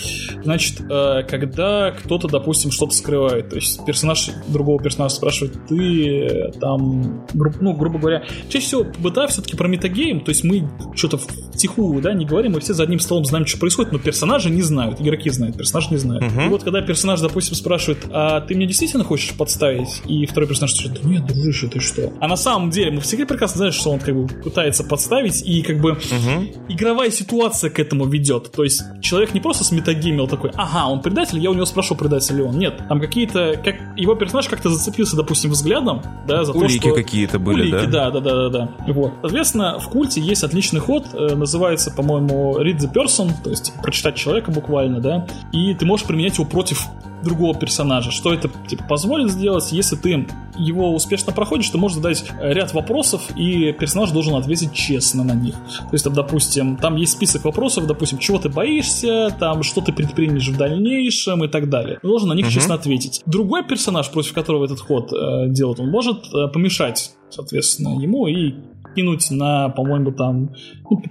Значит, 0.43 0.81
э, 0.81 1.23
когда 1.27 1.91
кто-то, 1.91 2.27
допустим, 2.27 2.71
что-то 2.71 2.93
скрывает, 2.95 3.49
то 3.49 3.55
есть 3.55 3.83
персонаж 3.85 4.29
другого 4.47 4.81
персонажа 4.81 5.15
спрашивает, 5.15 5.57
ты 5.67 6.25
э, 6.25 6.51
там, 6.59 7.27
ну, 7.33 7.73
грубо 7.73 7.99
говоря, 7.99 8.23
чаще 8.49 8.65
всего 8.65 8.83
БТА 8.83 9.27
все-таки 9.27 9.55
про 9.55 9.67
метагейм, 9.67 10.21
то 10.21 10.29
есть 10.29 10.43
мы 10.43 10.69
что-то 10.95 11.17
втихую, 11.17 12.01
да, 12.01 12.13
не 12.13 12.25
говорим, 12.25 12.53
мы 12.53 12.59
все 12.59 12.73
за 12.73 12.83
одним 12.83 12.99
столом 12.99 13.25
знаем, 13.25 13.45
что 13.45 13.59
происходит, 13.59 13.91
но 13.91 13.99
персонажи 13.99 14.49
не 14.49 14.61
знают, 14.61 15.01
игроки 15.01 15.29
знают, 15.29 15.57
персонажи 15.57 15.89
не 15.91 15.97
знают. 15.97 16.23
Uh-huh. 16.23 16.47
И 16.47 16.49
вот 16.49 16.63
когда 16.63 16.81
персонаж, 16.81 17.21
допустим, 17.21 17.55
спрашивает, 17.55 18.05
а 18.11 18.41
ты 18.41 18.55
меня 18.55 18.67
действительно 18.67 19.03
хочешь 19.03 19.35
подставить? 19.35 20.01
И 20.05 20.25
второй 20.25 20.47
персонаж 20.47 20.75
говорит, 20.83 21.03
да 21.03 21.09
нет, 21.09 21.25
дружище, 21.25 21.67
ты 21.67 21.79
что? 21.79 22.13
А 22.19 22.27
на 22.27 22.35
самом 22.35 22.69
деле 22.69 22.91
мы 22.91 23.01
всегда 23.01 23.25
прекрасно 23.25 23.57
знаем, 23.57 23.73
что 23.73 23.91
он 23.91 23.99
как 23.99 24.15
бы 24.15 24.27
пытается 24.27 24.83
подставить, 24.83 25.30
ставить, 25.31 25.47
и 25.47 25.61
как 25.61 25.79
бы 25.79 25.91
угу. 25.91 26.45
игровая 26.69 27.11
ситуация 27.11 27.69
к 27.69 27.79
этому 27.79 28.05
ведет. 28.05 28.51
То 28.51 28.63
есть 28.63 28.81
человек 29.01 29.33
не 29.33 29.39
просто 29.39 29.63
сметагеймил 29.63 30.27
такой, 30.27 30.51
ага, 30.55 30.87
он 30.87 31.01
предатель, 31.01 31.39
я 31.39 31.49
у 31.49 31.53
него 31.53 31.65
спрошу, 31.65 31.95
предатель 31.95 32.35
ли 32.35 32.43
он. 32.43 32.57
Нет, 32.57 32.81
там 32.87 32.99
какие-то, 32.99 33.59
как 33.63 33.75
его 33.97 34.15
персонаж 34.15 34.47
как-то 34.47 34.69
зацепился, 34.69 35.15
допустим, 35.15 35.51
взглядом, 35.51 36.01
да, 36.27 36.43
за 36.43 36.51
Улики 36.51 36.79
то, 36.79 36.87
что... 36.89 36.95
какие-то 36.95 37.39
были, 37.39 37.61
Улики, 37.61 37.85
да? 37.91 38.09
да, 38.09 38.11
да, 38.11 38.19
да, 38.19 38.49
да, 38.49 38.49
да. 38.49 38.93
Вот. 38.93 39.13
Соответственно, 39.21 39.79
в 39.79 39.89
культе 39.89 40.21
есть 40.21 40.43
отличный 40.43 40.79
ход, 40.79 41.07
э, 41.13 41.35
называется, 41.35 41.91
по-моему, 41.91 42.57
read 42.59 42.77
the 42.77 42.91
person, 42.91 43.31
то 43.43 43.49
есть 43.49 43.73
прочитать 43.81 44.15
человека 44.15 44.51
буквально, 44.51 44.99
да, 44.99 45.27
и 45.51 45.73
ты 45.73 45.85
можешь 45.85 46.05
применять 46.05 46.37
его 46.37 46.45
против 46.45 46.87
другого 47.23 47.57
персонажа. 47.57 48.11
Что 48.11 48.33
это 48.33 48.49
типа, 48.67 48.83
позволит 48.87 49.31
сделать, 49.31 49.71
если 49.71 49.95
ты 49.95 50.27
его 50.57 50.93
успешно 50.93 51.31
проходишь, 51.31 51.69
ты 51.69 51.77
можешь 51.77 51.97
задать 51.97 52.25
ряд 52.41 52.73
вопросов, 52.73 53.21
и 53.35 53.71
персонаж 53.73 54.11
должен 54.11 54.35
ответить 54.35 54.73
честно 54.73 55.23
на 55.23 55.33
них. 55.33 55.55
То 55.55 55.93
есть, 55.93 56.03
там, 56.03 56.13
допустим, 56.13 56.77
там 56.77 56.95
есть 56.95 57.13
список 57.13 57.45
вопросов, 57.45 57.87
допустим, 57.87 58.17
чего 58.17 58.37
ты 58.37 58.49
боишься, 58.49 59.35
там, 59.39 59.63
что 59.63 59.81
ты 59.81 59.91
предпримешь 59.93 60.47
в 60.47 60.57
дальнейшем 60.57 61.43
и 61.43 61.47
так 61.47 61.69
далее. 61.69 61.99
Ты 62.01 62.07
должен 62.07 62.29
на 62.29 62.33
них 62.33 62.45
угу. 62.47 62.53
честно 62.53 62.75
ответить. 62.75 63.21
Другой 63.25 63.63
персонаж, 63.63 64.09
против 64.09 64.33
которого 64.33 64.65
этот 64.65 64.79
ход 64.79 65.11
э, 65.13 65.49
делает, 65.49 65.79
он 65.79 65.89
может 65.89 66.25
э, 66.33 66.47
помешать, 66.47 67.13
соответственно, 67.29 67.99
ему 67.99 68.27
и 68.27 68.55
кинуть 68.95 69.31
на, 69.31 69.69
по-моему, 69.69 70.11
там, 70.11 70.51
ну, 70.89 71.01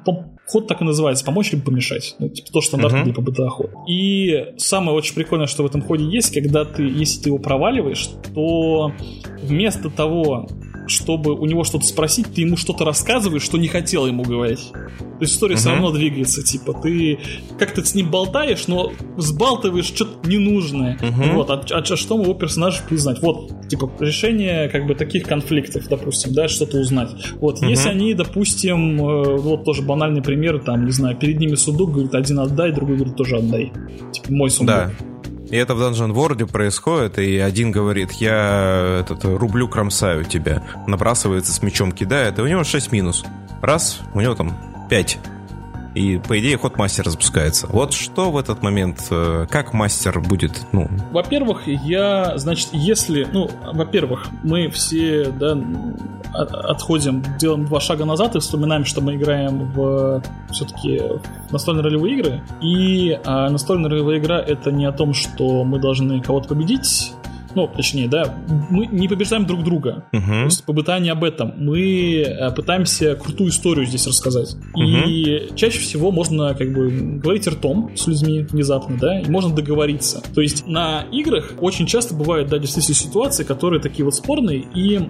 ход 0.50 0.66
так 0.66 0.80
и 0.80 0.84
называется, 0.84 1.24
помочь 1.24 1.52
либо 1.52 1.64
помешать. 1.64 2.16
Ну, 2.18 2.28
типа 2.28 2.48
то, 2.52 2.60
что 2.60 2.76
стандартный 2.76 3.12
uh-huh. 3.12 3.24
для 3.24 3.44
PBTA 3.44 3.48
ход. 3.48 3.70
И 3.88 4.54
самое 4.56 4.96
очень 4.96 5.14
прикольное, 5.14 5.46
что 5.46 5.62
в 5.62 5.66
этом 5.66 5.80
ходе 5.82 6.04
есть, 6.04 6.34
когда 6.34 6.64
ты, 6.64 6.82
если 6.82 7.22
ты 7.22 7.28
его 7.30 7.38
проваливаешь, 7.38 8.10
то 8.34 8.92
вместо 9.42 9.90
того, 9.90 10.48
чтобы 10.90 11.34
у 11.34 11.46
него 11.46 11.64
что-то 11.64 11.86
спросить, 11.86 12.26
ты 12.34 12.42
ему 12.42 12.56
что-то 12.56 12.84
рассказываешь, 12.84 13.42
что 13.42 13.58
не 13.58 13.68
хотел 13.68 14.06
ему 14.06 14.22
говорить. 14.22 14.70
То 14.72 15.24
есть 15.24 15.34
история 15.34 15.54
uh-huh. 15.54 15.58
все 15.58 15.70
равно 15.70 15.90
двигается, 15.90 16.42
типа 16.42 16.74
ты 16.74 17.18
как-то 17.58 17.84
с 17.84 17.94
ним 17.94 18.10
болтаешь, 18.10 18.66
но 18.66 18.92
сбалтываешь 19.16 19.86
что-то 19.86 20.28
ненужное. 20.28 20.98
Uh-huh. 21.00 21.34
Вот, 21.34 21.50
а, 21.50 21.62
а 21.70 21.84
что 21.84 22.20
его 22.20 22.34
персонаж 22.34 22.82
будет 22.88 23.00
знать? 23.00 23.20
Вот, 23.22 23.68
типа 23.68 23.90
решение 24.00 24.68
как 24.68 24.86
бы 24.86 24.94
таких 24.94 25.24
конфликтов, 25.24 25.88
допустим, 25.88 26.32
да, 26.32 26.48
что-то 26.48 26.78
узнать. 26.78 27.10
Вот, 27.40 27.62
uh-huh. 27.62 27.68
если 27.68 27.88
они, 27.88 28.14
допустим, 28.14 29.00
э, 29.00 29.36
вот 29.36 29.64
тоже 29.64 29.82
банальный 29.82 30.22
пример, 30.22 30.60
там, 30.60 30.84
не 30.84 30.92
знаю, 30.92 31.16
перед 31.16 31.38
ними 31.38 31.54
сундук, 31.54 31.92
говорит, 31.92 32.14
один 32.14 32.40
отдай, 32.40 32.72
другой 32.72 32.96
говорит, 32.96 33.16
тоже 33.16 33.36
отдай. 33.36 33.72
Типа 34.12 34.32
мой 34.32 34.50
сундук. 34.50 34.74
Да. 34.74 34.90
И 35.50 35.56
это 35.56 35.74
в 35.74 35.82
Dungeon 35.82 36.12
World 36.14 36.46
происходит, 36.46 37.18
и 37.18 37.38
один 37.38 37.72
говорит, 37.72 38.12
я 38.12 39.00
этот, 39.00 39.24
рублю 39.24 39.68
кромсаю 39.68 40.24
тебя. 40.24 40.62
Набрасывается 40.86 41.52
с 41.52 41.60
мечом, 41.60 41.90
кидает, 41.90 42.38
и 42.38 42.42
у 42.42 42.46
него 42.46 42.62
6 42.62 42.92
минус. 42.92 43.24
Раз, 43.60 44.00
у 44.14 44.20
него 44.20 44.34
там 44.36 44.56
5. 44.88 45.18
И, 45.96 46.18
по 46.18 46.38
идее, 46.38 46.56
ход 46.56 46.76
мастера 46.76 47.10
запускается. 47.10 47.66
Вот 47.66 47.94
что 47.94 48.30
в 48.30 48.38
этот 48.38 48.62
момент, 48.62 49.08
э, 49.10 49.46
как 49.50 49.72
мастер 49.72 50.20
будет, 50.20 50.52
ну... 50.70 50.88
Во-первых, 51.10 51.66
я, 51.66 52.38
значит, 52.38 52.68
если, 52.70 53.24
ну, 53.24 53.50
во-первых, 53.72 54.28
мы 54.44 54.68
все, 54.68 55.32
да, 55.32 55.58
отходим, 56.32 57.24
делаем 57.38 57.66
два 57.66 57.80
шага 57.80 58.04
назад 58.04 58.36
и 58.36 58.40
вспоминаем, 58.40 58.84
что 58.84 59.00
мы 59.00 59.16
играем 59.16 59.70
в 59.72 60.22
все-таки 60.50 61.02
настольные 61.50 61.84
ролевые 61.84 62.18
игры. 62.18 62.42
И 62.60 63.18
а, 63.24 63.48
настольная 63.50 63.90
ролевая 63.90 64.18
игра 64.18 64.40
это 64.40 64.70
не 64.70 64.84
о 64.84 64.92
том, 64.92 65.14
что 65.14 65.64
мы 65.64 65.78
должны 65.78 66.20
кого-то 66.20 66.48
победить, 66.48 67.14
ну, 67.54 67.68
точнее, 67.68 68.08
да, 68.08 68.34
мы 68.70 68.86
не 68.86 69.08
побеждаем 69.08 69.46
друг 69.46 69.64
друга. 69.64 70.04
Uh-huh. 70.12 70.26
То 70.26 70.44
есть 70.44 70.64
побыта 70.64 70.98
не 70.98 71.10
об 71.10 71.24
этом. 71.24 71.54
Мы 71.56 72.22
э, 72.22 72.50
пытаемся 72.52 73.14
крутую 73.16 73.50
историю 73.50 73.86
здесь 73.86 74.06
рассказать. 74.06 74.56
Uh-huh. 74.76 75.04
И 75.06 75.52
чаще 75.56 75.78
всего 75.80 76.10
можно 76.10 76.54
как 76.54 76.72
бы 76.72 76.90
говорить 77.22 77.46
ртом 77.46 77.90
с 77.96 78.06
людьми 78.06 78.46
внезапно, 78.48 78.96
да, 78.98 79.20
и 79.20 79.30
можно 79.30 79.54
договориться. 79.54 80.22
То 80.34 80.40
есть 80.40 80.66
на 80.66 81.02
играх 81.12 81.52
очень 81.60 81.86
часто 81.86 82.14
бывают, 82.14 82.48
да, 82.48 82.58
действительно 82.58 82.96
ситуации, 82.96 83.44
которые 83.44 83.80
такие 83.80 84.04
вот 84.04 84.14
спорные, 84.14 84.64
и 84.74 84.96
э, 84.96 85.00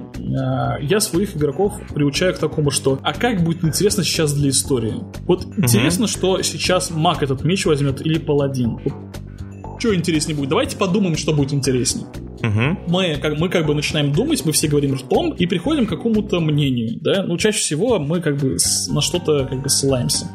я 0.82 1.00
своих 1.00 1.36
игроков 1.36 1.74
приучаю 1.94 2.34
к 2.34 2.38
такому, 2.38 2.70
что 2.70 2.98
а 3.02 3.12
как 3.12 3.42
будет 3.44 3.64
интересно 3.64 4.04
сейчас 4.04 4.32
для 4.32 4.50
истории? 4.50 4.94
Вот 5.26 5.44
uh-huh. 5.44 5.62
интересно, 5.62 6.06
что 6.06 6.42
сейчас 6.42 6.90
маг 6.90 7.22
этот 7.22 7.44
меч 7.44 7.66
возьмет 7.66 8.04
или 8.04 8.18
паладин. 8.18 8.78
Вот 8.84 8.94
что 9.80 9.94
интереснее 9.94 10.36
будет? 10.36 10.50
Давайте 10.50 10.76
подумаем, 10.76 11.16
что 11.16 11.32
будет 11.32 11.52
интереснее. 11.52 12.06
Угу. 12.42 12.90
Мы, 12.90 13.16
как, 13.16 13.38
мы 13.38 13.48
как 13.48 13.66
бы 13.66 13.74
начинаем 13.74 14.12
думать, 14.12 14.44
мы 14.44 14.52
все 14.52 14.68
говорим 14.68 14.94
ртом 14.94 15.32
и 15.32 15.46
приходим 15.46 15.86
к 15.86 15.88
какому-то 15.88 16.40
мнению, 16.40 16.98
да, 17.00 17.22
ну, 17.22 17.36
чаще 17.36 17.58
всего 17.58 17.98
мы 17.98 18.20
как 18.20 18.38
бы 18.38 18.58
с, 18.58 18.88
на 18.88 19.00
что-то 19.00 19.46
как 19.46 19.62
бы 19.62 19.68
ссылаемся. 19.68 20.26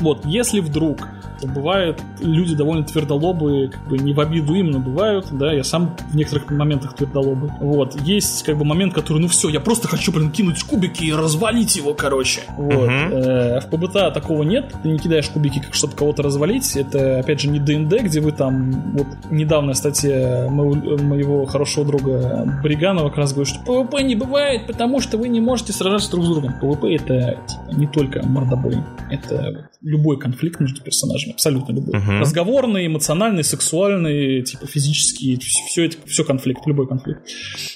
Вот, 0.00 0.26
если 0.26 0.60
вдруг 0.60 1.08
Бывают 1.42 2.00
люди 2.20 2.54
довольно 2.54 2.84
твердолобые, 2.84 3.68
как 3.68 3.88
бы 3.88 3.98
не 3.98 4.12
в 4.12 4.20
обиду 4.20 4.54
им, 4.54 4.70
но 4.70 4.78
бывают, 4.78 5.26
да, 5.32 5.52
я 5.52 5.64
сам 5.64 5.96
в 6.10 6.16
некоторых 6.16 6.50
моментах 6.50 6.94
твердолобый. 6.94 7.50
Вот. 7.60 8.00
Есть 8.02 8.42
как 8.44 8.56
бы 8.56 8.64
момент, 8.64 8.94
который, 8.94 9.18
ну 9.18 9.28
все, 9.28 9.48
я 9.48 9.60
просто 9.60 9.88
хочу, 9.88 10.12
блин, 10.12 10.30
кинуть 10.30 10.62
кубики 10.62 11.04
и 11.04 11.12
развалить 11.12 11.76
его, 11.76 11.94
короче. 11.94 12.42
Вот. 12.56 12.88
Э, 12.88 13.60
в 13.60 13.68
ПБТА 13.70 14.10
такого 14.10 14.42
нет, 14.42 14.74
ты 14.82 14.88
не 14.88 14.98
кидаешь 14.98 15.28
кубики, 15.28 15.60
как 15.60 15.74
чтобы 15.74 15.94
кого-то 15.94 16.22
развалить. 16.22 16.76
Это, 16.76 17.18
опять 17.18 17.40
же, 17.40 17.48
не 17.48 17.58
ДНД, 17.58 18.02
где 18.02 18.20
вы 18.20 18.32
там, 18.32 18.92
вот 18.92 19.06
недавно, 19.30 19.74
статья 19.74 20.48
моего, 20.50 20.96
моего 21.02 21.44
хорошего 21.46 21.86
друга 21.86 22.60
Бриганова 22.62 23.08
как 23.08 23.18
раз 23.18 23.32
говорит, 23.32 23.54
что 23.54 23.60
PvP 23.64 24.02
не 24.02 24.14
бывает, 24.14 24.66
потому 24.66 25.00
что 25.00 25.18
вы 25.18 25.28
не 25.28 25.40
можете 25.40 25.72
сражаться 25.72 26.10
друг 26.10 26.24
с 26.24 26.28
другом. 26.28 26.54
PvP 26.60 26.94
это 26.94 27.38
типа, 27.46 27.78
не 27.78 27.86
только 27.86 28.24
мордобой, 28.26 28.78
это 29.10 29.70
любой 29.82 30.18
конфликт 30.18 30.60
между 30.60 30.82
персонажами, 30.82 31.23
абсолютно 31.32 31.72
любой. 31.72 31.98
Угу. 31.98 32.12
Разговорный, 32.20 32.86
эмоциональный, 32.86 33.44
сексуальный, 33.44 34.42
типа 34.42 34.66
физический, 34.66 35.38
все 35.38 35.86
это, 35.86 35.96
все 36.06 36.24
конфликт, 36.24 36.66
любой 36.66 36.86
конфликт. 36.86 37.20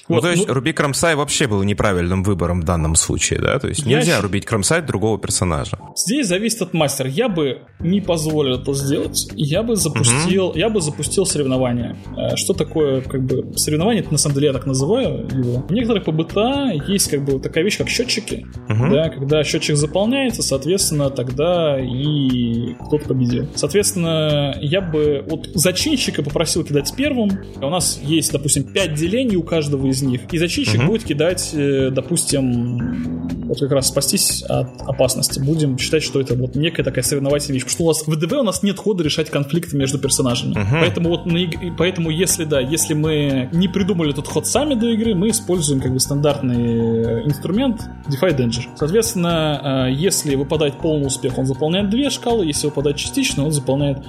Ну, 0.07 0.15
вот, 0.15 0.21
то 0.21 0.31
есть 0.31 0.47
ну, 0.47 0.53
рубить 0.53 0.75
Кромсай 0.75 1.15
вообще 1.15 1.47
был 1.47 1.63
неправильным 1.63 2.23
выбором 2.23 2.61
в 2.61 2.63
данном 2.63 2.95
случае, 2.95 3.39
да? 3.39 3.59
То 3.59 3.67
есть 3.67 3.85
нельзя 3.85 4.15
я... 4.15 4.21
рубить 4.21 4.45
Кромсай 4.45 4.81
другого 4.81 5.17
персонажа. 5.19 5.77
Здесь 5.95 6.27
зависит 6.27 6.61
от 6.61 6.73
мастера. 6.73 7.09
Я 7.09 7.29
бы 7.29 7.59
не 7.79 8.01
позволил 8.01 8.59
это 8.59 8.73
сделать, 8.73 9.29
я 9.35 9.63
бы 9.63 9.75
запустил, 9.75 10.47
угу. 10.47 10.57
я 10.57 10.69
бы 10.69 10.81
запустил 10.81 11.25
соревнования. 11.25 11.95
Э, 12.17 12.35
что 12.35 12.53
такое, 12.53 13.01
как 13.01 13.23
бы, 13.23 13.57
соревнование, 13.57 14.03
это 14.03 14.11
на 14.11 14.17
самом 14.17 14.35
деле 14.35 14.47
я 14.47 14.53
так 14.53 14.65
называю 14.65 15.27
его. 15.31 15.65
В 15.67 15.71
некоторых 15.71 16.05
PbtA 16.05 16.71
есть 16.87 17.09
как 17.09 17.23
бы 17.23 17.39
такая 17.39 17.63
вещь, 17.63 17.77
как 17.77 17.89
счетчики, 17.89 18.45
угу. 18.67 18.93
да, 18.93 19.09
когда 19.09 19.43
счетчик 19.43 19.75
заполняется, 19.75 20.41
соответственно, 20.41 21.09
тогда 21.09 21.79
и 21.79 22.73
кто-то 22.85 23.07
победил. 23.07 23.38
Соответственно, 23.55 24.57
я 24.61 24.81
бы 24.81 25.23
вот 25.27 25.49
зачинщика 25.53 26.23
попросил 26.23 26.63
кидать 26.63 26.93
первым. 26.95 27.31
У 27.61 27.69
нас 27.69 27.99
есть, 28.03 28.31
допустим, 28.31 28.63
5 28.63 28.93
делений 28.93 29.35
у 29.35 29.43
каждого 29.43 29.87
из 29.87 30.01
них, 30.01 30.21
и 30.31 30.37
зачинщик 30.37 30.81
угу. 30.81 30.91
будет 30.91 31.03
кидать, 31.03 31.51
э, 31.53 31.89
допустим, 31.91 33.39
вот 33.49 33.59
как 33.59 33.71
раз 33.71 33.87
спастись 33.87 34.43
от 34.43 34.81
опасности. 34.81 35.39
Будем 35.39 35.77
считать, 35.77 36.03
что 36.03 36.21
это 36.21 36.35
вот 36.35 36.55
некая 36.55 36.83
такая 36.83 37.03
соревновательная 37.03 37.55
вещь. 37.55 37.63
Потому 37.63 37.93
что 37.93 38.07
у 38.07 38.13
нас 38.13 38.19
в 38.19 38.27
ДВ 38.27 38.33
у 38.33 38.43
нас 38.43 38.63
нет 38.63 38.77
хода 38.77 39.03
решать 39.03 39.29
конфликты 39.29 39.75
между 39.75 39.97
персонажами. 39.97 40.51
Угу. 40.51 40.67
Поэтому 40.71 41.09
вот 41.09 41.25
на, 41.25 41.39
поэтому 41.77 42.11
если 42.11 42.45
да, 42.45 42.59
если 42.59 42.93
мы 42.93 43.49
не 43.51 43.67
придумали 43.67 44.11
этот 44.11 44.27
ход 44.27 44.45
сами 44.45 44.75
до 44.75 44.87
игры, 44.89 45.15
мы 45.15 45.29
используем 45.29 45.81
как 45.81 45.91
бы 45.91 45.99
стандартный 45.99 47.25
инструмент 47.25 47.81
DeFi 48.07 48.37
Danger. 48.37 48.61
Соответственно, 48.75 49.87
э, 49.89 49.93
если 49.93 50.35
выпадает 50.35 50.79
полный 50.79 51.07
успех, 51.07 51.37
он 51.37 51.47
заполняет 51.47 51.89
две 51.89 52.11
шкалы, 52.11 52.45
если 52.45 52.67
выпадает 52.67 52.97
частично, 52.97 53.28
он 53.37 53.51
заполняет 53.51 54.03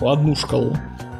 одну 0.00 0.34
шкалу. 0.34 0.76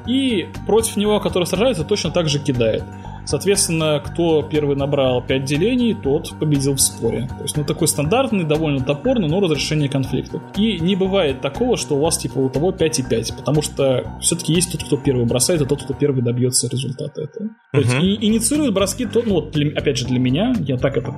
И 0.07 0.49
против 0.67 0.97
него, 0.97 1.21
который 1.21 1.45
сражается, 1.45 1.85
точно 1.85 2.11
так 2.11 2.29
же 2.29 2.39
кидает. 2.39 2.85
Соответственно, 3.27 4.03
кто 4.05 4.43
первый 4.43 4.77
набрал 4.77 5.23
5 5.23 5.45
делений, 5.45 5.95
тот 5.95 6.39
победил 6.39 6.75
в 6.75 6.81
споре. 6.81 7.27
То 7.27 7.43
есть, 7.43 7.57
ну, 7.57 7.65
такой 7.65 7.89
стандартный, 7.89 8.45
довольно 8.45 8.85
топорный, 8.85 9.29
но 9.29 9.41
разрешение 9.41 9.89
конфликтов. 9.89 10.43
И 10.57 10.79
не 10.79 10.95
бывает 10.95 11.41
такого, 11.41 11.77
что 11.77 11.97
у 11.97 12.01
вас, 12.01 12.19
типа, 12.19 12.39
у 12.39 12.51
того 12.51 12.73
5 12.73 12.99
и 12.99 13.03
5, 13.03 13.37
потому 13.37 13.63
что 13.63 14.19
все-таки 14.21 14.53
есть 14.53 14.73
тот, 14.73 14.85
кто 14.85 14.97
первый 14.97 15.25
бросает, 15.25 15.63
и 15.63 15.65
тот, 15.65 15.83
кто 15.83 15.95
первый 15.95 16.23
добьется 16.23 16.69
результата 16.69 17.23
этого. 17.23 17.49
То 17.73 17.79
есть, 17.79 17.95
uh-huh. 17.95 18.03
и, 18.03 18.27
инициирует 18.27 18.75
броски 18.75 19.07
тот, 19.07 19.27
ну, 19.27 19.35
вот, 19.35 19.53
для, 19.53 19.71
опять 19.71 19.97
же, 19.97 20.07
для 20.07 20.19
меня, 20.19 20.55
я 20.61 20.77
так 20.77 20.97
это 20.97 21.15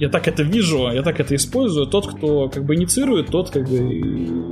я 0.00 0.08
так 0.08 0.26
это 0.26 0.42
вижу, 0.42 0.90
я 0.90 1.02
так 1.02 1.20
это 1.20 1.36
использую, 1.36 1.86
тот, 1.86 2.08
кто, 2.08 2.48
как 2.48 2.64
бы, 2.64 2.74
инициирует, 2.74 3.28
тот, 3.28 3.50
как 3.50 3.68
бы, 3.68 4.50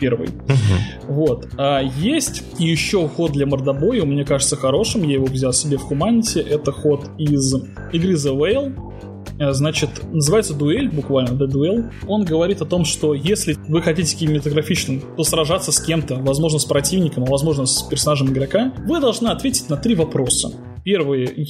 первый. 0.00 0.28
Uh-huh. 0.28 1.08
Вот. 1.08 1.48
А 1.56 1.80
есть 1.80 2.42
еще 2.58 3.08
ход 3.08 3.32
для 3.32 3.46
мордобоя, 3.46 4.04
мне 4.04 4.24
кажется, 4.24 4.56
хорошим, 4.56 5.02
я 5.02 5.14
его 5.14 5.26
взял 5.26 5.52
себе 5.52 5.78
в 5.78 5.90
Humanity. 5.90 6.40
Это 6.40 6.72
ход 6.72 7.06
из 7.18 7.54
игры 7.92 8.14
The 8.14 8.36
Whale. 8.36 8.86
Э, 9.38 9.52
значит, 9.52 9.90
называется 10.12 10.54
дуэль, 10.54 10.88
буквально, 10.88 11.30
The 11.30 11.46
Duel. 11.46 11.90
Он 12.06 12.24
говорит 12.24 12.62
о 12.62 12.64
том, 12.64 12.84
что 12.84 13.14
если 13.14 13.56
вы 13.68 13.82
хотите 13.82 14.16
кинематографичным, 14.16 15.02
то 15.16 15.24
сражаться 15.24 15.72
с 15.72 15.80
кем-то, 15.80 16.16
возможно, 16.16 16.58
с 16.58 16.64
противником, 16.64 17.24
а 17.24 17.30
возможно, 17.30 17.66
с 17.66 17.82
персонажем 17.82 18.32
игрока, 18.32 18.72
вы 18.86 19.00
должны 19.00 19.28
ответить 19.28 19.68
на 19.68 19.76
три 19.76 19.94
вопроса 19.94 20.52
первые, 20.86 21.48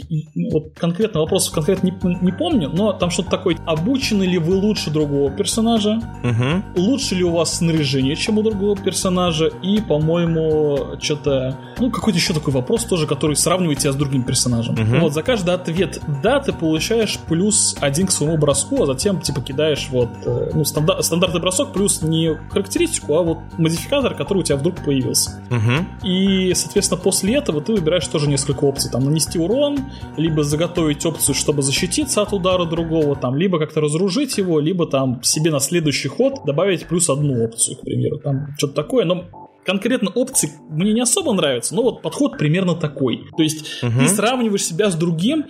вот 0.50 0.72
конкретно 0.78 1.20
вопросов 1.20 1.52
конкретно 1.52 1.88
не, 1.88 2.18
не 2.22 2.32
помню, 2.32 2.70
но 2.70 2.94
там 2.94 3.10
что-то 3.10 3.28
такое, 3.28 3.58
обучены 3.66 4.22
ли 4.22 4.38
вы 4.38 4.56
лучше 4.56 4.90
другого 4.90 5.30
персонажа, 5.30 6.00
угу. 6.24 6.82
лучше 6.82 7.16
ли 7.16 7.22
у 7.22 7.32
вас 7.32 7.58
снаряжение, 7.58 8.16
чем 8.16 8.38
у 8.38 8.42
другого 8.42 8.74
персонажа, 8.76 9.48
и, 9.62 9.82
по-моему, 9.82 10.96
что-то, 11.02 11.58
ну, 11.78 11.90
какой-то 11.90 12.18
еще 12.18 12.32
такой 12.32 12.54
вопрос 12.54 12.86
тоже, 12.86 13.06
который 13.06 13.36
сравнивает 13.36 13.80
тебя 13.80 13.92
с 13.92 13.96
другим 13.96 14.22
персонажем. 14.22 14.72
Угу. 14.72 15.00
Вот, 15.00 15.12
за 15.12 15.22
каждый 15.22 15.52
ответ 15.52 16.00
«да» 16.22 16.40
ты 16.40 16.54
получаешь 16.54 17.18
плюс 17.28 17.76
один 17.78 18.06
к 18.06 18.12
своему 18.12 18.38
броску, 18.38 18.84
а 18.84 18.86
затем, 18.86 19.20
типа, 19.20 19.42
кидаешь 19.42 19.88
вот, 19.90 20.08
э, 20.24 20.50
ну, 20.54 20.62
стандар- 20.62 21.02
стандартный 21.02 21.42
бросок 21.42 21.74
плюс 21.74 22.00
не 22.00 22.38
характеристику, 22.48 23.14
а 23.16 23.22
вот 23.22 23.38
модификатор, 23.58 24.14
который 24.14 24.38
у 24.38 24.42
тебя 24.44 24.56
вдруг 24.56 24.82
появился. 24.82 25.42
Угу. 25.50 26.08
И, 26.08 26.54
соответственно, 26.54 26.98
после 27.02 27.34
этого 27.34 27.60
ты 27.60 27.74
выбираешь 27.74 28.06
тоже 28.06 28.30
несколько 28.30 28.64
опций, 28.64 28.90
там, 28.90 29.04
нанести 29.04 29.25
нанести 29.26 29.38
урон, 29.38 29.78
либо 30.16 30.42
заготовить 30.42 31.04
опцию, 31.04 31.34
чтобы 31.34 31.62
защититься 31.62 32.22
от 32.22 32.32
удара 32.32 32.64
другого, 32.64 33.16
там, 33.16 33.36
либо 33.36 33.58
как-то 33.58 33.80
разоружить 33.80 34.38
его, 34.38 34.60
либо 34.60 34.86
там 34.86 35.22
себе 35.22 35.50
на 35.50 35.60
следующий 35.60 36.08
ход 36.08 36.44
добавить 36.44 36.86
плюс 36.86 37.10
одну 37.10 37.44
опцию, 37.44 37.76
к 37.76 37.80
примеру. 37.82 38.18
Там 38.18 38.54
что-то 38.58 38.74
такое, 38.74 39.04
но 39.04 39.24
конкретно 39.64 40.10
опции 40.10 40.50
мне 40.70 40.92
не 40.92 41.00
особо 41.00 41.32
нравятся, 41.32 41.74
но 41.74 41.82
вот 41.82 42.02
подход 42.02 42.38
примерно 42.38 42.74
такой. 42.74 43.24
То 43.36 43.42
есть 43.42 43.82
угу. 43.82 43.92
ты 44.00 44.08
сравниваешь 44.08 44.64
себя 44.64 44.90
с 44.90 44.94
другим, 44.94 45.46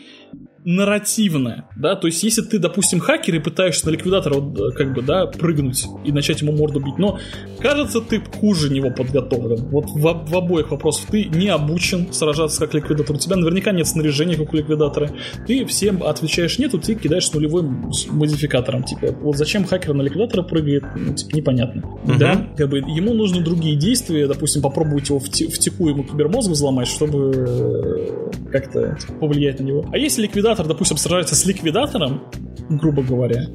нарративное, 0.67 1.69
да, 1.77 1.95
то 1.95 2.09
есть 2.09 2.25
если 2.25 2.43
ты, 2.43 2.59
допустим, 2.59 2.99
хакер 2.99 3.37
и 3.37 3.39
пытаешься 3.39 3.87
на 3.87 3.91
ликвидатора 3.91 4.35
вот, 4.35 4.59
э, 4.59 4.77
как 4.77 4.95
бы, 4.95 5.01
да, 5.01 5.27
прыгнуть 5.27 5.87
и 6.05 6.11
начать 6.11 6.43
ему 6.43 6.51
морду 6.51 6.81
бить, 6.81 6.99
но 6.99 7.21
кажется, 7.61 8.01
ты 8.01 8.21
хуже 8.21 8.69
него 8.69 8.91
подготовлен. 8.91 9.69
Вот 9.69 9.87
в, 9.87 10.01
в 10.01 10.37
обоих 10.37 10.73
вопросах 10.73 11.07
ты 11.09 11.27
не 11.27 11.47
обучен 11.47 12.13
сражаться 12.13 12.59
как 12.59 12.75
ликвидатор, 12.75 13.15
у 13.15 13.19
тебя 13.19 13.37
наверняка 13.37 13.71
нет 13.71 13.87
снаряжения, 13.87 14.37
как 14.37 14.53
у 14.53 14.57
ликвидатора, 14.57 15.13
ты 15.47 15.65
всем 15.67 16.03
отвечаешь 16.03 16.59
нету, 16.59 16.81
ты 16.81 16.97
кидаешь 16.97 17.33
нулевым 17.33 17.93
модификатором, 18.11 18.83
типа, 18.83 19.13
вот 19.21 19.37
зачем 19.37 19.67
хакер 19.67 19.95
на 19.95 20.03
ликвидатора 20.03 20.43
прыгает, 20.43 20.83
ну, 20.97 21.15
типа, 21.15 21.37
непонятно, 21.37 21.83
uh-huh. 21.83 22.19
да, 22.19 22.49
как 22.57 22.71
бы, 22.71 22.79
ему 22.79 23.15
нужны 23.15 23.41
другие 23.41 23.77
действия, 23.77 24.27
допустим, 24.27 24.63
попробовать 24.63 25.11
его 25.11 25.21
в, 25.21 25.31
те, 25.31 25.47
в 25.47 25.61
теку 25.61 25.89
ему 25.89 26.03
кибермозг 26.03 26.51
взломать, 26.51 26.89
чтобы 26.89 27.33
э, 27.37 28.51
как-то 28.51 28.97
типа, 29.01 29.13
повлиять 29.21 29.61
на 29.61 29.65
него. 29.65 29.87
А 29.93 29.97
если 29.97 30.23
ликвидатор 30.23 30.56
ликвидатор, 30.57 30.67
допустим, 30.67 30.97
сражается 30.97 31.35
с 31.35 31.45
ликвидатором, 31.45 32.23
грубо 32.71 33.03
говоря, 33.03 33.47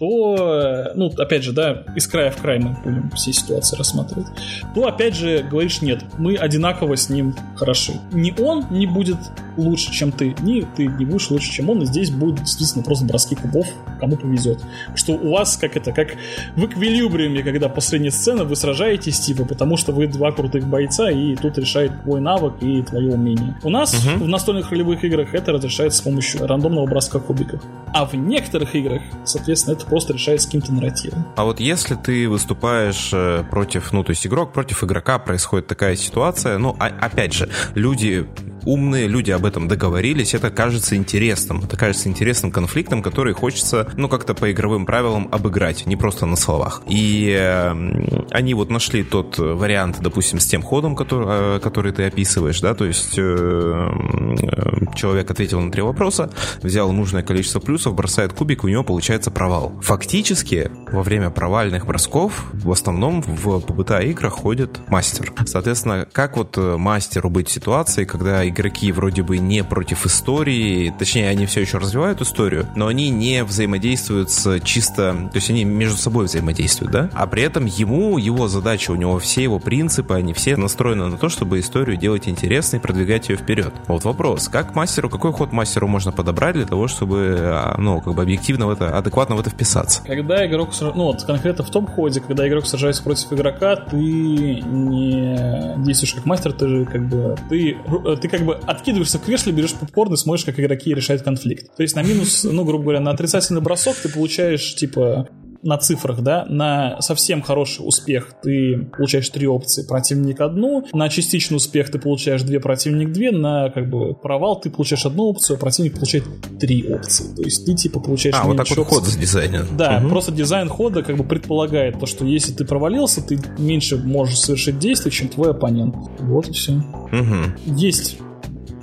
то, 0.00 0.92
ну, 0.94 1.12
опять 1.18 1.44
же, 1.44 1.52
да, 1.52 1.84
из 1.94 2.06
края 2.06 2.30
в 2.30 2.38
край 2.38 2.58
мы 2.58 2.74
будем 2.82 3.10
все 3.10 3.34
ситуации 3.34 3.76
рассматривать, 3.76 4.28
то, 4.74 4.86
опять 4.86 5.14
же, 5.14 5.46
говоришь, 5.48 5.82
нет, 5.82 6.02
мы 6.16 6.36
одинаково 6.36 6.96
с 6.96 7.10
ним 7.10 7.36
хороши. 7.54 7.92
Ни 8.10 8.34
он 8.40 8.64
не 8.70 8.86
будет 8.86 9.18
лучше, 9.58 9.92
чем 9.92 10.10
ты, 10.10 10.34
ни 10.40 10.62
ты 10.74 10.86
не 10.86 11.04
будешь 11.04 11.30
лучше, 11.30 11.52
чем 11.52 11.68
он, 11.68 11.82
и 11.82 11.84
здесь 11.84 12.10
будет 12.10 12.36
действительно 12.36 12.82
просто 12.82 13.04
броски 13.04 13.34
кубов, 13.34 13.66
кому 14.00 14.16
повезет. 14.16 14.60
Что 14.94 15.12
у 15.12 15.32
вас, 15.32 15.58
как 15.58 15.76
это, 15.76 15.92
как 15.92 16.16
в 16.56 16.64
эквилибриуме, 16.64 17.42
когда 17.42 17.68
последняя 17.68 18.10
сцена 18.10 18.44
вы 18.44 18.56
сражаетесь, 18.56 19.20
типа, 19.20 19.44
потому 19.44 19.76
что 19.76 19.92
вы 19.92 20.06
два 20.06 20.32
крутых 20.32 20.66
бойца, 20.66 21.10
и 21.10 21.36
тут 21.36 21.58
решает 21.58 22.02
твой 22.04 22.22
навык 22.22 22.54
и 22.62 22.80
твое 22.82 23.12
умение. 23.12 23.54
У 23.62 23.68
нас 23.68 23.92
угу. 23.92 24.24
в 24.24 24.28
настольных 24.28 24.70
ролевых 24.70 25.04
играх 25.04 25.34
это 25.34 25.52
разрешается 25.52 25.98
с 25.98 26.02
помощью 26.02 26.46
рандомного 26.46 26.86
броска 26.86 27.18
кубиков. 27.18 27.62
А 27.92 28.06
в 28.06 28.14
некоторых 28.14 28.74
играх, 28.74 29.02
соответственно, 29.24 29.74
это 29.74 29.89
просто 29.90 30.14
решается 30.14 30.46
каким-то 30.46 30.72
нарративом. 30.72 31.26
А 31.36 31.44
вот 31.44 31.60
если 31.60 31.96
ты 31.96 32.28
выступаешь 32.28 33.10
э, 33.12 33.44
против, 33.50 33.92
ну, 33.92 34.04
то 34.04 34.10
есть 34.10 34.26
игрок 34.26 34.52
против 34.52 34.84
игрока, 34.84 35.18
происходит 35.18 35.66
такая 35.66 35.96
ситуация, 35.96 36.56
ну, 36.58 36.76
а, 36.78 36.86
опять 36.86 37.34
же, 37.34 37.50
люди 37.74 38.26
умные, 38.64 39.06
люди 39.06 39.30
об 39.30 39.44
этом 39.44 39.68
договорились, 39.68 40.34
это 40.34 40.50
кажется 40.50 40.96
интересным. 40.96 41.62
Это 41.64 41.76
кажется 41.76 42.08
интересным 42.08 42.50
конфликтом, 42.50 43.02
который 43.02 43.32
хочется, 43.32 43.90
ну, 43.96 44.08
как-то 44.08 44.34
по 44.34 44.50
игровым 44.50 44.86
правилам 44.86 45.28
обыграть, 45.30 45.86
не 45.86 45.96
просто 45.96 46.26
на 46.26 46.36
словах. 46.36 46.82
И 46.88 47.36
э, 47.38 48.24
они 48.30 48.54
вот 48.54 48.70
нашли 48.70 49.02
тот 49.02 49.38
вариант, 49.38 49.98
допустим, 50.00 50.40
с 50.40 50.46
тем 50.46 50.62
ходом, 50.62 50.96
который, 50.96 51.56
э, 51.56 51.60
который 51.60 51.92
ты 51.92 52.04
описываешь, 52.04 52.60
да, 52.60 52.74
то 52.74 52.84
есть 52.84 53.18
э, 53.18 53.22
э, 53.22 54.94
человек 54.94 55.30
ответил 55.30 55.60
на 55.60 55.70
три 55.70 55.82
вопроса, 55.82 56.30
взял 56.62 56.92
нужное 56.92 57.22
количество 57.22 57.60
плюсов, 57.60 57.94
бросает 57.94 58.32
кубик, 58.32 58.64
у 58.64 58.68
него 58.68 58.84
получается 58.84 59.30
провал. 59.30 59.72
Фактически, 59.82 60.70
во 60.92 61.02
время 61.02 61.30
провальных 61.30 61.86
бросков 61.86 62.50
в 62.52 62.70
основном 62.70 63.22
в 63.22 63.60
ПБТА 63.60 64.00
играх 64.00 64.34
ходит 64.34 64.80
мастер. 64.88 65.32
Соответственно, 65.46 66.06
как 66.12 66.36
вот 66.36 66.56
э, 66.56 66.76
мастеру 66.76 67.30
быть 67.30 67.48
в 67.48 67.52
ситуации, 67.52 68.04
когда 68.04 68.44
игроки 68.50 68.92
вроде 68.92 69.22
бы 69.22 69.38
не 69.38 69.64
против 69.64 70.06
истории, 70.06 70.92
точнее, 70.98 71.28
они 71.28 71.46
все 71.46 71.60
еще 71.60 71.78
развивают 71.78 72.20
историю, 72.20 72.66
но 72.74 72.86
они 72.86 73.10
не 73.10 73.44
взаимодействуют 73.44 74.30
с 74.30 74.60
чисто... 74.60 75.28
То 75.32 75.36
есть 75.36 75.50
они 75.50 75.64
между 75.64 75.96
собой 75.96 76.26
взаимодействуют, 76.26 76.92
да? 76.92 77.10
А 77.14 77.26
при 77.26 77.42
этом 77.42 77.66
ему 77.66 78.18
его 78.18 78.48
задача, 78.48 78.90
у 78.90 78.96
него 78.96 79.18
все 79.18 79.42
его 79.42 79.58
принципы, 79.58 80.14
они 80.14 80.32
все 80.32 80.56
настроены 80.56 81.06
на 81.06 81.16
то, 81.16 81.28
чтобы 81.28 81.60
историю 81.60 81.96
делать 81.96 82.28
интересной 82.28 82.80
продвигать 82.80 83.28
ее 83.28 83.36
вперед. 83.36 83.72
Вот 83.86 84.04
вопрос, 84.04 84.48
как 84.48 84.74
мастеру, 84.74 85.08
какой 85.08 85.32
ход 85.32 85.52
мастеру 85.52 85.88
можно 85.88 86.12
подобрать 86.12 86.54
для 86.54 86.66
того, 86.66 86.88
чтобы, 86.88 87.36
а, 87.40 87.76
ну, 87.78 88.00
как 88.00 88.14
бы 88.14 88.22
объективно 88.22 88.66
в 88.66 88.70
это, 88.70 88.96
адекватно 88.96 89.36
в 89.36 89.40
это 89.40 89.50
вписаться? 89.50 90.02
Когда 90.04 90.46
игрок, 90.46 90.70
ну, 90.80 91.04
вот 91.04 91.22
конкретно 91.24 91.64
в 91.64 91.70
том 91.70 91.86
ходе, 91.86 92.20
когда 92.20 92.46
игрок 92.48 92.66
сражается 92.66 93.02
против 93.02 93.32
игрока, 93.32 93.76
ты 93.76 93.96
не 93.96 95.74
действуешь 95.78 96.14
как 96.14 96.26
мастер, 96.26 96.52
ты 96.52 96.68
же 96.68 96.84
как 96.84 97.06
бы, 97.06 97.36
ты, 97.48 97.76
ты 98.20 98.28
как 98.28 98.39
бы 98.44 98.54
откидываешься 98.54 99.18
в 99.18 99.22
кресле, 99.22 99.52
берешь 99.52 99.74
попкорн 99.74 100.14
и 100.14 100.16
смотришь, 100.16 100.44
как 100.44 100.58
игроки 100.58 100.94
решают 100.94 101.22
конфликт. 101.22 101.74
То 101.76 101.82
есть 101.82 101.96
на 101.96 102.02
минус, 102.02 102.44
ну, 102.44 102.64
грубо 102.64 102.84
говоря, 102.84 103.00
на 103.00 103.10
отрицательный 103.10 103.60
бросок 103.60 103.96
ты 103.96 104.08
получаешь, 104.08 104.74
типа, 104.74 105.28
на 105.62 105.76
цифрах, 105.76 106.22
да, 106.22 106.46
на 106.48 107.00
совсем 107.00 107.42
хороший 107.42 107.80
успех 107.86 108.34
ты 108.42 108.88
получаешь 108.96 109.28
три 109.28 109.46
опции, 109.46 109.86
противник 109.86 110.40
одну, 110.40 110.86
на 110.92 111.08
частичный 111.08 111.56
успех 111.56 111.90
ты 111.90 111.98
получаешь 111.98 112.42
две, 112.42 112.60
противник 112.60 113.12
две, 113.12 113.30
на 113.30 113.70
как 113.70 113.88
бы 113.88 114.14
провал 114.14 114.58
ты 114.58 114.70
получаешь 114.70 115.04
одну 115.04 115.24
опцию, 115.24 115.56
а 115.56 115.60
противник 115.60 115.94
получает 115.94 116.24
три 116.58 116.86
опции. 116.88 117.34
То 117.34 117.42
есть 117.42 117.66
ты 117.66 117.74
типа 117.74 118.00
получаешь 118.00 118.36
А, 118.38 118.46
вот 118.46 118.56
так 118.56 118.68
вот 118.70 118.86
ход 118.86 119.04
дизайнен. 119.04 119.66
Да, 119.76 119.98
угу. 119.98 120.08
просто 120.08 120.32
дизайн 120.32 120.68
хода 120.68 121.02
как 121.02 121.16
бы 121.16 121.24
предполагает 121.24 121.98
то, 121.98 122.06
что 122.06 122.24
если 122.24 122.52
ты 122.52 122.64
провалился, 122.64 123.22
ты 123.22 123.38
меньше 123.58 123.96
можешь 123.98 124.38
совершить 124.38 124.78
действий, 124.78 125.10
чем 125.10 125.28
твой 125.28 125.50
оппонент. 125.50 125.94
Вот 126.20 126.48
и 126.48 126.52
все. 126.52 126.72
Угу. 126.72 127.76
Есть 127.76 128.18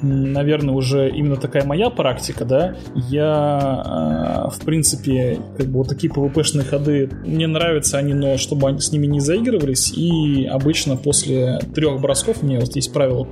наверное, 0.02 0.76
уже 0.76 1.10
именно 1.10 1.38
такая 1.38 1.66
моя 1.66 1.90
практика, 1.90 2.46
да, 2.46 2.76
я, 2.96 4.48
э, 4.48 4.56
в 4.56 4.66
принципе, 4.66 5.40
как 5.58 5.68
бы 5.68 5.80
вот 5.80 5.90
такие 5.90 6.12
PvP-шные 6.12 6.64
ходы, 6.64 7.10
мне 7.26 7.48
нравятся 7.48 7.98
они, 7.98 8.14
но 8.14 8.38
чтобы 8.38 8.68
они 8.70 8.80
с 8.80 8.92
ними 8.92 9.08
не 9.08 9.20
заигрывались, 9.20 9.92
и 9.92 10.46
обычно 10.46 10.98
после 10.98 11.60
трех 11.74 12.00
бросков, 12.02 12.44
у 12.44 12.46
меня 12.46 12.60
вот 12.60 12.76
есть 12.76 12.94
правило, 12.94 13.28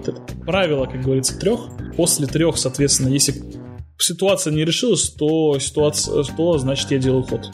правило, 0.45 0.85
как 0.85 1.01
говорится, 1.01 1.39
трех, 1.39 1.61
после 1.95 2.27
трех, 2.27 2.57
соответственно, 2.57 3.09
если 3.09 3.35
ситуация 3.97 4.51
не 4.53 4.65
решилась, 4.65 5.09
то 5.09 5.57
ситуация, 5.59 6.23
то 6.23 6.57
значит 6.57 6.91
я 6.91 6.97
делаю 6.97 7.23
ход. 7.23 7.51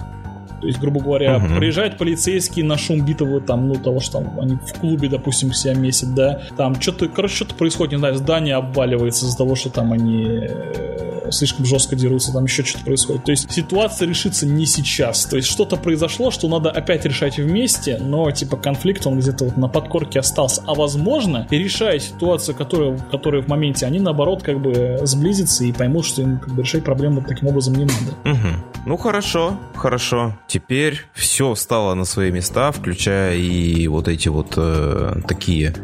То 0.61 0.67
есть, 0.67 0.79
грубо 0.79 1.01
говоря, 1.01 1.37
угу. 1.37 1.55
приезжают 1.57 1.97
полицейские 1.97 2.65
на 2.65 2.77
шум 2.77 3.03
битого, 3.03 3.41
там, 3.41 3.67
ну, 3.67 3.75
того, 3.75 3.99
что 3.99 4.19
там 4.19 4.39
они 4.39 4.55
в 4.55 4.79
клубе, 4.79 5.09
допустим, 5.09 5.53
себя 5.53 5.73
месяц, 5.73 6.07
да, 6.07 6.41
там 6.55 6.79
что-то, 6.79 7.07
короче, 7.07 7.35
что-то 7.35 7.55
происходит, 7.55 7.93
не 7.93 7.97
знаю, 7.97 8.15
здание 8.15 8.55
обваливается 8.55 9.25
из-за 9.25 9.37
того, 9.37 9.55
что 9.55 9.69
там 9.69 9.91
они 9.91 10.23
э, 10.23 11.20
слишком 11.31 11.65
жестко 11.65 11.95
дерутся, 11.95 12.31
там 12.31 12.45
еще 12.45 12.63
что-то 12.63 12.85
происходит. 12.85 13.25
То 13.25 13.31
есть 13.31 13.51
ситуация 13.51 14.07
решится 14.07 14.45
не 14.45 14.65
сейчас. 14.65 15.25
То 15.25 15.37
есть 15.37 15.47
что-то 15.47 15.77
произошло, 15.77 16.31
что 16.31 16.47
надо 16.47 16.69
опять 16.69 17.05
решать 17.05 17.37
вместе, 17.37 17.97
но 17.99 18.29
типа 18.31 18.57
конфликт 18.57 19.05
он 19.07 19.19
где-то 19.19 19.45
вот 19.45 19.57
на 19.57 19.67
подкорке 19.67 20.19
остался. 20.19 20.63
А 20.65 20.73
возможно, 20.73 21.47
решая 21.49 21.99
ситуацию, 21.99 22.55
которая, 22.55 22.97
которая 23.11 23.41
в 23.41 23.47
моменте, 23.47 23.85
они 23.85 23.99
наоборот 23.99 24.43
как 24.43 24.61
бы 24.61 24.99
сблизятся 25.03 25.63
и 25.63 25.71
поймут, 25.71 26.05
что 26.05 26.21
им 26.21 26.39
как 26.39 26.53
бы 26.53 26.61
решать 26.63 26.83
проблему 26.83 27.23
таким 27.27 27.49
образом 27.49 27.75
не 27.75 27.85
надо. 27.85 28.11
Угу. 28.25 28.81
Ну 28.85 28.97
хорошо, 28.97 29.59
хорошо. 29.75 30.37
Теперь 30.47 31.01
все 31.13 31.53
стало 31.55 31.93
на 31.93 32.05
свои 32.05 32.31
места, 32.31 32.71
включая 32.71 33.35
и 33.35 33.87
вот 33.87 34.07
эти 34.07 34.27
вот 34.27 34.53
э, 34.57 35.17
такие 35.27 35.75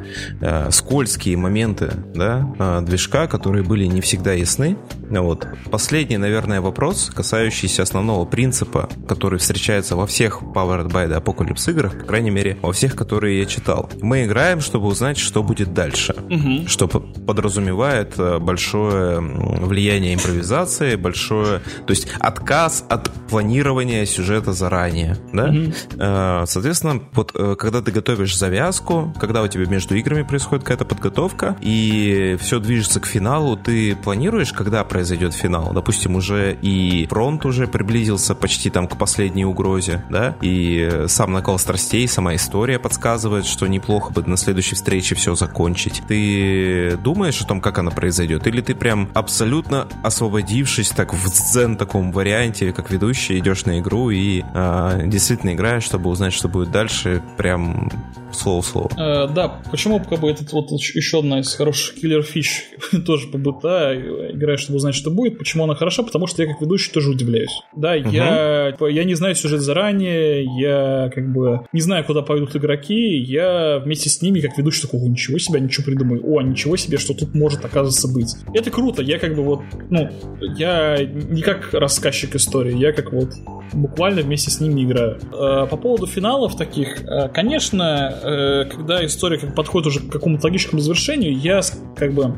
э, 0.42 0.72
скользкие 0.72 1.38
моменты, 1.38 1.92
да, 2.16 2.48
э, 2.58 2.82
движка, 2.82 3.28
которые 3.28 3.64
были 3.64 3.86
не 3.86 4.02
всегда 4.02 4.34
ясны. 4.34 4.78
Вот. 5.10 5.37
Последний, 5.72 6.18
наверное, 6.18 6.62
вопрос, 6.62 7.12
касающийся 7.14 7.84
основного 7.84 8.26
принципа, 8.26 8.90
который 9.08 9.40
встречается 9.40 9.96
во 9.96 10.08
всех 10.08 10.42
Powered 10.42 10.92
by 10.92 11.08
the 11.08 11.22
Apocalypse 11.22 11.70
играх, 11.72 12.00
по 12.00 12.06
крайней 12.06 12.32
мере, 12.32 12.58
во 12.62 12.72
всех, 12.72 12.96
которые 12.96 13.40
я 13.40 13.46
читал. 13.46 13.90
Мы 14.02 14.26
играем, 14.26 14.62
чтобы 14.62 14.88
узнать, 14.88 15.18
что 15.18 15.44
будет 15.44 15.74
дальше, 15.74 16.16
угу. 16.30 16.68
что 16.68 16.88
подразумевает 16.88 18.14
э, 18.18 18.40
большое 18.40 19.20
влияние 19.20 20.14
импровизации, 20.14 20.96
большое, 20.96 21.60
то 21.60 21.92
есть 21.92 22.08
отказ 22.20 22.86
от 22.90 23.12
планирования 23.30 24.06
сюжета 24.06 24.54
заранее, 24.54 25.18
да? 25.34 25.50
Mm-hmm. 25.50 26.46
Соответственно, 26.46 27.02
вот 27.14 27.32
э, 27.36 27.56
когда 27.58 27.82
ты 27.82 27.92
готовишь 27.92 28.38
завязку, 28.38 29.14
когда 29.20 29.42
у 29.42 29.48
тебя 29.48 29.66
между 29.66 29.96
играми 29.96 30.24
происходит 30.24 30.64
какая-то 30.64 30.86
подготовка, 30.86 31.58
и 31.62 32.38
все 32.40 32.60
движется 32.60 33.00
к 33.00 33.06
финалу, 33.06 33.58
ты 33.58 33.96
планируешь, 33.96 34.54
когда 34.54 34.84
произойдет 34.84 35.17
финал? 35.34 35.72
Допустим, 35.74 36.16
уже 36.16 36.58
и 36.62 37.08
фронт 37.08 37.46
уже 37.46 37.68
приблизился 37.68 38.36
почти 38.36 38.70
там 38.70 38.88
к 38.88 38.98
последней 38.98 39.46
угрозе, 39.46 40.04
да? 40.10 40.36
И 40.42 41.06
сам 41.08 41.34
накал 41.34 41.60
страстей, 41.60 42.08
сама 42.08 42.36
история 42.36 42.80
подсказывает, 42.80 43.46
что 43.46 43.68
неплохо 43.68 44.12
бы 44.12 44.24
на 44.24 44.38
следующей 44.38 44.76
встрече 44.76 45.16
все 45.16 45.36
закончить. 45.36 46.02
Ты 46.08 46.98
думаешь 46.98 47.42
о 47.42 47.46
том, 47.46 47.62
как 47.62 47.78
она 47.80 47.92
произойдет? 47.92 48.48
Или 48.48 48.62
ты 48.62 48.76
прям 48.76 49.10
абсолютно 49.14 49.88
освободившись 50.04 50.90
так 50.90 51.14
в 51.14 51.30
дзен 51.30 51.78
таком 51.78 52.12
варианте, 52.12 52.74
как 52.74 52.92
ведущий, 52.92 53.40
идешь 53.40 53.66
на 53.66 53.80
игру 53.80 54.10
и 54.10 54.44
э, 54.54 55.02
действительно 55.06 55.54
играешь, 55.54 55.84
чтобы 55.84 56.10
узнать, 56.10 56.34
что 56.34 56.48
будет 56.48 56.72
дальше, 56.72 57.22
прям 57.38 57.90
слово-слово. 58.32 58.90
Э, 58.98 59.28
да, 59.34 59.62
почему 59.72 60.00
как 60.00 60.20
бы 60.20 60.30
этот 60.30 60.52
вот 60.52 60.72
еще 60.72 61.20
одна 61.20 61.40
из 61.40 61.54
хороших 61.54 61.96
киллер 61.96 62.24
фич 62.24 62.64
тоже 63.06 63.28
по 63.28 63.38
БТА, 63.38 63.96
играешь, 64.34 64.62
чтобы 64.62 64.78
узнать, 64.78 64.96
что 64.96 65.10
будет. 65.10 65.38
Почему 65.38 65.64
она 65.64 65.76
хороша? 65.76 66.04
Потому 66.04 66.28
что 66.28 66.42
я 66.44 66.52
как 66.52 66.62
ведущий 66.62 66.92
тоже 66.92 67.10
удивляюсь. 67.10 67.62
Да, 67.76 67.96
угу. 67.96 68.10
я, 68.10 68.76
я 68.80 69.04
не 69.04 69.16
знаю 69.16 69.36
сюжет 69.36 69.62
заранее, 69.62 70.44
я 70.60 71.10
как 71.14 71.32
бы 71.32 71.62
не 71.74 71.82
знаю, 71.82 72.04
куда 72.04 72.22
пойдут 72.22 72.56
игроки, 72.56 73.18
я 73.18 73.80
вместе 73.80 74.10
с 74.10 74.22
ними 74.22 74.40
как 74.40 74.58
ведущий 74.58 74.82
такого, 74.82 75.06
ничего 75.06 75.38
себе, 75.38 75.60
ничего 75.60 75.86
придумаю, 75.86 76.22
о, 76.26 76.42
ничего 76.42 76.78
себе, 76.78 76.98
что 76.98 77.14
тут 77.14 77.34
может 77.34 77.64
оказывается 77.66 78.08
быть. 78.08 78.36
Это 78.54 78.72
круто, 78.72 79.02
я 79.02 79.20
как 79.20 79.36
бы 79.36 79.44
вот, 79.44 79.62
ну, 79.90 80.10
я 80.58 81.04
не 81.04 81.42
как 81.42 81.74
рассказчик 81.74 82.36
истории, 82.36 82.78
я 82.78 82.92
как 82.92 83.12
вот 83.12 83.30
буквально 83.74 84.22
вместе 84.22 84.52
с 84.52 84.60
ними 84.60 84.84
играю. 84.84 85.20
Э, 85.34 85.68
по 85.68 85.78
поводу 85.78 86.08
финалов 86.08 86.56
таких, 86.56 87.04
э, 87.04 87.30
конечно, 87.30 88.17
э, 88.22 88.66
когда 88.66 89.06
история 89.06 89.38
как 89.38 89.56
подходит 89.56 89.88
уже 89.88 90.00
к 90.00 90.10
какому-то 90.12 90.48
логическому 90.48 90.82
завершению, 90.82 91.38
я 91.38 91.62
как 91.96 92.14
бы 92.14 92.36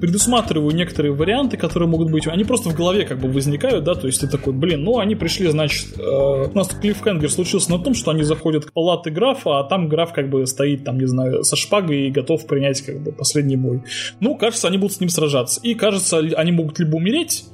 предусматриваю 0.00 0.74
некоторые 0.74 1.12
варианты, 1.12 1.56
которые 1.56 1.88
могут 1.88 2.10
быть. 2.10 2.26
Они 2.26 2.44
просто 2.44 2.70
в 2.70 2.74
голове 2.74 3.04
как 3.04 3.18
бы 3.18 3.28
возникают, 3.28 3.84
да, 3.84 3.94
то 3.94 4.06
есть 4.06 4.20
ты 4.20 4.28
такой, 4.28 4.52
блин, 4.52 4.84
ну 4.84 4.98
они 4.98 5.14
пришли, 5.14 5.48
значит, 5.48 5.98
у 5.98 6.56
нас 6.56 6.68
клиффхенгер 6.68 7.30
случился 7.30 7.70
на 7.70 7.78
том, 7.78 7.94
что 7.94 8.10
они 8.10 8.22
заходят 8.22 8.66
к 8.66 8.72
палате 8.72 9.10
графа, 9.10 9.60
а 9.60 9.64
там 9.64 9.88
граф 9.88 10.12
как 10.12 10.30
бы 10.30 10.46
стоит 10.46 10.84
там, 10.84 10.98
не 10.98 11.06
знаю, 11.06 11.44
со 11.44 11.56
шпагой 11.56 12.08
и 12.08 12.10
готов 12.10 12.46
принять 12.46 12.82
как 12.82 13.00
бы 13.00 13.12
последний 13.12 13.56
бой. 13.56 13.82
Ну, 14.20 14.36
кажется, 14.36 14.68
они 14.68 14.78
будут 14.78 14.96
с 14.96 15.00
ним 15.00 15.08
сражаться. 15.08 15.60
И 15.62 15.74
кажется, 15.74 16.18
они 16.18 16.52
могут 16.52 16.78
либо 16.78 16.96
умереть, 16.96 17.44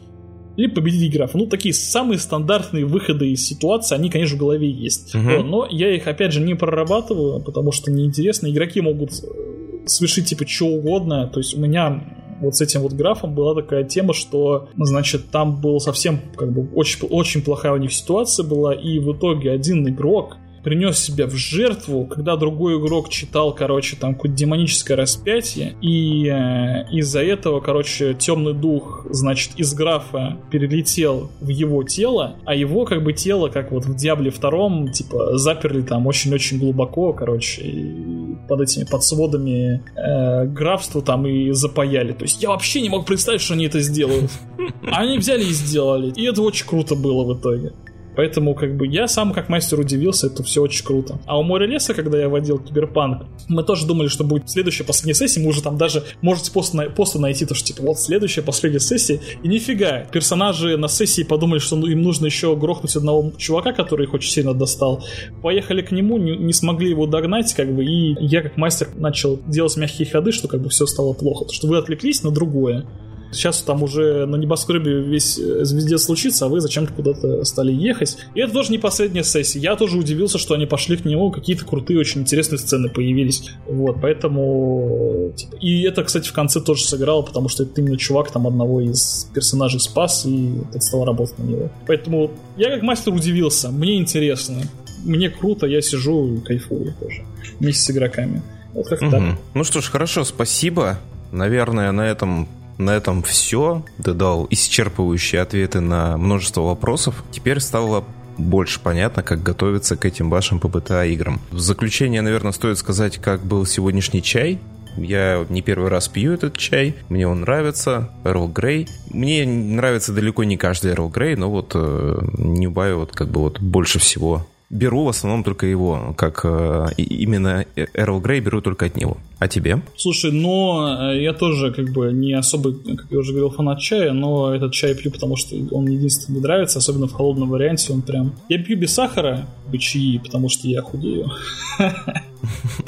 либо 0.57 0.77
победить 0.77 1.13
графа. 1.13 1.39
Ну, 1.39 1.47
такие 1.47 1.75
самые 1.75 2.19
стандартные 2.19 2.85
выходы 2.85 3.31
из 3.31 3.47
ситуации, 3.47 3.95
они, 3.95 4.11
конечно, 4.11 4.37
в 4.37 4.41
голове 4.41 4.71
есть. 4.71 5.15
Угу. 5.15 5.25
Вот, 5.25 5.47
но 5.47 5.67
я 5.71 5.95
их, 5.95 6.07
опять 6.07 6.33
же, 6.33 6.41
не 6.41 6.55
прорабатываю, 6.55 7.41
потому 7.41 7.73
что 7.73 7.91
неинтересно. 7.91 8.51
Игроки 8.51 8.81
могут 8.81 9.13
э, 9.13 9.87
совершить, 9.87 10.27
типа, 10.27 10.47
что 10.47 10.67
угодно. 10.67 11.29
То 11.29 11.41
есть 11.41 11.57
у 11.57 11.61
меня 11.61 12.03
вот 12.41 12.57
с 12.57 12.61
этим 12.61 12.81
вот 12.81 12.93
графом 12.93 13.35
была 13.35 13.55
такая 13.55 13.85
тема, 13.85 14.13
что, 14.13 14.69
значит, 14.77 15.31
там 15.31 15.61
был 15.61 15.81
совсем, 15.81 16.21
как 16.37 16.53
бы, 16.53 16.69
очень, 16.75 17.07
очень 17.09 17.43
плохая 17.43 17.73
у 17.73 17.79
них 17.79 17.93
ситуация 17.93 18.45
была, 18.45 18.75
и 18.75 18.99
в 18.99 19.17
итоге 19.17 19.53
один 19.53 19.89
игрок 19.89 20.37
принес 20.67 20.99
себя 20.99 21.29
в 21.29 21.35
жертву, 21.37 22.07
когда 22.07 22.35
другой 22.35 22.81
игрок 22.81 23.09
читал, 23.09 23.55
короче, 23.55 23.95
там 23.95 24.17
какое-то 24.17 24.37
демоническое 24.37 24.97
распятие, 24.97 25.77
и 25.81 26.27
э, 26.27 26.91
из-за 26.91 27.23
этого, 27.23 27.61
короче, 27.61 28.15
темный 28.15 28.53
дух, 28.53 29.07
значит, 29.09 29.53
из 29.59 29.73
графа 29.75 30.39
перелетел 30.51 31.31
в 31.41 31.51
его 31.51 31.85
тело, 31.85 32.35
а 32.45 32.57
его, 32.57 32.85
как 32.85 33.05
бы, 33.05 33.13
тело, 33.13 33.49
как 33.49 33.71
вот 33.71 33.85
в 33.85 33.95
Диабле 33.95 34.33
втором, 34.33 34.91
типа, 34.91 35.39
заперли 35.39 35.83
там 35.83 36.09
очень-очень 36.09 36.59
глубоко, 36.59 37.13
короче, 37.13 37.63
и 37.63 38.35
под 38.49 38.63
этими 38.63 38.87
подсводами 38.87 39.85
э, 39.95 40.47
графства 40.47 41.01
там 41.01 41.29
и 41.29 41.53
запаяли. 41.53 42.13
То 42.13 42.25
есть 42.25 42.43
я 42.43 42.49
вообще 42.49 42.81
не 42.81 42.89
мог 42.89 43.07
представить, 43.07 43.41
что 43.41 43.55
они 43.55 43.67
это 43.67 43.81
сделают. 43.81 44.33
Они 44.83 45.17
взяли 45.19 45.45
и 45.45 45.53
сделали. 45.53 46.13
И 46.17 46.25
это 46.25 46.43
очень 46.43 46.67
круто 46.67 46.97
было 46.97 47.23
в 47.23 47.39
итоге. 47.39 47.73
Поэтому, 48.17 48.55
как 48.55 48.77
бы, 48.77 48.87
я 48.87 49.07
сам 49.09 49.33
как 49.33 49.49
мастер 49.49 49.79
удивился, 49.79 50.29
это 50.29 50.43
все 50.43 50.63
очень 50.63 50.85
круто. 50.85 51.19
А 51.27 51.39
у 51.39 51.43
моря 51.43 51.67
леса, 51.67 51.95
когда 51.95 52.19
я 52.19 52.29
водил 52.29 52.59
киберпанк, 52.59 53.27
мы 53.49 53.63
тоже 53.63 53.87
думали, 53.87 54.09
что 54.09 54.25
будет 54.25 54.51
следующая 54.51 54.85
последняя 54.85 55.15
сессия, 55.15 55.41
мы 55.41 55.49
уже 55.49 55.63
там 55.63 55.77
даже 55.77 56.05
можете 56.23 56.51
после, 56.51 56.91
после 56.91 57.21
найти 57.21 57.45
то, 57.45 57.55
что 57.55 57.67
типа 57.67 57.83
вот 57.83 57.99
следующая 57.99 58.43
последняя 58.43 58.81
сессия, 58.81 59.21
и 59.43 59.49
нифига, 59.49 60.05
персонажи 60.11 60.77
на 60.77 60.89
сессии 60.89 61.23
подумали, 61.23 61.59
что 61.59 61.77
им 61.87 62.03
нужно 62.03 62.27
еще 62.27 62.57
грохнуть 62.57 62.97
одного 62.97 63.33
чувака, 63.37 63.73
который 63.73 64.07
их 64.07 64.15
очень 64.15 64.31
сильно 64.31 64.55
достал. 64.55 65.05
Поехали 65.43 65.83
к 65.83 65.93
нему, 65.93 66.19
не, 66.19 66.37
не 66.37 66.53
смогли 66.53 66.91
его 66.91 67.07
догнать, 67.07 67.53
как 67.55 67.75
бы, 67.75 67.85
и 67.85 68.17
я 68.21 68.43
как 68.43 68.57
мастер 68.57 68.89
начал 68.97 69.39
делать 69.47 69.77
мягкие 69.77 70.09
ходы, 70.09 70.33
что 70.33 70.49
как 70.49 70.61
бы 70.63 70.71
все 70.71 70.87
стало 70.87 71.13
плохо, 71.13 71.41
потому 71.41 71.55
что 71.55 71.67
вы 71.69 71.79
отвлеклись 71.79 72.23
на 72.23 72.31
другое. 72.31 72.87
Сейчас 73.33 73.63
там 73.63 73.83
уже 73.83 74.27
на 74.27 74.37
небоскребе 74.37 75.01
весь 75.01 75.39
э, 75.39 75.61
везде 75.61 75.99
случится, 75.99 76.47
а 76.47 76.49
вы 76.49 76.61
зачем-то 76.61 76.93
куда-то 76.93 77.45
стали 77.45 77.73
ехать. 77.73 78.17
И 78.35 78.41
это 78.41 78.53
тоже 78.53 78.71
не 78.71 78.79
последняя 78.79 79.25
сессия. 79.25 79.59
Я 79.59 79.77
тоже 79.77 79.99
удивился, 79.99 80.39
что 80.39 80.55
они 80.55 80.67
пошли 80.67 80.97
к 80.97 81.05
нему, 81.05 81.31
какие-то 81.31 81.65
крутые, 81.65 81.99
очень 82.01 82.23
интересные 82.23 82.59
сцены 82.59 82.89
появились. 82.89 83.51
Вот, 83.67 84.01
поэтому... 84.01 85.33
Типа, 85.37 85.57
и 85.57 85.83
это, 85.83 86.05
кстати, 86.05 86.29
в 86.29 86.33
конце 86.33 86.61
тоже 86.61 86.85
сыграло, 86.85 87.23
потому 87.23 87.49
что 87.49 87.65
это 87.65 87.81
именно 87.81 87.97
чувак 87.97 88.31
там 88.31 88.47
одного 88.47 88.81
из 88.81 89.31
персонажей 89.35 89.81
спас, 89.81 90.25
и 90.27 90.53
тот 90.73 90.83
стал 90.83 91.05
работать 91.05 91.39
на 91.39 91.43
него. 91.45 91.71
Поэтому 91.87 92.31
я 92.57 92.71
как 92.71 92.83
мастер 92.83 93.13
удивился, 93.13 93.71
мне 93.71 93.97
интересно. 93.97 94.63
Мне 95.05 95.31
круто, 95.31 95.67
я 95.67 95.81
сижу 95.83 96.35
и 96.35 96.41
кайфую 96.41 96.95
тоже 96.99 97.25
вместе 97.61 97.83
с 97.83 97.91
игроками. 97.91 98.43
Вот 98.73 98.89
как 98.89 99.03
угу. 99.03 99.11
так. 99.11 99.23
Ну 99.55 99.65
что 99.65 99.81
ж, 99.81 99.85
хорошо, 99.91 100.25
спасибо. 100.25 100.99
Наверное, 101.33 101.93
на 101.93 102.03
этом 102.03 102.49
на 102.79 102.91
этом 102.91 103.23
все. 103.23 103.85
Ты 104.03 104.13
дал 104.13 104.47
исчерпывающие 104.47 105.39
ответы 105.39 105.81
на 105.81 106.17
множество 106.17 106.63
вопросов. 106.63 107.25
Теперь 107.31 107.61
стало 107.61 108.05
больше 108.39 108.81
понятно, 108.81 109.23
как 109.23 109.43
готовиться 109.43 109.97
к 109.97 110.05
этим 110.05 110.31
вашим 110.31 110.61
ПБТА 110.61 111.05
играм. 111.07 111.41
В 111.51 111.59
заключение, 111.59 112.23
наверное, 112.23 112.53
стоит 112.53 112.79
сказать, 112.79 113.19
как 113.19 113.45
был 113.45 113.67
сегодняшний 113.67 114.23
чай. 114.23 114.59
Я 114.97 115.45
не 115.51 115.61
первый 115.61 115.91
раз 115.91 116.09
пью 116.09 116.33
этот 116.33 116.57
чай, 116.57 116.97
мне 117.11 117.29
он 117.29 117.43
нравится, 117.43 118.11
Эрл 118.25 118.49
Грей. 118.49 118.89
Мне 119.11 119.47
нравится 119.47 120.13
далеко 120.13 120.45
не 120.45 120.57
каждый 120.57 120.93
Эрл 120.93 121.11
Грей, 121.11 121.37
но 121.37 121.51
вот 121.51 121.73
э, 121.75 122.19
Ньюбай 122.39 122.95
вот 122.95 123.13
как 123.13 123.29
бы 123.29 123.41
вот 123.41 123.61
больше 123.61 123.99
всего 123.99 124.47
беру 124.71 125.05
в 125.05 125.09
основном 125.09 125.45
только 125.45 125.67
его, 125.67 126.15
как 126.17 126.41
э, 126.45 126.87
именно 126.97 127.65
Эрл 127.95 128.21
Грей 128.21 128.41
беру 128.41 128.61
только 128.61 128.87
от 128.87 128.97
него. 128.97 129.19
А 129.39 129.49
тебе? 129.49 129.83
Слушай, 129.97 130.33
но 130.33 131.11
э, 131.13 131.23
я 131.23 131.33
тоже 131.33 131.73
как 131.73 131.93
бы 131.93 132.13
не 132.13 132.33
особо, 132.33 132.73
как 132.73 133.07
я 133.11 133.19
уже 133.19 133.33
говорил, 133.33 133.51
фанат 133.51 133.81
чая, 133.81 134.13
но 134.13 134.55
этот 134.55 134.73
чай 134.73 134.95
пью, 134.95 135.13
потому 135.13 135.37
что 135.37 135.57
он 135.71 135.87
единственный 135.87 136.37
мне 136.37 136.43
нравится, 136.43 136.79
особенно 136.79 137.07
в 137.07 137.13
холодном 137.13 137.51
варианте, 137.51 137.93
он 137.93 138.03
прям... 138.03 138.35
Я 138.49 138.63
пью 138.63 138.77
без 138.79 138.93
сахара, 138.93 139.47
чаи, 139.79 140.19
потому 140.19 140.49
что 140.49 140.67
я 140.69 140.83
худею. 140.83 141.31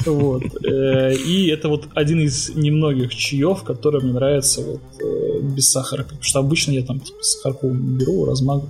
Вот. 0.05 0.43
Э, 0.65 1.13
и 1.13 1.47
это 1.47 1.69
вот 1.69 1.87
один 1.93 2.21
из 2.21 2.49
немногих 2.55 3.13
чаев, 3.13 3.63
который 3.63 4.01
мне 4.01 4.13
нравится 4.13 4.61
вот 4.61 4.81
э, 5.01 5.41
без 5.41 5.69
сахара. 5.71 6.03
Потому 6.03 6.23
что 6.23 6.39
обычно 6.39 6.71
я 6.71 6.83
там 6.83 6.99
типа 6.99 7.21
сахарку 7.21 7.69
беру, 7.69 8.25
разма... 8.25 8.61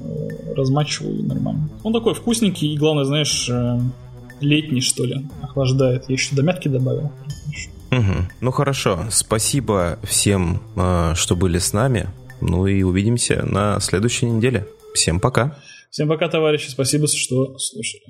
размачиваю 0.55 1.19
и 1.19 1.23
нормально. 1.23 1.69
Он 1.83 1.93
такой 1.93 2.13
вкусненький 2.13 2.73
и, 2.73 2.77
главное, 2.77 3.05
знаешь, 3.05 3.49
летний, 4.41 4.81
что 4.81 5.05
ли, 5.05 5.25
охлаждает. 5.41 6.05
Я 6.07 6.13
еще 6.13 6.35
до 6.35 6.43
мятки 6.43 6.67
добавил. 6.67 7.11
Угу. 7.91 8.27
Ну 8.41 8.51
хорошо, 8.51 9.05
спасибо 9.09 9.97
всем, 10.03 10.61
э, 10.75 11.13
что 11.15 11.35
были 11.35 11.57
с 11.57 11.73
нами. 11.73 12.09
Ну 12.41 12.67
и 12.67 12.83
увидимся 12.83 13.43
на 13.45 13.79
следующей 13.79 14.27
неделе. 14.27 14.67
Всем 14.93 15.19
пока. 15.19 15.57
Всем 15.89 16.07
пока, 16.07 16.29
товарищи. 16.29 16.69
Спасибо, 16.69 17.07
что 17.07 17.57
слушали. 17.57 18.03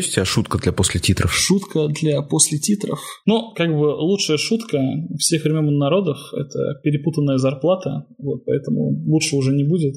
Есть 0.00 0.12
у 0.12 0.14
тебя 0.14 0.24
шутка 0.24 0.58
для 0.58 0.72
после 0.72 0.98
титров? 1.00 1.32
Шутка 1.32 1.88
для 1.88 2.22
после 2.22 2.58
титров? 2.58 3.00
Ну, 3.26 3.52
как 3.54 3.68
бы 3.68 3.94
лучшая 3.94 4.38
шутка 4.38 4.78
всех 5.18 5.44
времен 5.44 5.68
и 5.68 5.76
народов— 5.76 6.18
это 6.32 6.80
перепутанная 6.82 7.36
зарплата, 7.36 8.06
вот, 8.18 8.44
поэтому 8.46 9.04
лучше 9.06 9.36
уже 9.36 9.52
не 9.52 9.64
будет. 9.64 9.94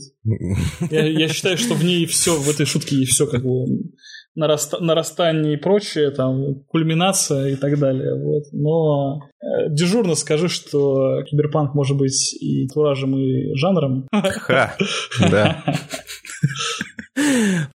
Я, 0.91 1.07
я 1.07 1.27
считаю, 1.29 1.57
что 1.57 1.73
в 1.73 1.83
ней 1.83 2.05
все, 2.05 2.35
в 2.35 2.49
этой 2.49 2.65
шутке 2.65 2.97
и 2.97 3.05
все 3.05 3.27
как 3.27 3.43
бы 3.43 3.65
нараста, 4.35 4.83
нарастание 4.83 5.53
и 5.53 5.57
прочее, 5.57 6.11
там, 6.11 6.63
кульминация 6.67 7.51
и 7.51 7.55
так 7.55 7.79
далее, 7.79 8.15
вот. 8.15 8.43
Но 8.51 9.21
э, 9.41 9.69
дежурно 9.69 10.15
скажу, 10.15 10.49
что 10.49 11.23
киберпанк 11.23 11.73
может 11.75 11.97
быть 11.97 12.33
и 12.41 12.67
туражем, 12.67 13.17
и 13.17 13.55
жанром. 13.55 14.07
Ха, 14.11 14.75
да. 15.31 15.63